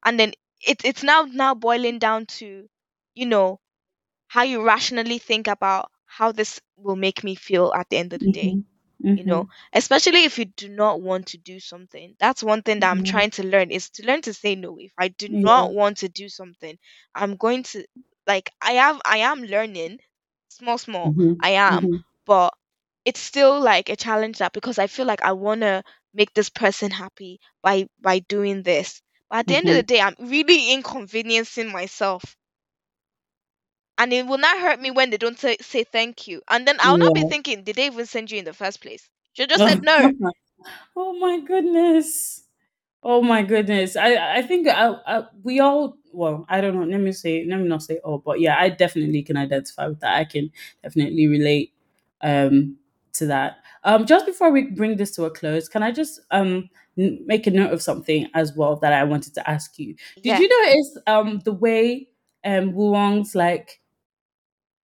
And 0.05 0.19
then 0.21 0.33
it, 0.61 0.85
it's 0.85 1.03
now 1.03 1.23
now 1.31 1.55
boiling 1.55 1.99
down 1.99 2.27
to 2.39 2.69
you 3.15 3.27
know 3.27 3.61
how 4.29 4.43
you 4.43 4.65
rationally 4.65 5.19
think 5.19 5.47
about 5.49 5.91
how 6.07 6.33
this 6.33 6.61
will 6.77 6.97
make 6.97 7.23
me 7.25 7.35
feel 7.37 7.73
at 7.75 7.89
the 7.91 7.97
end 7.99 8.13
of 8.13 8.21
the 8.21 8.29
day. 8.29 8.57
Mm-hmm. 8.57 8.72
You 9.15 9.25
know 9.25 9.47
especially 9.73 10.25
if 10.25 10.39
you 10.39 10.45
do 10.45 10.69
not 10.69 11.01
want 11.01 11.27
to 11.27 11.39
do 11.39 11.59
something 11.61 12.15
that's 12.19 12.43
one 12.43 12.63
thing 12.63 12.81
that 12.81 12.91
i'm 12.91 13.03
Mm-hmm. 13.03 13.03
trying 13.03 13.31
to 13.31 13.45
learn 13.47 13.71
is 13.71 13.91
to 13.91 14.05
learn 14.07 14.21
to 14.23 14.33
say 14.33 14.55
no 14.55 14.77
if 14.79 14.93
i 14.99 15.09
do 15.09 15.29
not 15.29 15.73
want 15.73 15.99
to 15.99 16.09
do 16.09 16.29
something 16.29 16.77
i'm 17.15 17.37
going 17.37 17.63
to 17.63 17.85
like 18.27 18.51
i 18.61 18.73
have 18.73 19.01
i 19.05 19.19
am 19.19 19.43
learning 19.43 19.99
small 20.49 20.79
small 20.79 21.15
Mm-hmm. 21.15 21.35
i 21.41 21.51
am 21.51 21.89
Mm-hmm. 21.89 21.97
but 22.27 22.53
it's 23.05 23.21
still 23.21 23.61
like 23.61 23.89
a 23.89 23.97
challenge 23.97 24.39
that 24.39 24.53
because 24.53 24.79
i 24.79 24.87
feel 24.87 25.07
like 25.07 25.23
i 25.23 25.33
want 25.33 25.61
to 25.61 25.83
make 26.15 26.33
this 26.35 26.51
person 26.51 26.91
happy 26.91 27.41
by 27.63 27.87
by 28.01 28.19
doing 28.21 28.63
this 28.63 29.03
but 29.31 29.41
at 29.41 29.47
the 29.49 29.55
end 29.57 29.69
of 29.69 29.75
Mm-hmm. 29.75 29.77
the 29.77 29.83
day 29.83 30.01
i'm 30.01 30.15
really 30.21 30.73
inconveniencing 30.73 31.71
myself 31.73 32.37
and 34.03 34.13
it 34.13 34.27
will 34.27 34.39
not 34.39 34.59
hurt 34.61 34.81
me 34.81 34.91
when 34.91 35.11
they 35.11 35.17
don't 35.19 35.39
say, 35.39 35.57
say 35.61 35.85
thank 35.85 36.29
you 36.29 36.43
and 36.49 36.67
then 36.69 36.77
i'll 36.81 36.99
not 36.99 37.15
be 37.15 37.23
Yeah. 37.23 37.31
thinking 37.31 37.65
did 37.65 37.77
they 37.77 37.87
even 37.87 38.07
send 38.07 38.31
you 38.31 38.39
in 38.39 38.45
the 38.45 38.55
first 38.55 38.81
place 38.83 39.09
she 39.35 39.47
just 39.47 39.65
said 39.65 39.83
no 39.83 40.11
oh 40.97 41.15
my 41.19 41.41
goodness. 41.41 42.45
Oh 43.03 43.23
my 43.23 43.43
goodness. 43.43 43.97
I 43.97 44.39
I 44.39 44.43
think 44.43 44.69
I, 44.69 44.95
I, 45.07 45.25
we 45.45 45.61
all 45.61 45.99
well, 46.13 46.47
I 46.51 46.61
don't 46.63 46.77
know. 46.77 46.85
Let 46.87 47.01
me 47.03 47.13
say 47.13 47.47
let 47.49 47.59
me 47.61 47.69
not 47.69 47.85
say 47.85 47.99
all, 48.05 48.19
but 48.19 48.41
yeah, 48.41 48.57
I 48.59 48.71
definitely 48.71 49.23
can 49.25 49.39
identify 49.39 49.89
with 49.89 50.01
that. 50.01 50.17
I 50.17 50.25
can 50.27 50.53
definitely 50.85 51.29
relate 51.29 51.75
um 52.23 52.79
to 53.15 53.27
that. 53.29 53.59
Um 53.85 54.07
just 54.07 54.27
before 54.27 54.53
we 54.53 54.65
bring 54.65 54.99
this 54.99 55.15
to 55.17 55.27
a 55.27 55.33
close, 55.33 55.69
can 55.69 55.85
I 55.85 55.93
just 55.93 56.21
um 56.33 56.71
n- 56.99 57.23
make 57.27 57.47
a 57.47 57.53
note 57.53 57.73
of 57.75 57.83
something 57.83 58.29
as 58.35 58.55
well 58.57 58.77
that 58.79 58.95
I 58.95 59.05
wanted 59.05 59.35
to 59.37 59.51
ask 59.51 59.79
you. 59.79 59.97
Did 60.25 60.25
yeah 60.25 60.39
you 60.39 60.49
notice 60.49 60.99
um 61.09 61.41
the 61.45 61.55
way 61.55 62.09
um 62.45 62.73
Woong's 62.75 63.35
like 63.37 63.82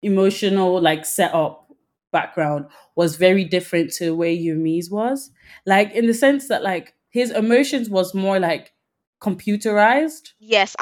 emotional 0.03 0.81
like 0.81 1.05
setup 1.07 1.67
background 2.13 2.67
was 2.97 3.17
very 3.17 3.45
different 3.45 3.93
to 3.95 4.15
where 4.15 4.31
Yumi's 4.31 4.91
was. 4.91 5.31
Like 5.67 5.93
in 5.93 6.07
the 6.07 6.15
sense 6.15 6.49
that 6.49 6.63
like 6.63 6.95
his 7.11 7.31
emotions 7.31 7.89
was 7.91 8.15
more 8.15 8.39
like 8.41 8.73
computerized. 9.21 10.33
Yes, 10.39 10.75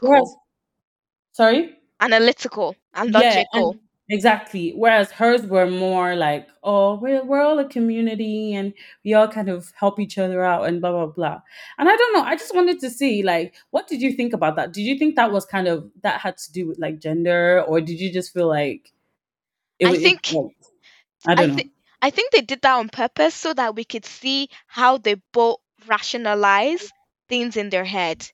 Whereas 0.00 0.34
analytical, 0.34 0.42
sorry? 1.32 1.76
analytical, 2.00 2.76
and 2.94 3.12
Yeah, 3.12 3.44
logical. 3.52 3.72
and 3.72 3.80
exactly. 4.08 4.72
Whereas 4.76 5.10
hers 5.10 5.42
were 5.46 5.66
more 5.70 6.14
like, 6.16 6.48
oh, 6.62 6.94
we're 6.96 7.24
we're 7.24 7.42
all 7.42 7.58
a 7.58 7.68
community 7.68 8.54
and 8.54 8.72
we 9.04 9.14
all 9.14 9.28
kind 9.28 9.48
of 9.48 9.72
help 9.78 9.98
each 10.00 10.18
other 10.18 10.42
out 10.44 10.66
and 10.66 10.80
blah 10.80 10.92
blah 10.92 11.06
blah. 11.06 11.40
And 11.78 11.88
I 11.88 11.96
don't 11.96 12.14
know. 12.14 12.22
I 12.22 12.36
just 12.36 12.54
wanted 12.54 12.80
to 12.80 12.90
see 12.90 13.22
like, 13.22 13.54
what 13.70 13.86
did 13.88 14.00
you 14.02 14.12
think 14.12 14.32
about 14.32 14.56
that? 14.56 14.72
Did 14.72 14.82
you 14.82 14.98
think 14.98 15.16
that 15.16 15.32
was 15.32 15.44
kind 15.46 15.68
of 15.68 15.90
that 16.02 16.20
had 16.20 16.38
to 16.38 16.52
do 16.52 16.66
with 16.68 16.78
like 16.78 17.00
gender, 17.00 17.62
or 17.66 17.80
did 17.80 18.00
you 18.00 18.12
just 18.12 18.32
feel 18.32 18.48
like 18.48 18.92
it? 19.78 19.86
I 19.86 19.92
wa- 19.92 19.96
it 19.98 20.16
think 20.16 20.28
well, 20.30 20.54
I 21.26 21.34
I 21.36 21.46
don't 21.46 21.56
know. 21.56 21.56
think 21.56 21.72
I 22.02 22.10
think 22.10 22.32
they 22.32 22.42
did 22.42 22.60
that 22.62 22.74
on 22.76 22.90
purpose 22.90 23.34
so 23.34 23.54
that 23.54 23.74
we 23.74 23.84
could 23.84 24.04
see 24.04 24.50
how 24.66 24.98
they 24.98 25.14
both 25.32 25.58
rationalize 25.86 26.92
things 27.28 27.56
in 27.56 27.70
their 27.70 27.84
head, 27.86 28.30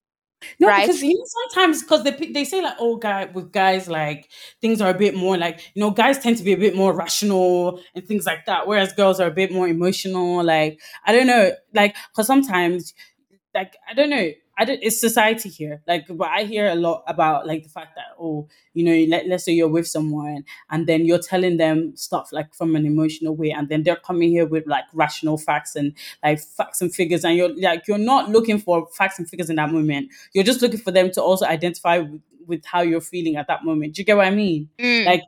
No, 0.61 0.69
right? 0.69 0.87
because 0.87 1.03
you 1.03 1.15
know 1.19 1.25
sometimes 1.27 1.83
because 1.83 2.05
they 2.05 2.11
they 2.13 2.45
say 2.45 2.63
like 2.63 2.77
oh 2.79 2.97
guy 2.97 3.27
with 3.27 3.53
guys 3.53 3.89
like 3.89 4.29
things 4.61 4.81
are 4.81 4.91
a 4.91 4.95
bit 4.99 5.15
more 5.15 5.37
like 5.37 5.61
you 5.75 5.81
know 5.81 5.91
guys 5.91 6.19
tend 6.19 6.37
to 6.39 6.43
be 6.45 6.53
a 6.53 6.57
bit 6.59 6.75
more 6.77 6.93
rational 6.95 7.81
and 7.95 8.07
things 8.07 8.27
like 8.27 8.47
that, 8.47 8.67
whereas 8.67 8.93
girls 8.93 9.21
are 9.21 9.29
a 9.29 9.35
bit 9.35 9.53
more 9.53 9.69
emotional. 9.69 10.43
Like 10.45 10.81
I 11.05 11.13
don't 11.13 11.27
know, 11.27 11.53
like 11.75 11.95
because 12.11 12.27
sometimes 12.27 12.95
like 13.55 13.77
I 13.91 13.95
don't 13.95 14.11
know. 14.11 14.31
I 14.57 14.65
don't, 14.65 14.79
it's 14.83 15.01
society 15.01 15.49
here. 15.49 15.83
Like, 15.87 16.07
but 16.09 16.29
I 16.29 16.45
hear 16.45 16.69
a 16.69 16.75
lot 16.75 17.03
about 17.07 17.47
like 17.47 17.65
the 17.65 17.69
fact 17.69 17.97
that 17.97 18.15
oh, 18.19 18.49
you 18.73 18.85
know, 18.85 19.11
let, 19.11 19.27
let's 19.27 19.45
say 19.45 19.53
you're 19.53 19.69
with 19.69 19.87
someone 19.87 20.45
and 20.71 20.87
then 20.87 21.05
you're 21.05 21.19
telling 21.19 21.57
them 21.57 21.97
stuff 21.97 22.31
like 22.33 22.55
from 22.55 22.77
an 22.77 22.87
emotional 22.87 23.35
way, 23.35 23.51
and 23.51 23.69
then 23.69 23.83
they're 23.83 23.97
coming 23.97 24.31
here 24.31 24.47
with 24.47 24.67
like 24.67 24.85
rational 24.93 25.39
facts 25.39 25.77
and 25.77 25.93
like 26.23 26.41
facts 26.41 26.81
and 26.81 26.95
figures, 26.95 27.25
and 27.25 27.37
you're 27.37 27.55
like 27.57 27.87
you're 27.89 27.99
not 27.99 28.31
looking 28.31 28.59
for 28.59 28.87
facts 28.93 29.19
and 29.19 29.29
figures 29.29 29.51
in 29.51 29.57
that 29.57 29.71
moment. 29.71 30.11
You're 30.33 30.45
just 30.45 30.63
looking 30.63 30.81
for 30.81 30.91
them 30.91 31.11
to 31.13 31.23
also 31.23 31.47
identify 31.47 31.99
with, 31.99 32.23
with 32.47 32.65
how 32.65 32.83
you're 32.83 33.01
feeling 33.01 33.37
at 33.37 33.47
that 33.49 33.65
moment. 33.65 33.95
Do 33.95 34.01
you 34.01 34.07
get 34.07 34.17
what 34.17 34.27
I 34.27 34.31
mean? 34.31 34.69
Mm. 34.79 35.07
Like 35.07 35.23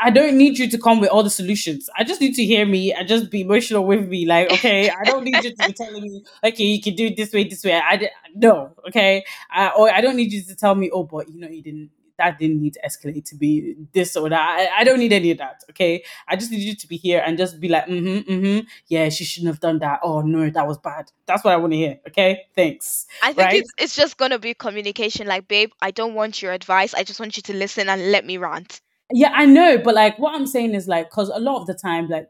I 0.00 0.10
don't 0.10 0.36
need 0.36 0.58
you 0.58 0.68
to 0.70 0.78
come 0.78 1.00
with 1.00 1.10
all 1.10 1.22
the 1.22 1.30
solutions. 1.30 1.90
I 1.96 2.04
just 2.04 2.20
need 2.20 2.34
to 2.34 2.44
hear 2.44 2.64
me 2.64 2.92
and 2.92 3.06
just 3.06 3.30
be 3.30 3.42
emotional 3.42 3.84
with 3.84 4.08
me. 4.08 4.26
Like, 4.26 4.50
okay, 4.52 4.90
I 4.90 5.04
don't 5.04 5.24
need 5.24 5.42
you 5.44 5.54
to 5.54 5.66
be 5.66 5.72
telling 5.72 6.02
me, 6.02 6.24
okay, 6.44 6.64
you 6.64 6.80
can 6.80 6.94
do 6.94 7.06
it 7.06 7.16
this 7.16 7.32
way, 7.32 7.44
this 7.44 7.64
way. 7.64 7.74
I 7.74 8.10
no, 8.34 8.74
okay, 8.88 9.24
uh, 9.54 9.70
or 9.76 9.92
I 9.92 10.00
don't 10.00 10.16
need 10.16 10.32
you 10.32 10.42
to 10.42 10.54
tell 10.56 10.74
me, 10.74 10.90
oh, 10.92 11.04
but 11.04 11.28
you 11.28 11.38
know, 11.40 11.48
you 11.48 11.62
didn't. 11.62 11.90
That 12.18 12.38
didn't 12.38 12.60
need 12.60 12.74
to 12.74 12.80
escalate 12.86 13.24
to 13.30 13.34
be 13.34 13.74
this 13.94 14.16
or 14.16 14.28
that. 14.28 14.38
I, 14.38 14.80
I 14.82 14.84
don't 14.84 14.98
need 14.98 15.14
any 15.14 15.30
of 15.32 15.38
that. 15.38 15.62
Okay, 15.70 16.04
I 16.28 16.36
just 16.36 16.52
need 16.52 16.60
you 16.60 16.76
to 16.76 16.86
be 16.86 16.96
here 16.96 17.22
and 17.24 17.38
just 17.38 17.58
be 17.58 17.68
like, 17.68 17.86
mm-hmm, 17.86 18.30
mm-hmm. 18.30 18.66
Yeah, 18.86 19.08
she 19.08 19.24
shouldn't 19.24 19.48
have 19.48 19.60
done 19.60 19.78
that. 19.80 20.00
Oh 20.04 20.20
no, 20.20 20.48
that 20.48 20.66
was 20.66 20.78
bad. 20.78 21.10
That's 21.26 21.42
what 21.42 21.54
I 21.54 21.56
want 21.56 21.72
to 21.72 21.78
hear. 21.78 21.98
Okay, 22.08 22.42
thanks. 22.54 23.06
I 23.22 23.32
think 23.32 23.38
Right? 23.38 23.60
it's 23.60 23.72
it's 23.78 23.96
just 23.96 24.18
gonna 24.18 24.38
be 24.38 24.54
communication. 24.54 25.26
Like, 25.26 25.48
babe, 25.48 25.70
I 25.80 25.90
don't 25.90 26.14
want 26.14 26.42
your 26.42 26.52
advice. 26.52 26.94
I 26.94 27.02
just 27.02 27.18
want 27.18 27.36
you 27.38 27.42
to 27.44 27.54
listen 27.54 27.88
and 27.88 28.12
let 28.12 28.24
me 28.24 28.36
rant. 28.36 28.80
Yeah, 29.12 29.32
I 29.34 29.46
know, 29.46 29.78
but 29.78 29.94
like 29.94 30.18
what 30.18 30.34
I'm 30.34 30.46
saying 30.46 30.74
is 30.74 30.88
like 30.88 31.10
because 31.10 31.28
a 31.28 31.38
lot 31.38 31.60
of 31.60 31.66
the 31.66 31.74
time, 31.74 32.08
like 32.08 32.28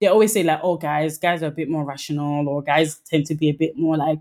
they 0.00 0.06
always 0.08 0.32
say 0.32 0.42
like, 0.42 0.60
oh, 0.62 0.76
guys, 0.76 1.18
guys 1.18 1.42
are 1.42 1.46
a 1.48 1.52
bit 1.52 1.68
more 1.70 1.84
rational, 1.84 2.48
or 2.48 2.62
guys 2.62 2.96
tend 3.00 3.26
to 3.26 3.34
be 3.34 3.48
a 3.48 3.54
bit 3.54 3.76
more 3.76 3.96
like, 3.96 4.18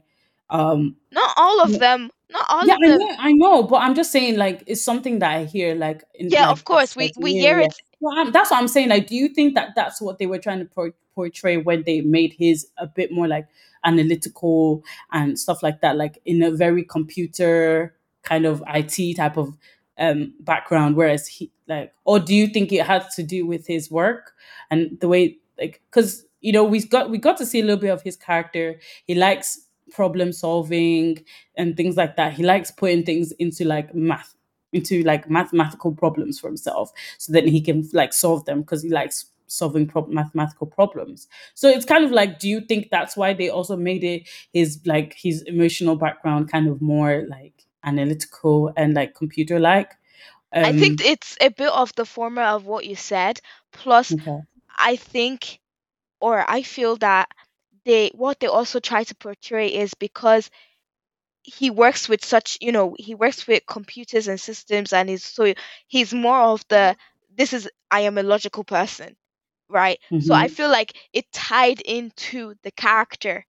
um, 0.50 0.96
Not 1.12 1.34
all 1.38 1.62
of 1.62 1.80
them. 1.80 2.10
Not 2.30 2.46
all 2.50 2.66
yeah, 2.66 2.74
of 2.76 2.80
I 2.84 2.88
them. 2.88 3.00
know, 3.00 3.16
I 3.20 3.32
know, 3.34 3.64
but 3.64 3.78
I'm 3.78 3.96
just 3.96 4.12
saying 4.12 4.38
like 4.38 4.64
it's 4.66 4.84
something 4.84 5.20
that 5.20 5.32
I 5.32 5.46
hear 5.46 5.76
like 5.76 6.04
in 6.16 6.30
Yeah, 6.30 6.48
like 6.48 6.52
of 6.52 6.66
course. 6.66 6.96
We 6.96 7.12
we 7.18 7.34
hear 7.34 7.60
it. 7.60 7.74
Well, 8.00 8.32
that's 8.32 8.52
what 8.52 8.60
I'm 8.60 8.68
saying. 8.68 8.90
Like, 8.90 9.08
do 9.08 9.16
you 9.16 9.30
think 9.30 9.56
that 9.56 9.76
that's 9.76 10.02
what 10.02 10.18
they 10.18 10.26
were 10.26 10.40
trying 10.40 10.60
to 10.60 10.66
por- 10.66 10.94
portray 11.16 11.58
when 11.58 11.84
they 11.84 12.02
made 12.02 12.34
his 12.34 12.68
a 12.78 12.88
bit 12.88 13.12
more 13.12 13.28
like 13.28 13.48
analytical 13.84 14.84
and 15.12 15.38
stuff 15.38 15.62
like 15.64 15.82
that, 15.82 15.96
like 15.96 16.20
in 16.26 16.42
a 16.42 16.52
very 16.52 16.84
computer 16.84 17.96
kind 18.24 18.46
of 18.46 18.64
IT 18.68 19.16
type 19.16 19.38
of 19.38 19.58
um, 19.98 20.34
background, 20.40 20.96
whereas 20.96 21.28
he 21.28 21.52
like, 21.68 21.94
or 22.06 22.20
do 22.20 22.34
you 22.36 22.48
think 22.48 22.72
it 22.72 22.86
has 22.86 23.14
to 23.16 23.24
do 23.24 23.46
with 23.46 23.68
his 23.68 23.90
work 23.90 24.34
and 24.70 24.98
the 25.00 25.08
way 25.08 25.38
like 25.60 25.82
because 25.90 26.26
you 26.42 26.52
know 26.52 26.64
we 26.64 26.84
got 26.84 27.10
we 27.10 27.18
got 27.18 27.38
to 27.38 27.46
see 27.46 27.60
a 27.60 27.64
little 27.64 27.80
bit 27.80 27.90
of 27.90 28.02
his 28.02 28.16
character. 28.16 28.80
He 29.06 29.16
likes 29.16 29.68
problem 29.92 30.32
solving 30.34 31.24
and 31.56 31.78
things 31.78 31.96
like 31.98 32.16
that. 32.18 32.34
He 32.34 32.44
likes 32.44 32.72
putting 32.72 33.04
things 33.04 33.32
into 33.34 33.64
like 33.66 33.94
math 33.94 34.36
into 34.72 35.04
like 35.04 35.30
mathematical 35.30 35.92
problems 35.94 36.40
for 36.40 36.48
himself 36.48 36.92
so 37.20 37.32
that 37.32 37.48
he 37.48 37.62
can 37.62 37.88
like 37.94 38.12
solve 38.12 38.44
them 38.46 38.62
because 38.62 38.82
he 38.82 38.90
likes 38.90 39.28
solving 39.46 39.86
pro- 39.86 40.08
mathematical 40.08 40.66
problems. 40.66 41.28
So 41.54 41.70
it's 41.70 41.86
kind 41.86 42.04
of 42.04 42.10
like, 42.10 42.40
do 42.40 42.50
you 42.50 42.62
think 42.62 42.90
that's 42.90 43.16
why 43.16 43.34
they 43.34 43.50
also 43.50 43.76
made 43.76 44.04
it 44.04 44.28
his 44.52 44.80
like 44.86 45.14
his 45.16 45.44
emotional 45.44 45.96
background 45.96 46.52
kind 46.52 46.68
of 46.68 46.82
more 46.82 47.24
like 47.30 47.63
analytical 47.84 48.72
and 48.78 48.94
like 48.94 49.14
computer 49.16 49.60
like? 49.60 49.92
I 50.64 50.72
think 50.74 50.94
Um, 50.94 51.02
it's 51.02 51.38
a 51.42 51.50
bit 51.50 51.70
of 51.72 51.94
the 51.96 52.06
former 52.06 52.42
of 52.44 52.66
what 52.66 52.86
you 52.86 52.96
said. 52.96 53.40
Plus, 53.72 54.16
okay. 54.16 54.42
I 54.78 54.96
think, 54.96 55.60
or 56.20 56.44
I 56.50 56.64
feel 56.64 56.98
that 56.98 57.30
they 57.86 58.10
what 58.16 58.40
they 58.40 58.48
also 58.48 58.80
try 58.80 59.04
to 59.04 59.16
portray 59.16 59.68
is 59.68 59.94
because 59.94 60.50
he 61.44 61.70
works 61.70 62.08
with 62.10 62.24
such, 62.26 62.58
you 62.62 62.72
know, 62.72 62.96
he 63.00 63.16
works 63.16 63.48
with 63.48 63.66
computers 63.68 64.28
and 64.28 64.40
systems, 64.40 64.94
and 64.94 65.10
he's 65.10 65.24
so 65.24 65.54
he's 65.88 66.14
more 66.14 66.40
of 66.42 66.66
the 66.70 66.96
this 67.36 67.54
is 67.54 67.70
I 67.92 68.02
am 68.02 68.18
a 68.18 68.24
logical 68.24 68.64
person, 68.64 69.16
right? 69.70 70.00
So 70.20 70.34
I 70.36 70.48
hmm 70.50 70.50
feel 70.50 70.70
like 70.70 70.94
it 71.14 71.32
tied 71.32 71.82
into 71.82 72.56
the 72.64 72.72
character 72.72 73.46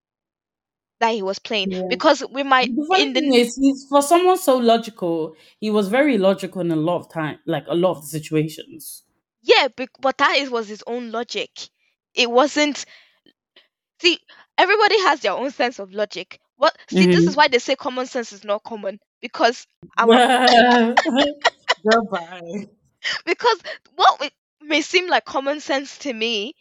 that 1.01 1.15
he 1.15 1.23
was 1.23 1.39
playing 1.39 1.69
Yeah. 1.69 1.83
because 1.89 2.25
we 2.31 2.43
might 2.43 2.71
The 2.75 2.87
funny 2.89 3.07
in 3.07 3.13
the 3.15 3.23
thing 3.23 3.35
is, 3.35 3.57
he's 3.57 3.87
for 3.89 4.03
someone 4.03 4.39
so 4.39 4.57
logical, 4.57 5.37
he 5.61 5.71
was 5.71 5.89
very 5.89 6.19
logical 6.19 6.61
in 6.63 6.71
a 6.71 6.77
lot 6.77 7.01
of 7.01 7.11
time, 7.13 7.39
like 7.47 7.65
a 7.69 7.75
lot 7.75 7.93
of 7.97 8.03
the 8.03 8.09
situations. 8.09 9.05
yeah, 9.43 9.69
but 10.01 10.19
that 10.19 10.37
is 10.39 10.51
was 10.51 10.69
his 10.69 10.83
own 10.87 11.11
logic. 11.13 11.51
It 12.15 12.31
wasn't 12.31 12.85
see 14.01 14.19
everybody 14.59 14.99
has 15.03 15.21
their 15.21 15.33
own 15.33 15.51
sense 15.51 15.79
of 15.79 15.93
logic 15.93 16.41
what 16.57 16.77
see 16.89 17.07
this 17.07 17.27
is 17.27 17.35
hmm 17.35 17.37
why 17.37 17.49
they 17.49 17.59
say 17.59 17.75
common 17.77 18.07
sense 18.07 18.33
is 18.33 18.45
not 18.45 18.63
common 18.63 18.99
because 19.21 19.67
our 19.99 20.21
Goodbye. 21.85 22.67
because 23.27 23.61
what 23.97 24.33
may 24.61 24.81
seem 24.81 25.09
like 25.09 25.25
common 25.25 25.61
sense 25.61 25.99
to 25.99 26.13
me 26.13 26.55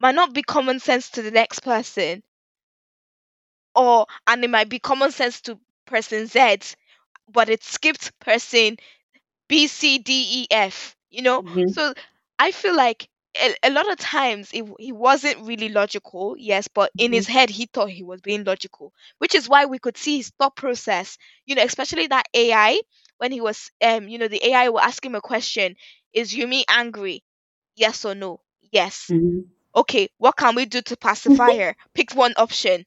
might 0.00 0.14
not 0.14 0.32
be 0.34 0.42
common 0.42 0.80
sense 0.80 1.10
to 1.10 1.22
the 1.22 1.30
next 1.30 1.60
person 1.60 2.22
or 3.74 4.06
and 4.26 4.44
it 4.44 4.50
might 4.50 4.68
be 4.68 4.78
common 4.78 5.10
sense 5.10 5.40
to 5.42 5.58
person 5.86 6.26
z 6.26 6.58
but 7.32 7.48
it 7.48 7.62
skipped 7.62 8.18
person 8.20 8.76
B, 9.48 9.66
C, 9.68 9.98
D, 9.98 10.42
E, 10.42 10.46
F, 10.50 10.96
you 11.10 11.22
know? 11.22 11.44
hmm 11.44 11.66
So 11.66 11.94
I 12.38 12.50
feel 12.52 12.74
like 12.76 13.08
a, 13.36 13.54
a 13.64 13.70
lot 13.70 13.90
of 13.90 13.98
times 13.98 14.50
it, 14.52 14.64
he 14.78 14.92
wasn't 14.92 15.46
really 15.46 15.68
logical, 15.68 16.36
yes, 16.38 16.68
but 16.68 16.92
in 16.98 17.12
his 17.12 17.26
head 17.26 17.50
he 17.50 17.66
thought 17.66 17.90
he 17.90 18.02
was 18.04 18.20
being 18.20 18.44
logical, 18.44 18.92
which 19.18 19.34
is 19.34 19.48
why 19.48 19.66
we 19.66 19.78
could 19.78 19.96
see 19.96 20.18
his 20.18 20.30
thought 20.38 20.56
process, 20.56 21.18
you 21.46 21.54
know, 21.54 21.62
especially 21.62 22.06
that 22.08 22.26
AI 22.34 22.80
when 23.18 23.32
he 23.32 23.40
was, 23.40 23.70
um, 23.82 24.08
you 24.08 24.18
know, 24.18 24.28
the 24.28 24.44
AI 24.46 24.68
will 24.70 24.80
ask 24.80 25.04
him 25.04 25.14
a 25.14 25.20
question 25.20 25.76
Is 26.12 26.34
Yumi 26.34 26.64
angry? 26.68 27.24
Yes 27.76 28.04
or 28.04 28.14
no? 28.14 28.40
Yes. 28.72 29.12
hmm 29.12 29.44
Okay, 29.74 30.08
what 30.18 30.36
can 30.36 30.54
we 30.56 30.64
do 30.66 30.82
to 30.82 30.96
pacify 30.96 31.56
her? 31.58 31.76
Pick 31.94 32.14
one 32.14 32.34
option, 32.36 32.84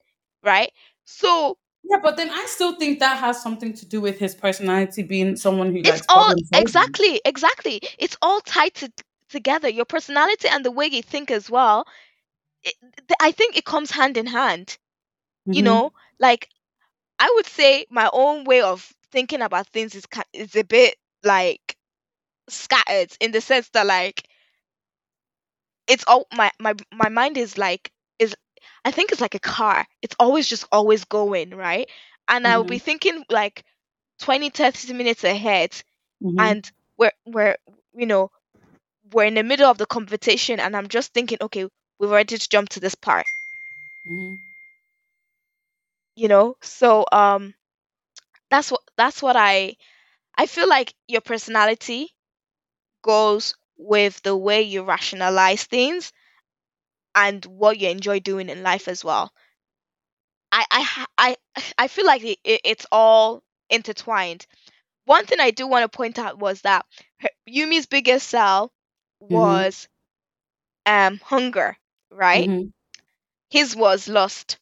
right? 0.48 0.72
So 1.06 1.58
Yeah, 1.84 1.98
but 2.04 2.18
then 2.18 2.30
I 2.30 2.46
still 2.48 2.76
think 2.76 3.00
that 3.00 3.20
has 3.20 3.42
something 3.42 3.74
to 3.74 3.86
do 3.86 4.02
with 4.02 4.20
his 4.20 4.36
personality 4.36 5.04
being 5.04 5.36
someone 5.38 5.72
who 5.74 5.84
it's 5.84 6.02
all 6.10 6.34
exactly, 6.54 7.22
exactly. 7.26 7.82
It's 8.00 8.18
all 8.22 8.42
tied 8.42 8.76
to, 8.76 8.92
together. 9.30 9.70
Your 9.70 9.86
personality 9.86 10.48
and 10.50 10.66
the 10.66 10.72
way 10.72 10.88
you 10.88 11.02
think 11.04 11.32
as 11.32 11.50
well 11.50 11.88
it, 12.64 12.76
I 13.22 13.32
think 13.32 13.58
it 13.58 13.66
comes 13.66 13.92
hand 13.92 14.18
in 14.18 14.28
hand. 14.28 14.78
You 15.52 15.62
hmm 15.62 15.64
know, 15.64 15.94
like 16.20 16.50
I 17.20 17.32
would 17.36 17.46
say 17.46 17.86
my 17.90 18.10
own 18.14 18.44
way 18.46 18.62
of 18.62 18.92
thinking 19.12 19.42
about 19.42 19.68
things 19.70 19.96
is 19.96 20.06
is 20.34 20.56
a 20.56 20.64
bit 20.64 20.96
like 21.24 21.78
scattered 22.50 23.12
in 23.20 23.32
the 23.32 23.42
sense 23.42 23.70
that 23.70 23.86
like 23.88 24.24
it's 25.88 26.04
all 26.08 26.28
my 26.34 26.52
my 26.60 26.74
my 26.94 27.10
mind 27.10 27.38
is 27.38 27.58
like 27.58 27.92
I 28.88 28.92
think 28.92 29.12
it's 29.12 29.22
like 29.22 29.36
a 29.36 29.40
car. 29.40 29.86
It's 30.02 30.16
always 30.20 30.48
just 30.48 30.66
always 30.72 31.06
going, 31.06 31.52
right? 31.52 31.90
And 32.28 32.48
I 32.48 32.58
will 32.58 32.66
be 32.66 32.78
hmm 32.78 32.80
thinking 32.80 33.26
like 33.30 33.64
20 34.20 34.50
30 34.50 34.94
minutes 34.94 35.24
ahead 35.24 35.82
hmm 36.22 36.38
and 36.38 36.70
we're 36.98 37.12
we're 37.26 37.58
you 37.94 38.06
know, 38.08 38.32
we're 39.12 39.26
in 39.26 39.36
the 39.36 39.44
middle 39.44 39.70
of 39.70 39.78
the 39.78 39.86
conversation 39.86 40.60
and 40.60 40.76
I'm 40.76 40.88
just 40.90 41.14
thinking, 41.14 41.40
okay, 41.42 41.68
we've 42.00 42.12
already 42.12 42.38
to 42.38 42.50
jump 42.50 42.70
to 42.70 42.80
this 42.80 42.96
part, 42.96 43.28
hmm 44.06 44.36
you 46.16 46.28
know? 46.28 46.56
So 46.62 47.06
um 47.12 47.54
that's 48.50 48.72
what 48.72 48.82
that's 48.98 49.22
what 49.22 49.36
I 49.38 49.76
I 50.38 50.48
feel 50.48 50.68
like 50.70 50.94
your 51.08 51.22
personality 51.22 52.10
goes 53.04 53.56
with 53.78 54.22
the 54.24 54.36
way 54.36 54.64
you 54.64 54.84
rationalize 54.84 55.64
things 55.64 56.12
and 57.18 57.46
what 57.46 57.80
you 57.80 57.90
enjoy 57.90 58.22
doing 58.22 58.50
in 58.50 58.64
life 58.64 58.88
as 58.88 59.04
well. 59.04 59.34
I 60.52 60.66
I 61.18 61.38
I 61.56 61.74
I 61.78 61.88
feel 61.88 62.06
like 62.06 62.24
it, 62.24 62.40
it, 62.44 62.62
it's 62.66 62.86
all 62.92 63.44
intertwined. 63.70 64.46
One 65.06 65.26
thing 65.26 65.40
I 65.40 65.52
do 65.52 65.68
want 65.68 65.84
to 65.92 65.96
point 65.98 66.20
out 66.20 66.40
was 66.40 66.62
that 66.62 66.86
her, 67.22 67.30
Yumi's 67.48 67.88
biggest 67.88 68.30
cell 68.30 68.74
hmm 69.30 69.68
was 69.68 69.88
um 70.86 71.20
hunger, 71.20 71.78
right? 72.12 72.52
hmm 72.52 72.72
His 73.50 73.76
was 73.76 74.08
lust. 74.08 74.58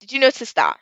Did 0.00 0.12
you 0.12 0.20
notice 0.20 0.52
that? 0.54 0.80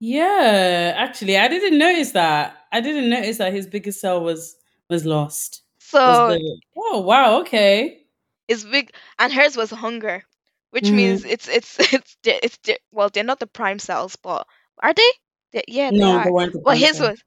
Yeah, 0.00 0.94
actually, 0.96 1.36
I 1.38 1.48
didn't 1.48 1.78
notice 1.78 2.12
that. 2.12 2.56
I 2.72 2.80
didn't 2.80 3.08
notice 3.10 3.38
that 3.38 3.52
his 3.52 3.66
biggest 3.66 4.00
cell 4.00 4.22
was 4.22 4.56
was 4.90 5.04
lost. 5.06 5.62
Was 6.04 6.22
So 6.22 6.24
the 6.24 6.60
oh 6.76 7.00
wow 7.00 7.40
okay. 7.40 8.03
His 8.48 8.64
big 8.64 8.94
and 9.18 9.32
hers 9.32 9.56
was 9.56 9.70
hunger, 9.70 10.24
which 10.70 10.92
means 10.92 11.22
hmm 11.22 11.24
it's 11.24 11.48
it's 11.48 11.78
it's 11.94 12.16
di- 12.22 12.40
it's 12.42 12.58
di- 12.58 12.78
well 12.92 13.08
they're 13.10 13.24
not 13.24 13.40
the 13.40 13.46
prime 13.46 13.78
cells, 13.78 14.16
but 14.16 14.46
are 14.78 14.92
they? 14.94 15.10
They- 15.52 15.64
yeah, 15.68 15.92
they 15.92 16.04
No, 16.04 16.20
they 16.20 16.30
weren't 16.30 16.52
the 16.52 16.64
Well, 16.64 16.76
his 16.76 16.98
cells. 16.98 17.00
was 17.00 17.22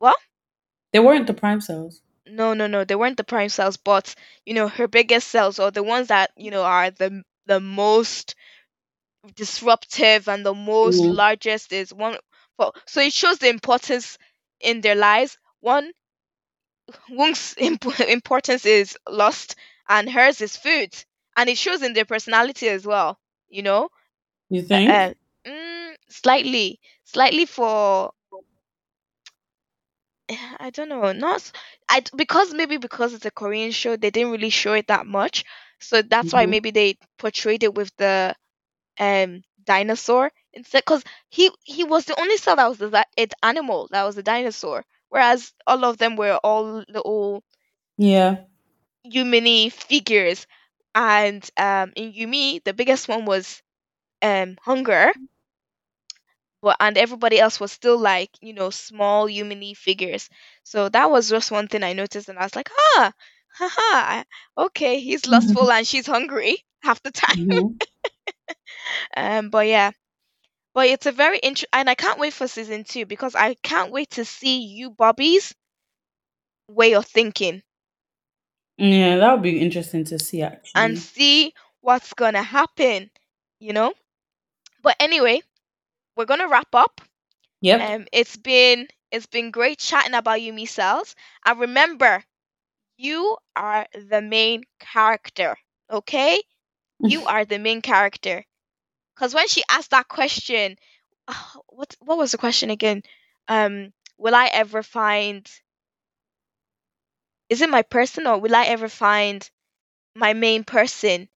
well. 0.00 0.16
They 0.92 1.00
weren't 1.00 1.26
the 1.26 1.34
prime 1.34 1.60
cells. 1.60 2.02
No, 2.26 2.52
no, 2.54 2.66
no. 2.66 2.84
They 2.84 2.94
weren't 2.94 3.16
the 3.16 3.24
prime 3.24 3.48
cells, 3.48 3.76
but 3.76 4.14
you 4.44 4.54
know, 4.54 4.68
her 4.68 4.86
biggest 4.88 5.28
cells 5.28 5.58
or 5.58 5.70
the 5.70 5.82
ones 5.82 6.08
that, 6.08 6.30
you 6.36 6.50
know, 6.50 6.62
are 6.64 6.90
the 6.90 7.22
the 7.46 7.60
most 7.60 8.34
disruptive 9.34 10.28
and 10.28 10.44
the 10.44 10.54
most 10.54 11.06
hmm 11.06 11.12
largest 11.12 11.72
is 11.72 11.92
one 11.92 12.16
well, 12.58 12.74
so 12.86 13.00
it 13.00 13.12
shows 13.12 13.38
the 13.38 13.48
importance 13.48 14.18
in 14.60 14.80
their 14.80 14.94
lives. 14.94 15.38
One 15.60 15.92
Woong's 17.10 17.54
imp- 17.58 18.00
importance 18.08 18.64
is 18.64 18.96
lust 19.08 19.56
and 19.90 20.10
hers 20.10 20.40
is 20.42 20.56
food. 20.56 20.94
And 21.36 21.50
it 21.50 21.58
shows 21.58 21.82
in 21.82 21.94
their 21.94 22.06
personality 22.06 22.68
as 22.70 22.86
well, 22.86 23.20
you 23.50 23.62
know? 23.62 23.90
You 24.50 24.62
think? 24.62 24.98
uh, 24.98 25.14
mm, 25.46 25.94
slightly, 26.10 26.80
slightly 27.04 27.46
for 27.46 28.12
I 30.60 30.70
don't 30.70 30.88
know, 30.88 31.12
not 31.12 31.50
I 31.88 32.02
because 32.16 32.54
maybe 32.54 32.78
because 32.78 33.14
it's 33.14 33.26
a 33.26 33.30
Korean 33.32 33.72
show, 33.72 33.96
they 33.96 34.10
didn't 34.10 34.32
really 34.32 34.50
show 34.50 34.74
it 34.74 34.88
that 34.88 35.06
much. 35.06 35.44
So 35.80 36.02
that's 36.02 36.32
why 36.32 36.44
hmm 36.44 36.46
maybe 36.46 36.70
they 36.70 36.98
portrayed 37.18 37.64
it 37.64 37.74
with 37.74 37.94
the 37.96 38.34
um 38.98 39.42
dinosaur 39.64 40.30
instead 40.52 40.80
because 40.84 41.04
he 41.30 41.50
he 41.64 41.84
was 41.84 42.06
the 42.06 42.20
only 42.20 42.36
cell 42.38 42.56
that 42.56 42.68
was 42.68 42.78
the 42.78 43.06
it 43.16 43.32
animal 43.42 43.88
that 43.92 44.04
was 44.04 44.16
a 44.18 44.22
dinosaur, 44.22 44.84
whereas 45.10 45.52
all 45.66 45.84
of 45.84 45.98
them 45.98 46.16
were 46.16 46.36
all 46.44 46.84
little 46.88 47.44
Yeah. 47.98 48.46
Yumini 49.06 49.70
figures. 49.72 50.46
And 50.94 51.48
um 51.56 51.92
in 51.96 52.12
Yumi, 52.12 52.62
the 52.64 52.72
biggest 52.74 53.08
one 53.08 53.24
was 53.26 53.62
um 54.22 54.58
hunger, 54.62 55.12
but 56.62 56.76
and 56.80 56.96
everybody 56.96 57.38
else 57.38 57.60
was 57.60 57.70
still 57.72 57.98
like 57.98 58.30
you 58.40 58.52
know 58.54 58.70
small 58.70 59.26
Yumini 59.28 59.76
figures. 59.76 60.28
So 60.62 60.88
that 60.88 61.10
was 61.10 61.28
just 61.28 61.50
one 61.50 61.68
thing 61.68 61.82
I 61.82 61.92
noticed, 61.92 62.28
and 62.28 62.38
I 62.38 62.44
was 62.44 62.56
like, 62.56 62.70
ah, 62.96 63.12
haha, 63.54 64.24
okay, 64.56 65.00
he's 65.00 65.26
lustful 65.26 65.70
and 65.72 65.86
she's 65.86 66.06
hungry 66.06 66.64
half 66.82 67.02
the 67.02 67.10
time. 67.10 67.36
hmm 67.36 67.78
Um, 69.16 69.50
but 69.50 69.66
yeah, 69.66 69.92
but 70.74 70.86
it's 70.88 71.06
a 71.06 71.12
very 71.12 71.38
interesting, 71.38 71.68
and 71.72 71.90
I 71.90 71.94
can't 71.94 72.18
wait 72.20 72.32
for 72.34 72.48
season 72.48 72.84
two 72.84 73.06
because 73.06 73.34
I 73.34 73.54
can't 73.56 73.92
wait 73.92 74.10
to 74.12 74.24
see 74.24 74.60
Yoo 74.60 74.90
Babi's 74.90 75.54
way 76.68 76.94
of 76.94 77.04
thinking 77.06 77.62
Yeah, 78.80 79.18
that 79.18 79.32
would 79.34 79.42
be 79.42 79.60
interesting 79.60 80.04
to 80.04 80.18
see 80.18 80.42
and 80.42 80.54
actually. 80.54 80.96
see 80.96 81.54
what's 81.82 82.14
gonna 82.14 82.42
happen, 82.42 83.10
you 83.58 83.72
know. 83.74 83.92
But 84.82 84.96
anyway, 85.00 85.42
we're 86.16 86.26
gonna 86.26 86.48
wrap 86.48 86.74
up. 86.74 87.00
Yep. 87.60 87.80
Um, 87.80 88.06
it's 88.12 88.36
been 88.36 88.88
It's 89.12 89.26
been 89.26 89.50
great 89.50 89.78
chatting 89.78 90.14
about 90.14 90.40
you, 90.42 90.66
Cells. 90.66 91.14
And 91.44 91.60
remember, 91.60 92.24
you 92.98 93.36
are 93.56 93.86
the 93.94 94.22
main 94.22 94.64
character, 94.80 95.56
okay? 95.90 96.40
You 97.00 97.24
are 97.26 97.44
the 97.44 97.58
main 97.58 97.82
character. 97.82 98.44
Because 99.14 99.34
when 99.34 99.48
she 99.48 99.62
asked 99.70 99.90
that 99.90 100.08
question, 100.08 100.76
oh, 101.28 101.62
what 101.68 101.96
what 102.00 102.18
was 102.18 102.32
the 102.32 102.38
question 102.38 102.70
again? 102.70 103.02
Um, 103.48 103.92
will 104.18 104.34
I 104.34 104.46
ever 104.52 104.82
find? 104.82 105.46
Is 107.50 107.60
it 107.60 107.68
my 107.68 107.82
person 107.82 108.26
or 108.26 108.38
will 108.38 108.54
I 108.54 108.64
ever 108.66 108.88
find 108.88 109.48
my 110.16 110.32
main 110.32 110.64
person? 110.64 111.28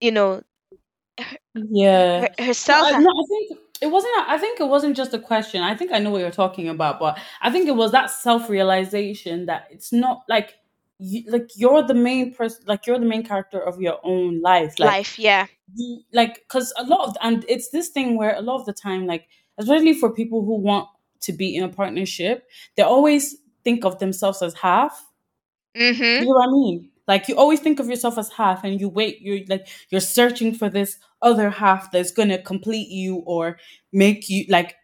You 0.00 0.10
know, 0.10 0.42
yeah 1.54 2.22
her, 2.22 2.44
herself. 2.46 2.90
No, 2.90 2.96
I, 2.96 3.00
no, 3.00 3.08
I 3.08 3.24
think 3.28 3.58
it 3.80 3.90
wasn't. 3.90 4.12
I 4.28 4.38
think 4.38 4.60
it 4.60 4.68
wasn't 4.68 4.96
just 4.96 5.14
a 5.14 5.18
question. 5.18 5.62
I 5.62 5.74
think 5.74 5.92
I 5.92 5.98
know 5.98 6.10
what 6.10 6.20
you're 6.20 6.30
talking 6.30 6.68
about, 6.68 7.00
but 7.00 7.18
I 7.40 7.50
think 7.50 7.68
it 7.68 7.76
was 7.76 7.92
that 7.92 8.10
self 8.10 8.48
realization 8.48 9.46
that 9.46 9.68
it's 9.70 9.92
not 9.92 10.22
like 10.28 10.54
you, 10.98 11.24
like 11.28 11.50
you're 11.56 11.82
the 11.82 11.94
main 11.94 12.32
person, 12.32 12.62
like 12.66 12.86
you're 12.86 12.98
the 12.98 13.06
main 13.06 13.24
character 13.24 13.60
of 13.60 13.80
your 13.80 13.98
own 14.04 14.40
life. 14.40 14.78
Like, 14.78 14.90
life, 14.90 15.18
yeah. 15.18 15.46
You, 15.74 16.02
like, 16.12 16.34
because 16.36 16.72
a 16.76 16.84
lot 16.84 17.08
of 17.08 17.16
and 17.22 17.44
it's 17.48 17.70
this 17.70 17.88
thing 17.88 18.16
where 18.16 18.36
a 18.36 18.42
lot 18.42 18.60
of 18.60 18.66
the 18.66 18.72
time, 18.72 19.06
like, 19.06 19.26
especially 19.58 19.94
for 19.94 20.12
people 20.12 20.44
who 20.44 20.56
want 20.56 20.88
to 21.22 21.32
be 21.32 21.56
in 21.56 21.64
a 21.64 21.68
partnership, 21.68 22.48
they 22.76 22.82
always 22.82 23.36
think 23.64 23.84
of 23.84 23.98
themselves 23.98 24.42
as 24.42 24.54
half. 24.54 25.06
Mm-hmm. 25.76 26.22
You 26.22 26.28
know 26.28 26.34
what 26.34 26.48
I 26.48 26.52
mean? 26.52 26.90
Like 27.08 27.28
you 27.28 27.36
always 27.36 27.60
think 27.60 27.80
of 27.80 27.88
yourself 27.88 28.18
as 28.18 28.30
half, 28.30 28.64
and 28.64 28.80
you 28.80 28.88
wait. 28.88 29.20
You're 29.20 29.40
like 29.48 29.66
you're 29.90 30.00
searching 30.00 30.54
for 30.54 30.68
this 30.68 30.98
other 31.20 31.50
half 31.50 31.90
that's 31.90 32.12
gonna 32.12 32.40
complete 32.40 32.88
you 32.88 33.16
or 33.26 33.58
make 33.92 34.28
you 34.28 34.44
like 34.48 34.76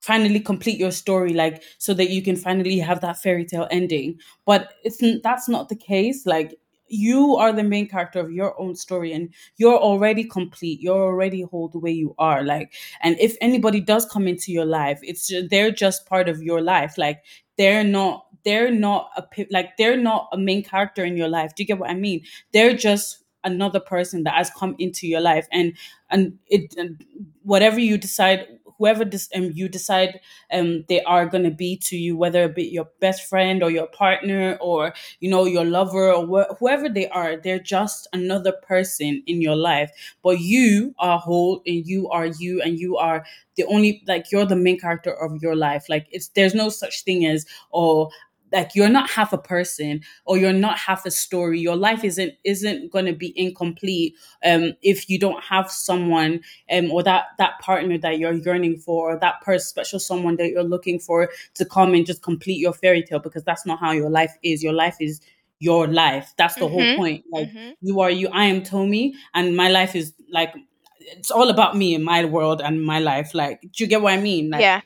finally 0.00 0.40
complete 0.40 0.78
your 0.78 0.92
story 0.92 1.34
like 1.34 1.62
so 1.78 1.92
that 1.94 2.10
you 2.10 2.22
can 2.22 2.36
finally 2.36 2.78
have 2.78 3.00
that 3.00 3.18
fairy 3.20 3.44
tale 3.44 3.66
ending 3.70 4.16
but 4.46 4.74
it's 4.84 5.02
that's 5.22 5.48
not 5.48 5.68
the 5.68 5.74
case 5.76 6.24
like 6.24 6.54
you 6.88 7.36
are 7.36 7.52
the 7.52 7.62
main 7.62 7.88
character 7.88 8.20
of 8.20 8.32
your 8.32 8.58
own 8.60 8.74
story 8.74 9.12
and 9.12 9.32
you're 9.56 9.76
already 9.78 10.24
complete 10.24 10.80
you're 10.80 11.02
already 11.02 11.42
whole 11.42 11.68
the 11.68 11.78
way 11.78 11.90
you 11.90 12.14
are 12.18 12.42
like 12.44 12.72
and 13.02 13.18
if 13.20 13.36
anybody 13.40 13.80
does 13.80 14.04
come 14.06 14.26
into 14.28 14.52
your 14.52 14.64
life 14.64 14.98
it's 15.02 15.32
they're 15.50 15.70
just 15.70 16.06
part 16.06 16.28
of 16.28 16.42
your 16.42 16.60
life 16.60 16.96
like 16.98 17.22
they're 17.56 17.84
not 17.84 18.26
they're 18.44 18.70
not 18.70 19.10
a 19.16 19.46
like 19.50 19.76
they're 19.76 19.96
not 19.96 20.28
a 20.32 20.38
main 20.38 20.62
character 20.62 21.04
in 21.04 21.16
your 21.16 21.28
life 21.28 21.54
do 21.54 21.62
you 21.62 21.66
get 21.66 21.78
what 21.78 21.90
i 21.90 21.94
mean? 21.94 22.22
They're 22.52 22.74
just 22.76 23.24
another 23.44 23.80
person 23.80 24.24
that 24.24 24.34
has 24.34 24.50
come 24.50 24.74
into 24.78 25.06
your 25.06 25.20
life 25.20 25.46
and 25.52 25.72
and 26.10 26.38
it 26.48 26.74
and 26.76 27.04
whatever 27.42 27.78
you 27.78 27.96
decide 27.96 28.46
whoever 28.78 29.04
this 29.04 29.28
um, 29.34 29.50
you 29.54 29.68
decide 29.68 30.20
um 30.52 30.84
they 30.88 31.02
are 31.02 31.26
going 31.26 31.44
to 31.44 31.50
be 31.50 31.76
to 31.76 31.96
you 31.96 32.16
whether 32.16 32.44
it 32.44 32.54
be 32.54 32.64
your 32.64 32.88
best 33.00 33.28
friend 33.28 33.62
or 33.62 33.70
your 33.70 33.86
partner 33.88 34.56
or 34.60 34.94
you 35.20 35.28
know 35.30 35.44
your 35.44 35.64
lover 35.64 36.12
or 36.12 36.26
wh- 36.26 36.56
whoever 36.58 36.88
they 36.88 37.08
are 37.08 37.36
they're 37.36 37.58
just 37.58 38.06
another 38.12 38.52
person 38.66 39.22
in 39.26 39.42
your 39.42 39.56
life. 39.56 39.90
But 40.22 40.40
you 40.40 40.94
are 40.98 41.18
whole 41.18 41.62
and 41.66 41.86
you 41.86 42.08
are 42.10 42.26
you 42.26 42.60
and 42.62 42.78
you 42.78 42.96
are 42.96 43.24
the 43.56 43.64
only 43.64 44.02
like 44.06 44.30
you're 44.30 44.46
the 44.46 44.56
main 44.56 44.78
character 44.78 45.12
of 45.12 45.42
your 45.42 45.56
life. 45.56 45.88
Like 45.88 46.06
it's 46.10 46.28
there's 46.28 46.54
no 46.54 46.68
such 46.68 47.02
thing 47.04 47.26
as 47.26 47.46
oh 47.72 48.10
like 48.52 48.74
you're 48.74 48.88
not 48.88 49.10
half 49.10 49.32
a 49.32 49.38
person 49.38 50.02
or 50.24 50.38
you're 50.38 50.52
not 50.52 50.78
half 50.78 51.04
a 51.06 51.10
story. 51.10 51.60
Your 51.60 51.76
life 51.76 52.04
isn't 52.04 52.34
isn't 52.44 52.90
going 52.90 53.06
to 53.06 53.12
be 53.12 53.32
incomplete 53.38 54.14
um 54.44 54.72
if 54.82 55.08
you 55.08 55.18
don't 55.18 55.42
have 55.42 55.70
someone 55.70 56.40
um 56.70 56.90
or 56.90 57.02
that 57.02 57.26
that 57.38 57.58
partner 57.60 57.98
that 57.98 58.18
you're 58.18 58.32
yearning 58.32 58.78
for 58.78 59.12
or 59.14 59.18
that 59.18 59.40
person 59.42 59.66
special 59.66 59.98
someone 59.98 60.36
that 60.36 60.48
you're 60.48 60.62
looking 60.62 60.98
for 60.98 61.28
to 61.54 61.64
come 61.64 61.94
and 61.94 62.06
just 62.06 62.22
complete 62.22 62.58
your 62.58 62.72
fairy 62.72 63.02
tale 63.02 63.18
because 63.18 63.44
that's 63.44 63.66
not 63.66 63.78
how 63.78 63.92
your 63.92 64.10
life 64.10 64.34
is. 64.42 64.62
Your 64.62 64.72
life 64.72 64.96
is 65.00 65.20
your 65.60 65.88
life. 65.88 66.32
That's 66.36 66.54
the 66.54 66.62
mm-hmm. 66.62 66.74
whole 66.74 66.96
point. 66.96 67.24
Like 67.30 67.48
mm-hmm. 67.48 67.70
you 67.80 68.00
are 68.00 68.10
you 68.10 68.28
i 68.32 68.44
am 68.44 68.62
Tomi 68.62 69.14
and 69.34 69.56
my 69.56 69.68
life 69.68 69.94
is 69.94 70.12
like 70.30 70.54
it's 71.00 71.30
all 71.30 71.48
about 71.48 71.74
me 71.74 71.94
and 71.94 72.04
my 72.04 72.24
world 72.24 72.60
and 72.60 72.84
my 72.84 72.98
life. 72.98 73.34
Like 73.34 73.60
do 73.60 73.84
you 73.84 73.86
get 73.86 74.02
what 74.02 74.14
i 74.14 74.20
mean? 74.20 74.50
Like, 74.50 74.60
yeah 74.60 74.80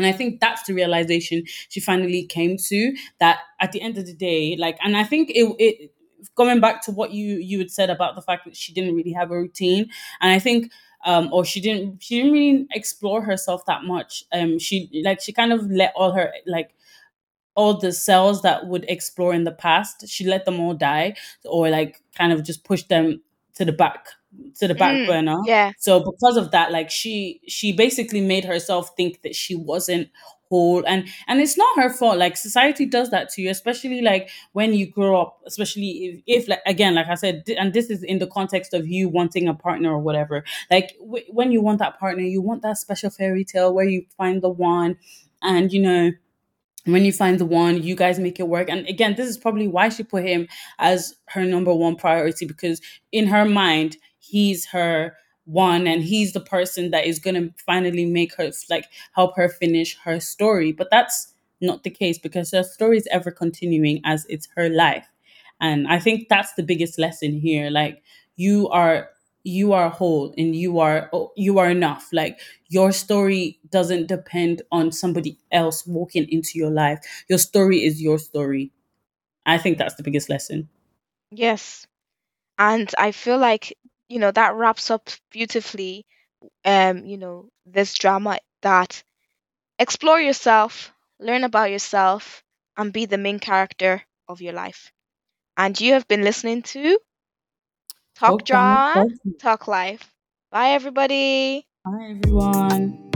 and 0.00 0.06
I 0.06 0.16
think 0.16 0.40
that's 0.40 0.62
the 0.64 0.72
realization 0.74 1.44
she 1.68 1.80
finally 1.80 2.24
came 2.24 2.56
to 2.68 2.96
that 3.18 3.40
at 3.60 3.72
the 3.72 3.80
end 3.82 3.98
of 3.98 4.06
the 4.06 4.14
day, 4.14 4.56
like, 4.58 4.78
and 4.82 4.96
I 4.96 5.04
think 5.04 5.30
it, 5.30 5.54
it 5.58 5.92
going 6.34 6.60
back 6.60 6.82
to 6.84 6.90
what 6.90 7.12
you 7.12 7.36
you 7.36 7.58
had 7.58 7.70
said 7.70 7.90
about 7.90 8.14
the 8.14 8.22
fact 8.22 8.44
that 8.44 8.56
she 8.56 8.72
didn't 8.72 8.94
really 8.94 9.12
have 9.12 9.30
a 9.30 9.36
routine, 9.38 9.90
and 10.20 10.32
I 10.32 10.38
think 10.38 10.72
um, 11.04 11.28
or 11.32 11.44
she 11.44 11.60
didn't 11.60 12.02
she 12.02 12.16
didn't 12.16 12.32
really 12.32 12.66
explore 12.72 13.22
herself 13.22 13.64
that 13.66 13.84
much. 13.84 14.24
Um, 14.32 14.58
she 14.58 15.02
like 15.04 15.20
she 15.20 15.32
kind 15.32 15.52
of 15.52 15.70
let 15.70 15.92
all 15.96 16.12
her 16.12 16.32
like 16.46 16.70
all 17.54 17.74
the 17.78 17.92
cells 17.92 18.42
that 18.42 18.66
would 18.66 18.84
explore 18.88 19.34
in 19.34 19.44
the 19.44 19.52
past, 19.52 20.08
she 20.08 20.24
let 20.24 20.44
them 20.44 20.60
all 20.60 20.74
die, 20.74 21.14
or 21.44 21.68
like 21.70 22.02
kind 22.16 22.32
of 22.32 22.44
just 22.44 22.64
push 22.64 22.84
them 22.84 23.20
to 23.54 23.64
the 23.64 23.72
back 23.72 24.06
to 24.58 24.68
the 24.68 24.74
back 24.74 24.94
mm, 24.94 25.06
burner. 25.06 25.36
Yeah. 25.44 25.72
So 25.78 26.00
because 26.00 26.36
of 26.36 26.50
that, 26.52 26.72
like 26.72 26.90
she 26.90 27.40
she 27.48 27.72
basically 27.72 28.20
made 28.20 28.44
herself 28.44 28.96
think 28.96 29.22
that 29.22 29.34
she 29.34 29.54
wasn't 29.54 30.08
whole 30.50 30.84
and 30.84 31.06
and 31.28 31.40
it's 31.40 31.56
not 31.56 31.76
her 31.76 31.88
fault 31.88 32.18
like 32.18 32.36
society 32.36 32.84
does 32.84 33.10
that 33.10 33.28
to 33.28 33.40
you 33.40 33.48
especially 33.50 34.02
like 34.02 34.28
when 34.52 34.74
you 34.74 34.84
grow 34.84 35.20
up 35.20 35.40
especially 35.46 36.22
if, 36.26 36.42
if 36.42 36.48
like 36.48 36.60
again 36.66 36.96
like 36.96 37.06
i 37.06 37.14
said 37.14 37.44
and 37.56 37.72
this 37.72 37.88
is 37.88 38.02
in 38.02 38.18
the 38.18 38.26
context 38.26 38.74
of 38.74 38.86
you 38.88 39.08
wanting 39.08 39.46
a 39.46 39.54
partner 39.54 39.92
or 39.92 40.00
whatever 40.00 40.44
like 40.68 40.96
w- 40.98 41.24
when 41.28 41.52
you 41.52 41.60
want 41.60 41.78
that 41.78 42.00
partner 42.00 42.24
you 42.24 42.42
want 42.42 42.62
that 42.62 42.76
special 42.76 43.10
fairy 43.10 43.44
tale 43.44 43.72
where 43.72 43.86
you 43.86 44.04
find 44.16 44.42
the 44.42 44.48
one 44.48 44.96
and 45.40 45.72
you 45.72 45.80
know 45.80 46.10
when 46.86 47.04
you 47.04 47.12
find 47.12 47.38
the 47.38 47.44
one, 47.44 47.82
you 47.82 47.94
guys 47.94 48.18
make 48.18 48.40
it 48.40 48.48
work. 48.48 48.70
And 48.70 48.86
again, 48.88 49.14
this 49.14 49.28
is 49.28 49.36
probably 49.36 49.68
why 49.68 49.90
she 49.90 50.02
put 50.02 50.24
him 50.24 50.48
as 50.78 51.14
her 51.28 51.44
number 51.44 51.74
one 51.74 51.96
priority 51.96 52.46
because 52.46 52.80
in 53.12 53.26
her 53.26 53.44
mind, 53.44 53.98
he's 54.20 54.66
her 54.66 55.16
one 55.44 55.86
and 55.86 56.04
he's 56.04 56.32
the 56.32 56.40
person 56.40 56.90
that 56.92 57.06
is 57.06 57.18
going 57.18 57.34
to 57.34 57.52
finally 57.66 58.04
make 58.04 58.36
her 58.36 58.50
like 58.68 58.86
help 59.14 59.36
her 59.36 59.48
finish 59.48 59.98
her 60.04 60.20
story. 60.20 60.70
But 60.72 60.88
that's 60.90 61.32
not 61.60 61.82
the 61.82 61.90
case 61.90 62.18
because 62.18 62.52
her 62.52 62.62
story 62.62 62.98
is 62.98 63.08
ever 63.10 63.30
continuing 63.30 64.00
as 64.04 64.26
it's 64.28 64.48
her 64.56 64.68
life. 64.68 65.08
And 65.60 65.88
I 65.88 65.98
think 65.98 66.28
that's 66.28 66.54
the 66.54 66.62
biggest 66.62 66.98
lesson 66.98 67.38
here. 67.38 67.70
Like 67.70 68.02
you 68.36 68.68
are 68.68 69.10
you 69.42 69.72
are 69.72 69.88
whole 69.88 70.34
and 70.36 70.54
you 70.54 70.78
are 70.78 71.08
oh, 71.12 71.32
you 71.36 71.58
are 71.58 71.70
enough 71.70 72.08
like 72.12 72.38
your 72.68 72.92
story 72.92 73.58
doesn't 73.70 74.06
depend 74.06 74.62
on 74.70 74.92
somebody 74.92 75.38
else 75.50 75.86
walking 75.86 76.28
into 76.28 76.58
your 76.58 76.70
life 76.70 76.98
your 77.28 77.38
story 77.38 77.82
is 77.82 78.02
your 78.02 78.18
story 78.18 78.70
i 79.46 79.56
think 79.56 79.78
that's 79.78 79.94
the 79.94 80.02
biggest 80.02 80.28
lesson 80.28 80.68
yes 81.30 81.86
and 82.58 82.92
i 82.98 83.12
feel 83.12 83.38
like 83.38 83.76
you 84.10 84.20
know 84.20 84.32
that 84.32 84.54
wraps 84.54 84.90
up 84.90 85.08
beautifully 85.32 86.06
um 86.64 87.04
you 87.06 87.18
know 87.18 87.48
this 87.66 87.94
drama 87.94 88.38
that 88.62 89.02
explore 89.78 90.20
yourself 90.20 90.92
learn 91.20 91.44
about 91.44 91.70
yourself 91.70 92.42
and 92.76 92.92
be 92.92 93.06
the 93.06 93.18
main 93.18 93.38
character 93.40 94.02
of 94.28 94.40
your 94.42 94.52
life 94.54 94.92
and 95.56 95.80
you 95.80 95.94
have 95.94 96.06
been 96.08 96.22
listening 96.22 96.62
to 96.62 96.98
Talk 98.16 98.44
Drama, 98.44 99.06
Talk 99.38 99.66
Life. 99.68 100.12
Bye, 100.50 100.70
everybody. 100.70 101.66
Bye, 101.84 102.08
everyone. 102.10 103.09